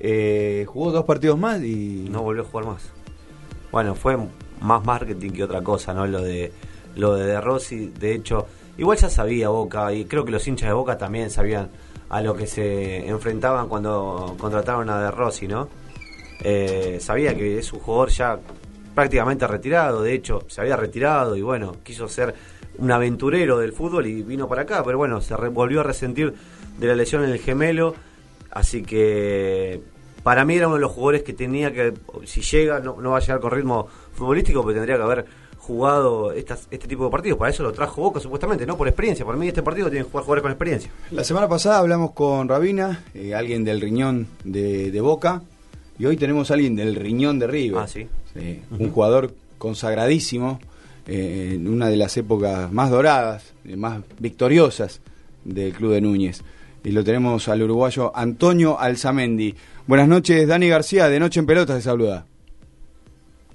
Eh, 0.00 0.64
jugó 0.68 0.92
dos 0.92 1.04
partidos 1.04 1.38
más 1.38 1.62
y. 1.62 2.08
No 2.10 2.22
volvió 2.22 2.42
a 2.42 2.46
jugar 2.46 2.66
más. 2.66 2.90
Bueno, 3.70 3.94
fue 3.94 4.16
más 4.60 4.84
marketing 4.84 5.30
que 5.30 5.44
otra 5.44 5.62
cosa, 5.62 5.94
¿no? 5.94 6.06
Lo 6.06 6.22
de 6.22 6.52
lo 6.96 7.14
de, 7.14 7.26
de 7.26 7.40
Rossi, 7.40 7.92
de 7.98 8.14
hecho, 8.14 8.46
igual 8.78 8.98
ya 8.98 9.10
sabía 9.10 9.48
Boca 9.48 9.92
y 9.92 10.04
creo 10.04 10.24
que 10.24 10.30
los 10.30 10.46
hinchas 10.46 10.68
de 10.68 10.74
Boca 10.74 10.96
también 10.96 11.30
sabían 11.30 11.70
a 12.08 12.20
lo 12.20 12.34
que 12.36 12.46
se 12.46 13.06
enfrentaban 13.08 13.68
cuando 13.68 14.36
contrataron 14.38 14.88
a 14.90 15.00
De 15.00 15.10
Rossi, 15.10 15.48
¿no? 15.48 15.68
Eh, 16.40 16.98
sabía 17.00 17.34
que 17.34 17.58
es 17.58 17.72
un 17.72 17.80
jugador 17.80 18.10
ya 18.10 18.38
prácticamente 18.94 19.46
retirado, 19.46 20.02
de 20.02 20.14
hecho 20.14 20.44
se 20.48 20.60
había 20.60 20.76
retirado 20.76 21.36
y 21.36 21.42
bueno, 21.42 21.76
quiso 21.82 22.08
ser 22.08 22.34
un 22.78 22.90
aventurero 22.90 23.58
del 23.58 23.72
fútbol 23.72 24.06
y 24.06 24.22
vino 24.22 24.48
para 24.48 24.62
acá, 24.62 24.82
pero 24.84 24.98
bueno, 24.98 25.20
se 25.20 25.34
volvió 25.34 25.80
a 25.80 25.82
resentir 25.82 26.34
de 26.78 26.86
la 26.86 26.94
lesión 26.94 27.24
en 27.24 27.30
el 27.30 27.38
gemelo, 27.38 27.94
así 28.54 28.82
que 28.82 29.80
para 30.22 30.44
mí 30.44 30.54
era 30.54 30.68
uno 30.68 30.76
de 30.76 30.80
los 30.80 30.92
jugadores 30.92 31.22
que 31.22 31.34
tenía 31.34 31.72
que, 31.72 31.92
si 32.24 32.40
llega, 32.40 32.80
no, 32.80 33.00
no 33.00 33.10
va 33.10 33.18
a 33.18 33.20
llegar 33.20 33.40
con 33.40 33.50
ritmo 33.50 33.86
futbolístico, 34.12 34.62
pero 34.62 34.74
tendría 34.74 34.96
que 34.96 35.02
haber 35.02 35.26
jugado 35.58 36.32
estas, 36.32 36.68
este 36.70 36.86
tipo 36.88 37.04
de 37.04 37.10
partidos, 37.10 37.38
para 37.38 37.50
eso 37.50 37.62
lo 37.62 37.72
trajo 37.72 38.02
Boca 38.02 38.20
supuestamente, 38.20 38.66
no 38.66 38.76
por 38.76 38.86
experiencia, 38.88 39.24
para 39.24 39.36
mí 39.36 39.48
este 39.48 39.62
partido 39.62 39.88
tiene 39.88 40.04
que 40.04 40.10
jugar 40.10 40.24
jugadores 40.24 40.42
con 40.42 40.52
experiencia. 40.52 40.90
La 41.10 41.24
semana 41.24 41.48
pasada 41.48 41.78
hablamos 41.78 42.12
con 42.12 42.48
Rabina, 42.48 43.04
eh, 43.14 43.34
alguien 43.34 43.64
del 43.64 43.80
riñón 43.80 44.28
de, 44.44 44.90
de 44.90 45.00
Boca, 45.00 45.42
y 45.98 46.06
hoy 46.06 46.16
tenemos 46.16 46.50
a 46.50 46.54
alguien 46.54 46.76
del 46.76 46.96
riñón 46.96 47.38
de 47.38 47.46
River. 47.46 47.80
Ah, 47.80 47.86
sí. 47.86 48.06
Un 48.78 48.90
jugador 48.90 49.32
consagradísimo 49.58 50.58
eh, 51.06 51.52
en 51.54 51.68
una 51.68 51.88
de 51.88 51.96
las 51.96 52.16
épocas 52.16 52.72
más 52.72 52.90
doradas, 52.90 53.52
eh, 53.64 53.76
más 53.76 54.02
victoriosas 54.18 55.00
del 55.44 55.72
Club 55.72 55.92
de 55.92 56.00
Núñez. 56.00 56.42
Y 56.84 56.92
lo 56.92 57.02
tenemos 57.02 57.48
al 57.48 57.62
uruguayo 57.62 58.12
Antonio 58.14 58.78
Alzamendi. 58.78 59.54
Buenas 59.86 60.06
noches, 60.06 60.46
Dani 60.46 60.68
García, 60.68 61.08
de 61.08 61.18
Noche 61.18 61.40
en 61.40 61.46
Pelotas, 61.46 61.76
te 61.76 61.82
saluda. 61.82 62.26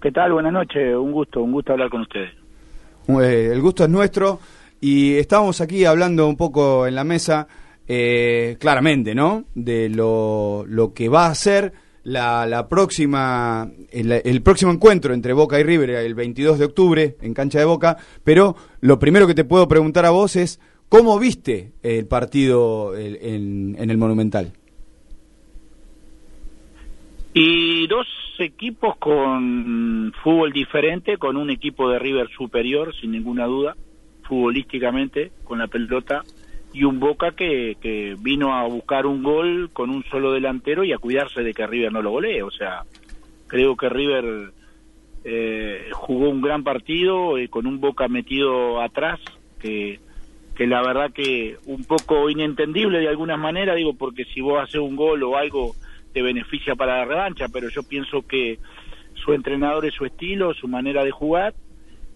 ¿Qué 0.01 0.11
tal? 0.11 0.33
Buenas 0.33 0.51
noches, 0.51 0.95
un 0.95 1.11
gusto, 1.11 1.43
un 1.43 1.51
gusto 1.51 1.73
hablar 1.73 1.91
con 1.91 2.01
ustedes. 2.01 2.31
Eh, 3.07 3.51
el 3.53 3.61
gusto 3.61 3.83
es 3.83 3.89
nuestro 3.89 4.39
y 4.81 5.13
estábamos 5.17 5.61
aquí 5.61 5.85
hablando 5.85 6.27
un 6.27 6.37
poco 6.37 6.87
en 6.87 6.95
la 6.95 7.03
mesa, 7.03 7.47
eh, 7.87 8.57
claramente, 8.59 9.13
¿no? 9.13 9.43
De 9.53 9.89
lo, 9.89 10.65
lo 10.67 10.93
que 10.93 11.07
va 11.07 11.27
a 11.27 11.35
ser 11.35 11.73
la, 12.03 12.47
la 12.47 12.67
próxima, 12.67 13.69
el, 13.91 14.11
el 14.11 14.41
próximo 14.41 14.71
encuentro 14.71 15.13
entre 15.13 15.33
Boca 15.33 15.59
y 15.59 15.63
River 15.63 15.91
el 15.91 16.15
22 16.15 16.57
de 16.57 16.65
octubre 16.65 17.17
en 17.21 17.35
cancha 17.35 17.59
de 17.59 17.65
Boca. 17.65 17.97
Pero 18.23 18.55
lo 18.81 18.97
primero 18.97 19.27
que 19.27 19.35
te 19.35 19.43
puedo 19.43 19.67
preguntar 19.67 20.05
a 20.07 20.09
vos 20.09 20.35
es 20.35 20.59
cómo 20.89 21.19
viste 21.19 21.71
el 21.83 22.07
partido 22.07 22.97
en 22.97 23.77
el 23.77 23.97
Monumental. 23.97 24.51
Y 27.33 27.87
dos 27.87 28.07
equipos 28.39 28.97
con 28.97 30.13
fútbol 30.23 30.51
diferente, 30.51 31.17
con 31.17 31.37
un 31.37 31.49
equipo 31.49 31.89
de 31.89 31.99
River 31.99 32.29
superior, 32.29 32.93
sin 32.99 33.11
ninguna 33.11 33.45
duda, 33.45 33.75
futbolísticamente, 34.23 35.31
con 35.43 35.59
la 35.59 35.67
pelota, 35.67 36.23
y 36.73 36.83
un 36.83 36.99
Boca 36.99 37.31
que, 37.31 37.77
que 37.81 38.15
vino 38.19 38.55
a 38.55 38.67
buscar 38.67 39.05
un 39.05 39.23
gol 39.23 39.69
con 39.73 39.89
un 39.89 40.03
solo 40.05 40.31
delantero 40.31 40.83
y 40.83 40.93
a 40.93 40.97
cuidarse 40.97 41.41
de 41.41 41.53
que 41.53 41.67
River 41.67 41.91
no 41.91 42.01
lo 42.01 42.11
golee. 42.11 42.43
O 42.43 42.51
sea, 42.51 42.83
creo 43.47 43.75
que 43.75 43.89
River 43.89 44.51
eh, 45.23 45.89
jugó 45.93 46.29
un 46.29 46.41
gran 46.41 46.63
partido 46.63 47.37
eh, 47.37 47.47
con 47.47 47.67
un 47.67 47.79
Boca 47.79 48.07
metido 48.07 48.81
atrás, 48.81 49.19
que, 49.59 49.99
que 50.59 50.67
la 50.67 50.81
verdad 50.81 51.13
que 51.13 51.55
un 51.67 51.85
poco 51.85 52.29
inentendible 52.29 52.99
de 52.99 53.07
alguna 53.07 53.37
manera, 53.37 53.75
digo, 53.75 53.93
porque 53.93 54.25
si 54.25 54.41
vos 54.41 54.61
haces 54.61 54.81
un 54.81 54.97
gol 54.97 55.23
o 55.23 55.37
algo 55.37 55.73
te 56.11 56.21
beneficia 56.21 56.75
para 56.75 56.97
la 56.97 57.05
revancha, 57.05 57.45
pero 57.47 57.69
yo 57.69 57.81
pienso 57.81 58.27
que 58.27 58.59
su 59.13 59.31
entrenador 59.31 59.85
es 59.85 59.93
su 59.93 60.03
estilo, 60.03 60.53
su 60.53 60.67
manera 60.67 61.05
de 61.05 61.11
jugar, 61.11 61.53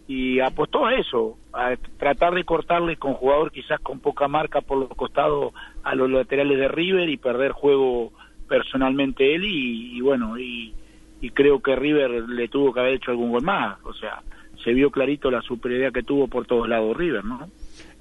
y 0.09 0.41
apostó 0.41 0.85
a 0.85 0.95
eso, 0.95 1.37
a 1.53 1.77
tratar 1.97 2.33
de 2.33 2.43
cortarle 2.43 2.97
con 2.97 3.13
jugador 3.13 3.49
quizás 3.49 3.79
con 3.79 4.01
poca 4.01 4.27
marca 4.27 4.59
por 4.59 4.77
los 4.77 4.89
costados 4.89 5.53
a 5.81 5.95
los 5.95 6.09
laterales 6.09 6.59
de 6.59 6.67
River 6.67 7.07
y 7.07 7.15
perder 7.15 7.53
juego 7.53 8.11
personalmente 8.49 9.35
él 9.35 9.45
y, 9.45 9.95
y 9.95 10.01
bueno, 10.01 10.37
y, 10.37 10.73
y 11.21 11.29
creo 11.29 11.61
que 11.61 11.77
River 11.77 12.27
le 12.27 12.49
tuvo 12.49 12.73
que 12.73 12.81
haber 12.81 12.95
hecho 12.95 13.11
algún 13.11 13.31
gol 13.31 13.43
más, 13.43 13.77
o 13.85 13.93
sea, 13.93 14.21
se 14.61 14.73
vio 14.73 14.91
clarito 14.91 15.31
la 15.31 15.41
superioridad 15.41 15.93
que 15.93 16.03
tuvo 16.03 16.27
por 16.27 16.45
todos 16.45 16.67
lados 16.67 16.97
River, 16.97 17.23
¿no? 17.23 17.47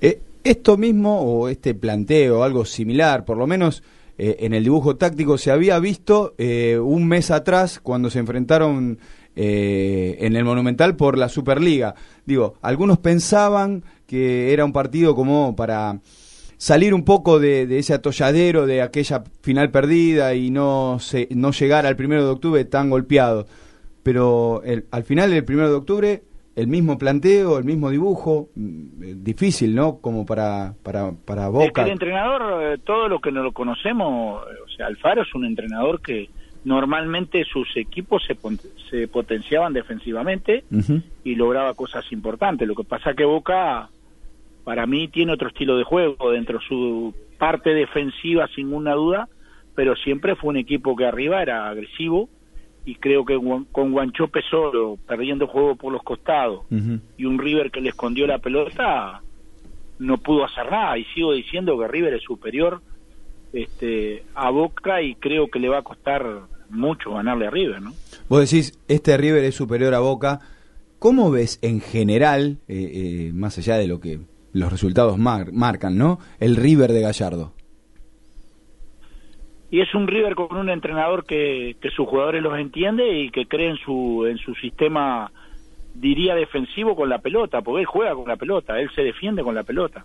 Eh, 0.03 0.21
esto 0.45 0.77
mismo 0.77 1.21
o 1.23 1.49
este 1.49 1.75
planteo, 1.75 2.43
algo 2.43 2.65
similar, 2.65 3.25
por 3.25 3.37
lo 3.39 3.47
menos 3.47 3.83
eh, 4.19 4.37
en 4.41 4.53
el 4.53 4.65
dibujo 4.65 4.97
táctico 4.97 5.39
se 5.39 5.51
había 5.53 5.79
visto 5.79 6.35
eh, 6.37 6.79
un 6.79 7.07
mes 7.07 7.31
atrás 7.31 7.81
cuando 7.81 8.11
se 8.11 8.19
enfrentaron 8.19 8.99
eh, 9.37 10.17
en 10.19 10.37
el 10.37 10.45
Monumental 10.45 10.97
por 10.97 11.17
la 11.17 11.29
Superliga. 11.29 11.95
Digo, 12.27 12.55
algunos 12.61 12.99
pensaban 12.99 13.85
que 14.07 14.53
era 14.53 14.65
un 14.65 14.73
partido 14.73 15.15
como 15.15 15.57
para 15.57 16.01
salir 16.59 16.93
un 16.93 17.05
poco 17.05 17.39
de, 17.41 17.67
de 17.67 17.79
ese 17.79 17.95
atolladero 17.95 18.67
de 18.67 18.83
aquella 18.83 19.25
final 19.41 19.71
perdida 19.71 20.35
y 20.35 20.51
no, 20.51 20.99
se, 21.01 21.29
no 21.31 21.53
llegar 21.53 21.87
al 21.87 21.97
primero 21.97 22.25
de 22.25 22.31
octubre 22.33 22.65
tan 22.65 22.91
golpeado. 22.91 23.47
Pero 24.03 24.63
el- 24.65 24.87
al 24.91 25.05
final 25.05 25.31
del 25.31 25.45
primero 25.45 25.69
de 25.71 25.75
octubre, 25.77 26.23
el 26.55 26.67
mismo 26.67 26.99
planteo, 26.99 27.59
el 27.59 27.65
mismo 27.65 27.91
dibujo, 27.91 28.49
mm, 28.55 29.03
eh, 29.03 29.15
difícil, 29.17 29.75
¿no? 29.75 29.99
Como 30.01 30.27
para, 30.27 30.75
para, 30.83 31.13
para 31.13 31.47
Es 31.47 31.53
que 31.53 31.59
Boca. 31.59 31.83
el 31.85 31.93
entrenador, 31.93 32.63
eh, 32.63 32.79
todo 32.85 33.09
lo 33.09 33.21
que 33.21 33.33
no 33.33 33.43
lo 33.43 33.53
conocemos, 33.53 34.43
eh, 34.47 34.55
o 34.65 34.69
sea, 34.69 34.87
Alfaro 34.87 35.23
es 35.23 35.35
un 35.35 35.47
entrenador 35.47 36.01
que 36.03 36.29
normalmente 36.65 37.45
sus 37.45 37.69
equipos 37.77 38.23
se, 38.25 38.37
se 38.91 39.09
potenciaban 39.09 39.73
defensivamente 39.73 40.65
y 41.25 41.35
lograba 41.35 41.75
cosas 41.75 42.05
importantes. 42.13 42.69
Lo 42.69 42.77
que 42.77 42.85
pasa 42.85 43.15
que 43.15 43.25
Boca, 43.25 43.89
para 44.63 44.87
mí, 44.87 45.09
tiene 45.09 45.33
otro 45.33 45.49
estilo 45.49 45.77
de 45.77 45.83
juego 45.83 46.31
dentro 46.31 46.61
de 46.61 46.65
su 46.67 47.15
parte 47.37 47.71
defensiva, 47.71 48.47
sin 48.55 48.67
ninguna 48.67 48.95
duda, 48.95 49.29
pero 49.75 49.97
siempre 49.97 50.37
fue 50.37 50.51
un 50.51 50.59
equipo 50.59 50.95
que 50.95 51.05
arriba 51.05 51.43
era 51.43 51.69
agresivo 51.69 52.29
y 52.85 52.97
creo 52.97 53.25
que 53.25 53.39
con 53.71 53.93
Guanchope 53.93 54.41
solo, 54.51 54.99
perdiendo 55.07 55.47
juego 55.47 55.77
por 55.77 55.93
los 55.93 56.03
costados 56.03 56.63
y 57.17 57.25
un 57.25 57.39
River 57.39 57.71
que 57.71 57.81
le 57.81 57.91
escondió 57.91 58.27
la 58.27 58.39
pelota, 58.39 59.23
no 59.99 60.17
pudo 60.19 60.45
hacer 60.45 60.71
nada. 60.71 60.99
Y 60.99 61.05
sigo 61.15 61.33
diciendo 61.33 61.79
que 61.79 61.87
River 61.89 62.15
es 62.15 62.23
superior 62.25 62.83
este, 63.53 64.25
a 64.35 64.51
Boca 64.51 65.03
y 65.03 65.15
creo 65.15 65.49
que 65.49 65.59
le 65.59 65.69
va 65.69 65.79
a 65.79 65.83
costar 65.83 66.25
mucho 66.71 67.13
ganarle 67.15 67.47
a 67.47 67.51
River, 67.51 67.83
¿no? 67.83 67.93
Vos 68.29 68.51
decís, 68.51 68.79
este 68.89 69.17
River 69.17 69.45
es 69.45 69.55
superior 69.55 69.95
a 69.95 70.01
Boca. 70.01 70.41
¿Cómo 70.99 71.31
ves 71.31 71.59
en 71.63 71.81
general, 71.81 72.59
eh, 72.69 72.91
eh, 73.29 73.31
más 73.35 73.59
allá 73.59 73.77
de 73.77 73.87
lo 73.89 74.01
que 74.01 74.21
los 74.53 74.71
resultados 74.73 75.19
mar- 75.19 75.53
marcan, 75.53 75.99
¿no? 75.99 76.19
El 76.41 76.57
River 76.57 76.93
de 76.93 77.01
Gallardo. 77.03 77.53
Y 79.73 79.81
es 79.81 79.95
un 79.95 80.07
River 80.07 80.35
con 80.35 80.55
un 80.55 80.69
entrenador 80.69 81.25
que, 81.25 81.77
que 81.81 81.89
sus 81.91 82.07
jugadores 82.07 82.43
los 82.43 82.59
entiende 82.59 83.19
y 83.19 83.31
que 83.31 83.47
cree 83.47 83.71
en 83.71 83.79
su, 83.79 84.27
en 84.27 84.37
su 84.37 84.55
sistema, 84.55 85.33
diría, 85.95 86.35
defensivo 86.35 86.95
con 86.95 87.09
la 87.09 87.21
pelota, 87.21 87.63
porque 87.63 87.81
él 87.81 87.87
juega 87.87 88.15
con 88.15 88.29
la 88.29 88.37
pelota, 88.37 88.79
él 88.79 88.91
se 88.95 89.03
defiende 89.03 89.43
con 89.43 89.55
la 89.55 89.63
pelota. 89.63 90.05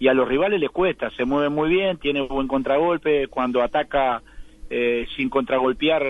Y 0.00 0.08
a 0.08 0.14
los 0.14 0.26
rivales 0.26 0.58
le 0.58 0.70
cuesta, 0.70 1.10
se 1.10 1.26
mueve 1.26 1.50
muy 1.50 1.68
bien, 1.68 1.98
tiene 1.98 2.22
buen 2.22 2.48
contragolpe, 2.48 3.28
cuando 3.28 3.62
ataca 3.62 4.22
eh, 4.70 5.06
sin 5.14 5.28
contragolpear 5.28 6.02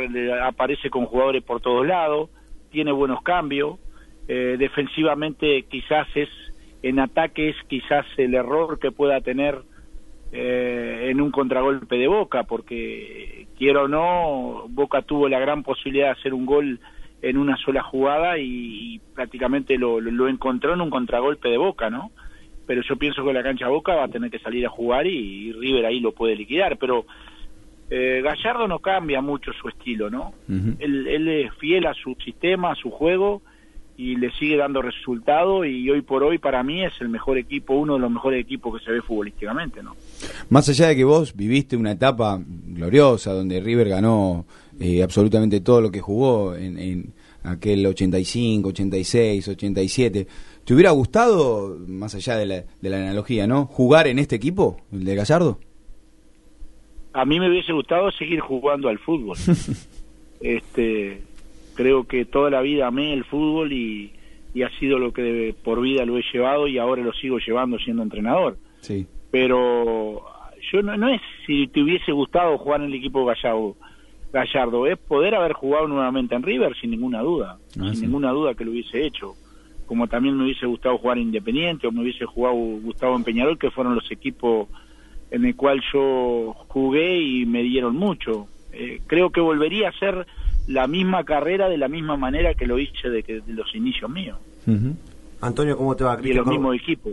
aparece 0.44 0.88
con 0.88 1.06
jugadores 1.06 1.42
por 1.42 1.60
todos 1.60 1.84
lados, 1.84 2.30
tiene 2.70 2.92
buenos 2.92 3.22
cambios, 3.22 3.80
eh, 4.28 4.54
defensivamente 4.56 5.64
quizás 5.64 6.06
es, 6.14 6.28
en 6.84 7.00
ataque 7.00 7.48
es 7.48 7.56
quizás 7.66 8.06
el 8.18 8.34
error 8.34 8.78
que 8.78 8.92
pueda 8.92 9.20
tener 9.20 9.62
eh, 10.36 11.10
en 11.10 11.20
un 11.20 11.30
contragolpe 11.30 11.96
de 11.96 12.08
Boca, 12.08 12.42
porque 12.42 13.46
quiero 13.56 13.84
o 13.84 13.88
no, 13.88 14.64
Boca 14.68 15.02
tuvo 15.02 15.28
la 15.28 15.38
gran 15.38 15.62
posibilidad 15.62 16.06
de 16.06 16.20
hacer 16.20 16.34
un 16.34 16.44
gol 16.44 16.80
en 17.22 17.38
una 17.38 17.56
sola 17.56 17.84
jugada 17.84 18.36
y, 18.36 18.94
y 18.94 18.98
prácticamente 19.14 19.78
lo, 19.78 20.00
lo, 20.00 20.10
lo 20.10 20.28
encontró 20.28 20.74
en 20.74 20.80
un 20.80 20.90
contragolpe 20.90 21.48
de 21.48 21.56
Boca, 21.56 21.88
¿no? 21.88 22.10
Pero 22.66 22.82
yo 22.82 22.96
pienso 22.96 23.24
que 23.24 23.32
la 23.32 23.44
cancha 23.44 23.68
Boca 23.68 23.94
va 23.94 24.04
a 24.04 24.08
tener 24.08 24.28
que 24.28 24.40
salir 24.40 24.66
a 24.66 24.70
jugar 24.70 25.06
y, 25.06 25.50
y 25.50 25.52
River 25.52 25.86
ahí 25.86 26.00
lo 26.00 26.10
puede 26.10 26.34
liquidar, 26.34 26.78
pero 26.78 27.06
eh, 27.88 28.20
Gallardo 28.24 28.66
no 28.66 28.80
cambia 28.80 29.20
mucho 29.20 29.52
su 29.52 29.68
estilo, 29.68 30.10
¿no? 30.10 30.34
él, 30.48 31.06
él 31.06 31.28
es 31.28 31.54
fiel 31.54 31.86
a 31.86 31.94
su 31.94 32.16
sistema, 32.24 32.72
a 32.72 32.74
su 32.74 32.90
juego 32.90 33.40
y 33.96 34.16
le 34.16 34.30
sigue 34.32 34.56
dando 34.56 34.82
resultado 34.82 35.64
y 35.64 35.88
hoy 35.88 36.02
por 36.02 36.24
hoy 36.24 36.38
para 36.38 36.62
mí 36.62 36.84
es 36.84 36.92
el 37.00 37.08
mejor 37.08 37.38
equipo, 37.38 37.74
uno 37.74 37.94
de 37.94 38.00
los 38.00 38.10
mejores 38.10 38.40
equipos 38.40 38.78
que 38.78 38.84
se 38.84 38.90
ve 38.90 39.02
futbolísticamente, 39.02 39.82
¿no? 39.82 39.94
Más 40.50 40.68
allá 40.68 40.88
de 40.88 40.96
que 40.96 41.04
vos 41.04 41.34
viviste 41.36 41.76
una 41.76 41.92
etapa 41.92 42.40
gloriosa 42.44 43.32
donde 43.32 43.60
River 43.60 43.88
ganó 43.88 44.46
eh, 44.80 45.02
absolutamente 45.02 45.60
todo 45.60 45.80
lo 45.80 45.92
que 45.92 46.00
jugó 46.00 46.56
en, 46.56 46.78
en 46.78 47.14
aquel 47.44 47.86
85, 47.86 48.70
86, 48.70 49.48
87, 49.48 50.26
¿te 50.64 50.74
hubiera 50.74 50.90
gustado, 50.90 51.78
más 51.86 52.14
allá 52.14 52.36
de 52.36 52.46
la, 52.46 52.64
de 52.80 52.90
la 52.90 52.96
analogía, 52.96 53.46
¿no? 53.46 53.66
jugar 53.66 54.08
en 54.08 54.18
este 54.18 54.36
equipo, 54.36 54.78
el 54.92 55.04
de 55.04 55.14
Gallardo? 55.14 55.60
A 57.12 57.24
mí 57.24 57.38
me 57.38 57.48
hubiese 57.48 57.72
gustado 57.72 58.10
seguir 58.10 58.40
jugando 58.40 58.88
al 58.88 58.98
fútbol. 58.98 59.36
este, 60.40 61.22
creo 61.74 62.04
que 62.06 62.24
toda 62.24 62.50
la 62.50 62.60
vida 62.60 62.86
amé 62.86 63.12
el 63.12 63.24
fútbol 63.24 63.72
y, 63.72 64.12
y 64.54 64.62
ha 64.62 64.70
sido 64.78 64.98
lo 64.98 65.12
que 65.12 65.22
de- 65.22 65.52
por 65.54 65.80
vida 65.80 66.04
lo 66.04 66.18
he 66.18 66.22
llevado 66.32 66.66
y 66.68 66.78
ahora 66.78 67.02
lo 67.02 67.12
sigo 67.12 67.38
llevando 67.38 67.78
siendo 67.78 68.02
entrenador. 68.02 68.56
Sí. 68.80 69.06
Pero 69.30 70.22
yo 70.72 70.82
no, 70.82 70.96
no 70.96 71.08
es 71.08 71.20
si 71.46 71.66
te 71.66 71.82
hubiese 71.82 72.12
gustado 72.12 72.56
jugar 72.58 72.80
en 72.80 72.86
el 72.86 72.94
equipo 72.94 73.24
Gallardo, 73.24 73.76
Gallardo 74.32 74.86
es 74.86 74.98
poder 74.98 75.34
haber 75.34 75.52
jugado 75.52 75.86
nuevamente 75.86 76.34
en 76.34 76.42
River 76.42 76.74
sin 76.80 76.90
ninguna 76.90 77.20
duda, 77.20 77.58
Ah, 77.78 77.84
sin 77.90 77.94
sí. 77.96 78.02
ninguna 78.02 78.30
duda 78.30 78.54
que 78.54 78.64
lo 78.64 78.70
hubiese 78.72 79.04
hecho. 79.04 79.34
Como 79.86 80.06
también 80.08 80.36
me 80.36 80.44
hubiese 80.44 80.66
gustado 80.66 80.96
jugar 80.98 81.18
en 81.18 81.24
Independiente 81.24 81.86
o 81.86 81.92
me 81.92 82.00
hubiese 82.02 82.24
jugado 82.24 82.54
gustado 82.56 83.14
en 83.16 83.22
Peñarol, 83.24 83.58
que 83.58 83.70
fueron 83.70 83.94
los 83.94 84.10
equipos 84.10 84.68
en 85.30 85.44
el 85.44 85.54
cual 85.56 85.82
yo 85.92 86.54
jugué 86.68 87.18
y 87.20 87.44
me 87.46 87.62
dieron 87.62 87.94
mucho. 87.96 88.46
Eh, 88.72 89.00
creo 89.06 89.30
que 89.30 89.40
volvería 89.40 89.88
a 89.88 89.90
hacer 89.90 90.26
la 90.66 90.86
misma 90.86 91.24
carrera 91.24 91.68
de 91.68 91.76
la 91.78 91.88
misma 91.88 92.16
manera 92.16 92.54
que 92.54 92.66
lo 92.66 92.78
hice 92.78 93.10
de, 93.10 93.22
que- 93.22 93.40
de 93.40 93.52
los 93.52 93.74
inicios 93.74 94.10
míos 94.10 94.38
Antonio, 95.40 95.76
¿cómo 95.76 95.94
te 95.94 96.04
va? 96.04 96.14
y 96.14 96.16
de 96.16 96.22
Cristian 96.22 96.36
los 96.38 96.44
Cor- 96.46 96.54
mismos 96.54 96.76
equipos. 96.76 97.12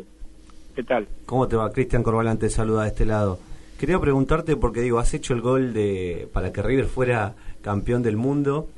¿Qué 0.75 0.83
tal? 0.83 1.07
¿Cómo 1.25 1.47
te 1.49 1.55
va? 1.57 1.69
Cristian 1.71 2.01
Corbalán 2.03 2.37
te 2.37 2.49
saluda 2.49 2.83
de 2.83 2.87
este 2.89 3.05
lado. 3.05 3.39
Quería 3.77 3.99
preguntarte 3.99 4.55
porque 4.55 4.79
digo, 4.81 4.99
has 4.99 5.13
hecho 5.13 5.33
el 5.33 5.41
gol 5.41 5.73
de 5.73 6.29
para 6.31 6.53
que 6.53 6.61
River 6.61 6.85
fuera 6.85 7.33
campeón 7.61 8.03
del 8.03 8.15
mundo 8.15 8.69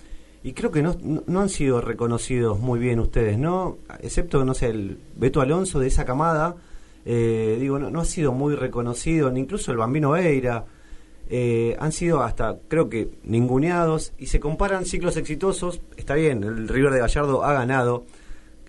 y 0.44 0.54
creo 0.54 0.72
que 0.72 0.82
no, 0.82 0.96
no, 1.04 1.22
no 1.28 1.40
han 1.42 1.50
sido 1.50 1.82
reconocidos 1.82 2.60
muy 2.60 2.80
bien 2.80 3.00
ustedes, 3.00 3.38
¿no? 3.38 3.78
Excepto, 4.02 4.44
no 4.44 4.54
sé, 4.56 4.70
el 4.70 4.98
Beto 5.16 5.40
Alonso 5.42 5.80
de 5.80 5.88
esa 5.88 6.04
camada, 6.04 6.56
eh, 7.06 7.58
digo, 7.60 7.78
no, 7.78 7.92
no 7.92 8.02
ha 8.02 8.06
sido 8.06 8.32
muy 8.32 8.56
reconocido, 8.56 9.30
ni 9.30 9.42
incluso 9.42 9.72
el 9.72 9.78
Bambino 9.78 10.12
Veira. 10.12 10.66
Eh, 11.36 11.76
han 11.80 11.92
sido 11.92 12.22
hasta, 12.22 12.60
creo 12.68 12.90
que, 12.90 13.10
ninguneados 13.24 14.14
y 14.20 14.28
se 14.28 14.40
comparan 14.40 14.86
ciclos 14.86 15.18
exitosos. 15.18 15.82
Está 15.98 16.14
bien, 16.14 16.44
el 16.44 16.68
River 16.68 16.94
de 16.94 17.00
Gallardo 17.00 17.44
ha 17.44 17.54
ganado 17.54 18.06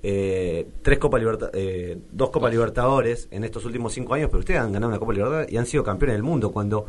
eh, 0.02 0.66
tres 0.80 0.98
Copa 0.98 1.18
eh, 1.52 1.98
dos 2.10 2.30
Copa 2.30 2.48
Libertadores 2.48 3.28
en 3.30 3.44
estos 3.44 3.66
últimos 3.66 3.92
cinco 3.92 4.14
años, 4.14 4.30
pero 4.30 4.38
ustedes 4.38 4.60
han 4.60 4.72
ganado 4.72 4.88
una 4.88 4.98
Copa 4.98 5.12
Libertadores 5.12 5.52
y 5.52 5.58
han 5.58 5.66
sido 5.66 5.84
campeones 5.84 6.16
del 6.16 6.22
mundo. 6.22 6.52
Cuando 6.52 6.86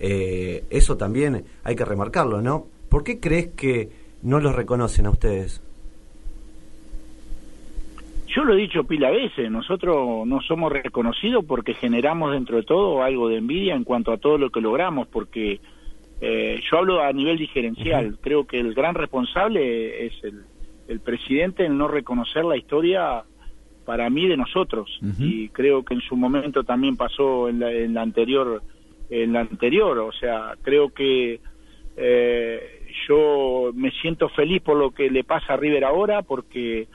eh, 0.00 0.64
eso 0.68 0.96
también 0.96 1.44
hay 1.62 1.76
que 1.76 1.84
remarcarlo, 1.84 2.42
¿no? 2.42 2.66
¿Por 2.88 3.04
qué 3.04 3.20
crees 3.20 3.50
que 3.54 3.90
no 4.22 4.40
los 4.40 4.56
reconocen 4.56 5.06
a 5.06 5.10
ustedes? 5.10 5.60
Yo 8.34 8.44
lo 8.44 8.54
he 8.54 8.56
dicho 8.56 8.84
pila 8.84 9.10
veces, 9.10 9.50
nosotros 9.50 10.26
no 10.26 10.40
somos 10.40 10.72
reconocidos 10.72 11.44
porque 11.44 11.74
generamos 11.74 12.32
dentro 12.32 12.56
de 12.56 12.62
todo 12.62 13.02
algo 13.02 13.28
de 13.28 13.36
envidia 13.36 13.74
en 13.74 13.84
cuanto 13.84 14.12
a 14.12 14.18
todo 14.18 14.38
lo 14.38 14.50
que 14.50 14.60
logramos, 14.60 15.08
porque 15.08 15.60
eh, 16.20 16.60
yo 16.70 16.78
hablo 16.78 17.02
a 17.02 17.12
nivel 17.12 17.36
diferencial, 17.36 18.18
creo 18.20 18.46
que 18.46 18.58
el 18.58 18.74
gran 18.74 18.94
responsable 18.94 20.06
es 20.06 20.12
el, 20.22 20.44
el 20.88 21.00
presidente 21.00 21.64
en 21.64 21.76
no 21.76 21.88
reconocer 21.88 22.44
la 22.44 22.56
historia 22.56 23.24
para 23.84 24.08
mí 24.10 24.28
de 24.28 24.36
nosotros. 24.36 24.98
Y 25.18 25.48
creo 25.48 25.84
que 25.84 25.94
en 25.94 26.00
su 26.00 26.16
momento 26.16 26.64
también 26.64 26.96
pasó 26.96 27.48
en 27.48 27.60
la, 27.60 27.72
en 27.72 27.94
la 27.94 28.02
anterior 28.02 28.62
en 29.10 29.32
la 29.32 29.40
anterior. 29.40 29.98
O 29.98 30.12
sea 30.12 30.54
creo 30.62 30.90
que 30.90 31.40
eh, 31.96 32.60
yo 33.08 33.70
me 33.74 33.90
siento 33.90 34.28
feliz 34.30 34.62
por 34.62 34.76
lo 34.76 34.92
que 34.92 35.10
le 35.10 35.24
pasa 35.24 35.54
a 35.54 35.56
River 35.56 35.84
ahora 35.84 36.22
porque 36.22 36.86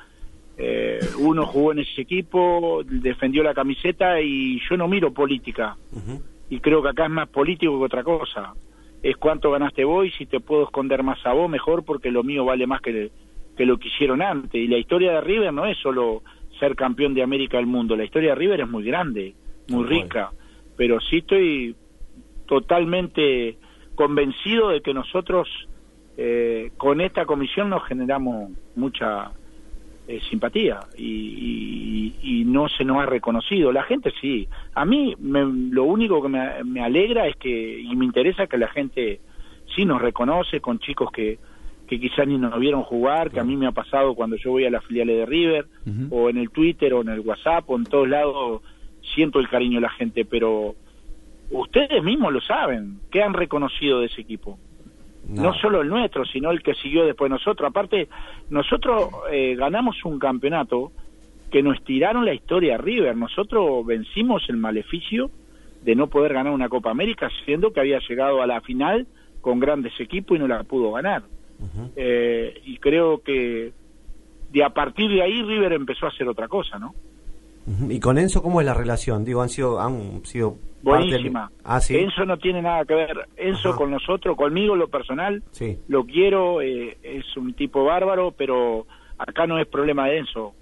eh, 0.57 0.99
uno 1.19 1.45
jugó 1.45 1.71
en 1.71 1.79
ese 1.79 2.01
equipo 2.01 2.81
defendió 2.83 3.43
la 3.43 3.53
camiseta 3.53 4.19
y 4.21 4.59
yo 4.67 4.75
no 4.77 4.87
miro 4.87 5.13
política. 5.13 5.77
Y 6.49 6.59
creo 6.59 6.81
que 6.81 6.89
acá 6.89 7.05
es 7.05 7.11
más 7.11 7.29
político 7.29 7.77
que 7.77 7.85
otra 7.85 8.03
cosa. 8.03 8.53
Es 9.03 9.17
cuánto 9.17 9.51
ganaste 9.51 9.83
vos 9.83 10.07
y 10.07 10.11
si 10.11 10.25
te 10.25 10.39
puedo 10.39 10.63
esconder 10.63 11.03
más 11.03 11.23
a 11.25 11.33
vos 11.33 11.49
mejor 11.49 11.85
porque 11.85 12.09
lo 12.09 12.23
mío 12.23 12.45
vale 12.45 12.65
más 12.65 12.81
que, 12.81 13.11
que 13.55 13.65
lo 13.65 13.77
que 13.77 13.89
hicieron 13.89 14.21
antes. 14.21 14.55
Y 14.55 14.67
la 14.67 14.77
historia 14.77 15.11
de 15.13 15.21
River 15.21 15.53
no 15.53 15.65
es 15.65 15.77
solo 15.77 16.23
ser 16.59 16.75
campeón 16.75 17.13
de 17.13 17.21
América 17.21 17.57
del 17.57 17.67
mundo. 17.67 17.95
La 17.95 18.05
historia 18.05 18.29
de 18.29 18.35
River 18.35 18.61
es 18.61 18.69
muy 18.69 18.83
grande 18.83 19.35
muy 19.69 19.85
rica. 19.85 20.31
Pero 20.75 20.99
sí 20.99 21.17
estoy 21.17 21.75
totalmente 22.47 23.57
convencido 23.95 24.69
de 24.69 24.81
que 24.81 24.93
nosotros 24.93 25.47
eh, 26.17 26.71
con 26.77 27.01
esta 27.01 27.25
comisión 27.25 27.69
nos 27.69 27.85
generamos 27.85 28.51
mucha 28.75 29.31
eh, 30.07 30.19
simpatía 30.29 30.79
y, 30.97 31.03
y- 31.03 32.39
y 32.41 32.45
no 32.45 32.69
se 32.69 32.83
nos 32.85 32.97
ha 33.01 33.05
reconocido. 33.05 33.71
La 33.71 33.83
gente 33.83 34.11
sí. 34.21 34.47
A 34.73 34.85
mí 34.85 35.15
me- 35.19 35.45
lo 35.71 35.83
único 35.83 36.21
que 36.21 36.29
me, 36.29 36.63
me 36.63 36.81
alegra 36.81 37.27
es 37.27 37.35
que, 37.35 37.79
y 37.79 37.95
me 37.95 38.05
interesa 38.05 38.47
que 38.47 38.57
la 38.57 38.69
gente 38.69 39.19
sí 39.75 39.83
nos 39.85 40.01
reconoce 40.01 40.61
con 40.61 40.79
chicos 40.79 41.11
que, 41.11 41.39
que 41.87 41.99
quizás 41.99 42.27
ni 42.27 42.37
nos 42.37 42.57
vieron 42.59 42.83
jugar, 42.83 43.31
que 43.31 43.39
a 43.39 43.43
mí 43.43 43.55
me 43.57 43.67
ha 43.67 43.71
pasado 43.71 44.13
cuando 44.15 44.35
yo 44.37 44.51
voy 44.51 44.65
a 44.65 44.69
las 44.69 44.83
filiales 44.85 45.17
de 45.17 45.25
River, 45.25 45.65
o 46.09 46.29
en 46.29 46.37
el 46.37 46.49
Twitter, 46.51 46.93
o 46.93 47.01
en 47.01 47.09
el 47.09 47.19
WhatsApp, 47.21 47.69
o 47.69 47.75
en 47.77 47.83
todos 47.85 48.07
lados, 48.07 48.61
siento 49.15 49.39
el 49.39 49.47
cariño 49.49 49.75
de 49.77 49.81
la 49.81 49.89
gente, 49.89 50.25
pero 50.25 50.75
ustedes 51.51 52.03
mismos 52.03 52.33
lo 52.33 52.41
saben, 52.41 52.99
¿qué 53.11 53.21
han 53.23 53.33
reconocido 53.33 53.99
de 53.99 54.07
ese 54.07 54.21
equipo? 54.21 54.57
No. 55.27 55.53
solo 55.55 55.81
el 55.81 55.89
nuestro, 55.89 56.25
sino 56.25 56.51
el 56.51 56.63
que 56.63 56.73
siguió 56.75 57.05
después 57.05 57.29
de 57.29 57.35
nosotros. 57.35 57.69
Aparte, 57.69 58.07
nosotros 58.49 59.09
eh, 59.31 59.55
ganamos 59.55 60.03
un 60.05 60.19
campeonato 60.19 60.91
que 61.51 61.61
nos 61.61 61.83
tiraron 61.83 62.25
la 62.25 62.33
historia 62.33 62.75
a 62.75 62.77
River. 62.77 63.15
Nosotros 63.15 63.85
vencimos 63.85 64.43
el 64.49 64.57
maleficio 64.57 65.29
de 65.83 65.95
no 65.95 66.07
poder 66.07 66.33
ganar 66.33 66.53
una 66.53 66.69
Copa 66.69 66.91
América, 66.91 67.29
siendo 67.45 67.71
que 67.71 67.79
había 67.79 67.99
llegado 67.99 68.41
a 68.41 68.47
la 68.47 68.61
final 68.61 69.07
con 69.41 69.59
grandes 69.59 69.93
equipos 69.99 70.37
y 70.37 70.39
no 70.39 70.47
la 70.47 70.63
pudo 70.63 70.91
ganar. 70.91 71.23
Eh, 71.95 72.61
y 72.65 72.77
creo 72.77 73.21
que 73.21 73.71
de 74.51 74.63
a 74.63 74.69
partir 74.69 75.09
de 75.09 75.21
ahí 75.21 75.41
River 75.41 75.73
empezó 75.73 76.05
a 76.05 76.09
hacer 76.09 76.27
otra 76.27 76.47
cosa, 76.47 76.77
¿no? 76.77 76.93
¿Y 77.89 77.99
con 77.99 78.17
Enzo 78.17 78.41
cómo 78.41 78.61
es 78.61 78.65
la 78.65 78.73
relación? 78.73 79.25
Digo, 79.25 79.41
han 79.41 79.49
sido, 79.49 79.79
han 79.79 80.25
sido 80.25 80.51
del- 80.51 80.59
Buenísima. 80.83 81.51
Ah, 81.65 81.81
sí. 81.81 81.97
Enzo 81.97 82.23
no 82.25 82.37
tiene 82.37 82.61
nada 82.61 82.85
que 82.85 82.93
ver. 82.93 83.27
Enzo 83.35 83.75
con 83.75 83.91
nosotros, 83.91 84.37
conmigo 84.37 84.75
lo 84.75 84.87
personal, 84.87 85.43
Sí. 85.51 85.77
lo 85.89 86.05
quiero, 86.05 86.61
eh, 86.61 86.97
es 87.03 87.35
un 87.35 87.53
tipo 87.53 87.83
bárbaro, 87.83 88.31
pero 88.31 88.85
acá 89.17 89.47
no 89.47 89.59
es 89.59 89.67
problema 89.67 90.07
de 90.07 90.19
Enzo. 90.19 90.53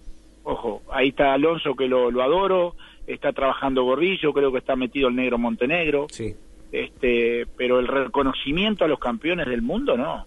Ojo, 0.44 0.82
ahí 0.92 1.10
está 1.10 1.34
Alonso 1.34 1.76
que 1.76 1.88
lo, 1.88 2.10
lo 2.12 2.24
adoro, 2.24 2.76
está 3.06 3.34
trabajando 3.34 3.84
Gorrillo, 3.84 4.34
creo 4.34 4.52
que 4.52 4.58
está 4.60 4.76
metido 4.76 5.10
el 5.10 5.16
negro 5.16 5.38
Montenegro. 5.38 6.08
Sí. 6.10 6.34
Este, 6.72 7.46
pero 7.58 7.80
el 7.80 7.88
reconocimiento 7.88 8.84
a 8.84 8.88
los 8.88 9.00
campeones 9.00 9.46
del 9.48 9.62
mundo 9.62 9.96
no. 9.96 10.26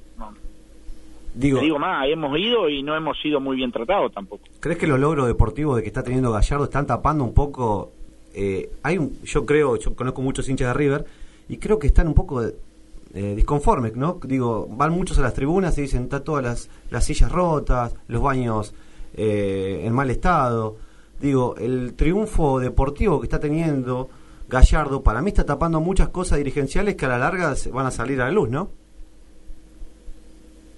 Digo, 1.34 1.58
Te 1.58 1.64
digo 1.66 1.78
más, 1.78 2.06
hemos 2.08 2.36
ido 2.38 2.68
y 2.68 2.82
no 2.82 2.96
hemos 2.96 3.20
sido 3.20 3.40
muy 3.40 3.56
bien 3.56 3.70
tratados 3.70 4.12
tampoco. 4.12 4.42
¿crees 4.60 4.78
que 4.78 4.86
los 4.86 4.98
logros 4.98 5.26
deportivos 5.26 5.76
de 5.76 5.82
que 5.82 5.88
está 5.88 6.02
teniendo 6.02 6.32
Gallardo 6.32 6.64
están 6.64 6.86
tapando 6.86 7.24
un 7.24 7.34
poco? 7.34 7.92
eh, 8.34 8.70
hay 8.82 8.98
un, 8.98 9.20
yo 9.24 9.44
creo, 9.44 9.76
yo 9.76 9.94
conozco 9.94 10.22
muchos 10.22 10.48
hinchas 10.48 10.68
de 10.68 10.74
River 10.74 11.04
y 11.48 11.56
creo 11.56 11.78
que 11.78 11.88
están 11.88 12.06
un 12.06 12.14
poco 12.14 12.42
eh, 12.42 13.34
disconformes, 13.34 13.96
¿no? 13.96 14.20
Digo, 14.22 14.68
van 14.70 14.92
muchos 14.92 15.18
a 15.18 15.22
las 15.22 15.34
tribunas 15.34 15.76
y 15.78 15.82
dicen, 15.82 16.04
está 16.04 16.22
todas 16.22 16.44
las, 16.44 16.70
las 16.90 17.04
sillas 17.04 17.32
rotas, 17.32 17.94
los 18.06 18.22
baños 18.22 18.74
eh, 19.14 19.82
en 19.84 19.92
mal 19.92 20.10
estado. 20.10 20.76
Digo, 21.20 21.56
el 21.58 21.94
triunfo 21.94 22.60
deportivo 22.60 23.20
que 23.20 23.26
está 23.26 23.40
teniendo 23.40 24.08
Gallardo, 24.48 25.02
para 25.02 25.20
mí 25.20 25.30
está 25.30 25.44
tapando 25.44 25.80
muchas 25.80 26.10
cosas 26.10 26.38
dirigenciales 26.38 26.94
que 26.94 27.06
a 27.06 27.08
la 27.08 27.18
larga 27.18 27.56
se 27.56 27.70
van 27.70 27.86
a 27.86 27.90
salir 27.90 28.20
a 28.20 28.26
la 28.26 28.30
luz, 28.30 28.48
¿no? 28.48 28.70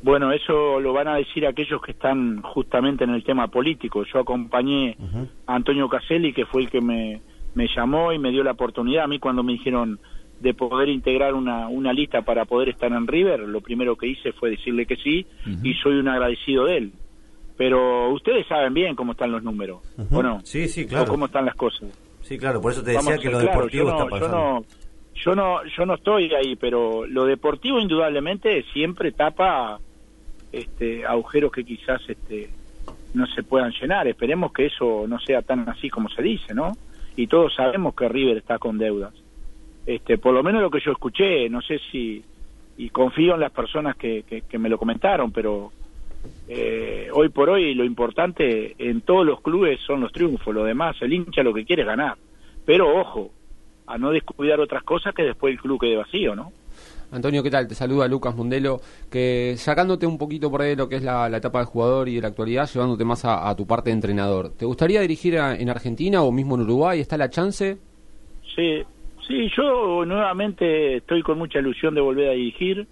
Bueno, 0.03 0.33
eso 0.33 0.81
lo 0.81 0.93
van 0.93 1.09
a 1.09 1.17
decir 1.17 1.47
aquellos 1.47 1.83
que 1.83 1.93
están 1.93 2.41
justamente 2.43 3.05
en 3.05 3.11
el 3.11 3.23
tema 3.23 3.49
político. 3.49 4.05
Yo 4.05 4.21
acompañé 4.21 4.97
a 5.47 5.55
Antonio 5.55 5.89
Caselli, 5.89 6.33
que 6.33 6.47
fue 6.47 6.63
el 6.63 6.71
que 6.71 6.81
me, 6.81 7.21
me 7.55 7.69
llamó 7.75 8.13
y 8.13 8.19
me 8.19 8.31
dio 8.31 8.43
la 8.43 8.53
oportunidad. 8.53 9.05
A 9.05 9.09
mí 9.09 9.19
cuando 9.19 9.43
me 9.43 9.53
dijeron 9.53 9.99
de 10.41 10.55
poder 10.55 10.89
integrar 10.89 11.35
una, 11.35 11.69
una 11.69 11.93
lista 11.93 12.23
para 12.23 12.47
poder 12.47 12.71
estar 12.71 12.91
en 12.93 13.07
River, 13.07 13.41
lo 13.41 13.61
primero 13.61 13.97
que 13.97 14.07
hice 14.07 14.33
fue 14.33 14.51
decirle 14.51 14.87
que 14.87 14.97
sí 14.97 15.27
y 15.63 15.75
soy 15.75 15.99
un 15.99 16.09
agradecido 16.09 16.65
de 16.65 16.77
él. 16.79 16.93
Pero 17.59 18.11
ustedes 18.11 18.47
saben 18.47 18.73
bien 18.73 18.97
cómo 18.97 19.13
están 19.13 19.31
los 19.33 19.43
números, 19.43 19.81
¿o 20.11 20.23
no? 20.23 20.41
Sí, 20.45 20.67
sí, 20.67 20.85
O 20.85 20.89
claro. 20.89 21.11
cómo 21.11 21.27
están 21.27 21.45
las 21.45 21.55
cosas. 21.57 21.91
Sí, 22.23 22.39
claro, 22.39 22.63
por 22.63 22.73
eso 22.73 22.83
te 22.83 22.93
decía 22.93 23.19
que 23.19 23.29
lo 23.29 23.39
deportivo 23.39 23.85
yo 23.85 23.91
no, 23.91 23.99
está 23.99 24.07
pasando. 24.09 24.37
Yo 25.15 25.35
no, 25.35 25.61
yo 25.61 25.65
no, 25.65 25.71
yo 25.77 25.87
no 25.87 25.95
estoy 25.95 26.33
ahí, 26.33 26.57
pero 26.57 27.05
lo 27.07 27.27
deportivo 27.27 27.79
indudablemente 27.79 28.65
siempre 28.73 29.13
tapa 29.13 29.79
este, 30.53 31.07
agujeros 31.07 31.53
que 31.53 31.65
quizás 31.65 32.01
este, 32.09 32.51
no 33.15 33.27
se 33.27 33.43
puedan 33.43 33.73
llenar. 33.73 34.07
Esperemos 34.09 34.53
que 34.53 34.67
eso 34.67 35.07
no 35.07 35.19
sea 35.21 35.43
tan 35.43 35.69
así 35.69 35.89
como 35.91 36.09
se 36.09 36.23
dice, 36.23 36.55
¿no? 36.55 36.73
Y 37.17 37.27
todos 37.27 37.55
sabemos 37.55 37.95
que 37.95 38.09
River 38.09 38.39
está 38.39 38.59
con 38.59 38.79
deudas. 38.79 39.15
Este, 39.87 40.19
por 40.19 40.35
lo 40.35 40.43
menos 40.43 40.63
lo 40.63 40.71
que 40.71 40.81
yo 40.81 40.93
escuché, 40.93 41.49
no 41.49 41.61
sé 41.63 41.81
si 41.91 42.23
y 42.81 42.89
confío 42.89 43.35
en 43.35 43.41
las 43.41 43.53
personas 43.53 43.95
que, 43.95 44.25
que, 44.49 44.59
me 44.59 44.71
lo 44.71 44.79
comentaron, 44.79 45.33
pero 45.33 45.71
eh, 46.49 47.09
hoy 47.13 47.29
por 47.29 47.51
hoy 47.51 47.75
lo 47.75 47.85
importante 47.85 48.75
en 48.79 49.03
todos 49.03 49.27
los 49.27 49.43
clubes 49.43 49.79
son 49.83 50.01
los 50.01 50.13
triunfos, 50.13 50.55
lo 50.55 50.65
demás, 50.65 50.97
el 51.03 51.13
hincha 51.13 51.43
lo 51.43 51.53
que 51.53 51.67
quiere 51.67 51.83
es 51.83 51.89
ganar. 51.89 52.17
Pero 52.65 52.99
ojo, 52.99 53.33
a 53.87 53.99
no 53.99 54.13
descuidar 54.13 54.61
otras 54.61 54.83
cosas 54.83 55.15
que 55.15 55.25
después 55.25 55.53
el 55.53 55.61
club 55.61 55.79
quede 55.79 55.97
vacío, 55.97 56.35
¿no? 56.35 56.53
Antonio, 57.13 57.43
¿qué 57.43 57.51
tal? 57.51 57.67
Te 57.67 57.75
saluda 57.75 58.07
Lucas 58.09 58.35
Mundelo, 58.37 58.81
que 59.11 59.55
sacándote 59.57 60.07
un 60.07 60.19
poquito 60.19 60.51
por 60.51 60.63
ahí 60.63 60.71
de 60.71 60.77
lo 60.77 60.89
que 60.89 60.97
es 60.97 61.03
la, 61.03 61.29
etapa 61.37 61.61
de 61.61 61.65
jugador 61.65 62.09
y 62.09 62.17
de 62.17 62.23
la 62.23 62.29
actualidad, 62.29 62.69
llevándote 62.73 63.05
más 63.05 63.25
a, 63.25 63.55
tu 63.57 63.67
parte 63.67 63.91
de 63.91 63.95
entrenador. 63.95 64.53
¿Te 64.57 64.65
gustaría 64.65 65.01
dirigir 65.01 65.35
en 65.35 65.69
Argentina 65.69 66.23
o 66.23 66.31
mismo 66.31 66.55
en 66.55 66.63
Uruguay? 66.63 67.01
¿Está 67.01 67.17
la 67.17 67.31
chance? 67.31 67.79
Sí, 68.55 68.85
Sí, 69.31 69.49
yo 69.57 70.05
nuevamente 70.05 70.97
estoy 70.97 71.23
con 71.23 71.39
mucha 71.39 71.61
ilusión 71.61 71.95
de 71.95 72.01
volver 72.01 72.31
a 72.31 72.33
dirigir. 72.33 72.89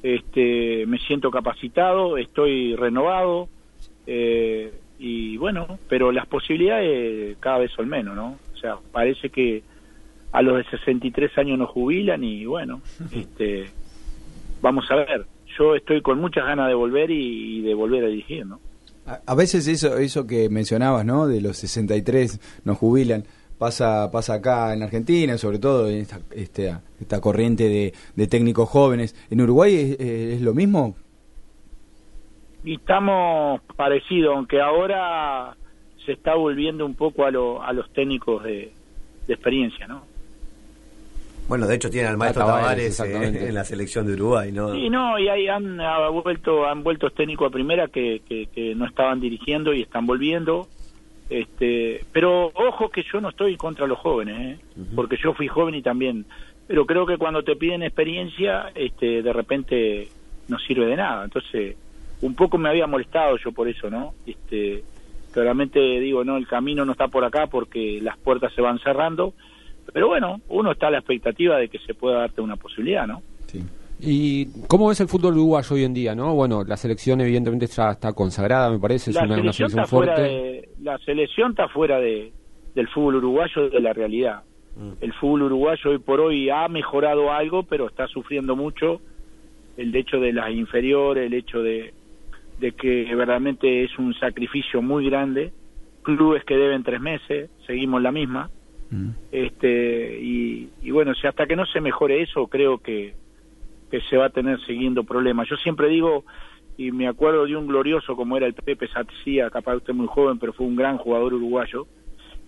Este, 0.00 0.86
me 0.86 0.96
siento 0.98 1.32
capacitado, 1.32 2.16
estoy 2.18 2.76
renovado 2.76 3.48
eh, 4.06 4.72
y 5.00 5.36
bueno, 5.38 5.80
pero 5.88 6.12
las 6.12 6.28
posibilidades 6.28 7.36
cada 7.40 7.58
vez 7.58 7.72
son 7.72 7.88
menos, 7.88 8.14
¿no? 8.14 8.38
O 8.54 8.56
sea, 8.58 8.76
parece 8.92 9.30
que 9.30 9.64
a 10.36 10.42
los 10.42 10.58
de 10.58 10.64
63 10.64 11.38
años 11.38 11.58
nos 11.58 11.70
jubilan 11.70 12.22
y 12.22 12.44
bueno, 12.44 12.80
este, 13.12 13.66
vamos 14.60 14.84
a 14.90 14.96
ver. 14.96 15.26
Yo 15.58 15.74
estoy 15.74 16.02
con 16.02 16.20
muchas 16.20 16.44
ganas 16.44 16.68
de 16.68 16.74
volver 16.74 17.10
y, 17.10 17.58
y 17.58 17.62
de 17.62 17.72
volver 17.72 18.04
a 18.04 18.08
dirigir, 18.08 18.44
¿no? 18.44 18.60
A, 19.06 19.20
a 19.26 19.34
veces 19.34 19.66
eso, 19.68 19.96
eso 19.96 20.26
que 20.26 20.50
mencionabas, 20.50 21.06
¿no? 21.06 21.26
De 21.26 21.40
los 21.40 21.56
63 21.56 22.60
nos 22.64 22.76
jubilan. 22.76 23.24
Pasa, 23.56 24.10
pasa 24.12 24.34
acá 24.34 24.74
en 24.74 24.82
Argentina, 24.82 25.38
sobre 25.38 25.58
todo 25.58 25.88
en 25.88 26.00
esta, 26.00 26.20
este, 26.30 26.76
esta 27.00 27.22
corriente 27.22 27.70
de, 27.70 27.94
de 28.14 28.26
técnicos 28.26 28.68
jóvenes. 28.68 29.16
¿En 29.30 29.40
Uruguay 29.40 29.96
es, 29.98 30.00
es 30.00 30.42
lo 30.42 30.52
mismo? 30.52 30.94
y 32.66 32.74
estamos 32.74 33.60
parecidos, 33.76 34.34
aunque 34.34 34.60
ahora 34.60 35.56
se 36.04 36.12
está 36.12 36.34
volviendo 36.34 36.84
un 36.84 36.94
poco 36.94 37.24
a, 37.24 37.30
lo, 37.30 37.62
a 37.62 37.72
los 37.72 37.88
técnicos 37.92 38.42
de, 38.42 38.72
de 39.28 39.34
experiencia, 39.34 39.86
¿no? 39.86 40.02
Bueno, 41.48 41.66
de 41.66 41.76
hecho 41.76 41.90
tiene 41.90 42.08
al 42.08 42.16
maestro 42.16 42.44
Tavares, 42.44 42.62
Tavares, 42.62 42.84
eh, 42.84 42.86
exactamente. 42.88 43.48
en 43.48 43.54
la 43.54 43.64
selección 43.64 44.06
de 44.06 44.14
Uruguay, 44.14 44.50
¿no? 44.50 44.74
Sí, 44.74 44.90
no, 44.90 45.18
y 45.18 45.28
ahí 45.28 45.46
han 45.46 45.80
ha 45.80 46.08
vuelto, 46.08 46.66
han 46.66 46.82
vuelto 46.82 47.10
técnicos 47.10 47.48
a 47.48 47.50
primera 47.50 47.88
que, 47.88 48.22
que, 48.28 48.46
que 48.46 48.74
no 48.74 48.86
estaban 48.86 49.20
dirigiendo 49.20 49.72
y 49.72 49.82
están 49.82 50.06
volviendo. 50.06 50.66
Este, 51.28 52.04
pero 52.12 52.52
ojo 52.54 52.88
que 52.90 53.04
yo 53.12 53.20
no 53.20 53.30
estoy 53.30 53.56
contra 53.56 53.86
los 53.86 53.98
jóvenes, 53.98 54.58
¿eh? 54.58 54.64
porque 54.94 55.16
yo 55.22 55.34
fui 55.34 55.48
joven 55.48 55.74
y 55.74 55.82
también. 55.82 56.24
Pero 56.66 56.84
creo 56.84 57.06
que 57.06 57.18
cuando 57.18 57.42
te 57.42 57.56
piden 57.56 57.82
experiencia, 57.82 58.70
este, 58.74 59.22
de 59.22 59.32
repente 59.32 60.08
no 60.48 60.58
sirve 60.58 60.86
de 60.86 60.96
nada. 60.96 61.24
Entonces, 61.24 61.76
un 62.22 62.34
poco 62.34 62.58
me 62.58 62.68
había 62.68 62.86
molestado 62.86 63.36
yo 63.38 63.52
por 63.52 63.68
eso, 63.68 63.90
¿no? 63.90 64.14
Este, 64.26 64.82
claramente 65.32 65.78
digo, 65.78 66.24
no, 66.24 66.36
el 66.36 66.46
camino 66.46 66.84
no 66.84 66.92
está 66.92 67.08
por 67.08 67.24
acá 67.24 67.46
porque 67.46 68.00
las 68.02 68.16
puertas 68.18 68.52
se 68.54 68.62
van 68.62 68.78
cerrando. 68.80 69.34
Pero 69.92 70.08
bueno, 70.08 70.40
uno 70.48 70.72
está 70.72 70.88
a 70.88 70.90
la 70.90 70.98
expectativa 70.98 71.58
de 71.58 71.68
que 71.68 71.78
se 71.78 71.94
pueda 71.94 72.18
darte 72.20 72.40
una 72.40 72.56
posibilidad, 72.56 73.06
¿no? 73.06 73.22
¿Y 73.98 74.46
cómo 74.66 74.88
ves 74.88 75.00
el 75.00 75.08
fútbol 75.08 75.32
uruguayo 75.34 75.74
hoy 75.74 75.84
en 75.84 75.94
día? 75.94 76.14
no 76.14 76.34
Bueno, 76.34 76.64
la 76.64 76.76
selección 76.76 77.20
evidentemente 77.22 77.66
ya 77.66 77.92
está 77.92 78.12
consagrada, 78.12 78.70
me 78.70 78.78
parece, 78.78 79.10
es 79.10 79.16
la 79.16 79.22
una, 79.24 79.34
una 79.40 79.52
selección 79.52 79.68
está 79.70 79.86
fuera 79.86 80.16
fuerte. 80.16 80.30
de, 80.30 80.68
la 80.82 80.98
selección 80.98 81.50
está 81.52 81.68
fuera 81.68 81.98
de, 81.98 82.30
del 82.74 82.88
fútbol 82.88 83.16
uruguayo 83.16 83.70
de 83.70 83.80
la 83.80 83.94
realidad 83.94 84.42
Mm. 84.76 84.92
el 85.00 85.12
fútbol 85.14 85.44
uruguayo 85.44 85.90
hoy 85.90 85.98
por 85.98 86.20
hoy 86.20 86.50
ha 86.50 86.68
mejorado 86.68 87.32
algo 87.32 87.62
pero 87.62 87.86
está 87.88 88.06
sufriendo 88.08 88.56
mucho 88.56 89.00
el 89.78 89.94
hecho 89.96 90.20
de 90.20 90.34
las 90.34 90.50
inferiores 90.50 91.24
el 91.26 91.32
hecho 91.32 91.62
de, 91.62 91.94
de 92.60 92.72
que 92.72 93.04
verdaderamente 93.04 93.84
es 93.84 93.98
un 93.98 94.12
sacrificio 94.12 94.82
muy 94.82 95.08
grande 95.08 95.50
clubes 96.02 96.44
que 96.44 96.56
deben 96.56 96.82
tres 96.82 97.00
meses 97.00 97.48
seguimos 97.66 98.02
la 98.02 98.12
misma 98.12 98.50
este 99.32 100.20
y, 100.20 100.70
y 100.82 100.90
bueno 100.92 101.12
si 101.14 101.26
hasta 101.26 101.46
que 101.46 101.56
no 101.56 101.66
se 101.66 101.80
mejore 101.80 102.22
eso 102.22 102.46
creo 102.46 102.78
que 102.78 103.14
que 103.90 104.00
se 104.02 104.16
va 104.16 104.26
a 104.26 104.30
tener 104.30 104.60
siguiendo 104.64 105.02
problemas 105.04 105.48
yo 105.48 105.56
siempre 105.56 105.88
digo 105.88 106.24
y 106.76 106.92
me 106.92 107.08
acuerdo 107.08 107.46
de 107.46 107.56
un 107.56 107.66
glorioso 107.66 108.16
como 108.16 108.36
era 108.36 108.46
el 108.46 108.54
Pepe 108.54 108.88
Satzía, 108.88 109.50
capaz 109.50 109.76
usted 109.76 109.94
muy 109.94 110.06
joven, 110.06 110.38
pero 110.38 110.52
fue 110.52 110.66
un 110.66 110.76
gran 110.76 110.98
jugador 110.98 111.34
uruguayo, 111.34 111.86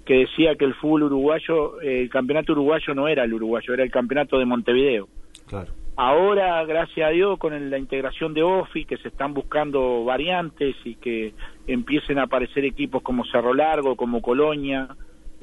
que 0.04 0.20
decía 0.20 0.54
que 0.56 0.64
el 0.64 0.74
fútbol 0.74 1.04
uruguayo, 1.04 1.80
el 1.80 2.10
campeonato 2.10 2.52
uruguayo 2.52 2.94
no 2.94 3.08
era 3.08 3.24
el 3.24 3.34
uruguayo, 3.34 3.74
era 3.74 3.84
el 3.84 3.90
campeonato 3.90 4.38
de 4.38 4.44
Montevideo. 4.44 5.08
Claro. 5.46 5.72
Ahora, 5.96 6.64
gracias 6.64 7.08
a 7.08 7.10
Dios, 7.10 7.38
con 7.38 7.70
la 7.70 7.78
integración 7.78 8.32
de 8.32 8.42
OFI, 8.42 8.84
que 8.84 8.98
se 8.98 9.08
están 9.08 9.34
buscando 9.34 10.04
variantes 10.04 10.76
y 10.84 10.94
que 10.94 11.34
empiecen 11.66 12.18
a 12.18 12.24
aparecer 12.24 12.64
equipos 12.64 13.02
como 13.02 13.24
Cerro 13.24 13.52
Largo, 13.52 13.96
como 13.96 14.22
Colonia, 14.22 14.88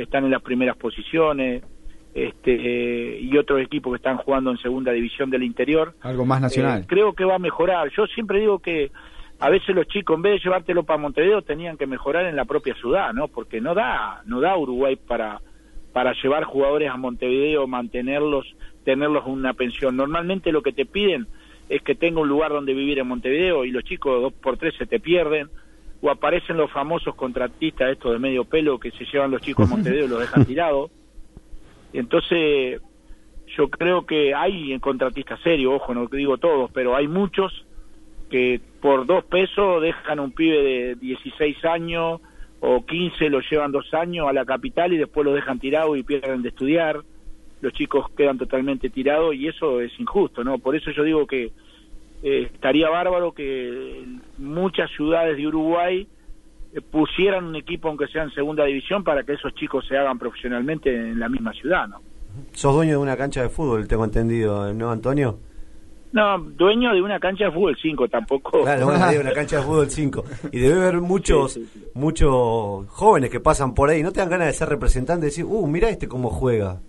están 0.03 0.26
en 0.26 0.31
las 0.31 0.41
primeras 0.41 0.77
posiciones, 0.77 1.63
este, 2.13 2.53
eh, 2.53 3.19
y 3.22 3.38
otros 3.38 3.61
equipos 3.61 3.91
que 3.93 3.97
están 3.97 4.17
jugando 4.17 4.51
en 4.51 4.57
segunda 4.57 4.91
división 4.91 5.30
del 5.30 5.43
interior. 5.43 5.95
Algo 6.01 6.26
más 6.26 6.41
nacional. 6.41 6.81
Eh, 6.81 6.85
creo 6.88 7.13
que 7.13 7.26
va 7.26 7.35
a 7.35 7.39
mejorar. 7.39 7.89
Yo 7.95 8.07
siempre 8.07 8.39
digo 8.39 8.59
que 8.59 8.91
a 9.39 9.49
veces 9.49 9.76
los 9.76 9.88
chicos, 9.88 10.15
en 10.15 10.22
vez 10.22 10.34
de 10.34 10.39
llevártelo 10.39 10.84
para 10.84 10.97
Montevideo, 10.97 11.41
tenían 11.41 11.77
que 11.77 11.88
mejorar 11.88 12.26
en 12.26 12.35
la 12.35 12.45
propia 12.45 12.73
ciudad, 12.76 13.13
¿no? 13.13 13.27
Porque 13.27 13.59
no 13.59 13.73
da, 13.73 14.22
no 14.26 14.39
da 14.39 14.57
Uruguay 14.57 14.95
para 14.95 15.41
para 15.95 16.11
llevar 16.11 16.43
jugadores 16.43 16.89
a 16.89 16.97
Montevideo, 16.97 17.67
mantenerlos, 17.67 18.45
tenerlos 18.84 19.26
en 19.27 19.31
una 19.31 19.53
pensión. 19.53 19.95
Normalmente 19.95 20.51
lo 20.51 20.61
que 20.61 20.73
te 20.73 20.85
piden 20.85 21.26
es 21.69 21.81
que 21.84 21.95
tenga 21.95 22.19
un 22.19 22.27
lugar 22.27 22.51
donde 22.51 22.73
vivir 22.73 22.99
en 22.99 23.07
Montevideo 23.07 23.63
y 23.63 23.72
los 23.72 23.85
chicos 23.85 24.22
dos 24.22 24.34
por 24.34 24.57
tres 24.57 24.73
se 24.77 24.85
te 24.88 24.99
pierden 24.99 25.47
o 26.01 26.09
aparecen 26.09 26.57
los 26.57 26.72
famosos 26.72 27.15
contratistas 27.15 27.91
estos 27.91 28.13
de 28.13 28.19
medio 28.19 28.45
pelo 28.45 28.80
que 28.80 28.91
se 28.91 29.05
llevan 29.05 29.31
los 29.31 29.41
chicos 29.41 29.67
a 29.67 29.69
Montevideo 29.76 30.05
y 30.05 30.09
los 30.09 30.19
dejan 30.19 30.45
tirados. 30.45 30.91
Entonces 31.93 32.81
yo 33.55 33.69
creo 33.69 34.05
que 34.05 34.34
hay 34.34 34.77
contratistas 34.80 35.39
serios, 35.41 35.73
ojo, 35.76 35.93
no 35.93 36.07
digo 36.07 36.38
todos, 36.38 36.72
pero 36.72 36.95
hay 36.95 37.07
muchos 37.07 37.65
que 38.30 38.59
por 38.81 39.05
dos 39.05 39.23
pesos 39.26 39.81
dejan 39.81 40.19
un 40.19 40.31
pibe 40.31 40.61
de 40.61 40.95
16 40.95 41.63
años 41.65 42.22
o 42.59 42.85
15, 42.85 43.30
lo 43.30 43.39
llevan 43.41 43.72
dos 43.72 43.93
años 43.93 44.27
a 44.27 44.34
la 44.34 44.45
capital 44.45 44.93
y 44.93 44.97
después 44.97 45.26
lo 45.26 45.34
dejan 45.34 45.59
tirado 45.59 45.95
y 45.95 46.03
pierden 46.03 46.41
de 46.41 46.49
estudiar. 46.49 47.01
Los 47.61 47.73
chicos 47.73 48.07
quedan 48.17 48.38
totalmente 48.38 48.89
tirados 48.89 49.35
y 49.35 49.47
eso 49.47 49.81
es 49.81 49.97
injusto, 49.99 50.43
¿no? 50.43 50.57
Por 50.57 50.76
eso 50.76 50.91
yo 50.91 51.03
digo 51.03 51.26
que 51.26 51.51
eh, 52.24 52.50
estaría 52.54 52.90
bárbaro 52.90 53.34
que 53.34 54.06
muchas 54.38 54.90
ciudades 54.92 55.38
de 55.38 55.48
Uruguay 55.48 56.08
eh, 56.74 56.82
pusieran 56.82 57.46
un 57.46 57.56
equipo 57.56 57.88
aunque 57.88 58.08
sea 58.08 58.24
en 58.24 58.32
segunda 58.32 58.66
división 58.66 59.04
para 59.04 59.24
que 59.24 59.34
esos 59.34 59.54
chicos 59.56 59.86
se 59.88 59.98
hagan 59.98 60.18
profesionalmente 60.18 60.94
en 60.94 61.20
la 61.20 61.30
misma 61.30 61.54
ciudad, 61.54 61.88
¿no? 61.88 62.02
Sos 62.52 62.76
dueño 62.76 62.94
de 62.94 62.98
una 62.98 63.16
cancha 63.16 63.42
de 63.42 63.50
fútbol, 63.50 63.88
tengo 63.88 64.04
entendido, 64.04 64.74
¿no, 64.74 64.92
Antonio? 64.92 65.40
No, 66.12 66.40
dueño 66.40 66.94
de 66.94 67.02
una 67.02 67.20
cancha 67.20 67.46
de 67.46 67.52
fútbol 67.52 67.78
5 67.82 68.08
tampoco. 68.08 68.64
Claro, 68.64 68.86
bueno, 68.86 69.12
de 69.12 69.20
una 69.20 69.34
cancha 69.34 69.58
de 69.58 69.64
fútbol 69.64 69.90
5. 69.90 70.24
Y 70.52 70.60
debe 70.60 70.82
haber 70.82 71.02
muchos 71.02 71.60
muchos 71.94 72.88
jóvenes 72.88 73.30
que 73.30 73.42
pasan 73.42 73.74
por 73.74 73.90
ahí. 73.90 74.02
¿No 74.02 74.14
te 74.14 74.22
dan 74.22 74.30
ganas 74.30 74.48
de 74.48 74.54
ser 74.54 74.70
representante 74.70 75.26
y 75.26 75.30
decir, 75.30 75.44
uh, 75.46 75.68
mira 75.68 75.90
este 75.90 76.08
cómo 76.08 76.30
juega? 76.30 76.80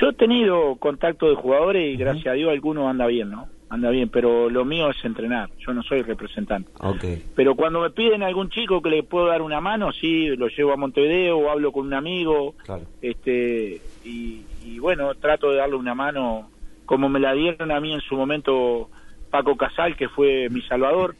Yo 0.00 0.08
he 0.08 0.12
tenido 0.14 0.76
contacto 0.76 1.28
de 1.28 1.36
jugadores 1.36 1.94
y 1.94 1.96
gracias 1.96 2.26
a 2.26 2.32
Dios 2.32 2.50
algunos 2.50 2.88
anda 2.88 3.06
bien, 3.06 3.30
¿no? 3.30 3.48
Anda 3.70 3.90
bien, 3.90 4.08
pero 4.08 4.50
lo 4.50 4.64
mío 4.64 4.90
es 4.90 5.04
entrenar, 5.04 5.50
yo 5.58 5.72
no 5.72 5.82
soy 5.82 6.02
representante. 6.02 6.70
Ok. 6.80 7.04
Pero 7.34 7.54
cuando 7.56 7.80
me 7.80 7.90
piden 7.90 8.22
a 8.22 8.26
algún 8.26 8.48
chico 8.50 8.80
que 8.82 8.90
le 8.90 9.02
puedo 9.02 9.26
dar 9.26 9.42
una 9.42 9.60
mano, 9.60 9.90
sí, 9.92 10.28
lo 10.36 10.48
llevo 10.48 10.72
a 10.72 10.76
Montevideo 10.76 11.38
o 11.38 11.50
hablo 11.50 11.72
con 11.72 11.86
un 11.86 11.94
amigo, 11.94 12.54
Claro. 12.64 12.82
este 13.02 13.80
y, 14.04 14.42
y 14.64 14.78
bueno, 14.78 15.14
trato 15.14 15.50
de 15.50 15.56
darle 15.56 15.76
una 15.76 15.94
mano 15.94 16.50
como 16.86 17.08
me 17.08 17.18
la 17.20 17.32
dieron 17.32 17.70
a 17.72 17.80
mí 17.80 17.92
en 17.94 18.00
su 18.00 18.14
momento 18.16 18.90
Paco 19.30 19.56
Casal, 19.56 19.96
que 19.96 20.08
fue 20.08 20.48
mi 20.50 20.60
salvador 20.62 21.16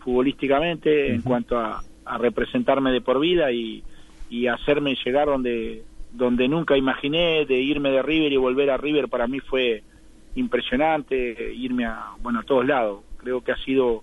futbolísticamente 0.00 1.12
en 1.14 1.22
cuanto 1.22 1.58
a, 1.58 1.82
a 2.04 2.18
representarme 2.18 2.90
de 2.92 3.00
por 3.00 3.20
vida 3.20 3.50
y, 3.52 3.82
y 4.28 4.46
hacerme 4.46 4.96
llegar 5.04 5.26
donde 5.26 5.82
donde 6.12 6.48
nunca 6.48 6.76
imaginé 6.76 7.44
de 7.46 7.60
irme 7.60 7.90
de 7.90 8.02
River 8.02 8.32
y 8.32 8.36
volver 8.36 8.70
a 8.70 8.76
River 8.76 9.08
para 9.08 9.26
mí 9.26 9.40
fue 9.40 9.82
impresionante 10.34 11.52
irme 11.54 11.86
a 11.86 12.12
bueno 12.22 12.40
a 12.40 12.42
todos 12.42 12.66
lados 12.66 13.00
creo 13.18 13.42
que 13.42 13.52
ha 13.52 13.56
sido 13.58 14.02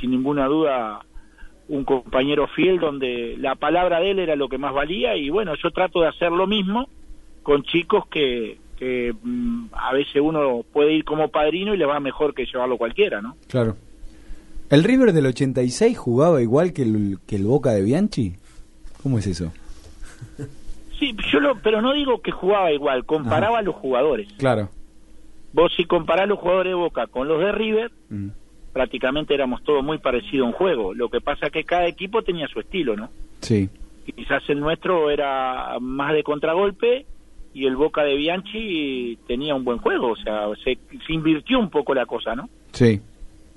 sin 0.00 0.10
ninguna 0.10 0.46
duda 0.46 1.04
un 1.68 1.84
compañero 1.84 2.46
fiel 2.48 2.78
donde 2.78 3.36
la 3.38 3.54
palabra 3.54 4.00
de 4.00 4.10
él 4.12 4.18
era 4.18 4.36
lo 4.36 4.48
que 4.48 4.58
más 4.58 4.72
valía 4.72 5.16
y 5.16 5.30
bueno 5.30 5.54
yo 5.62 5.70
trato 5.70 6.00
de 6.00 6.08
hacer 6.08 6.32
lo 6.32 6.46
mismo 6.46 6.88
con 7.42 7.62
chicos 7.62 8.06
que 8.08 8.58
que 8.78 9.12
mm, 9.22 9.66
a 9.72 9.92
veces 9.92 10.22
uno 10.22 10.64
puede 10.72 10.92
ir 10.92 11.04
como 11.04 11.28
padrino 11.28 11.74
y 11.74 11.78
le 11.78 11.84
va 11.84 11.98
mejor 12.00 12.34
que 12.34 12.46
llevarlo 12.46 12.78
cualquiera 12.78 13.20
no 13.20 13.36
Claro. 13.48 13.76
¿El 14.70 14.84
River 14.84 15.14
del 15.14 15.24
86 15.24 15.96
jugaba 15.96 16.42
igual 16.42 16.74
que 16.74 16.82
el, 16.82 17.18
que 17.26 17.36
el 17.36 17.44
Boca 17.44 17.70
de 17.70 17.82
Bianchi? 17.82 18.34
¿Cómo 19.02 19.18
es 19.18 19.26
eso? 19.26 19.50
sí 20.98 21.14
yo 21.32 21.40
lo 21.40 21.56
pero 21.62 21.80
no 21.82 21.92
digo 21.92 22.20
que 22.20 22.30
jugaba 22.30 22.72
igual 22.72 23.04
comparaba 23.04 23.58
a 23.58 23.62
los 23.62 23.74
jugadores 23.74 24.28
Claro. 24.38 24.68
vos 25.52 25.72
si 25.76 25.84
comparás 25.84 26.28
los 26.28 26.38
jugadores 26.38 26.70
de 26.70 26.74
Boca 26.74 27.06
con 27.06 27.28
los 27.28 27.40
de 27.40 27.52
River 27.52 27.90
Mm. 28.10 28.28
prácticamente 28.72 29.34
éramos 29.34 29.62
todos 29.64 29.82
muy 29.84 29.98
parecidos 29.98 30.46
en 30.48 30.52
juego 30.52 30.94
lo 30.94 31.08
que 31.08 31.20
pasa 31.20 31.46
es 31.46 31.52
que 31.52 31.64
cada 31.64 31.86
equipo 31.86 32.22
tenía 32.22 32.48
su 32.48 32.60
estilo 32.60 32.96
no 32.96 33.10
Sí. 33.40 33.68
quizás 34.16 34.42
el 34.48 34.60
nuestro 34.60 35.10
era 35.10 35.76
más 35.80 36.12
de 36.14 36.22
contragolpe 36.22 37.06
y 37.54 37.66
el 37.66 37.76
Boca 37.76 38.04
de 38.04 38.14
Bianchi 38.14 39.18
tenía 39.26 39.54
un 39.54 39.64
buen 39.64 39.78
juego, 39.78 40.10
o 40.12 40.16
sea, 40.16 40.46
se, 40.62 40.78
se 41.06 41.12
invirtió 41.12 41.58
un 41.58 41.70
poco 41.70 41.92
la 41.94 42.04
cosa, 42.06 42.36
¿no? 42.36 42.48
Sí. 42.72 43.00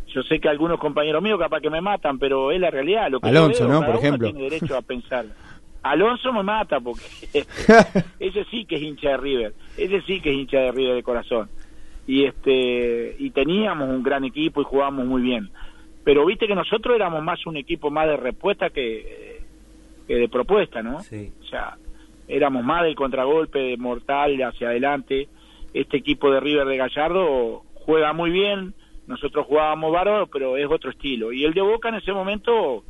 Yo 0.07 0.23
sé 0.23 0.39
que 0.39 0.49
algunos 0.49 0.79
compañeros 0.79 1.21
míos 1.21 1.37
capaz 1.37 1.59
que 1.59 1.69
me 1.69 1.81
matan, 1.81 2.17
pero 2.17 2.51
es 2.51 2.59
la 2.59 2.71
realidad. 2.71 3.11
Lo 3.11 3.19
que 3.19 3.27
Alonso, 3.29 3.67
veo, 3.67 3.79
¿no? 3.81 3.85
Por 3.85 3.95
ejemplo. 3.97 4.31
tiene 4.31 4.49
derecho 4.49 4.75
a 4.77 4.81
pensar. 4.81 5.25
Alonso 5.83 6.31
me 6.31 6.43
mata 6.43 6.79
porque 6.79 7.03
ese 8.19 8.45
sí 8.45 8.65
que 8.65 8.75
es 8.75 8.81
hincha 8.81 9.09
de 9.09 9.17
River, 9.17 9.53
ese 9.77 10.01
sí 10.01 10.21
que 10.21 10.29
es 10.29 10.35
hincha 10.35 10.59
de 10.59 10.71
River 10.71 10.95
de 10.95 11.03
corazón. 11.03 11.49
Y 12.07 12.25
este 12.25 13.15
y 13.19 13.29
teníamos 13.31 13.89
un 13.89 14.03
gran 14.03 14.23
equipo 14.23 14.61
y 14.61 14.65
jugábamos 14.65 15.05
muy 15.05 15.21
bien. 15.21 15.49
Pero 16.03 16.25
viste 16.25 16.47
que 16.47 16.55
nosotros 16.55 16.95
éramos 16.95 17.23
más 17.23 17.45
un 17.45 17.57
equipo 17.57 17.91
más 17.91 18.07
de 18.07 18.17
respuesta 18.17 18.69
que, 18.69 19.41
que 20.07 20.15
de 20.15 20.29
propuesta, 20.29 20.81
¿no? 20.81 20.97
O 20.97 21.03
sea, 21.03 21.77
éramos 22.27 22.63
más 22.63 22.83
del 22.83 22.95
contragolpe 22.95 23.59
de 23.59 23.77
mortal 23.77 24.41
hacia 24.41 24.69
adelante. 24.69 25.29
Este 25.73 25.97
equipo 25.97 26.31
de 26.31 26.39
River 26.39 26.67
de 26.67 26.77
Gallardo 26.77 27.63
juega 27.75 28.13
muy 28.13 28.31
bien, 28.31 28.73
nosotros 29.07 29.45
jugábamos 29.45 29.91
bárbaro, 29.91 30.27
pero 30.27 30.57
es 30.57 30.65
otro 30.69 30.89
estilo. 30.89 31.31
Y 31.31 31.45
el 31.45 31.53
de 31.53 31.61
Boca 31.61 31.89
en 31.89 31.95
ese 31.95 32.13
momento 32.13 32.83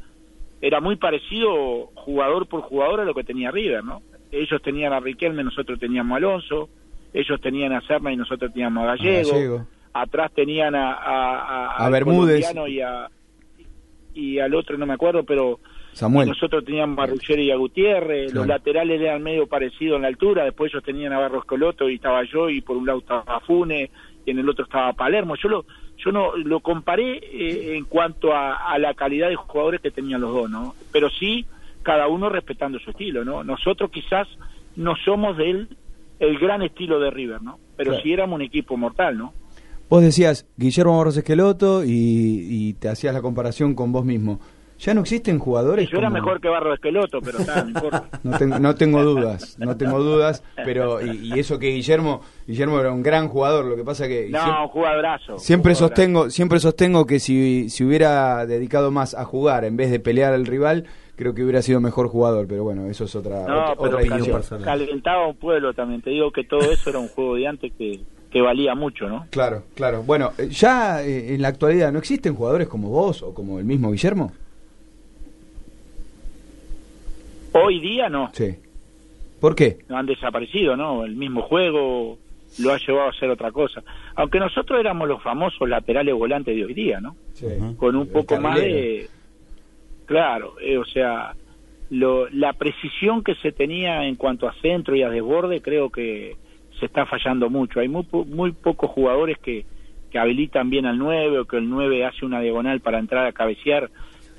era 0.62 0.80
muy 0.80 0.96
parecido 0.96 1.88
jugador 1.96 2.48
por 2.48 2.62
jugador 2.62 3.00
a 3.02 3.06
lo 3.06 3.14
que 3.14 3.24
tenía 3.24 3.52
River, 3.52 3.84
¿no? 3.84 4.02
Ellos 4.32 4.62
tenían 4.62 4.94
a 4.94 5.00
Riquelme, 5.00 5.44
nosotros 5.44 5.80
teníamos 5.80 6.14
a 6.14 6.18
Alonso, 6.18 6.70
ellos 7.14 7.42
tenían 7.42 7.74
a 7.74 7.82
Serna 7.82 8.14
y 8.14 8.16
nosotros 8.18 8.54
teníamos 8.54 8.84
a 8.84 8.96
Gallego, 8.96 9.32
Gallego. 9.32 9.68
atrás 9.94 10.32
tenían 10.34 10.76
a, 10.76 10.94
a, 10.94 11.86
A 11.86 11.90
Bermúdez. 11.90 12.46
y, 12.68 12.80
a, 12.82 13.10
y 14.14 14.40
al 14.40 14.54
otro 14.56 14.78
no 14.78 14.86
me 14.86 14.94
acuerdo, 14.94 15.24
pero 15.24 15.60
Samuel. 15.94 16.30
nosotros 16.30 16.64
teníamos 16.64 16.98
a 17.00 17.08
Ruggeri 17.08 17.44
y 17.48 17.52
a 17.52 17.56
Gutiérrez, 17.58 18.34
los 18.34 18.48
laterales 18.48 19.02
eran 19.02 19.22
medio 19.24 19.48
parecidos 19.48 19.98
en 19.98 20.04
la 20.04 20.08
altura, 20.08 20.46
después 20.46 20.72
ellos 20.72 20.84
tenían 20.84 21.12
a 21.14 21.20
Barros 21.20 21.44
Coloto 21.46 21.90
y 21.90 21.96
estaba 21.96 22.24
yo, 22.24 22.50
y 22.50 22.62
por 22.62 22.78
un 22.78 22.86
lado 22.86 23.00
estaba 23.00 23.40
Funes, 23.42 23.90
y 24.26 24.32
en 24.32 24.40
el 24.40 24.48
otro 24.48 24.64
estaba 24.66 24.94
Palermo. 24.94 25.36
Yo 25.36 25.50
lo, 25.50 25.66
yo 26.04 26.12
no 26.12 26.36
lo 26.36 26.60
comparé 26.62 27.18
eh, 27.18 27.76
en 27.76 27.86
cuanto 27.86 28.34
a, 28.34 28.56
a 28.72 28.78
la 28.80 28.94
calidad 28.94 29.30
de 29.30 29.36
jugadores 29.36 29.82
que 29.82 29.92
tenían 29.92 30.22
los 30.22 30.34
dos, 30.34 30.50
¿no? 30.50 30.76
Pero 30.92 31.10
sí, 31.10 31.46
cada 31.84 32.08
uno 32.08 32.30
respetando 32.30 32.80
su 32.80 32.92
estilo, 32.92 33.24
¿no? 33.26 33.44
Nosotros 33.44 33.90
quizás 33.92 34.28
no 34.76 34.96
somos 35.06 35.38
del 35.38 35.70
el 36.20 36.38
gran 36.38 36.62
estilo 36.62 37.00
de 37.00 37.10
River, 37.10 37.42
¿no? 37.42 37.60
Pero 37.76 37.92
Claro. 37.92 38.04
sí 38.04 38.14
éramos 38.14 38.36
un 38.36 38.42
equipo 38.44 38.78
mortal, 38.78 39.18
¿no? 39.18 39.34
Vos 39.90 40.02
decías 40.04 40.48
Guillermo 40.56 40.98
Barros 40.98 41.18
Esqueloto 41.18 41.84
y, 41.84 41.90
y 41.90 42.74
te 42.74 42.88
hacías 42.90 43.14
la 43.14 43.22
comparación 43.22 43.74
con 43.76 43.92
vos 43.92 44.06
mismo. 44.06 44.40
¿Ya 44.82 44.94
no 44.96 45.02
existen 45.02 45.38
jugadores? 45.40 45.90
Yo 45.90 46.00
era 46.00 46.08
como- 46.10 46.20
mejor 46.22 46.42
que 46.42 46.50
Barro 46.50 46.74
Esqueloto, 46.74 47.20
pero 47.22 47.40
está, 47.40 47.64
no 48.24 48.38
tengo, 48.38 48.60
no 48.60 48.76
tengo 48.76 49.04
dudas, 49.04 49.56
no 49.60 49.78
tengo 49.78 50.00
dudas, 50.04 50.44
pero 50.56 51.00
y, 51.06 51.18
y 51.36 51.40
eso 51.40 51.60
que 51.60 51.68
Guillermo, 51.70 52.22
Guillermo 52.48 52.80
era 52.80 52.92
un 52.92 53.04
gran 53.04 53.28
jugador, 53.28 53.66
lo 53.66 53.76
que 53.76 53.84
pasa 53.84 54.08
que 54.08 54.30
No, 54.30 54.40
siem- 54.40 54.62
un 54.64 54.68
jugadorazo. 54.70 55.38
siempre 55.38 55.74
jugadorazo. 55.76 55.88
sostengo, 56.02 56.30
siempre 56.32 56.60
sostengo 56.60 57.06
que 57.06 57.20
si, 57.20 57.70
si 57.70 57.84
hubiera 57.84 58.46
dedicado 58.48 58.90
más 58.92 59.14
a 59.14 59.24
jugar 59.24 59.66
en 59.66 59.78
vez 59.78 59.92
de 59.92 60.00
pelear 60.00 60.34
al 60.34 60.48
rival, 60.48 60.86
creo 61.16 61.36
que 61.36 61.44
hubiera 61.44 61.62
sido 61.62 61.80
mejor 61.80 62.08
jugador, 62.08 62.48
pero 62.48 62.64
bueno, 62.64 62.88
eso 62.88 63.04
es 63.06 63.16
otra, 63.16 63.46
No, 63.48 63.72
otra, 63.74 63.98
otra 64.00 64.00
calentaba 64.66 65.28
un 65.28 65.36
pueblo 65.36 65.74
también. 65.74 66.02
Te 66.02 66.10
digo 66.10 66.32
que 66.32 66.44
todo 66.44 66.72
eso 66.72 66.90
era 66.90 66.98
un 67.00 67.10
juego 67.10 67.36
de 67.36 67.48
antes 67.48 67.72
que, 67.78 68.00
que 68.32 68.42
valía 68.42 68.74
mucho, 68.74 69.08
¿no? 69.08 69.28
Claro, 69.30 69.64
claro. 69.76 70.02
Bueno, 70.02 70.32
eh, 70.40 70.48
ya 70.50 71.04
eh, 71.04 71.36
en 71.36 71.42
la 71.44 71.50
actualidad 71.50 71.92
no 71.92 72.00
existen 72.00 72.34
jugadores 72.34 72.68
como 72.68 72.90
vos 72.90 73.22
o 73.22 73.34
como 73.36 73.60
el 73.60 73.66
mismo 73.66 73.92
Guillermo. 73.92 74.32
Hoy 77.54 77.80
día 77.80 78.10
no, 78.10 78.30
Sí. 78.34 78.56
¿Por 79.40 79.56
qué? 79.56 79.80
no 79.90 79.98
han 79.98 80.06
desaparecido, 80.06 80.78
¿no? 80.78 81.04
El 81.04 81.16
mismo 81.16 81.42
juego 81.42 82.20
lo 82.60 82.74
ha 82.74 82.78
llevado 82.78 83.08
a 83.08 83.12
hacer 83.12 83.30
otra 83.30 83.52
cosa. 83.52 83.84
Aunque 84.16 84.40
nosotros 84.40 84.80
éramos 84.80 85.08
los 85.08 85.22
famosos 85.22 85.68
laterales 85.68 86.14
volantes 86.14 86.56
de 86.56 86.66
hoy 86.66 86.74
día, 86.74 87.00
¿no? 87.02 87.16
Con 87.78 87.96
un 87.96 88.08
poco 88.08 88.40
más 88.40 88.56
de... 88.60 89.08
Claro, 90.06 90.56
eh, 90.60 90.78
o 90.78 90.86
sea, 90.86 91.34
lo, 91.90 92.30
la 92.30 92.54
precisión 92.54 93.24
que 93.24 93.36
se 93.36 93.52
tenía 93.52 94.06
en 94.06 94.16
cuanto 94.16 94.48
a 94.48 94.54
centro 94.62 94.96
y 94.96 95.04
a 95.04 95.10
desborde 95.10 95.62
creo 95.62 95.90
que 95.90 96.36
se 96.80 96.86
está 96.86 97.06
fallando 97.06 97.50
mucho. 97.50 97.80
Hay 97.80 97.88
muy, 97.88 98.06
muy 98.28 98.52
pocos 98.52 98.92
jugadores 98.92 99.38
que, 99.40 99.66
que 100.12 100.20
habilitan 100.20 100.70
bien 100.70 100.86
al 100.86 100.98
9 100.98 101.40
o 101.40 101.46
que 101.46 101.58
el 101.58 101.70
9 101.70 102.06
hace 102.06 102.26
una 102.26 102.42
diagonal 102.42 102.82
para 102.82 103.00
entrar 103.00 103.26
a 103.26 103.32
cabecear 103.32 103.90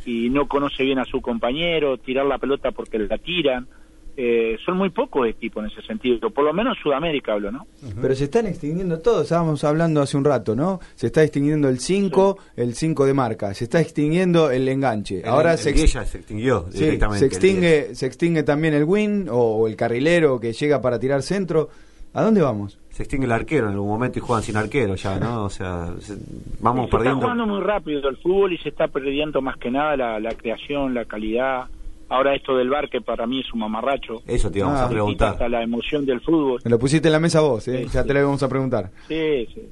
y 0.06 0.28
no 0.30 0.46
conoce 0.48 0.82
bien 0.84 0.98
a 0.98 1.04
su 1.04 1.20
compañero, 1.20 1.98
tirar 1.98 2.26
la 2.26 2.38
pelota 2.38 2.70
porque 2.72 2.98
la 2.98 3.18
tiran. 3.18 3.66
Eh, 4.14 4.58
son 4.66 4.76
muy 4.76 4.90
pocos 4.90 5.26
equipos 5.26 5.64
en 5.64 5.70
ese 5.70 5.80
sentido, 5.86 6.28
por 6.28 6.44
lo 6.44 6.52
menos 6.52 6.76
en 6.76 6.82
Sudamérica 6.82 7.32
hablo, 7.32 7.50
¿no? 7.50 7.66
Pero 7.98 8.14
se 8.14 8.24
están 8.24 8.44
extinguiendo 8.46 8.98
todos, 9.00 9.22
estábamos 9.22 9.64
hablando 9.64 10.02
hace 10.02 10.18
un 10.18 10.24
rato, 10.24 10.54
¿no? 10.54 10.80
Se 10.96 11.06
está 11.06 11.22
extinguiendo 11.22 11.70
el 11.70 11.78
5, 11.78 12.38
el 12.56 12.74
5 12.74 13.06
de 13.06 13.14
marca, 13.14 13.54
se 13.54 13.64
está 13.64 13.80
extinguiendo 13.80 14.50
el 14.50 14.68
enganche. 14.68 15.20
El- 15.20 15.28
Ahora 15.30 15.52
el 15.52 15.58
se, 15.58 15.72
10 15.72 15.90
ya 15.94 16.04
se 16.04 16.18
extinguió 16.18 16.66
Sí, 16.70 16.84
directamente, 16.84 17.20
se 17.20 17.24
extingue, 17.24 17.94
se 17.94 18.04
extingue 18.06 18.42
también 18.42 18.74
el 18.74 18.84
win 18.84 19.28
o, 19.30 19.34
o 19.36 19.66
el 19.66 19.76
carrilero 19.76 20.38
que 20.38 20.52
llega 20.52 20.82
para 20.82 20.98
tirar 20.98 21.22
centro. 21.22 21.70
¿A 22.12 22.22
dónde 22.22 22.42
vamos? 22.42 22.78
Se 22.93 23.02
extingue 23.05 23.24
el 23.27 23.32
arquero 23.32 23.66
en 23.69 23.73
algún 23.73 23.89
momento 23.89 24.19
y 24.19 24.23
juegan 24.23 24.43
sin 24.43 24.56
arquero 24.56 24.94
ya, 24.97 25.19
¿no? 25.19 25.44
O 25.44 25.51
sea, 25.51 25.86
se- 25.98 26.14
vamos 26.60 26.82
se 26.82 26.85
está 26.85 26.97
perdiendo. 26.98 27.20
jugando 27.23 27.47
muy 27.47 27.60
rápido 27.62 28.09
el 28.09 28.16
fútbol 28.19 28.52
y 28.52 28.59
se 28.59 28.69
está 28.69 28.86
perdiendo 28.89 29.40
más 29.40 29.56
que 29.56 29.70
nada 29.70 29.97
la, 29.97 30.20
la 30.20 30.31
creación, 30.32 30.93
la 30.94 31.05
calidad. 31.06 31.64
Ahora 32.10 32.35
esto 32.35 32.55
del 32.56 32.69
bar 32.69 32.90
que 32.90 33.01
para 33.01 33.27
mí 33.27 33.40
es 33.40 33.51
un 33.55 33.60
mamarracho. 33.60 34.20
Eso 34.27 34.51
te 34.51 34.59
íbamos 34.59 34.78
Ah. 34.81 34.85
a 34.85 34.89
preguntar. 34.90 35.31
Hasta 35.31 35.48
la 35.48 35.62
emoción 35.62 36.05
del 36.05 36.20
fútbol. 36.20 36.60
Me 36.62 36.70
lo 36.70 36.78
pusiste 36.78 37.09
en 37.09 37.12
la 37.12 37.20
mesa 37.20 37.40
vos, 37.40 37.66
¿eh? 37.69 37.86
ya 37.90 38.05
te 38.05 38.12
lo 38.12 38.20
íbamos 38.20 38.43
a 38.43 38.48
preguntar. 38.51 38.90
Sí, 39.09 39.48
sí. 39.55 39.62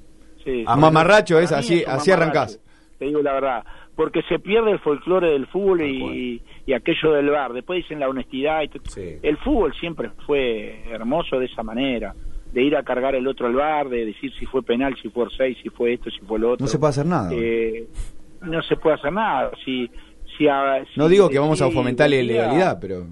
sí. 0.43 0.65
Ah, 0.67 0.77
mamarracho 0.77 1.39
es 1.39 1.51
Para 1.51 1.61
mí 1.61 1.67
así, 1.67 1.75
así 1.75 1.85
mamarracho, 1.87 2.13
arrancás. 2.15 2.61
Te 2.99 3.05
digo 3.05 3.21
la 3.21 3.33
verdad. 3.35 3.65
Porque 3.97 4.23
se 4.23 4.39
pierde 4.39 4.71
el 4.71 4.79
folclore 4.79 5.33
del 5.33 5.47
fútbol 5.49 5.83
y, 5.83 6.41
y 6.65 6.73
aquello 6.73 7.13
del 7.13 7.29
bar. 7.29 7.53
Después 7.53 7.83
dicen 7.83 8.01
la 8.01 8.09
honestidad. 8.09 8.63
Y 8.63 8.69
todo. 8.69 8.83
El 9.23 9.37
fútbol 9.37 9.75
siempre 9.79 10.09
fue 10.27 10.85
hermoso 10.91 11.39
de 11.39 11.45
esa 11.45 11.63
manera. 11.63 12.15
De 12.53 12.63
ir 12.63 12.75
a 12.77 12.83
cargar 12.83 13.15
el 13.15 13.27
otro 13.29 13.47
al 13.47 13.55
bar, 13.55 13.89
de 13.89 14.07
decir 14.07 14.33
si 14.39 14.45
fue 14.47 14.63
penal, 14.63 14.95
si 15.01 15.09
fue 15.09 15.27
seis, 15.37 15.57
si 15.63 15.69
fue 15.69 15.93
esto, 15.95 16.11
si 16.11 16.19
fue 16.21 16.39
lo 16.39 16.53
otro. 16.53 16.65
No 16.65 16.69
se 16.69 16.79
puede 16.79 16.91
hacer 16.91 17.07
nada. 17.07 17.31
Eh, 17.33 17.87
no 18.43 18.61
se 18.63 18.77
puede 18.77 18.97
hacer 18.97 19.13
nada. 19.13 19.51
Si, 19.65 19.89
si, 20.37 20.49
a- 20.49 20.83
No 20.97 21.09
digo 21.09 21.29
que 21.29 21.39
vamos 21.39 21.63
a 21.63 21.71
fomentar 21.71 22.11
la 22.11 22.17
ilegalidad, 22.17 22.79
pero... 22.81 23.07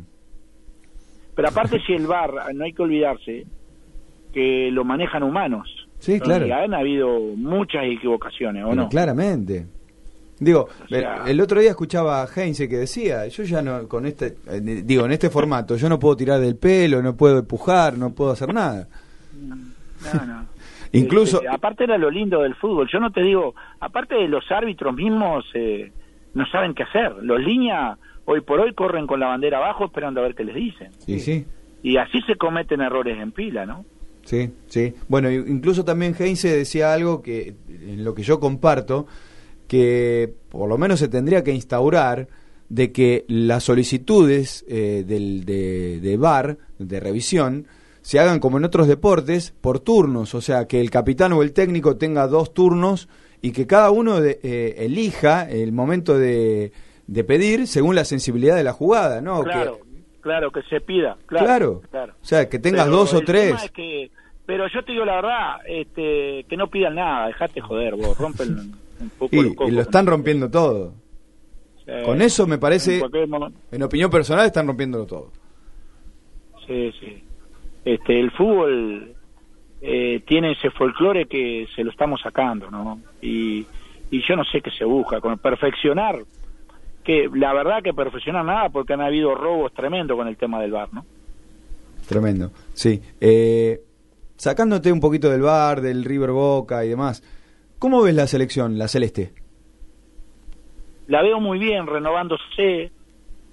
Pero 1.34 1.48
aparte 1.48 1.78
si 1.86 1.92
el 1.92 2.06
bar, 2.08 2.32
no 2.54 2.64
hay 2.64 2.72
que 2.72 2.82
olvidarse 2.82 3.46
que 4.32 4.70
lo 4.72 4.84
manejan 4.84 5.22
humanos. 5.22 5.68
Sí, 6.00 6.18
claro. 6.20 6.46
Y 6.46 6.50
han 6.50 6.74
habido 6.74 7.18
muchas 7.36 7.84
equivocaciones, 7.84 8.64
¿o 8.64 8.70
Pero 8.70 8.82
no? 8.82 8.88
Claramente. 8.88 9.66
Digo, 10.40 10.68
sea- 10.88 11.24
el 11.26 11.40
otro 11.40 11.60
día 11.60 11.70
escuchaba 11.70 12.22
a 12.22 12.26
Heinze 12.26 12.68
que 12.68 12.76
decía, 12.76 13.26
yo 13.28 13.42
ya 13.44 13.62
no, 13.62 13.88
con 13.88 14.06
este, 14.06 14.36
eh, 14.48 14.60
digo, 14.84 15.04
en 15.04 15.12
este 15.12 15.30
formato, 15.30 15.76
yo 15.76 15.88
no 15.88 15.98
puedo 15.98 16.16
tirar 16.16 16.40
del 16.40 16.56
pelo, 16.56 17.02
no 17.02 17.16
puedo 17.16 17.38
empujar, 17.38 17.96
no 17.98 18.12
puedo 18.14 18.30
hacer 18.32 18.52
nada. 18.52 18.88
No, 19.38 20.26
no. 20.26 20.46
Incluso, 20.92 21.38
Este, 21.38 21.48
aparte 21.48 21.84
era 21.84 21.98
lo 21.98 22.10
lindo 22.10 22.42
del 22.42 22.54
fútbol. 22.54 22.88
Yo 22.92 22.98
no 23.00 23.10
te 23.10 23.22
digo, 23.22 23.54
aparte 23.80 24.14
de 24.14 24.28
los 24.28 24.50
árbitros 24.50 24.94
mismos, 24.94 25.44
eh, 25.54 25.92
no 26.34 26.46
saben 26.46 26.74
qué 26.74 26.84
hacer. 26.84 27.12
Los 27.22 27.40
líneas 27.40 27.98
hoy 28.24 28.40
por 28.42 28.60
hoy 28.60 28.72
corren 28.74 29.06
con 29.06 29.20
la 29.20 29.26
bandera 29.26 29.58
abajo 29.58 29.86
esperando 29.86 30.20
a 30.20 30.24
ver 30.24 30.34
qué 30.34 30.44
les 30.44 30.54
dicen. 30.54 30.90
y 31.06 31.18
sí, 31.20 31.44
Y 31.82 31.96
así 31.96 32.20
se 32.22 32.36
cometen 32.36 32.80
errores 32.80 33.18
en 33.18 33.32
pila, 33.32 33.66
¿no? 33.66 33.84
sí, 34.24 34.50
sí. 34.66 34.92
Bueno, 35.08 35.30
incluso 35.30 35.84
también 35.86 36.14
Heinze 36.18 36.54
decía 36.54 36.92
algo 36.92 37.22
que, 37.22 37.54
en 37.68 38.04
lo 38.04 38.14
que 38.14 38.22
yo 38.22 38.38
comparto, 38.40 39.06
que 39.66 40.32
por 40.50 40.68
lo 40.68 40.76
menos 40.76 40.98
se 40.98 41.08
tendría 41.08 41.42
que 41.42 41.52
instaurar 41.52 42.28
de 42.68 42.92
que 42.92 43.24
las 43.28 43.64
solicitudes 43.64 44.64
eh, 44.68 45.04
del, 45.06 45.44
de, 45.46 46.00
de 46.00 46.16
VAR, 46.18 46.58
de 46.78 47.00
revisión, 47.00 47.66
se 48.08 48.18
hagan 48.18 48.40
como 48.40 48.56
en 48.56 48.64
otros 48.64 48.88
deportes, 48.88 49.52
por 49.60 49.80
turnos, 49.80 50.34
o 50.34 50.40
sea, 50.40 50.66
que 50.66 50.80
el 50.80 50.88
capitán 50.90 51.34
o 51.34 51.42
el 51.42 51.52
técnico 51.52 51.98
tenga 51.98 52.26
dos 52.26 52.54
turnos 52.54 53.06
y 53.42 53.52
que 53.52 53.66
cada 53.66 53.90
uno 53.90 54.18
de- 54.22 54.40
eh, 54.42 54.76
elija 54.78 55.46
el 55.50 55.72
momento 55.72 56.16
de, 56.18 56.72
de 57.06 57.24
pedir 57.24 57.66
según 57.66 57.94
la 57.94 58.06
sensibilidad 58.06 58.56
de 58.56 58.64
la 58.64 58.72
jugada, 58.72 59.20
¿no? 59.20 59.44
Que- 59.44 59.50
claro, 59.50 59.78
claro, 60.22 60.50
que 60.50 60.62
se 60.70 60.80
pida. 60.80 61.18
Claro, 61.26 61.44
Claro. 61.44 61.82
claro. 61.90 62.14
o 62.22 62.24
sea, 62.24 62.48
que 62.48 62.58
tengas 62.58 62.86
Pero 62.86 62.96
dos 62.96 63.12
o 63.12 63.20
tres. 63.20 63.62
es 63.64 63.70
que- 63.72 64.10
pero 64.46 64.64
yo 64.72 64.82
te 64.82 64.92
digo 64.92 65.04
la 65.04 65.16
verdad, 65.16 65.56
este, 65.66 66.46
que 66.48 66.56
no 66.56 66.68
pidan 66.70 66.94
nada, 66.94 67.26
dejate 67.26 67.60
joder 67.60 67.94
vos, 67.94 68.16
rompen 68.16 68.72
un 69.00 69.10
poco 69.18 69.36
Y, 69.36 69.42
los 69.42 69.52
y 69.52 69.54
cocos. 69.54 69.72
lo 69.74 69.80
están 69.82 70.06
rompiendo 70.06 70.50
todo. 70.50 70.94
Con 72.06 72.22
eso 72.22 72.46
me 72.46 72.56
parece, 72.56 73.02
en 73.70 73.82
opinión 73.82 74.10
personal, 74.10 74.46
están 74.46 74.66
rompiéndolo 74.66 75.04
todo. 75.04 75.30
Sí, 76.66 76.90
sí. 77.00 77.22
Este, 77.88 78.20
el 78.20 78.30
fútbol 78.32 79.14
eh, 79.80 80.22
tiene 80.26 80.52
ese 80.52 80.68
folclore 80.70 81.24
que 81.24 81.66
se 81.74 81.82
lo 81.82 81.90
estamos 81.90 82.20
sacando, 82.20 82.70
¿no? 82.70 83.00
Y, 83.22 83.64
y 84.10 84.22
yo 84.28 84.36
no 84.36 84.44
sé 84.44 84.60
qué 84.60 84.70
se 84.70 84.84
busca, 84.84 85.22
con 85.22 85.38
perfeccionar, 85.38 86.18
que 87.02 87.30
la 87.32 87.54
verdad 87.54 87.82
que 87.82 87.94
perfeccionar 87.94 88.44
nada, 88.44 88.68
porque 88.68 88.92
han 88.92 89.00
habido 89.00 89.34
robos 89.34 89.72
tremendos 89.72 90.18
con 90.18 90.28
el 90.28 90.36
tema 90.36 90.60
del 90.60 90.72
bar, 90.72 90.92
¿no? 90.92 91.06
Tremendo. 92.06 92.50
Sí. 92.74 93.00
Eh, 93.22 93.80
sacándote 94.36 94.92
un 94.92 95.00
poquito 95.00 95.30
del 95.30 95.40
bar, 95.40 95.80
del 95.80 96.04
River 96.04 96.32
Boca 96.32 96.84
y 96.84 96.90
demás, 96.90 97.22
¿cómo 97.78 98.02
ves 98.02 98.14
la 98.14 98.26
selección, 98.26 98.76
la 98.76 98.88
celeste? 98.88 99.32
La 101.06 101.22
veo 101.22 101.40
muy 101.40 101.58
bien, 101.58 101.86
renovándose, 101.86 102.92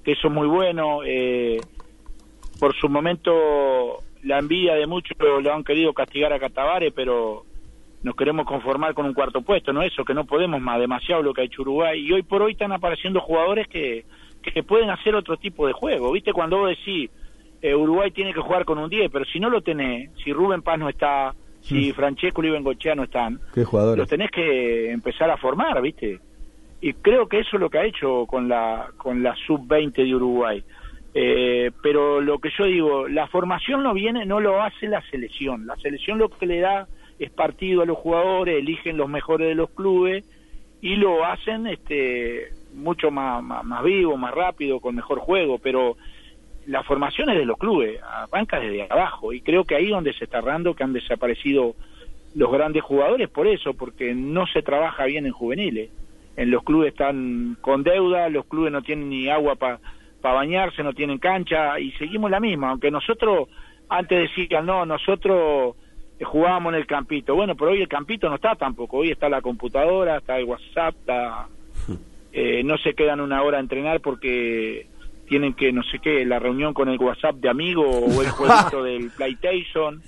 que 0.03 0.11
eso 0.11 0.27
es 0.27 0.33
muy 0.33 0.47
bueno. 0.49 1.03
eh, 1.05 1.61
por 2.59 2.73
su 2.75 2.87
momento 2.87 4.01
la 4.25 4.39
envidia 4.39 4.73
de 4.75 4.87
muchos 4.87 5.15
lo 5.19 5.53
han 5.53 5.63
querido 5.63 5.93
castigar 5.93 6.33
a 6.33 6.39
Catavare, 6.39 6.91
pero 6.91 7.43
nos 8.03 8.15
queremos 8.15 8.45
conformar 8.45 8.93
con 8.93 9.05
un 9.05 9.13
cuarto 9.13 9.41
puesto, 9.41 9.71
no 9.71 9.81
eso, 9.81 10.03
que 10.03 10.13
no 10.13 10.25
podemos 10.25 10.59
más, 10.61 10.79
demasiado 10.79 11.21
lo 11.21 11.33
que 11.33 11.41
ha 11.41 11.45
hecho 11.45 11.61
Uruguay. 11.61 11.99
Y 12.01 12.11
hoy 12.11 12.23
por 12.23 12.41
hoy 12.41 12.53
están 12.53 12.71
apareciendo 12.71 13.21
jugadores 13.21 13.67
que, 13.67 14.05
que 14.41 14.63
pueden 14.63 14.89
hacer 14.89 15.15
otro 15.15 15.37
tipo 15.37 15.67
de 15.67 15.73
juego. 15.73 16.11
¿Viste? 16.11 16.33
Cuando 16.33 16.57
vos 16.57 16.69
decís, 16.69 17.09
eh, 17.61 17.75
Uruguay 17.75 18.11
tiene 18.11 18.33
que 18.33 18.41
jugar 18.41 18.65
con 18.65 18.77
un 18.77 18.89
10, 18.89 19.11
pero 19.11 19.25
si 19.25 19.39
no 19.39 19.49
lo 19.49 19.61
tenés, 19.61 20.09
si 20.23 20.33
Rubén 20.33 20.61
Paz 20.61 20.79
no 20.79 20.89
está, 20.89 21.33
si 21.61 21.91
Francesco 21.93 22.43
y 22.43 22.49
Bengochea 22.49 22.95
no 22.95 23.03
están, 23.03 23.39
Qué 23.53 23.63
jugadores. 23.63 23.99
los 23.99 24.09
tenés 24.09 24.29
que 24.31 24.91
empezar 24.91 25.29
a 25.29 25.37
formar, 25.37 25.81
¿viste? 25.81 26.19
Y 26.81 26.93
creo 26.93 27.27
que 27.27 27.39
eso 27.39 27.57
es 27.57 27.59
lo 27.59 27.69
que 27.69 27.79
ha 27.79 27.85
hecho 27.85 28.25
con 28.27 28.47
la, 28.47 28.89
con 28.97 29.23
la 29.23 29.35
sub-20 29.47 29.93
de 29.93 30.15
Uruguay. 30.15 30.63
Eh, 31.17 31.71
pero 31.81 32.19
lo 32.19 32.39
que 32.39 32.49
yo 32.57 32.65
digo, 32.65 33.07
la 33.07 33.27
formación 33.27 33.83
no 33.83 33.93
viene, 33.93 34.25
no 34.25 34.41
lo 34.41 34.61
hace 34.61 34.87
la 34.87 35.01
selección. 35.09 35.65
La 35.65 35.77
selección 35.77 36.19
lo 36.19 36.27
que 36.27 36.45
le 36.45 36.59
da 36.59 36.87
es 37.17 37.31
partido 37.31 37.81
a 37.81 37.85
los 37.85 37.97
jugadores, 37.97 38.57
eligen 38.59 38.97
los 38.97 39.07
mejores 39.07 39.47
de 39.47 39.55
los 39.55 39.69
clubes 39.69 40.25
y 40.81 40.97
lo 40.97 41.23
hacen 41.25 41.67
este 41.67 42.49
mucho 42.73 43.11
más, 43.11 43.41
más, 43.41 43.83
vivo, 43.85 44.17
más 44.17 44.33
rápido, 44.33 44.81
con 44.81 44.95
mejor 44.95 45.19
juego, 45.19 45.57
pero 45.57 45.95
la 46.67 46.83
formación 46.83 47.29
es 47.29 47.37
de 47.37 47.45
los 47.45 47.57
clubes, 47.57 48.01
arranca 48.03 48.59
desde 48.59 48.83
abajo 48.83 49.31
y 49.31 49.39
creo 49.39 49.63
que 49.63 49.75
ahí 49.75 49.87
donde 49.87 50.11
se 50.11 50.25
está 50.25 50.39
errando, 50.39 50.75
que 50.75 50.83
han 50.83 50.91
desaparecido 50.91 51.75
los 52.35 52.51
grandes 52.51 52.83
jugadores 52.83 53.29
por 53.29 53.47
eso, 53.47 53.73
porque 53.73 54.13
no 54.13 54.45
se 54.47 54.61
trabaja 54.61 55.05
bien 55.05 55.25
en 55.25 55.31
juveniles. 55.31 55.89
En 56.35 56.51
los 56.51 56.63
clubes 56.63 56.91
están 56.91 57.55
con 57.61 57.83
deuda, 57.83 58.27
los 58.27 58.45
clubes 58.45 58.73
no 58.73 58.81
tienen 58.81 59.07
ni 59.07 59.29
agua 59.29 59.55
para 59.55 59.79
bañarse, 60.21 60.83
no 60.83 60.93
tienen 60.93 61.19
cancha 61.19 61.79
y 61.79 61.91
seguimos 61.93 62.31
la 62.31 62.39
misma, 62.39 62.71
aunque 62.71 62.91
nosotros 62.91 63.49
antes 63.89 64.29
decían, 64.29 64.65
no, 64.65 64.85
nosotros 64.85 65.75
eh, 66.19 66.23
jugábamos 66.23 66.73
en 66.73 66.79
el 66.79 66.87
campito. 66.87 67.35
Bueno, 67.35 67.55
pero 67.55 67.71
hoy 67.71 67.81
el 67.81 67.87
campito 67.87 68.29
no 68.29 68.35
está 68.35 68.55
tampoco, 68.55 68.97
hoy 68.97 69.11
está 69.11 69.29
la 69.29 69.41
computadora, 69.41 70.17
está 70.17 70.37
el 70.37 70.45
WhatsApp, 70.45 70.95
está, 70.95 71.47
eh, 72.33 72.63
no 72.63 72.77
se 72.77 72.93
quedan 72.93 73.21
una 73.21 73.41
hora 73.43 73.57
a 73.57 73.61
entrenar 73.61 74.01
porque 74.01 74.87
tienen 75.27 75.53
que, 75.53 75.71
no 75.71 75.83
sé 75.83 75.99
qué, 75.99 76.25
la 76.25 76.39
reunión 76.39 76.73
con 76.73 76.89
el 76.89 76.99
WhatsApp 76.99 77.35
de 77.35 77.49
amigo 77.49 77.83
o 77.83 78.21
el 78.21 78.29
jueguito 78.31 78.83
del 78.83 79.11
PlayStation. 79.11 80.01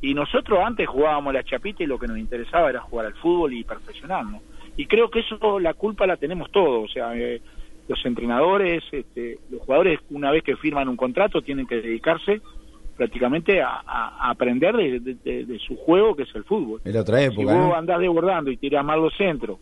Y 0.00 0.14
nosotros 0.14 0.58
antes 0.64 0.88
jugábamos 0.88 1.32
la 1.32 1.44
chapita 1.44 1.84
y 1.84 1.86
lo 1.86 1.98
que 1.98 2.08
nos 2.08 2.18
interesaba 2.18 2.70
era 2.70 2.80
jugar 2.80 3.06
al 3.06 3.14
fútbol 3.14 3.52
y 3.52 3.62
perfeccionarnos. 3.62 4.42
Y 4.76 4.86
creo 4.86 5.10
que 5.10 5.20
eso, 5.20 5.60
la 5.60 5.74
culpa 5.74 6.06
la 6.06 6.16
tenemos 6.16 6.50
todos, 6.50 6.90
o 6.90 6.92
sea, 6.92 7.14
eh, 7.14 7.40
los 7.88 8.04
entrenadores, 8.06 8.82
este, 8.92 9.38
los 9.50 9.60
jugadores, 9.62 9.98
una 10.10 10.30
vez 10.30 10.42
que 10.42 10.56
firman 10.56 10.88
un 10.88 10.96
contrato, 10.96 11.42
tienen 11.42 11.66
que 11.66 11.80
dedicarse 11.82 12.40
prácticamente 12.96 13.60
a, 13.62 13.82
aprender 14.30 14.76
de, 14.76 15.00
de- 15.00 15.14
de- 15.24 15.44
de 15.46 15.58
su 15.58 15.76
juego, 15.76 16.14
que 16.14 16.22
es 16.24 16.34
el 16.34 16.44
fútbol. 16.44 16.80
Era 16.84 17.00
otra 17.00 17.18
Si 17.18 17.24
época, 17.24 17.54
vos 17.54 17.68
¿no? 17.68 17.74
andás 17.74 17.98
desbordando 18.00 18.50
y 18.50 18.56
tirás 18.56 18.84
mal 18.84 19.00
los 19.00 19.14
centros, 19.16 19.58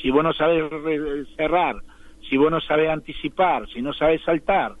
si 0.00 0.10
vos 0.10 0.22
no 0.22 0.32
sabes 0.32 0.68
re- 0.70 1.24
cerrar, 1.36 1.76
si 2.28 2.36
vos 2.36 2.50
no 2.50 2.60
sabes 2.60 2.88
anticipar, 2.90 3.66
si 3.68 3.82
no 3.82 3.92
sabes 3.92 4.22
saltar, 4.22 4.74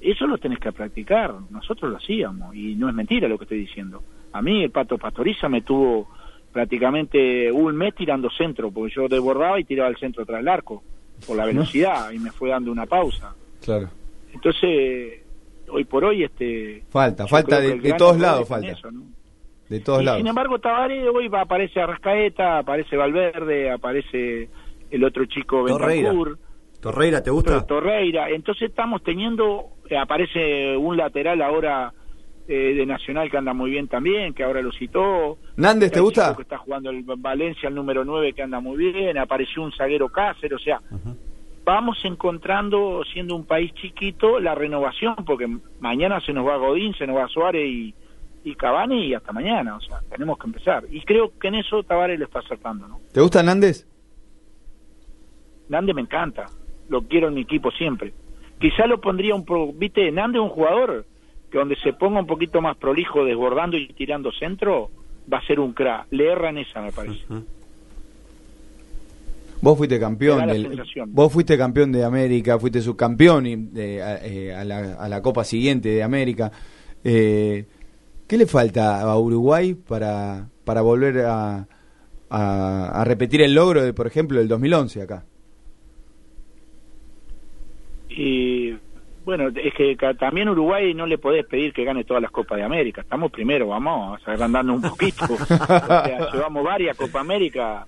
eso 0.00 0.26
lo 0.26 0.38
tenés 0.38 0.58
que 0.58 0.72
practicar. 0.72 1.34
Nosotros 1.50 1.90
lo 1.90 1.96
hacíamos 1.98 2.54
y 2.54 2.74
no 2.74 2.88
es 2.88 2.94
mentira 2.94 3.28
lo 3.28 3.38
que 3.38 3.44
estoy 3.44 3.58
diciendo. 3.60 4.02
A 4.32 4.42
mí 4.42 4.62
el 4.64 4.70
Pato 4.70 4.98
Pastoriza 4.98 5.48
me 5.48 5.62
tuvo 5.62 6.08
prácticamente 6.52 7.52
un 7.52 7.76
mes 7.76 7.94
tirando 7.94 8.30
centro, 8.30 8.70
porque 8.70 8.94
yo 8.94 9.08
desbordaba 9.08 9.60
y 9.60 9.64
tiraba 9.64 9.88
el 9.90 9.96
centro 9.96 10.24
tras 10.26 10.40
el 10.40 10.48
arco, 10.48 10.82
por 11.26 11.36
la 11.36 11.44
velocidad, 11.46 12.10
y 12.10 12.18
me 12.18 12.30
fue 12.30 12.50
dando 12.50 12.72
una 12.72 12.86
pausa. 12.86 13.34
Claro. 13.64 13.88
Entonces, 14.32 15.20
hoy 15.68 15.84
por 15.84 16.04
hoy, 16.04 16.24
este... 16.24 16.82
Falta, 16.90 17.26
falta 17.26 17.60
de, 17.60 17.92
todos 17.94 18.18
lados, 18.18 18.48
falta. 18.48 18.68
eso, 18.68 18.90
¿no? 18.90 19.02
De 19.68 19.80
todos 19.80 20.02
Y 20.02 20.04
lados. 20.04 20.18
sin 20.18 20.26
embargo, 20.28 20.58
Tabaré 20.58 21.08
hoy 21.08 21.28
va, 21.28 21.40
aparece 21.42 21.80
Arrascaeta, 21.80 22.58
aparece 22.58 22.96
Valverde, 22.96 23.70
aparece 23.70 24.48
el 24.90 25.04
otro 25.04 25.24
chico 25.26 25.64
Torreira. 25.66 26.10
Bentancur, 26.10 26.38
Torreira, 26.80 27.22
¿te 27.22 27.30
gusta? 27.30 27.66
Torreira. 27.66 28.28
Entonces 28.30 28.68
estamos 28.68 29.02
teniendo, 29.02 29.70
eh, 29.90 29.96
aparece 29.96 30.76
un 30.76 30.96
lateral 30.96 31.42
ahora 31.42 31.92
eh, 32.48 32.74
de 32.74 32.86
Nacional 32.86 33.30
que 33.30 33.36
anda 33.36 33.52
muy 33.52 33.70
bien 33.70 33.88
también, 33.88 34.32
que 34.32 34.44
ahora 34.44 34.62
lo 34.62 34.70
citó. 34.72 35.38
Nández, 35.56 35.90
¿te 35.90 36.00
gusta? 36.00 36.34
Que 36.36 36.42
está 36.42 36.58
jugando 36.58 36.90
el 36.90 37.02
Valencia, 37.02 37.68
el 37.68 37.74
número 37.74 38.04
9, 38.04 38.32
que 38.34 38.42
anda 38.42 38.60
muy 38.60 38.76
bien. 38.76 39.18
Apareció 39.18 39.62
un 39.62 39.72
zaguero 39.72 40.08
Cáceres, 40.08 40.60
o 40.60 40.62
sea, 40.62 40.80
vamos 41.64 41.98
encontrando, 42.04 43.02
siendo 43.12 43.34
un 43.34 43.44
país 43.44 43.72
chiquito, 43.74 44.38
la 44.38 44.54
renovación, 44.54 45.16
porque 45.26 45.48
mañana 45.80 46.20
se 46.20 46.32
nos 46.32 46.46
va 46.46 46.56
Godín, 46.56 46.94
se 46.94 47.06
nos 47.06 47.16
va 47.16 47.26
Suárez 47.26 47.66
y, 47.66 47.94
y 48.44 48.54
Cavani 48.54 49.06
y 49.06 49.14
hasta 49.14 49.32
mañana, 49.32 49.76
o 49.76 49.80
sea, 49.80 49.98
tenemos 50.08 50.38
que 50.38 50.46
empezar. 50.46 50.84
Y 50.88 51.00
creo 51.00 51.36
que 51.36 51.48
en 51.48 51.56
eso 51.56 51.82
Tavares 51.82 52.16
le 52.16 52.26
está 52.26 52.38
acertando, 52.38 52.86
¿no? 52.86 53.00
¿Te 53.12 53.20
gusta 53.20 53.42
Nández? 53.42 53.88
Nande 55.68 55.92
me 55.92 56.02
encanta, 56.02 56.46
lo 56.88 57.02
quiero 57.02 57.26
en 57.26 57.34
mi 57.34 57.40
equipo 57.40 57.72
siempre. 57.72 58.14
Quizá 58.60 58.86
lo 58.86 59.00
pondría 59.00 59.34
un 59.34 59.44
pro, 59.44 59.72
viste, 59.72 60.12
Nande 60.12 60.38
es 60.38 60.44
un 60.44 60.50
jugador 60.50 61.04
que 61.50 61.58
donde 61.58 61.76
se 61.76 61.92
ponga 61.92 62.20
un 62.20 62.26
poquito 62.26 62.60
más 62.60 62.76
prolijo 62.76 63.24
desbordando 63.24 63.76
y 63.76 63.88
tirando 63.88 64.32
centro, 64.32 64.90
va 65.32 65.38
a 65.38 65.46
ser 65.46 65.60
un 65.60 65.72
crack. 65.72 66.06
Le 66.10 66.30
erra 66.32 66.50
en 66.50 66.58
esa, 66.58 66.82
me 66.82 66.92
parece. 66.92 67.20
Vos 69.60 69.78
fuiste 69.78 69.98
campeón 69.98 70.46
del, 70.46 70.82
vos 71.08 71.32
fuiste 71.32 71.56
campeón 71.56 71.90
de 71.90 72.04
América, 72.04 72.58
fuiste 72.58 72.80
subcampeón 72.82 73.46
y 73.46 73.56
de- 73.56 74.02
a, 74.02 74.24
eh, 74.24 74.54
a 74.54 74.64
la, 74.64 74.94
a 74.94 75.08
la 75.08 75.22
Copa 75.22 75.44
siguiente 75.44 75.88
de 75.88 76.02
América. 76.02 76.52
Eh, 77.02 77.64
¿Qué 78.28 78.36
le 78.36 78.46
falta 78.46 79.00
a 79.00 79.18
Uruguay 79.18 79.74
para, 79.74 80.48
para 80.64 80.82
volver 80.82 81.20
a, 81.20 81.66
a, 82.28 83.00
a 83.00 83.04
repetir 83.04 83.40
el 83.40 83.54
logro 83.54 83.82
de, 83.82 83.92
por 83.94 84.06
ejemplo, 84.06 84.38
del 84.38 84.48
2011 84.48 85.02
acá? 85.02 85.24
Y 88.10 88.72
bueno, 89.26 89.48
es 89.54 89.74
que 89.74 89.96
también 90.18 90.48
Uruguay 90.48 90.94
no 90.94 91.04
le 91.04 91.18
podés 91.18 91.44
pedir 91.44 91.74
que 91.74 91.84
gane 91.84 92.04
todas 92.04 92.22
las 92.22 92.30
Copas 92.30 92.56
de 92.56 92.64
América. 92.64 93.02
Estamos 93.02 93.30
primero, 93.30 93.66
vamos, 93.68 94.18
agrandando 94.26 94.72
un 94.72 94.80
poquito. 94.82 95.24
o 95.34 95.36
sea, 95.44 96.30
llevamos 96.32 96.64
varias 96.64 96.96
Copa 96.96 97.20
América. 97.20 97.84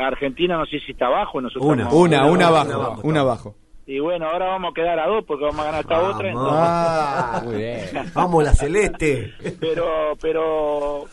Argentina 0.00 0.56
no 0.56 0.64
sé 0.66 0.80
si 0.80 0.92
está 0.92 1.06
abajo, 1.06 1.40
nosotros 1.40 1.64
Una, 1.70 1.82
estamos- 1.84 2.00
una, 2.02 2.26
una 2.26 2.46
abajo, 2.48 3.00
una 3.04 3.20
abajo. 3.20 3.54
Y 3.86 3.98
bueno, 3.98 4.26
ahora 4.26 4.46
vamos 4.46 4.70
a 4.70 4.74
quedar 4.74 4.98
a 4.98 5.06
dos 5.06 5.24
porque 5.26 5.44
vamos 5.44 5.60
a 5.60 5.64
ganar 5.64 5.80
esta 5.82 6.00
otra. 6.00 6.28
entonces- 6.30 6.54
Ah, 6.58 7.42
muy 7.44 7.56
bien. 7.56 7.80
Vamos, 8.14 8.42
la 8.44 8.54
celeste. 8.54 9.34
pero 9.60 10.14
pero 10.22 11.04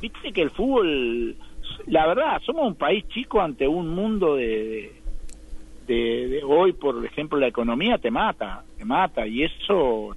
viste 0.00 0.32
que 0.32 0.40
el 0.40 0.50
fútbol 0.50 1.36
la 1.88 2.06
verdad 2.06 2.40
somos 2.46 2.66
un 2.68 2.74
país 2.76 3.04
chico 3.08 3.40
ante 3.42 3.68
un 3.68 3.88
mundo 3.94 4.36
de 4.36 4.46
de, 4.46 4.99
de 5.94 6.42
hoy 6.44 6.72
por 6.72 7.04
ejemplo 7.04 7.38
la 7.38 7.48
economía 7.48 7.98
te 7.98 8.10
mata 8.10 8.62
te 8.78 8.84
mata 8.84 9.26
y 9.26 9.44
eso 9.44 10.16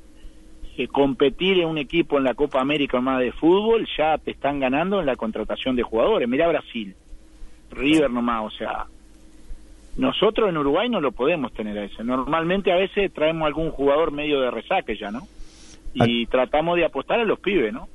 eh, 0.77 0.87
competir 0.87 1.59
en 1.59 1.67
un 1.67 1.77
equipo 1.77 2.17
en 2.17 2.23
la 2.23 2.33
Copa 2.33 2.61
América 2.61 2.99
más 3.01 3.19
de 3.19 3.31
fútbol 3.31 3.87
ya 3.97 4.17
te 4.17 4.31
están 4.31 4.59
ganando 4.59 4.99
en 4.99 5.05
la 5.05 5.15
contratación 5.15 5.75
de 5.75 5.83
jugadores 5.83 6.27
mira 6.27 6.47
Brasil 6.47 6.95
River 7.71 8.09
nomás 8.09 8.53
o 8.53 8.57
sea 8.57 8.85
nosotros 9.97 10.49
en 10.49 10.57
Uruguay 10.57 10.89
no 10.89 11.01
lo 11.01 11.11
podemos 11.11 11.53
tener 11.53 11.77
a 11.77 11.85
ese 11.85 12.03
normalmente 12.03 12.71
a 12.71 12.75
veces 12.75 13.13
traemos 13.13 13.45
algún 13.45 13.71
jugador 13.71 14.11
medio 14.11 14.41
de 14.41 14.51
resaque 14.51 14.95
ya 14.95 15.11
no 15.11 15.21
y 15.93 16.25
tratamos 16.25 16.75
de 16.77 16.85
apostar 16.85 17.19
a 17.19 17.25
los 17.25 17.39
pibes, 17.39 17.73
¿no? 17.73 17.87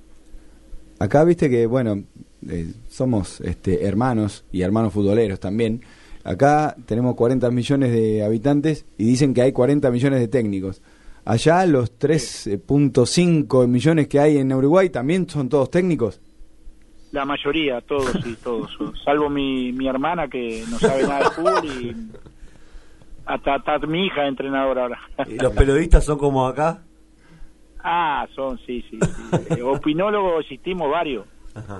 Acá 0.98 1.24
viste 1.24 1.48
que, 1.48 1.66
bueno, 1.66 2.02
eh, 2.48 2.66
somos 2.88 3.40
este, 3.40 3.84
hermanos 3.84 4.44
y 4.52 4.62
hermanos 4.62 4.92
futboleros 4.92 5.40
también. 5.40 5.80
Acá 6.24 6.76
tenemos 6.86 7.14
40 7.14 7.50
millones 7.50 7.92
de 7.92 8.22
habitantes 8.24 8.86
y 8.98 9.04
dicen 9.04 9.34
que 9.34 9.42
hay 9.42 9.52
40 9.52 9.90
millones 9.90 10.20
de 10.20 10.28
técnicos. 10.28 10.82
Allá 11.24 11.66
los 11.66 11.98
3.5 11.98 13.66
millones 13.66 14.08
que 14.08 14.18
hay 14.18 14.38
en 14.38 14.52
Uruguay 14.52 14.90
también 14.90 15.28
son 15.28 15.48
todos 15.48 15.70
técnicos. 15.70 16.20
La 17.12 17.24
mayoría, 17.24 17.80
todos, 17.80 18.10
sí, 18.22 18.36
todos. 18.42 18.70
Salvo 19.04 19.30
mi, 19.30 19.72
mi 19.72 19.88
hermana 19.88 20.28
que 20.28 20.64
no 20.70 20.78
sabe 20.78 21.02
nada 21.02 21.20
de 21.20 21.30
fútbol 21.30 21.64
y 21.64 21.96
hasta, 23.24 23.54
hasta 23.56 23.78
mi 23.86 24.06
hija 24.06 24.22
es 24.22 24.28
entrenadora 24.28 24.82
ahora. 24.82 24.98
¿Y 25.26 25.38
los 25.38 25.52
periodistas 25.52 26.04
son 26.04 26.18
como 26.18 26.46
acá? 26.46 26.82
Ah, 27.82 28.26
son, 28.34 28.58
sí, 28.66 28.84
sí. 28.90 28.98
sí. 29.00 29.54
Eh, 29.58 29.62
Opinólogos 29.62 30.40
existimos 30.40 30.90
varios. 30.90 31.26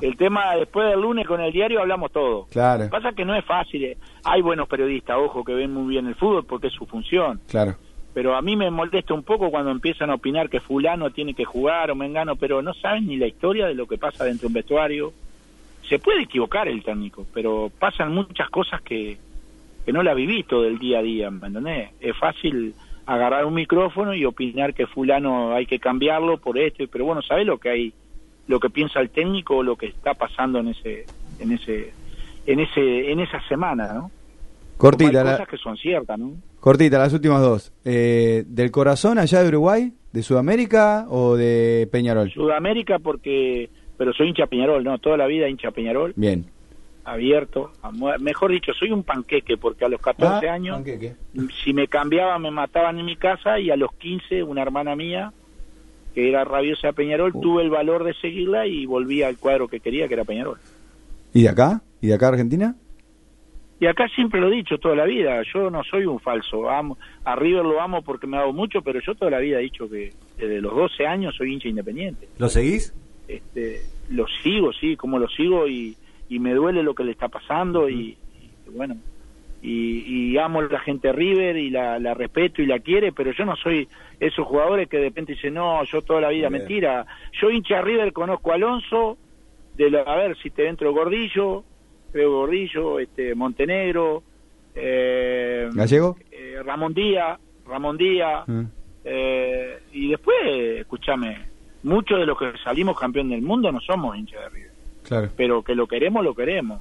El 0.01 0.17
tema, 0.17 0.55
después 0.57 0.89
del 0.89 1.01
lunes 1.01 1.27
con 1.27 1.41
el 1.41 1.53
diario 1.53 1.81
hablamos 1.81 2.13
todo. 2.13 2.47
Claro. 2.51 2.85
Lo 2.85 2.85
que 2.87 2.91
pasa 2.91 3.09
es 3.11 3.15
que 3.17 3.25
no 3.25 3.35
es 3.35 3.45
fácil. 3.45 3.85
eh. 3.85 3.97
Hay 4.25 4.43
buenos 4.43 4.69
periodistas, 4.69 5.17
ojo, 5.19 5.45
que 5.45 5.55
ven 5.55 5.73
muy 5.73 5.89
bien 5.89 6.07
el 6.07 6.15
fútbol 6.15 6.45
porque 6.45 6.69
es 6.69 6.73
su 6.75 6.87
función. 6.87 7.41
Claro. 7.49 7.77
Pero 8.15 8.35
a 8.35 8.43
mí 8.43 8.57
me 8.57 8.71
molesta 8.71 9.15
un 9.15 9.23
poco 9.23 9.51
cuando 9.51 9.71
empiezan 9.71 10.11
a 10.11 10.15
opinar 10.15 10.49
que 10.49 10.61
fulano 10.61 11.11
tiene 11.11 11.35
que 11.35 11.45
jugar 11.45 11.91
o 11.91 11.95
mengano, 11.95 12.37
pero 12.37 12.63
no 12.63 12.75
saben 12.75 13.07
ni 13.07 13.17
la 13.17 13.27
historia 13.27 13.67
de 13.67 13.75
lo 13.75 13.87
que 13.87 13.99
pasa 13.99 14.25
dentro 14.25 14.43
de 14.43 14.47
un 14.49 14.53
vestuario. 14.55 15.13
Se 15.89 15.99
puede 15.99 16.23
equivocar 16.23 16.69
el 16.69 16.83
técnico, 16.83 17.27
pero 17.33 17.71
pasan 17.79 18.13
muchas 18.13 18.51
cosas 18.51 18.83
que, 18.83 19.19
que 19.85 19.93
no 19.93 20.03
la 20.03 20.15
viví 20.15 20.43
todo 20.43 20.65
el 20.67 20.79
día 20.79 20.99
a 20.99 21.03
día, 21.03 21.31
¿me 21.31 21.47
entendés? 21.47 21.91
Es 22.01 22.17
fácil 22.17 22.75
agarrar 23.07 23.47
un 23.47 23.55
micrófono 23.55 24.13
y 24.15 24.25
opinar 24.27 24.75
que 24.75 24.87
fulano 24.87 25.55
hay 25.55 25.65
que 25.65 25.79
cambiarlo 25.79 26.37
por 26.37 26.59
esto, 26.59 26.85
pero 26.93 27.07
bueno, 27.07 27.23
¿sabes 27.23 27.47
lo 27.47 27.57
que 27.57 27.71
hay, 27.71 27.93
lo 28.49 28.59
que 28.59 28.71
piensa 28.71 29.01
el 29.01 29.11
técnico 29.11 29.59
o 29.59 29.63
lo 29.63 29.77
que 29.77 29.87
está 29.87 30.15
pasando 30.15 30.59
en 30.59 30.69
ese, 30.69 31.05
en 31.39 31.53
ese, 31.53 31.93
en 32.47 32.61
ese, 32.61 33.13
en 33.13 33.21
esa 33.21 33.41
semana, 33.49 33.93
¿no? 33.95 34.11
Cortita, 34.77 35.21
hay 35.21 35.25
la- 35.27 35.33
cosas 35.33 35.49
que 35.49 35.57
son 35.59 35.77
ciertas, 35.77 36.19
¿no? 36.19 36.33
cortita, 36.61 36.99
las 36.99 37.13
últimas 37.13 37.41
dos. 37.41 37.73
Eh, 37.85 38.45
¿Del 38.47 38.71
corazón 38.73 39.19
allá 39.19 39.43
de 39.43 39.49
Uruguay? 39.49 39.93
¿De 40.13 40.23
Sudamérica 40.23 41.07
o 41.09 41.37
de 41.37 41.89
Peñarol? 41.93 42.31
Sudamérica 42.33 42.99
porque, 42.99 43.71
pero 43.97 44.13
soy 44.13 44.29
hincha 44.29 44.47
Peñarol, 44.47 44.83
¿no? 44.83 44.99
Toda 44.99 45.17
la 45.17 45.27
vida 45.27 45.49
hincha 45.49 45.71
Peñarol, 45.71 46.13
Bien. 46.17 46.47
abierto, 47.05 47.73
a 47.83 47.91
mejor 48.19 48.51
dicho, 48.53 48.73
soy 48.75 48.91
un 48.93 49.03
panqueque 49.03 49.57
porque 49.57 49.85
a 49.85 49.89
los 49.89 50.01
14 50.01 50.49
Ah, 50.49 50.55
años 50.55 50.77
panqueque. 50.77 51.15
si 51.65 51.73
me 51.73 51.89
cambiaba 51.89 52.39
me 52.39 52.51
mataban 52.51 52.99
en 52.99 53.07
mi 53.07 53.17
casa 53.17 53.59
y 53.59 53.71
a 53.71 53.77
los 53.77 53.93
15 53.95 54.43
una 54.43 54.63
hermana 54.63 54.95
mía 54.97 55.33
que 56.15 56.29
era 56.29 56.45
rabiosa 56.45 56.93
Peñarol 56.93 57.33
Uh. 57.35 57.41
tuve 57.41 57.63
el 57.63 57.71
valor 57.71 58.05
de 58.05 58.15
seguirla 58.15 58.67
y 58.67 58.87
volví 58.87 59.23
al 59.23 59.37
cuadro 59.39 59.69
que 59.69 59.81
quería 59.81 60.09
que 60.09 60.15
era 60.15 60.25
Peñarol 60.25 60.59
¿Y 61.35 61.43
de 61.43 61.49
acá? 61.51 61.83
¿Y 62.01 62.09
de 62.09 62.15
acá 62.15 62.29
Argentina? 62.29 62.75
y 63.81 63.87
acá 63.87 64.09
siempre 64.09 64.41
lo 64.41 64.49
he 64.49 64.57
dicho 64.57 64.79
toda 64.79 64.97
la 64.97 65.05
vida 65.05 65.41
yo 65.55 65.71
no 65.71 65.85
soy 65.85 66.05
un 66.05 66.19
falso 66.19 66.69
amo, 66.69 66.99
a 67.25 67.37
River 67.37 67.65
lo 67.65 67.81
amo 67.81 68.03
porque 68.03 68.27
me 68.27 68.37
ha 68.37 68.41
dado 68.41 68.53
mucho 68.53 68.83
pero 68.83 69.01
yo 69.01 69.15
toda 69.15 69.31
la 69.31 69.39
vida 69.39 69.59
he 69.61 69.63
dicho 69.63 69.89
que 69.89 70.13
desde 70.37 70.61
los 70.61 70.75
12 70.75 71.07
años 71.07 71.37
soy 71.37 71.53
hincha 71.55 71.69
independiente 71.69 72.29
¿Lo 72.39 72.49
seguís? 72.49 72.93
este 73.29 73.83
lo 74.11 74.27
sigo 74.43 74.73
sí 74.73 74.97
como 74.97 75.19
lo 75.21 75.29
sigo 75.29 75.69
y, 75.69 75.97
y 76.29 76.39
me 76.41 76.55
duele 76.55 76.83
lo 76.83 76.95
que 76.95 77.05
le 77.05 77.13
está 77.13 77.29
pasando 77.29 77.89
y, 77.89 78.17
y 78.67 78.71
bueno 78.75 78.97
y, 79.63 80.31
y 80.33 80.39
amo 80.39 80.61
a 80.61 80.65
la 80.65 80.79
gente 80.81 81.13
River 81.13 81.57
y 81.57 81.71
la, 81.71 81.99
la 81.99 82.15
respeto 82.15 82.63
y 82.63 82.67
la 82.67 82.79
quiere 82.79 83.13
pero 83.13 83.33
yo 83.33 83.45
no 83.45 83.57
soy 83.57 83.89
esos 84.21 84.47
jugadores 84.47 84.89
que 84.89 84.99
de 84.99 85.05
repente 85.05 85.33
dicen 85.35 85.55
no 85.55 85.83
yo 85.85 86.03
toda 86.03 86.21
la 86.21 86.29
vida 86.29 86.49
Bien. 86.49 86.61
mentira 86.63 87.05
yo 87.41 87.51
hincha 87.51 87.81
River 87.83 88.13
conozco 88.13 88.53
a 88.53 88.55
Alonso 88.55 89.19
de 89.77 89.91
la- 89.91 90.03
a 90.03 90.17
ver 90.17 90.37
si 90.39 90.51
te 90.51 90.69
entro 90.69 90.93
Gordillo 90.93 91.65
creo 92.13 92.31
Gordillo 92.33 93.01
este 93.01 93.35
Montenegro 93.35 94.23
eh, 94.75 95.69
¿Gallego? 95.73 96.17
eh, 96.31 96.57
Ramón 96.65 96.95
Díaz 96.95 97.39
Ramón 97.67 97.97
Díaz 97.97 98.47
Mm. 98.47 98.63
eh, 99.05 99.79
y 99.93 100.11
después, 100.11 100.37
escúchame, 100.81 101.47
muchos 101.83 102.19
de 102.19 102.27
los 102.27 102.39
que 102.39 102.53
salimos 102.63 102.99
campeón 102.99 103.29
del 103.31 103.43
mundo 103.43 103.71
no 103.73 103.81
somos 103.81 104.17
hinchas 104.17 104.41
de 104.45 104.49
River, 104.51 104.71
Claro. 105.07 105.29
pero 105.37 105.63
que 105.63 105.75
lo 105.75 105.87
queremos, 105.87 106.23
lo 106.25 106.35
queremos. 106.35 106.81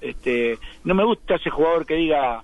Este, 0.00 0.58
no 0.84 0.94
me 0.94 1.04
gusta 1.04 1.36
ese 1.36 1.50
jugador 1.50 1.86
que 1.86 1.94
diga, 1.94 2.42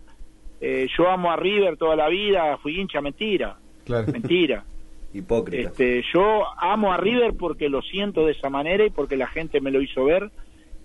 eh, 0.61 0.87
yo 0.97 1.11
amo 1.11 1.31
a 1.31 1.37
River 1.37 1.77
toda 1.77 1.97
la 1.97 2.09
vida, 2.09 2.57
fui 2.59 2.81
hincha, 2.81 3.01
mentira, 3.01 3.57
Claro. 3.85 4.11
mentira. 4.13 4.65
Hipócrita. 5.15 5.69
Este, 5.69 6.03
yo 6.15 6.45
amo 6.59 6.93
a 6.93 6.97
River 6.97 7.35
porque 7.39 7.69
lo 7.69 7.83
siento 7.83 8.25
de 8.27 8.33
esa 8.33 8.49
manera 8.49 8.85
y 8.87 8.91
porque 8.91 9.17
la 9.17 9.27
gente 9.27 9.61
me 9.61 9.71
lo 9.71 9.83
hizo 9.83 10.05
ver 10.05 10.31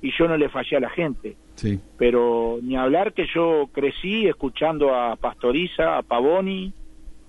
y 0.02 0.12
yo 0.18 0.28
no 0.28 0.36
le 0.36 0.50
fallé 0.50 0.78
a 0.78 0.82
la 0.82 0.90
gente. 0.90 1.38
Sí. 1.56 1.80
Pero 1.98 2.60
ni 2.62 2.76
hablar 2.76 3.14
que 3.14 3.26
yo 3.34 3.70
crecí 3.72 4.28
escuchando 4.28 4.94
a 4.94 5.16
Pastoriza, 5.16 5.98
a 5.98 6.04
Pavoni, 6.04 6.74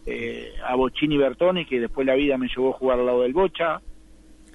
eh, 0.07 0.53
a 0.67 0.75
Bochini 0.75 1.17
Bertoni, 1.17 1.65
que 1.67 1.81
después 1.81 2.07
la 2.07 2.15
vida 2.15 2.37
me 2.37 2.49
llevó 2.49 2.71
a 2.71 2.79
jugar 2.79 2.99
al 2.99 3.07
lado 3.07 3.23
del 3.23 3.33
Bocha. 3.33 3.81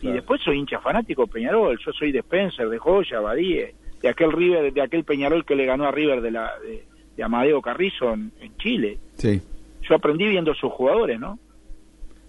Y 0.02 0.12
después 0.12 0.42
soy 0.42 0.60
hincha 0.60 0.80
fanático 0.82 1.28
Peñarol. 1.28 1.80
Yo 1.80 1.94
soy 1.94 2.12
de 2.12 2.20
Spencer, 2.20 2.68
de 2.68 2.78
Joya, 2.78 3.22
Badie, 3.22 3.74
de 4.04 4.10
aquel 4.10 4.32
River, 4.32 4.72
de 4.72 4.82
aquel 4.82 5.04
Peñarol 5.04 5.44
que 5.46 5.56
le 5.56 5.66
ganó 5.66 5.86
a 5.88 5.92
River 5.92 6.22
de, 6.22 6.30
la, 6.32 6.52
de, 6.60 6.86
de 7.18 7.24
Amadeo 7.24 7.60
Carrizo 7.62 8.14
en, 8.14 8.32
en 8.42 8.56
Chile. 8.58 9.00
Sí. 9.18 9.42
Yo 9.90 9.96
aprendí 9.96 10.28
viendo 10.28 10.52
a 10.52 10.56
sus 10.56 10.72
jugadores, 10.72 11.20
¿no? 11.20 11.40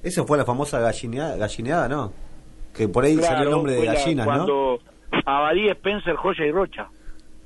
Eso 0.03 0.27
fue 0.27 0.39
la 0.39 0.45
famosa 0.47 0.81
gallineada, 0.81 1.37
gallineada 1.37 1.89
¿no? 1.89 2.13
Que 2.75 2.89
por 2.89 3.05
ahí 3.05 3.17
Claro, 3.17 3.29
salió 3.37 3.45
el 3.49 3.51
nombre 3.51 3.73
de 3.75 3.85
la- 3.85 3.95
gallinas, 3.95 4.27
¿no? 4.27 4.33
Cuando 4.33 4.79
Abadí, 5.27 5.69
Spencer, 5.69 6.17
Joya 6.17 6.47
y 6.47 6.51
Rocha. 6.51 6.89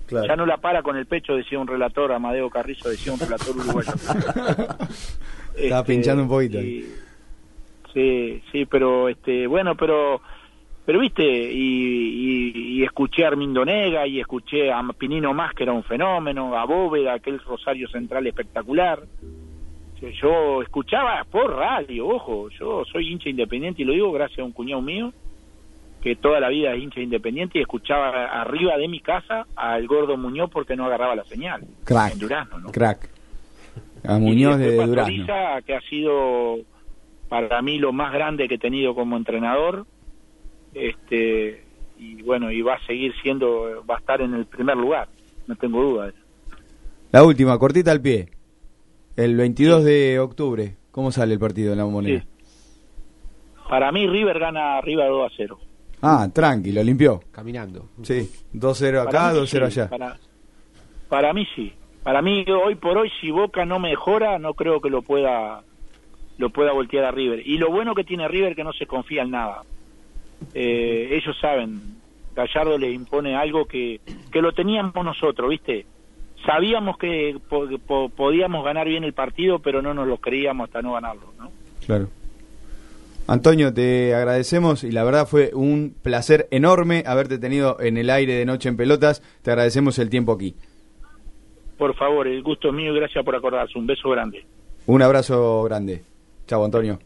Claro. 0.06 0.26
Ya 0.26 0.36
no 0.36 0.46
la 0.46 0.56
para 0.56 0.82
con 0.82 0.96
el 0.96 1.04
pecho, 1.06 1.34
decía 1.34 1.58
un 1.58 1.66
relator, 1.66 2.10
Amadeo 2.12 2.48
Carrizo 2.48 2.88
decía 2.88 3.12
un 3.12 3.18
relator 3.20 3.56
uruguayo. 3.56 3.92
Estaba 5.54 5.80
Este, 5.80 5.82
pinchando 5.84 6.22
un 6.22 6.28
poquito. 6.28 6.58
y- 6.60 6.86
sí, 7.92 8.42
sí, 8.52 8.64
pero 8.66 9.08
este, 9.08 9.46
bueno, 9.46 9.74
pero 9.76 10.20
pero 10.88 11.00
viste, 11.00 11.22
y, 11.22 12.54
y, 12.54 12.78
y 12.78 12.82
escuché 12.82 13.22
a 13.26 13.28
Armindo 13.28 13.62
Nega, 13.62 14.06
y 14.06 14.20
escuché 14.20 14.72
a 14.72 14.82
Pinino 14.96 15.34
Más, 15.34 15.52
que 15.52 15.64
era 15.64 15.72
un 15.74 15.84
fenómeno, 15.84 16.56
a 16.56 16.64
Bóveda, 16.64 17.12
aquel 17.12 17.38
Rosario 17.40 17.86
Central 17.90 18.26
espectacular. 18.26 19.02
Yo- 20.00 20.62
escuchaba 20.62 21.22
por 21.30 21.54
radio, 21.56 22.08
ojo, 22.08 22.48
yo 22.58 22.86
soy 22.90 23.12
hincha 23.12 23.28
independiente 23.28 23.82
y 23.82 23.84
lo 23.84 23.92
digo 23.92 24.10
gracias 24.12 24.38
a 24.38 24.44
un 24.44 24.52
cuñado 24.52 24.80
mío 24.80 25.12
que 26.00 26.16
toda 26.16 26.40
la 26.40 26.48
vida 26.48 26.72
es 26.72 26.82
hincha 26.82 27.00
independiente 27.02 27.58
y 27.58 27.60
escuchaba 27.60 28.24
arriba 28.40 28.78
de 28.78 28.88
mi 28.88 29.00
casa 29.00 29.44
al 29.56 29.86
gordo 29.86 30.16
Muñoz 30.16 30.48
porque 30.50 30.74
no 30.74 30.86
agarraba 30.86 31.16
la 31.16 31.24
señal 31.24 31.64
Crack. 31.84 32.14
en 32.14 32.18
Durazno, 32.18 32.60
¿no? 32.60 32.70
Crack. 32.72 33.10
A 34.04 34.18
Muñoz 34.18 34.56
Y 34.58 34.62
de 34.62 34.86
Durazno. 34.86 35.26
Que 35.66 35.74
ha 35.74 35.80
sido 35.82 36.56
para 37.28 37.60
mí 37.60 37.78
lo 37.78 37.92
más 37.92 38.10
grande 38.10 38.48
que 38.48 38.54
he 38.54 38.58
tenido 38.58 38.94
como 38.94 39.18
entrenador. 39.18 39.84
Este 40.74 41.64
y 41.98 42.22
bueno, 42.22 42.50
y 42.50 42.62
va 42.62 42.74
a 42.74 42.86
seguir 42.86 43.12
siendo 43.22 43.84
va 43.88 43.96
a 43.96 43.98
estar 43.98 44.20
en 44.20 44.34
el 44.34 44.46
primer 44.46 44.76
lugar, 44.76 45.08
no 45.46 45.56
tengo 45.56 45.82
duda. 45.82 46.04
de 46.04 46.10
eso. 46.10 46.18
La 47.10 47.24
última, 47.24 47.58
cortita 47.58 47.90
al 47.90 48.00
pie. 48.00 48.28
El 49.16 49.36
22 49.36 49.84
de 49.84 50.20
octubre. 50.20 50.76
¿Cómo 50.90 51.10
sale 51.10 51.34
el 51.34 51.40
partido 51.40 51.72
en 51.72 51.78
la 51.78 51.84
bombonera? 51.84 52.24
Para 53.68 53.92
mí 53.92 54.06
River 54.06 54.38
gana 54.38 54.78
arriba 54.78 55.06
2 55.06 55.30
a 55.30 55.34
0. 55.36 55.58
Ah, 56.02 56.28
tranqui, 56.32 56.72
lo 56.72 56.82
limpió. 56.82 57.20
Caminando. 57.32 57.88
Sí, 58.02 58.30
2-0 58.54 59.00
acá, 59.00 59.10
Para 59.10 59.32
mí 59.32 59.38
2-0 59.40 59.46
sí, 59.46 59.58
allá. 59.58 59.88
Para, 59.88 60.18
para 61.08 61.32
mí 61.32 61.46
sí. 61.54 61.72
Para 62.02 62.22
mí 62.22 62.44
hoy 62.48 62.76
por 62.76 62.96
hoy 62.96 63.10
si 63.20 63.30
Boca 63.30 63.64
no 63.64 63.78
mejora, 63.78 64.38
no 64.38 64.54
creo 64.54 64.80
que 64.80 64.90
lo 64.90 65.02
pueda 65.02 65.62
lo 66.38 66.50
pueda 66.50 66.72
voltear 66.72 67.04
a 67.04 67.10
River. 67.10 67.46
Y 67.46 67.58
lo 67.58 67.70
bueno 67.70 67.94
que 67.94 68.04
tiene 68.04 68.28
River 68.28 68.54
que 68.54 68.64
no 68.64 68.72
se 68.72 68.86
confía 68.86 69.22
en 69.22 69.32
nada. 69.32 69.62
Eh, 70.54 71.08
ellos 71.12 71.36
saben, 71.40 71.80
Gallardo 72.34 72.78
les 72.78 72.94
impone 72.94 73.34
algo 73.36 73.66
que, 73.66 74.00
que 74.32 74.40
lo 74.42 74.52
teníamos 74.52 75.04
nosotros, 75.04 75.50
¿viste? 75.50 75.86
Sabíamos 76.46 76.96
que 76.98 77.36
po- 77.48 77.66
po- 77.86 78.08
podíamos 78.10 78.64
ganar 78.64 78.86
bien 78.88 79.04
el 79.04 79.12
partido, 79.12 79.58
pero 79.58 79.82
no 79.82 79.92
nos 79.94 80.06
lo 80.06 80.18
creíamos 80.18 80.68
hasta 80.68 80.80
no 80.82 80.92
ganarlo, 80.94 81.32
¿no? 81.38 81.50
Claro. 81.84 82.08
Antonio, 83.26 83.74
te 83.74 84.14
agradecemos 84.14 84.84
y 84.84 84.90
la 84.90 85.04
verdad 85.04 85.26
fue 85.26 85.50
un 85.52 85.94
placer 86.02 86.48
enorme 86.50 87.02
haberte 87.06 87.38
tenido 87.38 87.78
en 87.80 87.98
el 87.98 88.08
aire 88.08 88.34
de 88.34 88.46
Noche 88.46 88.68
en 88.70 88.76
Pelotas. 88.78 89.20
Te 89.42 89.50
agradecemos 89.50 89.98
el 89.98 90.08
tiempo 90.08 90.32
aquí. 90.32 90.54
Por 91.76 91.94
favor, 91.94 92.26
el 92.26 92.42
gusto 92.42 92.68
es 92.68 92.74
mío 92.74 92.92
y 92.94 92.96
gracias 92.98 93.22
por 93.24 93.36
acordarse. 93.36 93.78
Un 93.78 93.86
beso 93.86 94.08
grande. 94.10 94.44
Un 94.86 95.02
abrazo 95.02 95.62
grande. 95.64 96.02
Chao, 96.46 96.64
Antonio. 96.64 96.98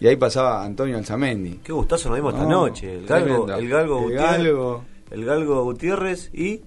Y 0.00 0.06
ahí 0.06 0.16
pasaba 0.16 0.64
Antonio 0.64 0.96
Alzamendi. 0.96 1.60
Qué 1.62 1.72
gustazo 1.72 2.08
nos 2.08 2.18
dimos 2.18 2.34
esta 2.34 2.44
No, 2.46 2.50
noche. 2.66 2.94
El 2.94 3.06
Galgo, 3.06 3.48
el 3.52 3.68
Galgo 3.68 3.96
El 3.98 4.02
Gutiérrez. 4.04 4.30
Galgo. 4.30 4.84
El 5.10 5.24
Galgo 5.24 5.64
Gutiérrez 5.64 6.30
y. 6.32 6.60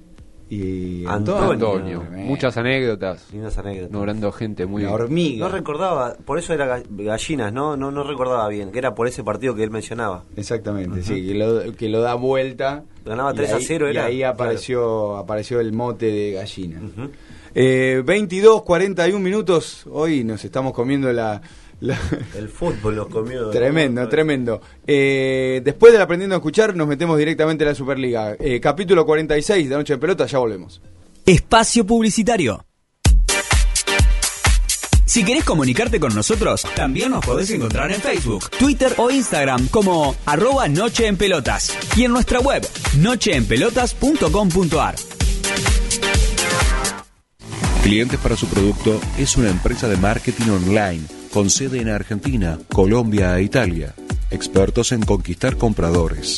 Y 0.50 1.06
Antonio. 1.06 1.52
Antonio. 1.54 2.04
Muchas 2.12 2.58
anécdotas. 2.58 3.32
Lindas 3.32 3.58
anécdotas. 3.58 3.92
Nombrando 3.92 4.34
gente 4.34 4.66
muy. 4.66 4.84
No 4.84 5.48
recordaba, 5.48 6.16
por 6.26 6.40
eso 6.40 6.54
era 6.54 6.68
ga- 6.80 6.84
gallinas, 6.90 7.54
¿no? 7.54 7.78
No, 7.78 7.90
no 7.90 8.04
recordaba 8.04 8.50
bien, 8.50 8.70
que 8.70 8.80
era 8.80 8.94
por 8.94 9.08
ese 9.08 9.24
partido 9.24 9.56
que 9.56 9.64
él 9.64 9.72
mencionaba. 9.72 10.26
Exactamente, 10.36 11.04
sí, 11.04 11.26
que 11.26 11.36
lo, 11.36 11.72
que 11.74 11.88
lo 11.88 12.02
da 12.02 12.16
vuelta. 12.16 12.84
Ganaba 13.06 13.32
Y 13.32 13.36
3 13.38 13.52
a 13.54 13.56
ahí- 13.56 13.64
0 13.66 13.88
y 13.88 13.92
era. 13.92 14.06
ahí 14.08 14.24
apareció, 14.24 15.16
apareció 15.16 15.62
el 15.62 15.72
mote 15.72 16.08
de 16.08 16.32
gallina. 16.34 16.82
Eh, 17.56 18.02
22, 18.06 18.64
41 18.64 19.20
minutos. 19.24 19.86
Hoy 19.90 20.26
nos 20.26 20.44
estamos 20.44 20.74
comiendo 20.74 21.14
la. 21.14 21.42
La- 21.82 22.00
El 22.38 22.48
fútbol 22.50 22.96
los 22.96 23.08
comió. 23.10 23.50
Tremendo, 23.52 24.08
tremendo. 24.10 24.62
Eh, 24.88 25.62
después 25.64 25.92
del 25.94 26.02
Aprendiendo 26.02 26.36
a 26.36 26.40
Escuchar, 26.40 26.76
nos 26.76 26.88
metemos 26.88 27.18
directamente 27.18 27.64
a 27.64 27.68
la 27.68 27.76
Superliga. 27.76 28.36
Eh, 28.40 28.60
capítulo 28.62 29.06
46 29.06 29.68
de 29.70 29.76
Noche 29.76 29.94
de 29.94 30.00
Pelota, 30.00 30.26
ya 30.26 30.38
volvemos. 30.40 30.82
Espacio 31.26 31.86
Publicitario. 31.86 32.66
Si 35.06 35.26
querés 35.26 35.44
comunicarte 35.44 36.00
con 36.00 36.16
nosotros, 36.16 36.66
también 36.74 37.12
nos 37.12 37.26
podés 37.26 37.50
encontrar 37.52 37.92
en 37.92 38.00
Facebook, 38.00 38.50
Twitter 38.52 38.94
o 38.96 39.12
Instagram 39.12 39.68
como 39.68 40.16
arroba 40.26 40.70
Noche 40.70 41.06
en 41.08 41.18
Pelotas 41.18 41.76
y 41.98 42.06
en 42.06 42.14
nuestra 42.14 42.40
web 42.40 42.66
nocheenpelotas.com.ar. 42.98 44.96
Clientes 47.84 48.20
para 48.20 48.38
su 48.38 48.48
producto 48.48 49.02
es 49.18 49.36
una 49.36 49.50
empresa 49.50 49.90
de 49.90 49.98
marketing 49.98 50.50
online 50.50 51.04
con 51.32 51.50
sede 51.50 51.82
en 51.82 51.90
Argentina, 51.90 52.60
Colombia 52.68 53.36
e 53.38 53.44
Italia. 53.44 53.94
Expertos 54.30 54.92
en 54.92 55.02
conquistar 55.02 55.56
compradores. 55.58 56.38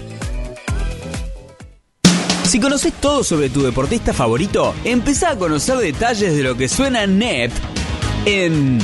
Si 2.55 2.61
conoces 2.61 2.93
todo 2.93 3.21
sobre 3.21 3.49
tu 3.49 3.63
deportista 3.63 4.13
favorito, 4.13 4.73
empezá 4.85 5.31
a 5.31 5.35
conocer 5.35 5.77
detalles 5.77 6.37
de 6.37 6.41
lo 6.41 6.55
que 6.55 6.69
suena 6.69 7.05
NEP 7.05 7.51
en 8.25 8.79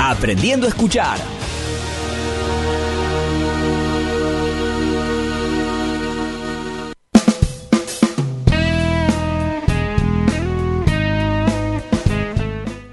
Aprendiendo 0.00 0.64
a 0.64 0.70
Escuchar. 0.70 1.18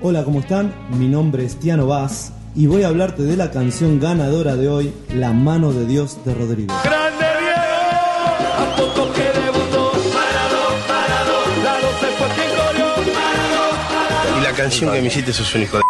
Hola, 0.01 0.25
¿cómo 0.25 0.41
están? 0.41 0.75
Mi 0.99 1.07
nombre 1.07 1.45
es 1.45 1.57
Tiano 1.57 1.87
Vaz 1.87 2.33
y 2.53 2.67
voy 2.67 2.83
a 2.83 2.89
hablarte 2.89 3.23
de 3.23 3.37
la 3.37 3.49
canción 3.49 4.01
ganadora 4.01 4.57
de 4.57 4.67
hoy, 4.67 4.93
La 5.15 5.31
mano 5.31 5.71
de 5.71 5.85
Dios 5.85 6.17
de 6.25 6.33
Rodrigo. 6.33 6.75
¡Grande 6.83 7.25
Diego! 7.39 7.63
A 8.59 8.75
poco 8.75 9.13
que 9.13 9.32
canción 14.53 14.91
que 14.91 14.99
un 14.99 15.61
hijo 15.61 15.77
de... 15.77 15.83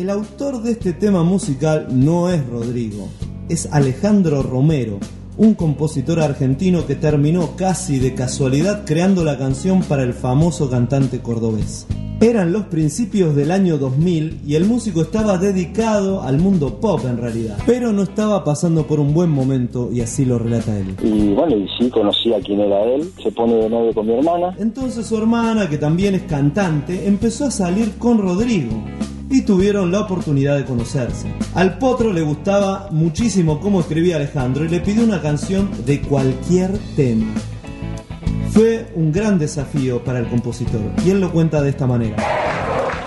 El 0.00 0.10
autor 0.10 0.62
de 0.62 0.72
este 0.72 0.92
tema 0.92 1.22
musical 1.22 1.88
no 1.90 2.30
es 2.30 2.46
Rodrigo, 2.46 3.08
es 3.48 3.68
Alejandro 3.72 4.42
Romero, 4.42 4.98
un 5.36 5.54
compositor 5.54 6.20
argentino 6.20 6.86
que 6.86 6.94
terminó 6.94 7.56
casi 7.56 7.98
de 7.98 8.14
casualidad 8.14 8.84
creando 8.84 9.24
la 9.24 9.38
canción 9.38 9.82
para 9.82 10.02
el 10.02 10.12
famoso 10.12 10.70
cantante 10.70 11.20
cordobés. 11.20 11.86
Eran 12.20 12.52
los 12.52 12.64
principios 12.64 13.34
del 13.34 13.50
año 13.50 13.78
2000 13.78 14.42
y 14.46 14.54
el 14.54 14.66
músico 14.66 15.00
estaba 15.00 15.38
dedicado 15.38 16.20
al 16.20 16.36
mundo 16.36 16.78
pop 16.78 17.00
en 17.06 17.16
realidad, 17.16 17.56
pero 17.64 17.94
no 17.94 18.02
estaba 18.02 18.44
pasando 18.44 18.86
por 18.86 19.00
un 19.00 19.14
buen 19.14 19.30
momento 19.30 19.88
y 19.90 20.02
así 20.02 20.26
lo 20.26 20.38
relata 20.38 20.78
él. 20.78 20.96
Y 21.02 21.32
bueno, 21.32 21.56
y 21.56 21.66
sí 21.78 21.88
conocía 21.88 22.38
quién 22.44 22.60
era 22.60 22.84
él, 22.84 23.10
se 23.22 23.32
pone 23.32 23.54
de 23.54 23.70
novio 23.70 23.94
con 23.94 24.06
mi 24.06 24.12
hermana. 24.12 24.54
Entonces 24.58 25.06
su 25.06 25.16
hermana, 25.16 25.70
que 25.70 25.78
también 25.78 26.14
es 26.14 26.24
cantante, 26.24 27.08
empezó 27.08 27.46
a 27.46 27.50
salir 27.50 27.96
con 27.96 28.18
Rodrigo 28.18 28.84
y 29.30 29.40
tuvieron 29.40 29.90
la 29.90 30.00
oportunidad 30.00 30.58
de 30.58 30.66
conocerse. 30.66 31.26
Al 31.54 31.78
potro 31.78 32.12
le 32.12 32.20
gustaba 32.20 32.88
muchísimo 32.90 33.60
cómo 33.60 33.80
escribía 33.80 34.16
Alejandro 34.16 34.66
y 34.66 34.68
le 34.68 34.80
pidió 34.80 35.04
una 35.04 35.22
canción 35.22 35.70
de 35.86 36.02
cualquier 36.02 36.72
tema. 36.96 37.32
Fue 38.52 38.86
un 38.94 39.12
gran 39.12 39.38
desafío 39.38 40.02
para 40.02 40.18
el 40.18 40.28
compositor 40.28 40.80
y 41.04 41.10
lo 41.20 41.30
cuenta 41.30 41.62
de 41.62 41.70
esta 41.70 41.86
manera. 41.86 42.39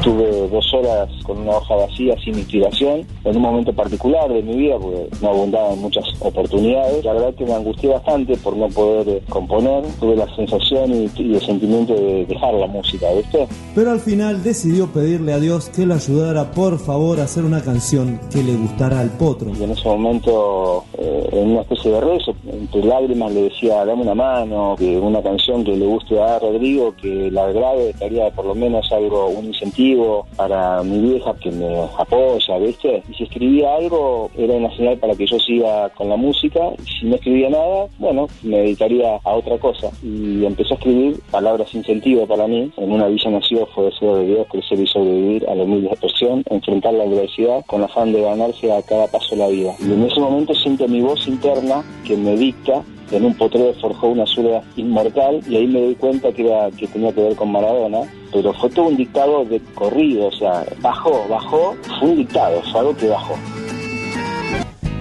Tuve 0.03 0.49
dos 0.49 0.73
horas 0.73 1.09
con 1.23 1.39
una 1.39 1.51
hoja 1.51 1.75
vacía, 1.75 2.13
sin 2.23 2.37
inspiración, 2.37 3.05
en 3.23 3.37
un 3.37 3.41
momento 3.41 3.71
particular 3.71 4.31
de 4.31 4.41
mi 4.41 4.57
vida, 4.57 4.77
porque 4.77 5.07
no 5.21 5.29
abundaban 5.29 5.79
muchas 5.79 6.03
oportunidades. 6.19 7.05
La 7.05 7.13
verdad 7.13 7.33
que 7.35 7.45
me 7.45 7.53
angustié 7.53 7.89
bastante 7.89 8.35
por 8.37 8.57
no 8.57 8.67
poder 8.67 9.07
eh, 9.07 9.21
componer. 9.29 9.85
Tuve 10.01 10.17
la 10.17 10.35
sensación 10.35 10.91
y, 10.91 11.09
y 11.15 11.35
el 11.35 11.41
sentimiento 11.41 11.93
de 11.93 12.25
dejar 12.25 12.53
la 12.55 12.67
música, 12.67 13.07
¿viste? 13.13 13.47
Pero 13.73 13.91
al 13.91 14.01
final 14.01 14.43
decidió 14.43 14.87
pedirle 14.87 15.31
a 15.31 15.39
Dios 15.39 15.69
que 15.69 15.85
lo 15.85 15.93
ayudara 15.93 16.51
por 16.51 16.79
favor 16.79 17.21
a 17.21 17.23
hacer 17.23 17.45
una 17.45 17.61
canción 17.61 18.19
que 18.29 18.43
le 18.43 18.55
gustara 18.55 18.99
al 18.99 19.09
potro. 19.11 19.51
Y 19.57 19.63
en 19.63 19.71
ese 19.71 19.87
momento, 19.87 20.83
eh, 20.97 21.29
en 21.31 21.51
una 21.51 21.61
especie 21.61 21.91
de 21.91 22.01
rezo, 22.01 22.35
entre 22.51 22.83
lágrimas 22.83 23.33
le 23.33 23.43
decía, 23.43 23.85
dame 23.85 24.01
una 24.01 24.15
mano, 24.15 24.75
que 24.77 24.99
una 24.99 25.21
canción 25.21 25.63
que 25.63 25.77
le 25.77 25.85
guste 25.85 26.21
a 26.21 26.39
Rodrigo, 26.39 26.93
que 27.01 27.31
la 27.31 27.51
grave 27.53 27.91
estaría 27.91 28.29
por 28.31 28.45
lo 28.45 28.55
menos 28.55 28.91
algo, 28.91 29.29
un 29.29 29.45
incentivo 29.45 29.92
para 30.35 30.83
mi 30.83 30.99
vieja 30.99 31.33
que 31.41 31.51
me 31.51 31.83
apoya, 31.97 32.57
¿viste? 32.57 33.03
Y 33.09 33.13
si 33.13 33.23
escribía 33.23 33.75
algo, 33.75 34.29
era 34.37 34.53
una 34.53 34.75
señal 34.75 34.97
para 34.97 35.15
que 35.15 35.25
yo 35.25 35.39
siga 35.39 35.89
con 35.89 36.09
la 36.09 36.15
música. 36.15 36.59
Y 36.79 36.99
si 36.99 37.05
no 37.05 37.15
escribía 37.15 37.49
nada, 37.49 37.87
bueno, 37.99 38.27
me 38.43 38.57
dedicaría 38.57 39.19
a 39.23 39.31
otra 39.31 39.57
cosa. 39.57 39.89
Y 40.03 40.45
empecé 40.45 40.73
a 40.73 40.77
escribir 40.77 41.19
palabras 41.31 41.69
sin 41.69 41.83
sentido 41.83 42.25
para 42.27 42.47
mí. 42.47 42.71
En 42.77 42.91
una 42.91 43.07
villa 43.07 43.29
nació 43.31 43.65
fue 43.67 43.85
deseo 43.85 44.17
de 44.17 44.25
Dios 44.25 44.47
crecer 44.49 44.79
y 44.79 44.87
sobrevivir 44.87 45.47
a 45.49 45.55
la 45.55 45.63
humilde 45.63 45.87
expresión, 45.87 46.43
enfrentar 46.49 46.93
la 46.93 47.03
adversidad 47.03 47.65
con 47.65 47.83
afán 47.83 48.11
de 48.13 48.21
ganarse 48.21 48.71
a 48.71 48.81
cada 48.81 49.07
paso 49.07 49.35
la 49.35 49.47
vida. 49.47 49.73
Y 49.79 49.91
en 49.91 50.03
ese 50.03 50.19
momento 50.19 50.53
siento 50.53 50.87
mi 50.87 51.01
voz 51.01 51.27
interna 51.27 51.83
que 52.05 52.17
me 52.17 52.35
dicta 52.35 52.83
en 53.13 53.25
un 53.25 53.35
potrero 53.35 53.73
forjó 53.79 54.07
una 54.07 54.25
zurda 54.25 54.61
inmortal 54.75 55.39
y 55.47 55.55
ahí 55.55 55.67
me 55.67 55.81
doy 55.81 55.95
cuenta 55.95 56.31
que, 56.31 56.43
tenía 56.91 57.13
que 57.13 57.21
ver 57.21 57.35
con 57.35 57.51
Maradona, 57.51 57.99
pero 58.31 58.53
fue 58.53 58.69
todo 58.69 58.87
un 58.87 58.97
dictado 58.97 59.45
de 59.45 59.61
corrido, 59.75 60.27
o 60.27 60.31
sea, 60.31 60.65
bajó, 60.81 61.25
bajó, 61.29 61.75
fue 61.99 62.09
un 62.09 62.17
dictado, 62.17 62.61
fue 62.71 62.95
que 62.95 63.07
bajó. 63.07 63.35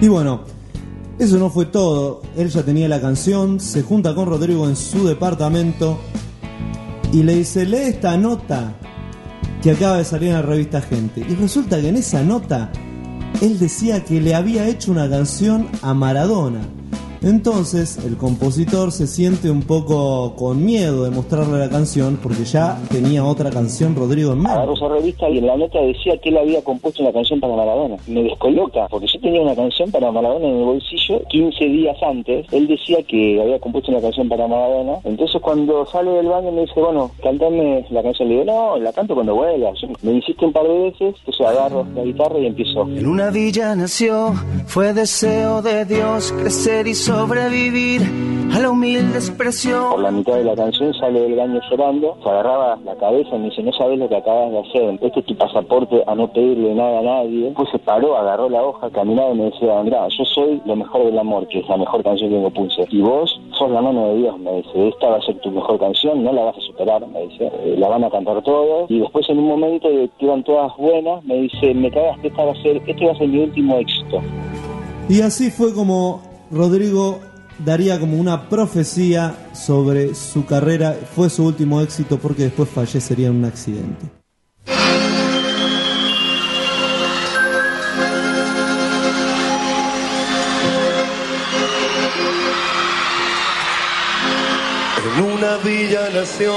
Y 0.01 0.07
bueno, 0.07 0.41
eso 1.19 1.37
no 1.37 1.49
fue 1.49 1.65
todo. 1.65 2.21
Él 2.35 2.49
ya 2.49 2.63
tenía 2.63 2.87
la 2.87 2.99
canción, 2.99 3.59
se 3.59 3.81
junta 3.81 4.13
con 4.13 4.27
Rodrigo 4.27 4.67
en 4.67 4.75
su 4.75 5.07
departamento 5.07 5.97
y 7.11 7.23
le 7.23 7.35
dice, 7.35 7.65
lee 7.65 7.77
esta 7.77 8.17
nota 8.17 8.75
que 9.61 9.71
acaba 9.71 9.97
de 9.97 10.03
salir 10.03 10.29
en 10.29 10.35
la 10.35 10.41
revista 10.41 10.81
Gente. 10.81 11.21
Y 11.21 11.35
resulta 11.35 11.79
que 11.79 11.87
en 11.87 11.95
esa 11.95 12.21
nota 12.23 12.71
él 13.41 13.59
decía 13.59 14.03
que 14.03 14.19
le 14.19 14.35
había 14.35 14.67
hecho 14.67 14.91
una 14.91 15.09
canción 15.09 15.67
a 15.81 15.93
Maradona. 15.93 16.61
Entonces 17.23 17.97
el 18.05 18.17
compositor 18.17 18.91
se 18.91 19.07
siente 19.07 19.49
un 19.49 19.61
poco 19.61 20.35
con 20.35 20.63
miedo 20.63 21.05
de 21.05 21.11
mostrarle 21.11 21.57
la 21.57 21.69
canción 21.69 22.19
porque 22.21 22.43
ya 22.43 22.77
tenía 22.91 23.23
otra 23.23 23.49
canción 23.49 23.95
Rodrigo 23.95 24.33
en 24.33 24.39
mano. 24.39 24.55
Agarró 24.55 24.73
esa 24.73 24.87
revista 24.89 25.29
y 25.29 25.37
en 25.37 25.47
la 25.47 25.57
nota 25.57 25.79
decía 25.81 26.17
que 26.17 26.29
él 26.29 26.37
había 26.37 26.61
compuesto 26.63 27.01
una 27.01 27.13
canción 27.13 27.39
para 27.39 27.55
Maradona. 27.55 27.95
Me 28.07 28.23
descoloca, 28.23 28.87
porque 28.89 29.07
yo 29.07 29.19
tenía 29.21 29.41
una 29.41 29.55
canción 29.55 29.89
para 29.91 30.11
Maradona 30.11 30.47
en 30.47 30.57
el 30.57 30.65
bolsillo 30.65 31.21
15 31.29 31.65
días 31.65 31.95
antes. 32.03 32.45
Él 32.51 32.67
decía 32.67 32.97
que 33.07 33.41
había 33.41 33.59
compuesto 33.59 33.91
una 33.91 34.01
canción 34.01 34.27
para 34.27 34.47
Maradona. 34.47 34.93
Entonces 35.05 35.41
cuando 35.41 35.85
sale 35.87 36.11
del 36.11 36.27
baño 36.27 36.51
me 36.51 36.61
dice, 36.61 36.79
bueno, 36.81 37.09
cantame 37.23 37.85
la 37.89 38.03
canción. 38.03 38.27
Le 38.27 38.33
digo, 38.41 38.45
no, 38.45 38.77
la 38.79 38.91
canto 38.91 39.13
cuando 39.15 39.33
vuelva. 39.35 39.71
Yo- 39.81 39.87
Me 40.01 40.11
insiste 40.13 40.45
un 40.45 40.51
par 40.53 40.63
de 40.67 40.77
veces, 40.77 41.15
entonces 41.19 41.45
agarro 41.47 41.85
la 41.95 42.03
guitarra 42.03 42.37
y 42.39 42.47
empiezo. 42.47 42.81
En 42.83 43.07
una 43.07 43.29
villa 43.29 43.75
nació, 43.75 44.33
fue 44.67 44.93
deseo 44.93 45.61
de 45.61 45.85
Dios 45.85 46.33
crecer 46.33 46.87
y 46.87 46.93
sobrevivir 47.13 48.01
a 48.53 48.59
la 48.59 48.71
humilde 48.71 49.17
expresión. 49.17 49.91
Por 49.91 50.01
la 50.01 50.11
mitad 50.11 50.33
de 50.33 50.45
la 50.45 50.55
canción 50.55 50.91
sale 50.95 51.21
del 51.21 51.35
baño 51.35 51.59
llorando, 51.69 52.17
se 52.23 52.29
agarraba 52.29 52.77
la 52.83 52.95
cabeza 52.95 53.35
y 53.35 53.39
me 53.39 53.49
dice, 53.49 53.61
no 53.61 53.71
sabes 53.73 53.99
lo 53.99 54.09
que 54.09 54.15
acabas 54.15 54.51
de 54.51 54.59
hacer, 54.59 54.99
este 54.99 55.19
es 55.19 55.25
tu 55.27 55.37
pasaporte 55.37 56.03
a 56.07 56.15
no 56.15 56.27
pedirle 56.33 56.73
nada 56.73 56.99
a 56.99 57.03
nadie. 57.03 57.45
Después 57.45 57.69
se 57.71 57.77
paró, 57.77 58.17
agarró 58.17 58.49
la 58.49 58.63
hoja, 58.63 58.89
caminaba 58.89 59.31
y 59.31 59.37
me 59.37 59.43
decía, 59.45 59.79
Andrá, 59.79 60.07
yo 60.07 60.25
soy 60.25 60.59
lo 60.65 60.75
mejor 60.75 61.05
del 61.05 61.19
amor, 61.19 61.47
que 61.49 61.59
es 61.59 61.69
la 61.69 61.77
mejor 61.77 62.03
canción 62.03 62.31
que 62.31 62.39
me 62.39 62.51
puse. 62.51 62.87
Y 62.89 63.01
vos 63.01 63.39
sos 63.57 63.69
la 63.69 63.81
mano 63.81 64.07
de 64.07 64.15
Dios, 64.17 64.39
me 64.39 64.55
dice, 64.57 64.87
esta 64.87 65.07
va 65.09 65.17
a 65.17 65.21
ser 65.21 65.39
tu 65.41 65.51
mejor 65.51 65.79
canción, 65.79 66.23
no 66.23 66.33
la 66.33 66.45
vas 66.45 66.57
a 66.57 66.61
superar, 66.61 67.07
me 67.07 67.27
dice, 67.27 67.51
Eh, 67.63 67.75
la 67.77 67.89
van 67.89 68.03
a 68.03 68.09
cantar 68.09 68.41
todos. 68.41 68.89
Y 68.89 68.99
después 68.99 69.29
en 69.29 69.37
un 69.37 69.47
momento 69.49 69.87
de 69.87 70.09
que 70.17 70.25
iban 70.25 70.43
todas 70.43 70.75
buenas, 70.77 71.23
me 71.25 71.35
dice, 71.41 71.73
me 71.75 71.91
cagas 71.91 72.17
que 72.19 72.27
esta 72.29 72.43
va 72.43 72.53
a 72.53 72.61
ser, 72.63 72.77
este 72.77 73.05
va 73.05 73.11
a 73.11 73.17
ser 73.17 73.27
mi 73.27 73.39
último 73.43 73.77
éxito. 73.77 74.19
Y 75.09 75.21
así 75.21 75.51
fue 75.51 75.73
como 75.73 76.32
Rodrigo 76.53 77.19
daría 77.65 77.99
como 77.99 78.17
una 78.17 78.47
profecía 78.47 79.49
sobre 79.53 80.13
su 80.13 80.45
carrera. 80.45 80.95
Fue 81.15 81.29
su 81.29 81.45
último 81.45 81.81
éxito 81.81 82.19
porque 82.19 82.43
después 82.43 82.69
fallecería 82.69 83.27
en 83.27 83.37
un 83.37 83.45
accidente. 83.45 84.05
En 95.15 95.23
una 95.23 95.57
villa 95.57 96.09
nació, 96.13 96.53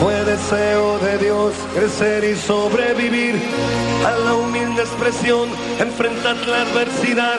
fue 0.00 0.24
deseo 0.24 0.98
de 0.98 1.18
Dios 1.18 1.52
crecer 1.74 2.24
y 2.24 2.36
sobrevivir 2.36 3.34
a 4.06 4.16
la 4.18 4.34
humilde 4.34 4.82
expresión, 4.82 5.48
enfrentar 5.78 6.36
la 6.46 6.62
adversidad 6.62 7.38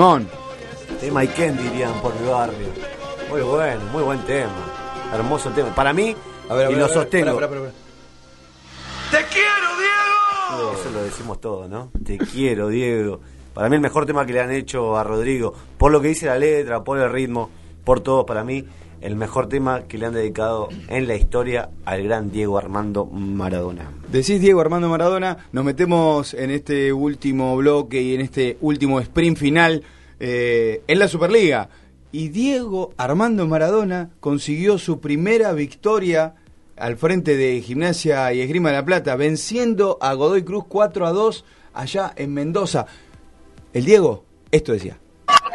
Temón. 0.00 0.26
Tema 0.98 1.24
y 1.24 1.28
Ken 1.28 1.58
dirían 1.58 1.92
por 2.00 2.18
mi 2.18 2.26
barrio. 2.26 2.68
Muy 3.28 3.42
bueno, 3.42 3.82
muy 3.92 4.02
buen 4.02 4.18
tema. 4.20 4.50
Hermoso 5.12 5.50
tema. 5.50 5.74
Para 5.74 5.92
mí, 5.92 6.16
A 6.48 6.54
ver, 6.54 6.68
a 6.68 6.70
y 6.70 6.74
lo 6.74 6.84
a 6.84 6.86
ver, 6.86 6.94
sostengo. 6.96 7.38
¡Te 7.38 7.46
quiero, 9.26 9.68
Diego! 9.76 10.72
Eso 10.72 10.90
lo 10.90 11.02
decimos 11.02 11.38
todo, 11.38 11.68
¿no? 11.68 11.90
Te 12.02 12.16
quiero, 12.16 12.68
Diego. 12.68 13.20
Para 13.52 13.68
mí 13.68 13.76
el 13.76 13.82
mejor 13.82 14.06
tema 14.06 14.24
que 14.24 14.32
le 14.32 14.40
han 14.40 14.50
hecho 14.52 14.96
a 14.96 15.04
Rodrigo, 15.04 15.52
por 15.76 15.92
lo 15.92 16.00
que 16.00 16.08
dice 16.08 16.24
la 16.24 16.38
letra, 16.38 16.82
por 16.82 16.98
el 16.98 17.12
ritmo, 17.12 17.50
por 17.84 18.00
todo, 18.00 18.24
para 18.24 18.42
mí 18.42 18.64
el 19.00 19.16
mejor 19.16 19.48
tema 19.48 19.82
que 19.88 19.98
le 19.98 20.06
han 20.06 20.14
dedicado 20.14 20.68
en 20.88 21.08
la 21.08 21.14
historia 21.14 21.70
al 21.84 22.02
gran 22.04 22.30
Diego 22.30 22.58
Armando 22.58 23.06
Maradona. 23.06 23.90
Decís 24.10 24.40
Diego 24.40 24.60
Armando 24.60 24.88
Maradona, 24.88 25.48
nos 25.52 25.64
metemos 25.64 26.34
en 26.34 26.50
este 26.50 26.92
último 26.92 27.56
bloque 27.56 28.00
y 28.02 28.14
en 28.14 28.20
este 28.20 28.58
último 28.60 29.00
sprint 29.00 29.38
final 29.38 29.82
eh, 30.18 30.82
en 30.86 30.98
la 30.98 31.08
Superliga. 31.08 31.68
Y 32.12 32.28
Diego 32.28 32.92
Armando 32.96 33.46
Maradona 33.46 34.10
consiguió 34.20 34.78
su 34.78 35.00
primera 35.00 35.52
victoria 35.52 36.34
al 36.76 36.96
frente 36.96 37.36
de 37.36 37.60
Gimnasia 37.60 38.32
y 38.32 38.40
Esgrima 38.40 38.70
de 38.70 38.76
la 38.76 38.84
Plata, 38.84 39.14
venciendo 39.16 39.98
a 40.00 40.14
Godoy 40.14 40.42
Cruz 40.42 40.64
4 40.68 41.06
a 41.06 41.12
2 41.12 41.44
allá 41.74 42.12
en 42.16 42.34
Mendoza. 42.34 42.86
El 43.72 43.84
Diego, 43.84 44.24
esto 44.50 44.72
decía. 44.72 44.98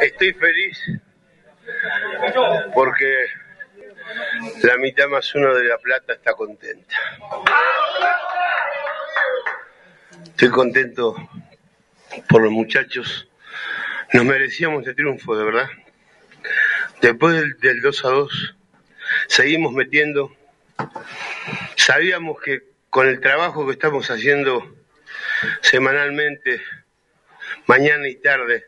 Estoy 0.00 0.32
feliz 0.32 0.78
porque 2.74 3.26
la 4.62 4.76
mitad 4.78 5.08
más 5.08 5.34
uno 5.34 5.54
de 5.54 5.64
La 5.64 5.78
Plata 5.78 6.12
está 6.12 6.34
contenta. 6.34 6.94
Estoy 10.28 10.50
contento 10.50 11.16
por 12.28 12.42
los 12.42 12.52
muchachos. 12.52 13.28
Nos 14.12 14.24
merecíamos 14.24 14.80
este 14.80 14.94
triunfo, 14.94 15.36
de 15.36 15.44
verdad. 15.44 15.68
Después 17.00 17.34
del, 17.34 17.58
del 17.58 17.80
2 17.80 18.04
a 18.04 18.08
2, 18.08 18.56
seguimos 19.28 19.72
metiendo. 19.72 20.34
Sabíamos 21.76 22.40
que 22.40 22.62
con 22.90 23.08
el 23.08 23.20
trabajo 23.20 23.66
que 23.66 23.72
estamos 23.72 24.10
haciendo 24.10 24.74
semanalmente, 25.60 26.62
mañana 27.66 28.08
y 28.08 28.16
tarde, 28.16 28.64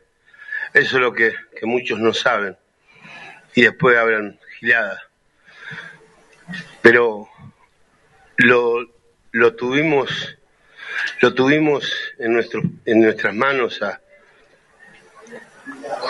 eso 0.73 0.97
es 0.97 1.01
lo 1.01 1.13
que, 1.13 1.33
que 1.59 1.65
muchos 1.65 1.99
no 1.99 2.13
saben. 2.13 2.57
Y 3.55 3.63
después 3.63 3.97
hablan 3.97 4.39
giladas. 4.59 5.01
Pero 6.81 7.27
lo, 8.37 8.85
lo 9.31 9.55
tuvimos 9.55 10.35
lo 11.21 11.33
tuvimos 11.33 11.91
en 12.17 12.33
nuestro 12.33 12.61
en 12.85 13.01
nuestras 13.01 13.33
manos 13.33 13.81
a, 13.81 14.01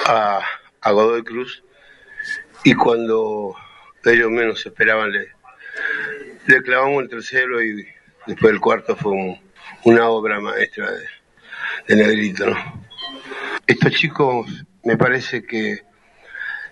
a, 0.07 0.41
a 0.81 0.91
Godoy 0.91 1.23
Cruz 1.23 1.63
y 2.63 2.73
cuando 2.73 3.55
ellos 4.05 4.29
menos 4.29 4.65
esperaban 4.65 5.11
le, 5.11 5.27
le 6.47 6.61
clavamos 6.63 7.03
el 7.03 7.09
tercero 7.09 7.61
y 7.63 7.87
después 8.25 8.53
el 8.53 8.59
cuarto 8.59 8.95
fue 8.95 9.11
un- 9.11 9.39
una 9.85 10.09
obra 10.09 10.39
maestra 10.39 10.91
de, 10.91 11.05
de 11.87 11.95
Negrito 11.95 12.47
¿no? 12.47 12.87
estos 13.67 13.91
chicos 13.93 14.47
me 14.83 14.97
parece 14.97 15.43
que 15.45 15.83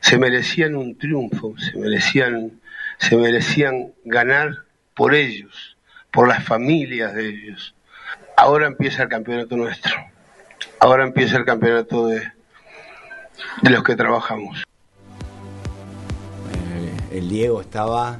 se 0.07 0.17
merecían 0.17 0.75
un 0.75 0.97
triunfo 0.97 1.53
se 1.57 1.77
merecían 1.77 2.61
se 2.97 3.17
merecían 3.17 3.91
ganar 4.05 4.63
por 4.95 5.13
ellos, 5.13 5.77
por 6.11 6.27
las 6.27 6.43
familias 6.43 7.13
de 7.13 7.27
ellos. 7.27 7.75
Ahora 8.35 8.67
empieza 8.67 9.03
el 9.03 9.09
campeonato 9.09 9.55
nuestro. 9.55 9.93
Ahora 10.79 11.03
empieza 11.03 11.37
el 11.37 11.45
campeonato 11.45 12.07
de, 12.07 12.31
de 13.61 13.69
los 13.69 13.83
que 13.83 13.95
trabajamos. 13.95 14.63
El 17.11 17.29
Diego 17.29 17.61
estaba 17.61 18.17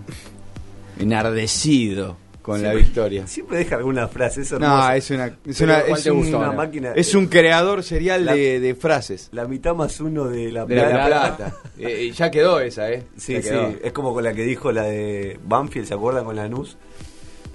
enardecido 0.99 2.17
con 2.47 2.63
la 2.63 2.73
victoria. 2.73 3.27
Siempre 3.27 3.57
deja 3.57 3.75
alguna 3.75 4.07
frase, 4.07 4.41
es 4.41 4.51
No, 4.53 4.91
es 4.91 5.11
una, 5.11 5.37
es 5.45 5.59
una, 5.61 5.81
¿cuál 5.81 5.99
es 5.99 6.05
un- 6.07 6.17
gustó? 6.19 6.37
Una 6.39 6.51
máquina- 6.53 6.93
es 6.95 7.13
un 7.13 7.27
creador 7.27 7.83
serial 7.83 8.25
La- 8.25 8.33
de, 8.35 8.59
de 8.61 8.73
frases. 8.73 9.27
La 9.33 9.45
mitad 9.47 9.75
más 9.75 9.99
uno 9.99 10.25
de 10.29 10.51
la 10.51 10.65
De 10.65 10.75
la 10.77 10.87
plata. 11.07 11.35
plata. 11.35 11.57
Eh, 11.77 12.09
ya 12.15 12.31
quedó 12.31 12.59
esa, 12.61 12.89
¿eh? 12.89 13.03
Sí, 13.17 13.33
Ya 13.33 13.41
sí, 13.41 13.49
quedó. 13.49 13.73
es 13.83 13.91
como 13.91 14.13
con 14.13 14.23
la 14.23 14.33
que 14.33 14.43
dijo 14.43 14.71
la 14.71 14.83
de 14.83 15.37
Banfield, 15.45 15.87
¿se 15.87 15.93
acuerdan 15.93 16.23
con 16.23 16.35
la 16.37 16.47
NUS? 16.47 16.77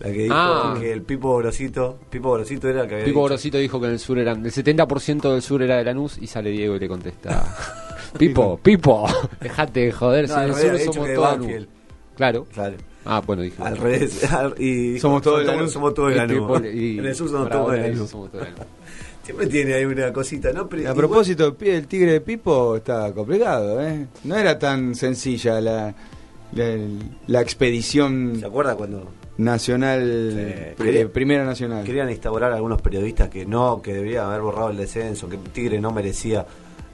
La 0.00 0.08
que 0.12 0.18
dijo 0.24 0.34
Ah. 0.36 0.76
que 0.78 0.92
el 0.92 1.02
Pipo 1.02 1.36
Grosito, 1.38 1.98
Pipo 2.10 2.32
Grosito 2.34 2.68
era 2.68 2.82
el 2.82 2.88
que 2.88 2.94
había 2.96 3.04
Pipo 3.06 3.20
dicho. 3.20 3.28
Gorosito 3.30 3.58
dijo 3.58 3.80
que 3.80 3.86
en 3.86 3.92
el 3.92 3.98
sur 3.98 4.18
eran. 4.18 4.44
El 4.44 4.52
70% 4.52 5.32
del 5.32 5.42
sur 5.42 5.62
era 5.62 5.76
de 5.78 5.84
Lanús 5.84 6.18
y 6.20 6.26
sale 6.26 6.50
Diego 6.50 6.76
y 6.76 6.80
le 6.80 6.88
contesta: 6.88 7.56
Pipo, 8.18 8.58
Pipo, 8.62 9.06
dejate 9.40 9.80
de 9.80 9.92
joder, 9.92 10.28
No, 10.28 10.34
si 10.34 10.40
en 10.66 10.74
el 10.74 10.80
sur 10.80 10.94
somos 10.94 11.14
todos. 11.14 11.30
Lanús. 11.40 11.66
Claro. 12.16 12.46
Claro. 12.52 12.76
Ah, 13.04 13.22
bueno, 13.26 13.42
dije. 13.42 13.60
Al 13.62 13.76
revés. 13.76 14.22
y 14.58 14.98
Somos 14.98 15.22
todos 15.22 15.40
de 15.40 15.68
somos, 15.68 15.94
todos 15.94 16.10
de 16.14 16.72
y- 16.72 16.98
en 16.98 17.06
el 17.06 17.14
sur 17.14 17.28
somos 17.28 17.48
todos 17.50 17.72
de 17.72 17.96
somos 17.96 18.30
todos 18.30 18.44
Lanús. 18.44 18.60
Siempre 19.24 19.46
tiene 19.46 19.74
ahí 19.74 19.84
una 19.84 20.12
cosita, 20.12 20.52
¿no? 20.52 20.68
Pero 20.68 20.90
A 20.90 20.94
propósito, 20.94 21.56
el 21.60 21.86
tigre 21.86 22.12
de 22.14 22.20
Pipo 22.20 22.76
está 22.76 23.12
complicado, 23.12 23.80
¿eh? 23.80 24.06
No 24.24 24.36
era 24.36 24.58
tan 24.58 24.96
sencilla 24.96 25.60
la, 25.60 25.94
la, 26.52 26.76
la 27.28 27.40
expedición 27.40 28.34
¿Se 28.40 28.46
acuerda 28.46 28.74
cuando 28.74 29.06
nacional, 29.38 30.32
Sí. 30.34 30.74
pri- 30.76 30.96
eh, 30.98 31.06
primera 31.06 31.44
nacional. 31.44 31.84
querían 31.84 32.10
instaurar 32.10 32.52
algunos 32.52 32.82
periodistas 32.82 33.28
que 33.28 33.46
no, 33.46 33.80
que 33.80 33.94
debía 33.94 34.26
haber 34.26 34.40
borrado 34.40 34.70
el 34.70 34.76
descenso, 34.76 35.28
que 35.28 35.36
Tigre 35.38 35.80
no 35.80 35.92
merecía 35.92 36.44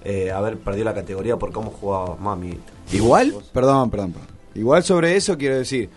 eh, 0.05 0.31
haber 0.31 0.59
perdido 0.59 0.85
la 0.85 0.95
categoría 0.95 1.37
por 1.37 1.51
cómo 1.51 1.71
jugaba 1.71 2.15
Mami? 2.17 2.59
Igual, 2.93 3.35
perdón, 3.53 3.91
perdón, 3.91 4.13
perdón. 4.13 4.28
Igual 4.55 4.83
sobre 4.83 5.17
eso 5.17 5.37
quiero 5.39 5.57
decir, 5.57 5.89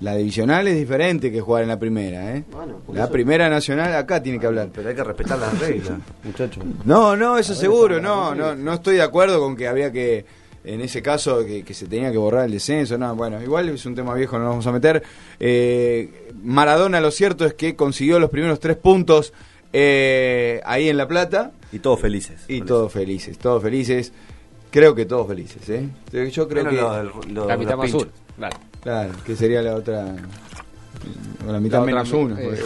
la 0.00 0.16
divisional 0.16 0.66
es 0.66 0.76
diferente 0.76 1.30
que 1.30 1.40
jugar 1.40 1.62
en 1.62 1.68
la 1.68 1.78
primera, 1.78 2.36
¿eh? 2.36 2.44
Bueno, 2.50 2.80
la 2.92 3.04
eso- 3.04 3.12
primera 3.12 3.48
nacional 3.48 3.94
acá 3.94 4.22
tiene 4.22 4.38
que 4.40 4.46
hablar. 4.46 4.70
Pero 4.74 4.88
hay 4.88 4.94
que 4.94 5.04
respetar 5.04 5.38
las 5.38 5.58
reglas, 5.60 5.92
muchachos. 6.24 6.64
No, 6.84 7.14
no, 7.16 7.38
eso 7.38 7.52
ver, 7.52 7.60
seguro, 7.60 8.00
no, 8.00 8.34
no, 8.34 8.54
no 8.56 8.72
estoy 8.74 8.96
de 8.96 9.02
acuerdo 9.02 9.38
con 9.40 9.54
que 9.56 9.68
había 9.68 9.92
que, 9.92 10.24
en 10.64 10.80
ese 10.80 11.02
caso, 11.02 11.44
que, 11.44 11.62
que 11.64 11.74
se 11.74 11.86
tenía 11.86 12.10
que 12.10 12.18
borrar 12.18 12.46
el 12.46 12.52
descenso, 12.52 12.96
no, 12.98 13.14
bueno, 13.14 13.40
igual 13.42 13.68
es 13.68 13.84
un 13.86 13.94
tema 13.94 14.14
viejo, 14.14 14.38
no 14.38 14.44
nos 14.44 14.50
vamos 14.52 14.66
a 14.66 14.72
meter. 14.72 15.02
Eh, 15.38 16.28
Maradona, 16.42 17.00
lo 17.00 17.10
cierto 17.10 17.44
es 17.44 17.54
que 17.54 17.76
consiguió 17.76 18.18
los 18.18 18.30
primeros 18.30 18.58
tres 18.58 18.76
puntos 18.76 19.32
eh, 19.72 20.60
ahí 20.64 20.88
en 20.88 20.96
La 20.96 21.06
Plata. 21.08 21.52
Y 21.72 21.78
todos 21.78 22.00
felices. 22.00 22.42
Y 22.48 22.60
todos 22.62 22.92
felices, 22.92 23.38
todos 23.38 23.62
felices. 23.62 24.12
Creo 24.72 24.94
que 24.94 25.04
todos 25.06 25.28
felices, 25.28 25.68
¿eh? 25.68 25.88
Yo 26.32 26.48
creo 26.48 26.68
que... 26.68 26.74
los- 26.76 27.28
los- 27.30 27.46
La 27.46 27.56
más 27.56 27.66
pinchos. 27.86 27.90
sur. 28.02 28.10
Claro. 28.36 28.56
Claro, 28.82 29.12
que 29.24 29.36
sería 29.36 29.62
la 29.62 29.74
otra... 29.76 30.16
o 31.46 31.52
la 31.52 31.60
mitad 31.60 31.78
La 31.80 31.84
menos 31.86 32.12
uno. 32.12 32.36
eh. 32.38 32.58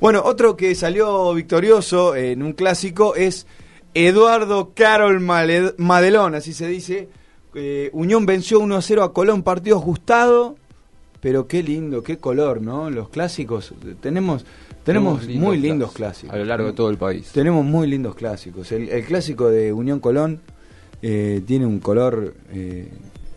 Bueno, 0.00 0.22
otro 0.24 0.56
que 0.56 0.74
salió 0.74 1.34
victorioso 1.34 2.16
en 2.16 2.42
un 2.42 2.54
clásico 2.54 3.14
es 3.16 3.46
Eduardo 3.92 4.72
Carol 4.74 5.20
Madelón, 5.20 6.34
así 6.34 6.54
se 6.54 6.66
dice. 6.68 7.08
Eh, 7.54 7.90
Unión 7.92 8.24
venció 8.24 8.60
1 8.60 8.76
a 8.76 8.80
0 8.82 9.02
a 9.02 9.12
Colón, 9.12 9.42
partido 9.42 9.76
ajustado, 9.76 10.56
pero 11.20 11.46
qué 11.46 11.62
lindo, 11.62 12.02
qué 12.02 12.16
color, 12.16 12.62
¿no? 12.62 12.88
Los 12.88 13.10
clásicos, 13.10 13.74
tenemos, 14.00 14.46
tenemos 14.84 15.24
lindos 15.26 15.46
muy 15.48 15.58
lindos 15.58 15.92
clásicos 15.92 15.96
clásicos. 15.96 16.34
A 16.34 16.38
lo 16.38 16.44
largo 16.44 16.66
de 16.68 16.72
todo 16.72 16.90
el 16.90 16.96
país. 16.96 17.30
Tenemos 17.32 17.64
muy 17.64 17.86
lindos 17.88 18.14
clásicos. 18.14 18.70
El, 18.72 18.88
el 18.88 19.04
clásico 19.04 19.48
de 19.50 19.72
Unión 19.72 20.00
Colón 20.00 20.40
eh, 21.02 21.42
tiene 21.46 21.66
un 21.66 21.78
color 21.80 22.34
eh, 22.52 22.88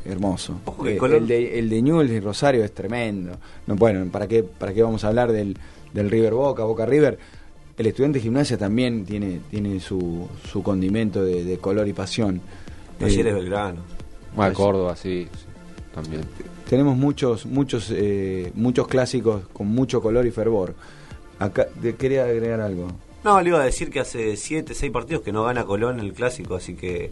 hermoso. 0.05 0.59
Ojo 0.65 0.85
Eh, 0.87 0.97
El 1.01 1.27
de, 1.27 1.59
el 1.59 1.69
de 1.69 1.81
Newell's 1.81 2.11
y 2.11 2.19
Rosario 2.19 2.63
es 2.63 2.73
tremendo. 2.73 3.37
No, 3.67 3.75
bueno, 3.75 4.05
¿para 4.11 4.27
qué, 4.27 4.43
¿para 4.43 4.73
qué 4.73 4.83
vamos 4.83 5.03
a 5.03 5.07
hablar 5.09 5.31
del, 5.31 5.57
del 5.93 6.09
River 6.09 6.33
Boca, 6.33 6.63
Boca 6.63 6.85
River? 6.85 7.17
El 7.77 7.87
estudiante 7.87 8.19
de 8.19 8.23
gimnasia 8.23 8.57
también 8.57 9.03
tiene, 9.05 9.39
tiene 9.49 9.79
su, 9.79 10.27
su 10.51 10.61
condimento 10.61 11.23
de, 11.23 11.43
de 11.43 11.57
color 11.57 11.87
y 11.87 11.93
pasión. 11.93 12.39
Talleres 12.99 13.33
Eh, 13.33 13.35
Belgrano. 13.35 13.81
Bueno, 14.35 14.51
Pues- 14.53 14.57
Córdoba, 14.57 14.95
sí, 14.95 15.27
sí, 15.31 15.45
también. 15.93 16.21
tenemos 16.69 16.95
muchos 16.97 17.45
muchos 17.45 17.91
eh, 17.91 18.51
muchos 18.55 18.87
clásicos 18.87 19.47
con 19.53 19.67
mucho 19.67 20.01
color 20.01 20.25
y 20.27 20.31
fervor. 20.31 20.75
Acá 21.43 21.67
te 21.81 21.95
quería 21.95 22.23
agregar 22.23 22.61
algo. 22.61 22.87
No, 23.25 23.41
le 23.41 23.49
iba 23.49 23.61
a 23.61 23.65
decir 23.65 23.89
que 23.89 23.99
hace 23.99 24.37
7, 24.37 24.73
6 24.73 24.91
partidos 24.93 25.23
que 25.23 25.33
no 25.33 25.43
gana 25.43 25.65
Colón 25.65 25.99
en 25.99 26.05
el 26.05 26.13
clásico, 26.13 26.55
así 26.55 26.73
que 26.75 27.11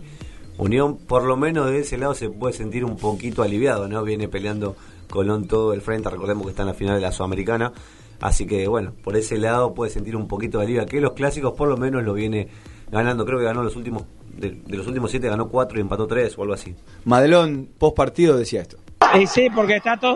Unión, 0.58 0.98
por 0.98 1.24
lo 1.24 1.36
menos 1.36 1.70
de 1.70 1.80
ese 1.80 1.98
lado, 1.98 2.14
se 2.14 2.30
puede 2.30 2.54
sentir 2.54 2.86
un 2.86 2.96
poquito 2.96 3.44
aliviado, 3.44 3.90
¿no? 3.90 4.04
Viene 4.04 4.30
peleando 4.30 4.78
Colón 5.10 5.48
todo 5.48 5.74
el 5.74 5.82
frente, 5.82 6.10
recordemos 6.10 6.46
que 6.46 6.52
está 6.52 6.62
en 6.64 6.70
la 6.70 6.74
final 6.74 6.96
de 6.96 7.02
la 7.02 7.12
Sudamericana, 7.12 7.74
así 8.22 8.48
que 8.48 8.70
bueno, 8.70 8.94
por 9.04 9.18
ese 9.18 9.38
lado 9.38 9.74
puede 9.74 9.92
sentir 9.92 10.16
un 10.16 10.30
poquito 10.30 10.60
de 10.60 10.64
alivio, 10.66 10.86
que 10.86 11.02
los 11.02 11.12
clásicos 11.12 11.52
por 11.54 11.68
lo 11.68 11.76
menos 11.76 12.02
lo 12.04 12.14
viene 12.14 12.48
ganando, 12.90 13.26
creo 13.26 13.38
que 13.38 13.46
ganó 13.46 13.64
los 13.64 13.76
últimos, 13.76 14.04
de, 14.34 14.52
de 14.66 14.78
los 14.78 14.88
últimos 14.88 15.12
7 15.12 15.28
ganó 15.28 15.50
4 15.50 15.78
y 15.78 15.82
empató 15.82 16.08
3 16.08 16.38
o 16.38 16.42
algo 16.44 16.54
así. 16.54 16.74
Madelón, 17.04 17.68
post 17.78 17.98
partido, 17.98 18.38
decía 18.38 18.62
esto. 18.62 18.78
Y 19.20 19.28
sí, 19.28 19.50
porque 19.54 19.76
está 19.76 19.98
todo 19.98 20.16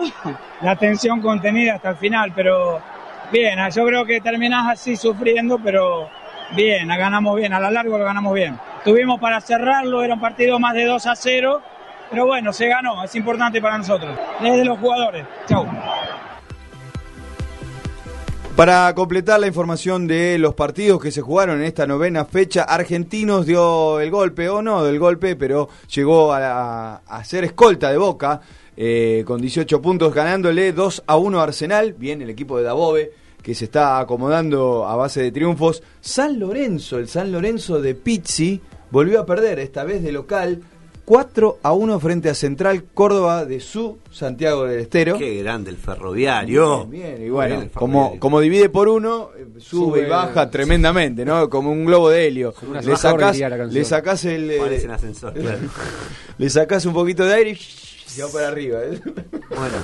la 0.62 0.74
tensión 0.76 1.20
contenida 1.20 1.74
hasta 1.74 1.90
el 1.90 1.96
final, 1.96 2.32
pero 2.34 2.80
bien, 3.32 3.58
yo 3.74 3.86
creo 3.86 4.04
que 4.04 4.20
terminás 4.20 4.68
así 4.68 4.96
sufriendo, 4.96 5.58
pero 5.58 6.08
bien, 6.54 6.88
ganamos 6.88 7.36
bien, 7.36 7.52
a 7.52 7.60
lo 7.60 7.70
largo 7.70 7.98
lo 7.98 8.04
ganamos 8.04 8.34
bien. 8.34 8.58
Tuvimos 8.84 9.20
para 9.20 9.40
cerrarlo, 9.40 10.02
era 10.02 10.14
un 10.14 10.20
partido 10.20 10.58
más 10.58 10.74
de 10.74 10.84
2 10.84 11.06
a 11.06 11.16
0, 11.16 11.62
pero 12.10 12.26
bueno, 12.26 12.52
se 12.52 12.68
ganó, 12.68 13.02
es 13.02 13.14
importante 13.14 13.60
para 13.60 13.78
nosotros, 13.78 14.16
desde 14.40 14.64
los 14.64 14.78
jugadores. 14.78 15.26
Chau. 15.46 15.66
Para 18.54 18.94
completar 18.94 19.38
la 19.38 19.48
información 19.48 20.06
de 20.06 20.38
los 20.38 20.54
partidos 20.54 21.02
que 21.02 21.10
se 21.10 21.20
jugaron 21.20 21.60
en 21.60 21.66
esta 21.66 21.86
novena 21.86 22.24
fecha, 22.24 22.62
Argentinos 22.62 23.44
dio 23.44 24.00
el 24.00 24.10
golpe, 24.10 24.48
o 24.48 24.62
no 24.62 24.82
del 24.82 24.98
golpe, 24.98 25.36
pero 25.36 25.68
llegó 25.94 26.32
a, 26.32 27.02
a 27.06 27.24
ser 27.24 27.44
escolta 27.44 27.90
de 27.90 27.98
Boca, 27.98 28.40
eh, 28.76 29.22
con 29.26 29.40
18 29.40 29.80
puntos, 29.80 30.12
ganándole 30.14 30.72
2 30.72 31.04
a 31.06 31.16
1 31.16 31.40
a 31.40 31.42
Arsenal, 31.44 31.92
bien 31.94 32.22
el 32.22 32.30
equipo 32.30 32.58
de 32.58 32.64
Dabove, 32.64 33.12
que 33.42 33.54
se 33.54 33.64
está 33.66 33.98
acomodando 34.00 34.86
a 34.86 34.96
base 34.96 35.22
de 35.22 35.32
triunfos. 35.32 35.82
San 36.00 36.38
Lorenzo, 36.38 36.98
el 36.98 37.08
San 37.08 37.30
Lorenzo 37.32 37.80
de 37.80 37.94
Pizzi, 37.94 38.60
volvió 38.90 39.20
a 39.20 39.26
perder, 39.26 39.58
esta 39.60 39.84
vez 39.84 40.02
de 40.02 40.12
local, 40.12 40.62
4 41.04 41.58
a 41.62 41.72
1 41.72 42.00
frente 42.00 42.28
a 42.28 42.34
Central 42.34 42.82
Córdoba 42.92 43.44
de 43.44 43.60
su 43.60 43.98
Santiago 44.10 44.64
del 44.64 44.80
Estero. 44.80 45.16
Qué 45.16 45.36
grande 45.40 45.70
el 45.70 45.76
ferroviario. 45.76 46.84
Bien, 46.86 47.14
bien, 47.16 47.26
y 47.28 47.30
bueno, 47.30 47.58
Bien 47.58 47.70
como, 47.72 48.18
como 48.18 48.40
divide 48.40 48.68
por 48.68 48.88
uno, 48.88 49.30
eh, 49.38 49.46
sube, 49.60 50.02
y 50.02 50.06
baja 50.10 50.50
tremendamente, 50.50 51.24
¿no? 51.24 51.48
Como 51.48 51.70
un 51.70 51.84
globo 51.84 52.10
de 52.10 52.26
helio. 52.26 52.52
Le 52.82 52.96
sacás, 52.96 53.38
le 53.70 53.84
sacás 53.84 54.24
el. 54.24 54.50
eh, 54.50 54.58
Parece 54.58 54.86
un 54.86 54.90
ascensor, 54.92 55.32
claro. 55.34 55.58
le 56.38 56.50
sacás 56.50 56.84
un 56.86 56.92
poquito 56.94 57.24
de 57.24 57.34
aire 57.34 57.50
y 57.50 57.54
se 58.16 58.22
va 58.24 58.28
para 58.30 58.48
arriba. 58.48 58.78
¿eh? 58.82 59.00
Bueno, 59.50 59.76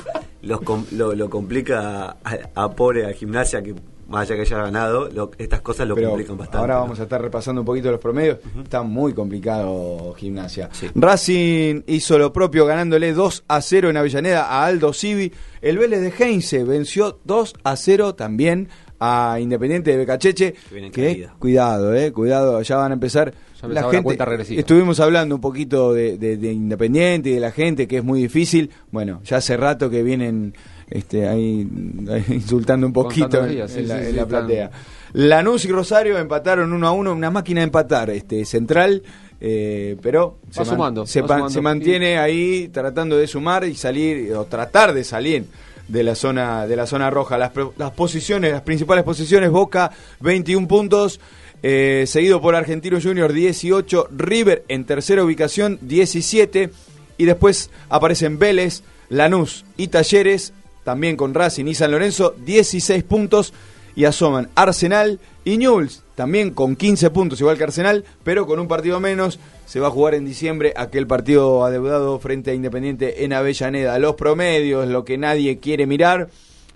los 0.42 0.60
com- 0.62 0.84
lo, 0.92 1.14
lo 1.14 1.30
complica 1.30 2.16
a, 2.24 2.38
a 2.54 2.70
pobre 2.72 3.06
a 3.06 3.12
gimnasia 3.12 3.62
que 3.62 3.74
más 4.08 4.22
allá 4.22 4.34
que 4.34 4.40
haya 4.42 4.58
ganado, 4.64 5.08
lo- 5.08 5.30
estas 5.38 5.62
cosas 5.62 5.88
lo 5.88 5.94
Pero 5.94 6.10
complican 6.10 6.36
bastante. 6.36 6.58
ahora 6.58 6.74
¿no? 6.74 6.80
vamos 6.80 7.00
a 7.00 7.04
estar 7.04 7.22
repasando 7.22 7.62
un 7.62 7.64
poquito 7.64 7.90
los 7.90 8.00
promedios. 8.00 8.38
Está 8.62 8.82
muy 8.82 9.14
complicado 9.14 10.14
gimnasia. 10.18 10.68
Racing 10.94 11.82
hizo 11.86 12.18
lo 12.18 12.32
propio 12.32 12.66
ganándole 12.66 13.12
2 13.14 13.44
a 13.48 13.60
0 13.62 13.90
en 13.90 13.96
Avellaneda 13.96 14.44
a 14.46 14.66
Aldo 14.66 14.92
Civi. 14.92 15.32
El 15.60 15.78
Vélez 15.78 16.00
de 16.00 16.12
Heinze 16.24 16.64
venció 16.64 17.20
2 17.24 17.54
a 17.64 17.76
0 17.76 18.14
también 18.14 18.68
a 19.00 19.38
Independiente 19.40 19.90
de 19.92 19.96
Becacheche. 19.96 20.54
Que 20.70 20.90
Que, 20.90 21.28
cuidado, 21.38 21.94
eh, 21.94 22.12
cuidado, 22.12 22.60
ya 22.62 22.76
van 22.76 22.92
a 22.92 22.94
empezar. 22.94 23.32
La 23.68 23.82
cuenta 24.02 24.24
regresiva. 24.24 24.60
estuvimos 24.60 24.98
hablando 25.00 25.34
un 25.34 25.40
poquito 25.40 25.92
de, 25.92 26.18
de- 26.18 26.36
de 26.36 26.52
Independiente 26.52 27.30
y 27.30 27.34
de 27.34 27.40
la 27.40 27.50
gente, 27.52 27.86
que 27.86 27.98
es 27.98 28.04
muy 28.04 28.20
difícil. 28.22 28.70
Bueno, 28.90 29.20
ya 29.24 29.36
hace 29.38 29.56
rato 29.56 29.88
que 29.90 30.02
vienen 30.02 30.54
este, 30.90 31.28
ahí, 31.28 31.66
ahí 32.10 32.24
insultando 32.34 32.86
un 32.86 32.92
poquito 32.92 33.44
en, 33.44 33.50
días, 33.50 33.70
sí, 33.70 33.80
en 33.80 33.88
la, 33.88 33.98
sí, 34.00 34.06
en 34.10 34.16
la 34.16 34.26
platea. 34.26 34.70
Lanús 35.14 35.64
y 35.64 35.68
Rosario 35.68 36.18
empataron 36.18 36.72
uno 36.72 36.86
a 36.88 36.92
uno, 36.92 37.12
una 37.12 37.30
máquina 37.30 37.60
de 37.60 37.64
empatar, 37.66 38.10
este 38.10 38.44
central, 38.44 39.02
eh, 39.40 39.96
pero 40.02 40.38
Va 40.46 40.52
se, 40.52 40.60
man- 40.60 40.66
sumando, 40.68 41.06
se, 41.06 41.20
sumando. 41.20 41.62
mantiene 41.62 42.18
ahí 42.18 42.68
tratando 42.68 43.16
de 43.16 43.26
sumar 43.26 43.64
y 43.64 43.74
salir 43.74 44.32
o 44.34 44.44
tratar 44.44 44.92
de 44.94 45.04
salir 45.04 45.44
de 45.88 46.02
la 46.02 46.14
zona 46.14 46.66
de 46.66 46.76
la 46.76 46.86
zona 46.86 47.10
roja. 47.10 47.36
Las, 47.36 47.52
las 47.76 47.90
posiciones, 47.90 48.52
las 48.52 48.62
principales 48.62 49.04
posiciones, 49.04 49.50
Boca 49.50 49.90
21 50.20 50.66
puntos. 50.68 51.20
Eh, 51.62 52.04
seguido 52.08 52.40
por 52.40 52.56
Argentino 52.56 53.00
Junior 53.00 53.32
18, 53.32 54.08
River 54.10 54.64
en 54.68 54.84
tercera 54.84 55.22
ubicación 55.22 55.78
17 55.82 56.70
Y 57.18 57.24
después 57.24 57.70
aparecen 57.88 58.38
Vélez, 58.38 58.82
Lanús 59.08 59.64
y 59.76 59.88
Talleres, 59.88 60.52
también 60.84 61.16
con 61.16 61.34
Racing 61.34 61.66
y 61.66 61.74
San 61.74 61.92
Lorenzo, 61.92 62.34
16 62.44 63.04
puntos. 63.04 63.52
Y 63.94 64.06
asoman 64.06 64.48
Arsenal 64.54 65.20
y 65.44 65.58
Newell's, 65.58 66.02
también 66.14 66.52
con 66.52 66.76
15 66.76 67.10
puntos, 67.10 67.38
igual 67.40 67.58
que 67.58 67.64
Arsenal, 67.64 68.04
pero 68.24 68.46
con 68.46 68.58
un 68.58 68.66
partido 68.66 69.00
menos. 69.00 69.38
Se 69.66 69.80
va 69.80 69.88
a 69.88 69.90
jugar 69.90 70.14
en 70.14 70.24
diciembre 70.24 70.72
aquel 70.76 71.06
partido 71.06 71.64
adeudado 71.64 72.18
frente 72.18 72.50
a 72.50 72.54
Independiente 72.54 73.24
en 73.24 73.34
Avellaneda. 73.34 73.98
Los 73.98 74.14
promedios, 74.14 74.88
lo 74.88 75.04
que 75.04 75.18
nadie 75.18 75.58
quiere 75.58 75.86
mirar. 75.86 76.30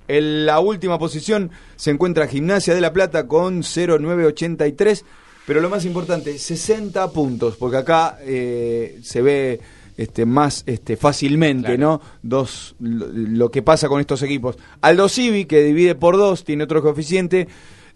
En 0.09 0.47
la 0.47 0.61
última 0.61 0.99
posición 0.99 1.51
se 1.77 1.91
encuentra 1.91 2.29
Gimnasia 2.29 2.75
de 2.75 2.81
la 2.81 2.93
Plata 2.93 3.27
con 3.27 3.63
0,983. 3.63 5.05
Pero 5.47 5.61
lo 5.61 5.71
más 5.71 5.85
importante, 5.85 6.39
60 6.39 7.13
puntos, 7.13 7.57
porque 7.57 7.77
acá 7.77 8.19
eh, 8.23 8.99
se 9.03 9.23
ve 9.23 9.61
este, 9.97 10.27
más 10.27 10.65
este, 10.67 10.97
fácilmente, 10.97 11.79
¿no? 11.79 12.01
Dos, 12.23 12.75
lo, 12.81 13.07
lo 13.13 13.51
que 13.51 13.63
pasa 13.63 13.89
con 13.89 14.01
estos 14.01 14.23
equipos. 14.23 14.59
Aldo 14.81 15.09
Civi, 15.09 15.45
que 15.45 15.63
divide 15.63 15.95
por 15.95 16.17
dos, 16.17 16.43
tiene 16.45 16.65
otro 16.65 16.83
coeficiente, 16.83 17.47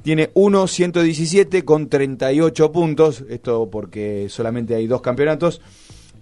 tiene 0.02 0.32
1.117 0.34 1.64
con 1.64 1.88
38 1.88 2.72
puntos, 2.72 3.24
esto 3.28 3.68
porque 3.70 4.28
solamente 4.30 4.74
hay 4.74 4.86
dos 4.86 5.02
campeonatos. 5.02 5.60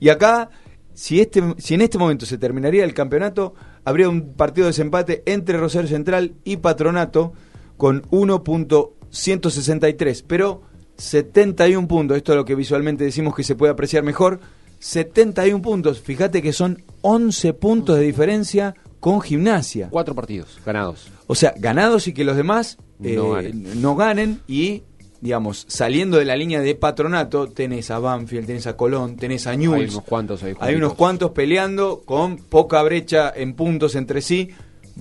Y 0.00 0.08
acá, 0.08 0.50
si, 0.94 1.20
este, 1.20 1.42
si 1.58 1.74
en 1.74 1.82
este 1.82 1.98
momento 1.98 2.26
se 2.26 2.38
terminaría 2.38 2.84
el 2.84 2.94
campeonato, 2.94 3.54
habría 3.88 4.08
un 4.08 4.34
partido 4.34 4.66
de 4.66 4.70
desempate 4.70 5.22
entre 5.26 5.58
Rosario 5.58 5.88
Central 5.88 6.34
y 6.44 6.58
Patronato 6.58 7.32
con 7.76 8.02
1.163, 8.10 10.24
pero 10.26 10.62
71 10.98 11.88
puntos, 11.88 12.18
esto 12.18 12.32
es 12.32 12.36
lo 12.36 12.44
que 12.44 12.54
visualmente 12.54 13.04
decimos 13.04 13.34
que 13.34 13.44
se 13.44 13.54
puede 13.54 13.72
apreciar 13.72 14.02
mejor, 14.02 14.40
71 14.80 15.62
puntos, 15.62 16.00
fíjate 16.00 16.42
que 16.42 16.52
son 16.52 16.84
11 17.00 17.54
puntos 17.54 17.96
de 17.96 18.02
diferencia 18.02 18.74
con 19.00 19.22
gimnasia. 19.22 19.88
Cuatro 19.90 20.14
partidos 20.14 20.58
ganados. 20.66 21.08
O 21.26 21.34
sea, 21.34 21.54
ganados 21.56 22.08
y 22.08 22.12
que 22.12 22.24
los 22.24 22.36
demás 22.36 22.76
No 22.98 23.38
eh, 23.38 23.44
ganen. 23.44 23.80
no 23.80 23.96
ganen 23.96 24.40
y, 24.46 24.82
digamos, 25.20 25.64
saliendo 25.68 26.18
de 26.18 26.24
la 26.24 26.36
línea 26.36 26.60
de 26.60 26.74
patronato, 26.74 27.48
tenés 27.48 27.90
a 27.90 27.98
Banfield, 27.98 28.46
tenés 28.46 28.66
a 28.66 28.76
Colón, 28.76 29.16
tenés 29.16 29.46
a 29.46 29.56
Newell's. 29.56 29.90
Hay 29.90 29.96
unos 29.96 30.04
cuantos 30.04 30.42
ahí. 30.42 30.54
Hay 30.60 30.74
unos 30.76 30.94
cuantos 30.94 31.30
peleando 31.32 32.02
con 32.04 32.36
poca 32.36 32.82
brecha 32.82 33.32
en 33.34 33.54
puntos 33.54 33.94
entre 33.96 34.20
sí. 34.20 34.50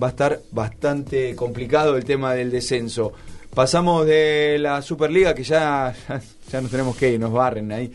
Va 0.00 0.08
a 0.08 0.10
estar 0.10 0.40
bastante 0.50 1.34
complicado 1.36 1.96
el 1.96 2.04
tema 2.04 2.34
del 2.34 2.50
descenso. 2.50 3.12
Pasamos 3.54 4.06
de 4.06 4.56
la 4.60 4.82
Superliga, 4.82 5.34
que 5.34 5.44
ya, 5.44 5.94
ya, 6.52 6.60
nos 6.60 6.70
tenemos 6.70 6.96
que 6.96 7.12
ir, 7.12 7.20
nos 7.20 7.32
barren 7.32 7.70
ahí. 7.72 7.92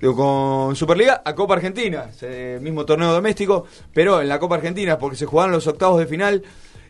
Con 0.00 0.74
Superliga 0.76 1.20
a 1.22 1.34
Copa 1.34 1.54
Argentina, 1.54 2.06
mismo 2.62 2.86
torneo 2.86 3.12
doméstico, 3.12 3.66
pero 3.92 4.22
en 4.22 4.28
la 4.28 4.38
Copa 4.38 4.54
Argentina, 4.54 4.98
porque 4.98 5.16
se 5.16 5.26
jugaron 5.26 5.52
los 5.52 5.66
octavos 5.66 5.98
de 5.98 6.06
final. 6.06 6.42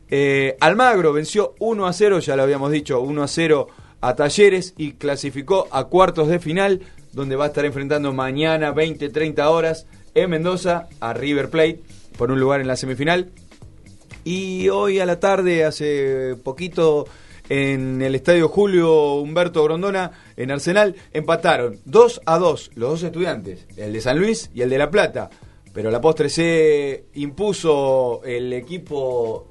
eh, 0.08 0.56
Almagro 0.60 1.12
venció 1.12 1.54
1 1.58 1.86
a 1.86 1.92
0, 1.92 2.20
ya 2.20 2.36
lo 2.36 2.44
habíamos 2.44 2.70
dicho, 2.70 3.00
1 3.00 3.22
a 3.22 3.28
0 3.28 3.68
a 4.00 4.14
Talleres 4.14 4.74
y 4.76 4.92
clasificó 4.92 5.68
a 5.70 5.84
cuartos 5.84 6.28
de 6.28 6.38
final, 6.38 6.80
donde 7.12 7.36
va 7.36 7.44
a 7.44 7.48
estar 7.48 7.64
enfrentando 7.64 8.12
mañana 8.12 8.74
20-30 8.74 9.44
horas 9.46 9.86
en 10.14 10.30
Mendoza 10.30 10.88
a 11.00 11.12
River 11.12 11.50
Plate 11.50 11.80
por 12.16 12.30
un 12.30 12.40
lugar 12.40 12.60
en 12.60 12.68
la 12.68 12.76
semifinal. 12.76 13.30
Y 14.24 14.68
hoy 14.68 15.00
a 15.00 15.06
la 15.06 15.18
tarde, 15.18 15.64
hace 15.64 16.36
poquito, 16.42 17.06
en 17.48 18.00
el 18.02 18.14
Estadio 18.14 18.48
Julio 18.48 19.14
Humberto 19.16 19.64
Grondona, 19.64 20.12
en 20.36 20.50
Arsenal, 20.50 20.94
empataron 21.12 21.78
2 21.84 22.22
a 22.26 22.38
2 22.38 22.70
los 22.74 22.90
dos 22.90 23.02
estudiantes, 23.02 23.66
el 23.76 23.92
de 23.92 24.00
San 24.00 24.18
Luis 24.18 24.50
y 24.54 24.62
el 24.62 24.70
de 24.70 24.78
La 24.78 24.90
Plata. 24.90 25.30
Pero 25.72 25.90
la 25.90 26.00
postre 26.00 26.28
se 26.28 27.04
impuso 27.14 28.22
el 28.24 28.52
equipo... 28.52 29.49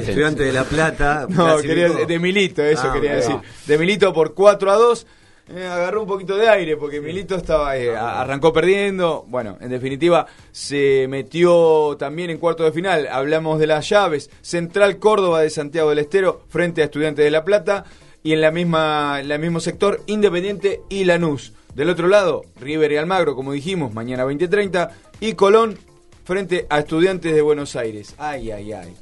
Estudiante 0.00 0.42
de 0.44 0.52
La 0.52 0.64
Plata. 0.64 1.26
No, 1.28 1.44
clasificó. 1.44 1.62
quería, 1.74 1.88
de 2.06 2.18
Milito, 2.18 2.62
eso 2.62 2.88
Ah, 2.88 2.92
quería 2.92 3.14
decir. 3.16 3.36
De 3.66 3.78
Milito 3.78 4.12
por 4.12 4.34
4 4.34 4.70
a 4.70 4.76
2. 4.76 5.06
eh, 5.54 5.66
agarró 5.66 6.00
un 6.02 6.06
poquito 6.06 6.36
de 6.36 6.48
aire 6.48 6.76
porque 6.76 7.00
Milito 7.00 7.34
estaba 7.36 7.76
eh, 7.76 7.94
a- 7.94 8.20
arrancó 8.22 8.52
perdiendo. 8.52 9.24
Bueno, 9.28 9.58
en 9.60 9.70
definitiva, 9.70 10.26
se 10.52 11.06
metió 11.08 11.96
también 11.98 12.30
en 12.30 12.38
cuarto 12.38 12.64
de 12.64 12.72
final. 12.72 13.08
Hablamos 13.10 13.58
de 13.58 13.66
las 13.66 13.88
llaves. 13.88 14.30
Central 14.40 14.98
Córdoba 14.98 15.40
de 15.42 15.50
Santiago 15.50 15.90
del 15.90 15.98
Estero 15.98 16.42
frente 16.48 16.80
a 16.82 16.84
Estudiantes 16.86 17.24
de 17.24 17.30
La 17.30 17.44
Plata. 17.44 17.84
Y 18.24 18.32
en 18.34 18.40
la 18.40 18.52
misma, 18.52 19.18
en 19.20 19.30
el 19.32 19.38
mismo 19.40 19.58
sector, 19.58 20.00
Independiente 20.06 20.80
y 20.88 21.04
Lanús. 21.04 21.52
Del 21.74 21.90
otro 21.90 22.06
lado, 22.06 22.42
River 22.60 22.92
y 22.92 22.96
Almagro, 22.96 23.34
como 23.34 23.52
dijimos, 23.52 23.92
mañana 23.94 24.24
20-30. 24.24 24.90
Y 25.20 25.32
Colón 25.32 25.76
frente 26.24 26.66
a 26.70 26.78
Estudiantes 26.78 27.34
de 27.34 27.42
Buenos 27.42 27.74
Aires. 27.74 28.14
Ay, 28.18 28.52
ay, 28.52 28.72
ay. 28.72 28.94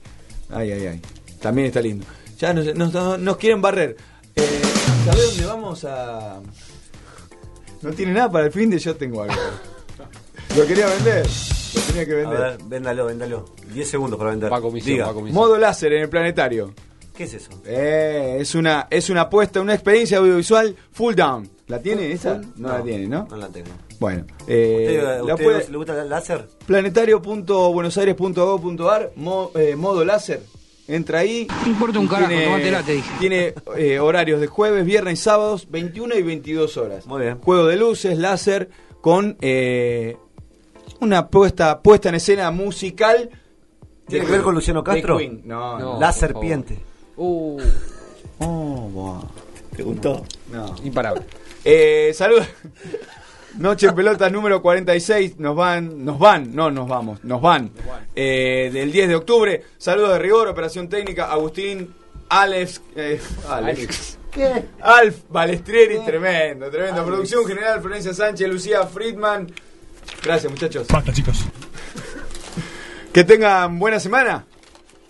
Ay, 0.52 0.72
ay, 0.72 0.86
ay. 0.86 1.00
También 1.40 1.68
está 1.68 1.80
lindo. 1.80 2.04
Ya 2.38 2.52
nos, 2.52 2.74
nos- 2.74 3.18
nos- 3.20 3.36
quieren 3.36 3.60
barrer. 3.62 3.96
Eh, 4.36 4.62
¿Sabés 5.04 5.28
dónde 5.30 5.46
vamos 5.46 5.84
a.? 5.84 6.40
No 7.82 7.90
tiene 7.92 8.12
nada 8.12 8.30
para 8.30 8.46
el 8.46 8.52
fin 8.52 8.68
de 8.70 8.78
yo 8.78 8.94
tengo 8.96 9.22
algo. 9.22 9.34
Lo 10.56 10.66
quería 10.66 10.86
vender. 10.86 11.26
Lo 11.74 11.80
tenía 11.82 12.06
que 12.06 12.12
A 12.12 12.16
vender. 12.16 12.38
ver, 12.40 12.58
véndalo, 12.66 13.06
véndalo. 13.06 13.44
10 13.72 13.88
segundos 13.88 14.18
para 14.18 14.30
vender. 14.30 14.50
Diga. 14.84 15.12
Modo 15.12 15.56
láser 15.56 15.92
en 15.92 16.02
el 16.02 16.08
planetario. 16.08 16.74
¿Qué 17.16 17.24
es 17.24 17.34
eso? 17.34 17.50
Eh, 17.66 18.38
es 18.40 18.54
una 18.54 18.86
es 18.90 19.10
una 19.10 19.22
apuesta, 19.22 19.60
una 19.60 19.74
experiencia 19.74 20.18
audiovisual 20.18 20.74
full 20.92 21.14
down. 21.14 21.48
¿La 21.68 21.80
tiene 21.80 22.10
esa? 22.12 22.40
No, 22.56 22.68
la 22.68 22.82
tiene, 22.82 23.06
¿no? 23.06 23.26
No 23.30 23.36
la 23.36 23.48
tengo. 23.48 23.68
Bueno, 24.00 24.24
eh, 24.48 24.98
¿Usted, 24.98 25.18
la 25.28 25.34
usted 25.34 25.44
puede- 25.44 25.68
le 25.70 25.76
gusta 25.76 26.02
el 26.02 26.08
láser? 26.08 26.48
planetario.buenosaires.gov.ar 26.66 29.12
mo- 29.16 29.50
eh, 29.54 29.76
modo 29.76 30.04
láser 30.04 30.42
entra 30.88 31.20
ahí 31.20 31.46
no 31.64 31.70
importa 31.70 31.98
un 32.00 32.08
carajo, 32.08 32.32
tomátela, 32.44 32.82
te 32.82 32.92
dije. 32.94 33.10
tiene 33.20 33.54
eh, 33.76 34.00
horarios 34.00 34.40
de 34.40 34.48
jueves 34.48 34.84
viernes 34.84 35.20
y 35.20 35.22
sábados 35.22 35.68
21 35.70 36.16
y 36.16 36.22
22 36.22 36.76
horas 36.78 37.06
Muy 37.06 37.20
bien. 37.22 37.38
juego 37.40 37.66
de 37.66 37.76
luces 37.76 38.18
láser 38.18 38.70
con 39.00 39.36
eh, 39.40 40.16
una 41.00 41.28
puesta 41.28 41.80
puesta 41.80 42.08
en 42.08 42.16
escena 42.16 42.50
musical 42.50 43.30
¿Tiene 44.08 44.26
que 44.26 44.32
ver 44.32 44.42
con 44.42 44.56
Luciano 44.56 44.82
Castro? 44.82 45.18
Queen. 45.18 45.42
no, 45.44 45.78
no, 45.78 46.00
La 46.00 46.10
serpiente. 46.12 46.76
Uh, 47.16 47.60
Oh. 48.42 49.22
¿Te 49.76 49.82
gustó? 49.84 50.24
No. 50.50 50.74
imparable. 50.82 51.22
Eh, 51.64 52.10
saludos. 52.14 52.46
Noche 53.58 53.88
en 53.88 53.94
pelotas 53.94 54.30
número 54.32 54.62
46. 54.62 55.38
Nos 55.38 55.56
van, 55.56 56.04
nos 56.04 56.18
van, 56.18 56.54
no 56.54 56.70
nos 56.70 56.88
vamos, 56.88 57.22
nos 57.24 57.40
van. 57.40 57.70
Eh, 58.14 58.70
del 58.72 58.92
10 58.92 59.08
de 59.08 59.16
octubre. 59.16 59.64
Saludos 59.78 60.12
de 60.14 60.18
rigor, 60.18 60.48
operación 60.48 60.88
técnica. 60.88 61.30
Agustín, 61.30 61.92
Alex. 62.28 62.80
eh, 62.96 63.20
Alex. 63.48 64.18
¿Qué? 64.30 64.64
Alf 64.80 65.16
Balestrieri, 65.28 65.98
tremendo, 66.04 66.70
tremendo. 66.70 67.04
Producción 67.04 67.44
general, 67.46 67.80
Florencia 67.80 68.14
Sánchez, 68.14 68.48
Lucía 68.48 68.86
Friedman. 68.86 69.50
Gracias, 70.22 70.50
muchachos. 70.52 70.86
Basta, 70.88 71.12
chicos. 71.12 71.44
Que 73.12 73.24
tengan 73.24 73.78
buena 73.80 73.98
semana 73.98 74.46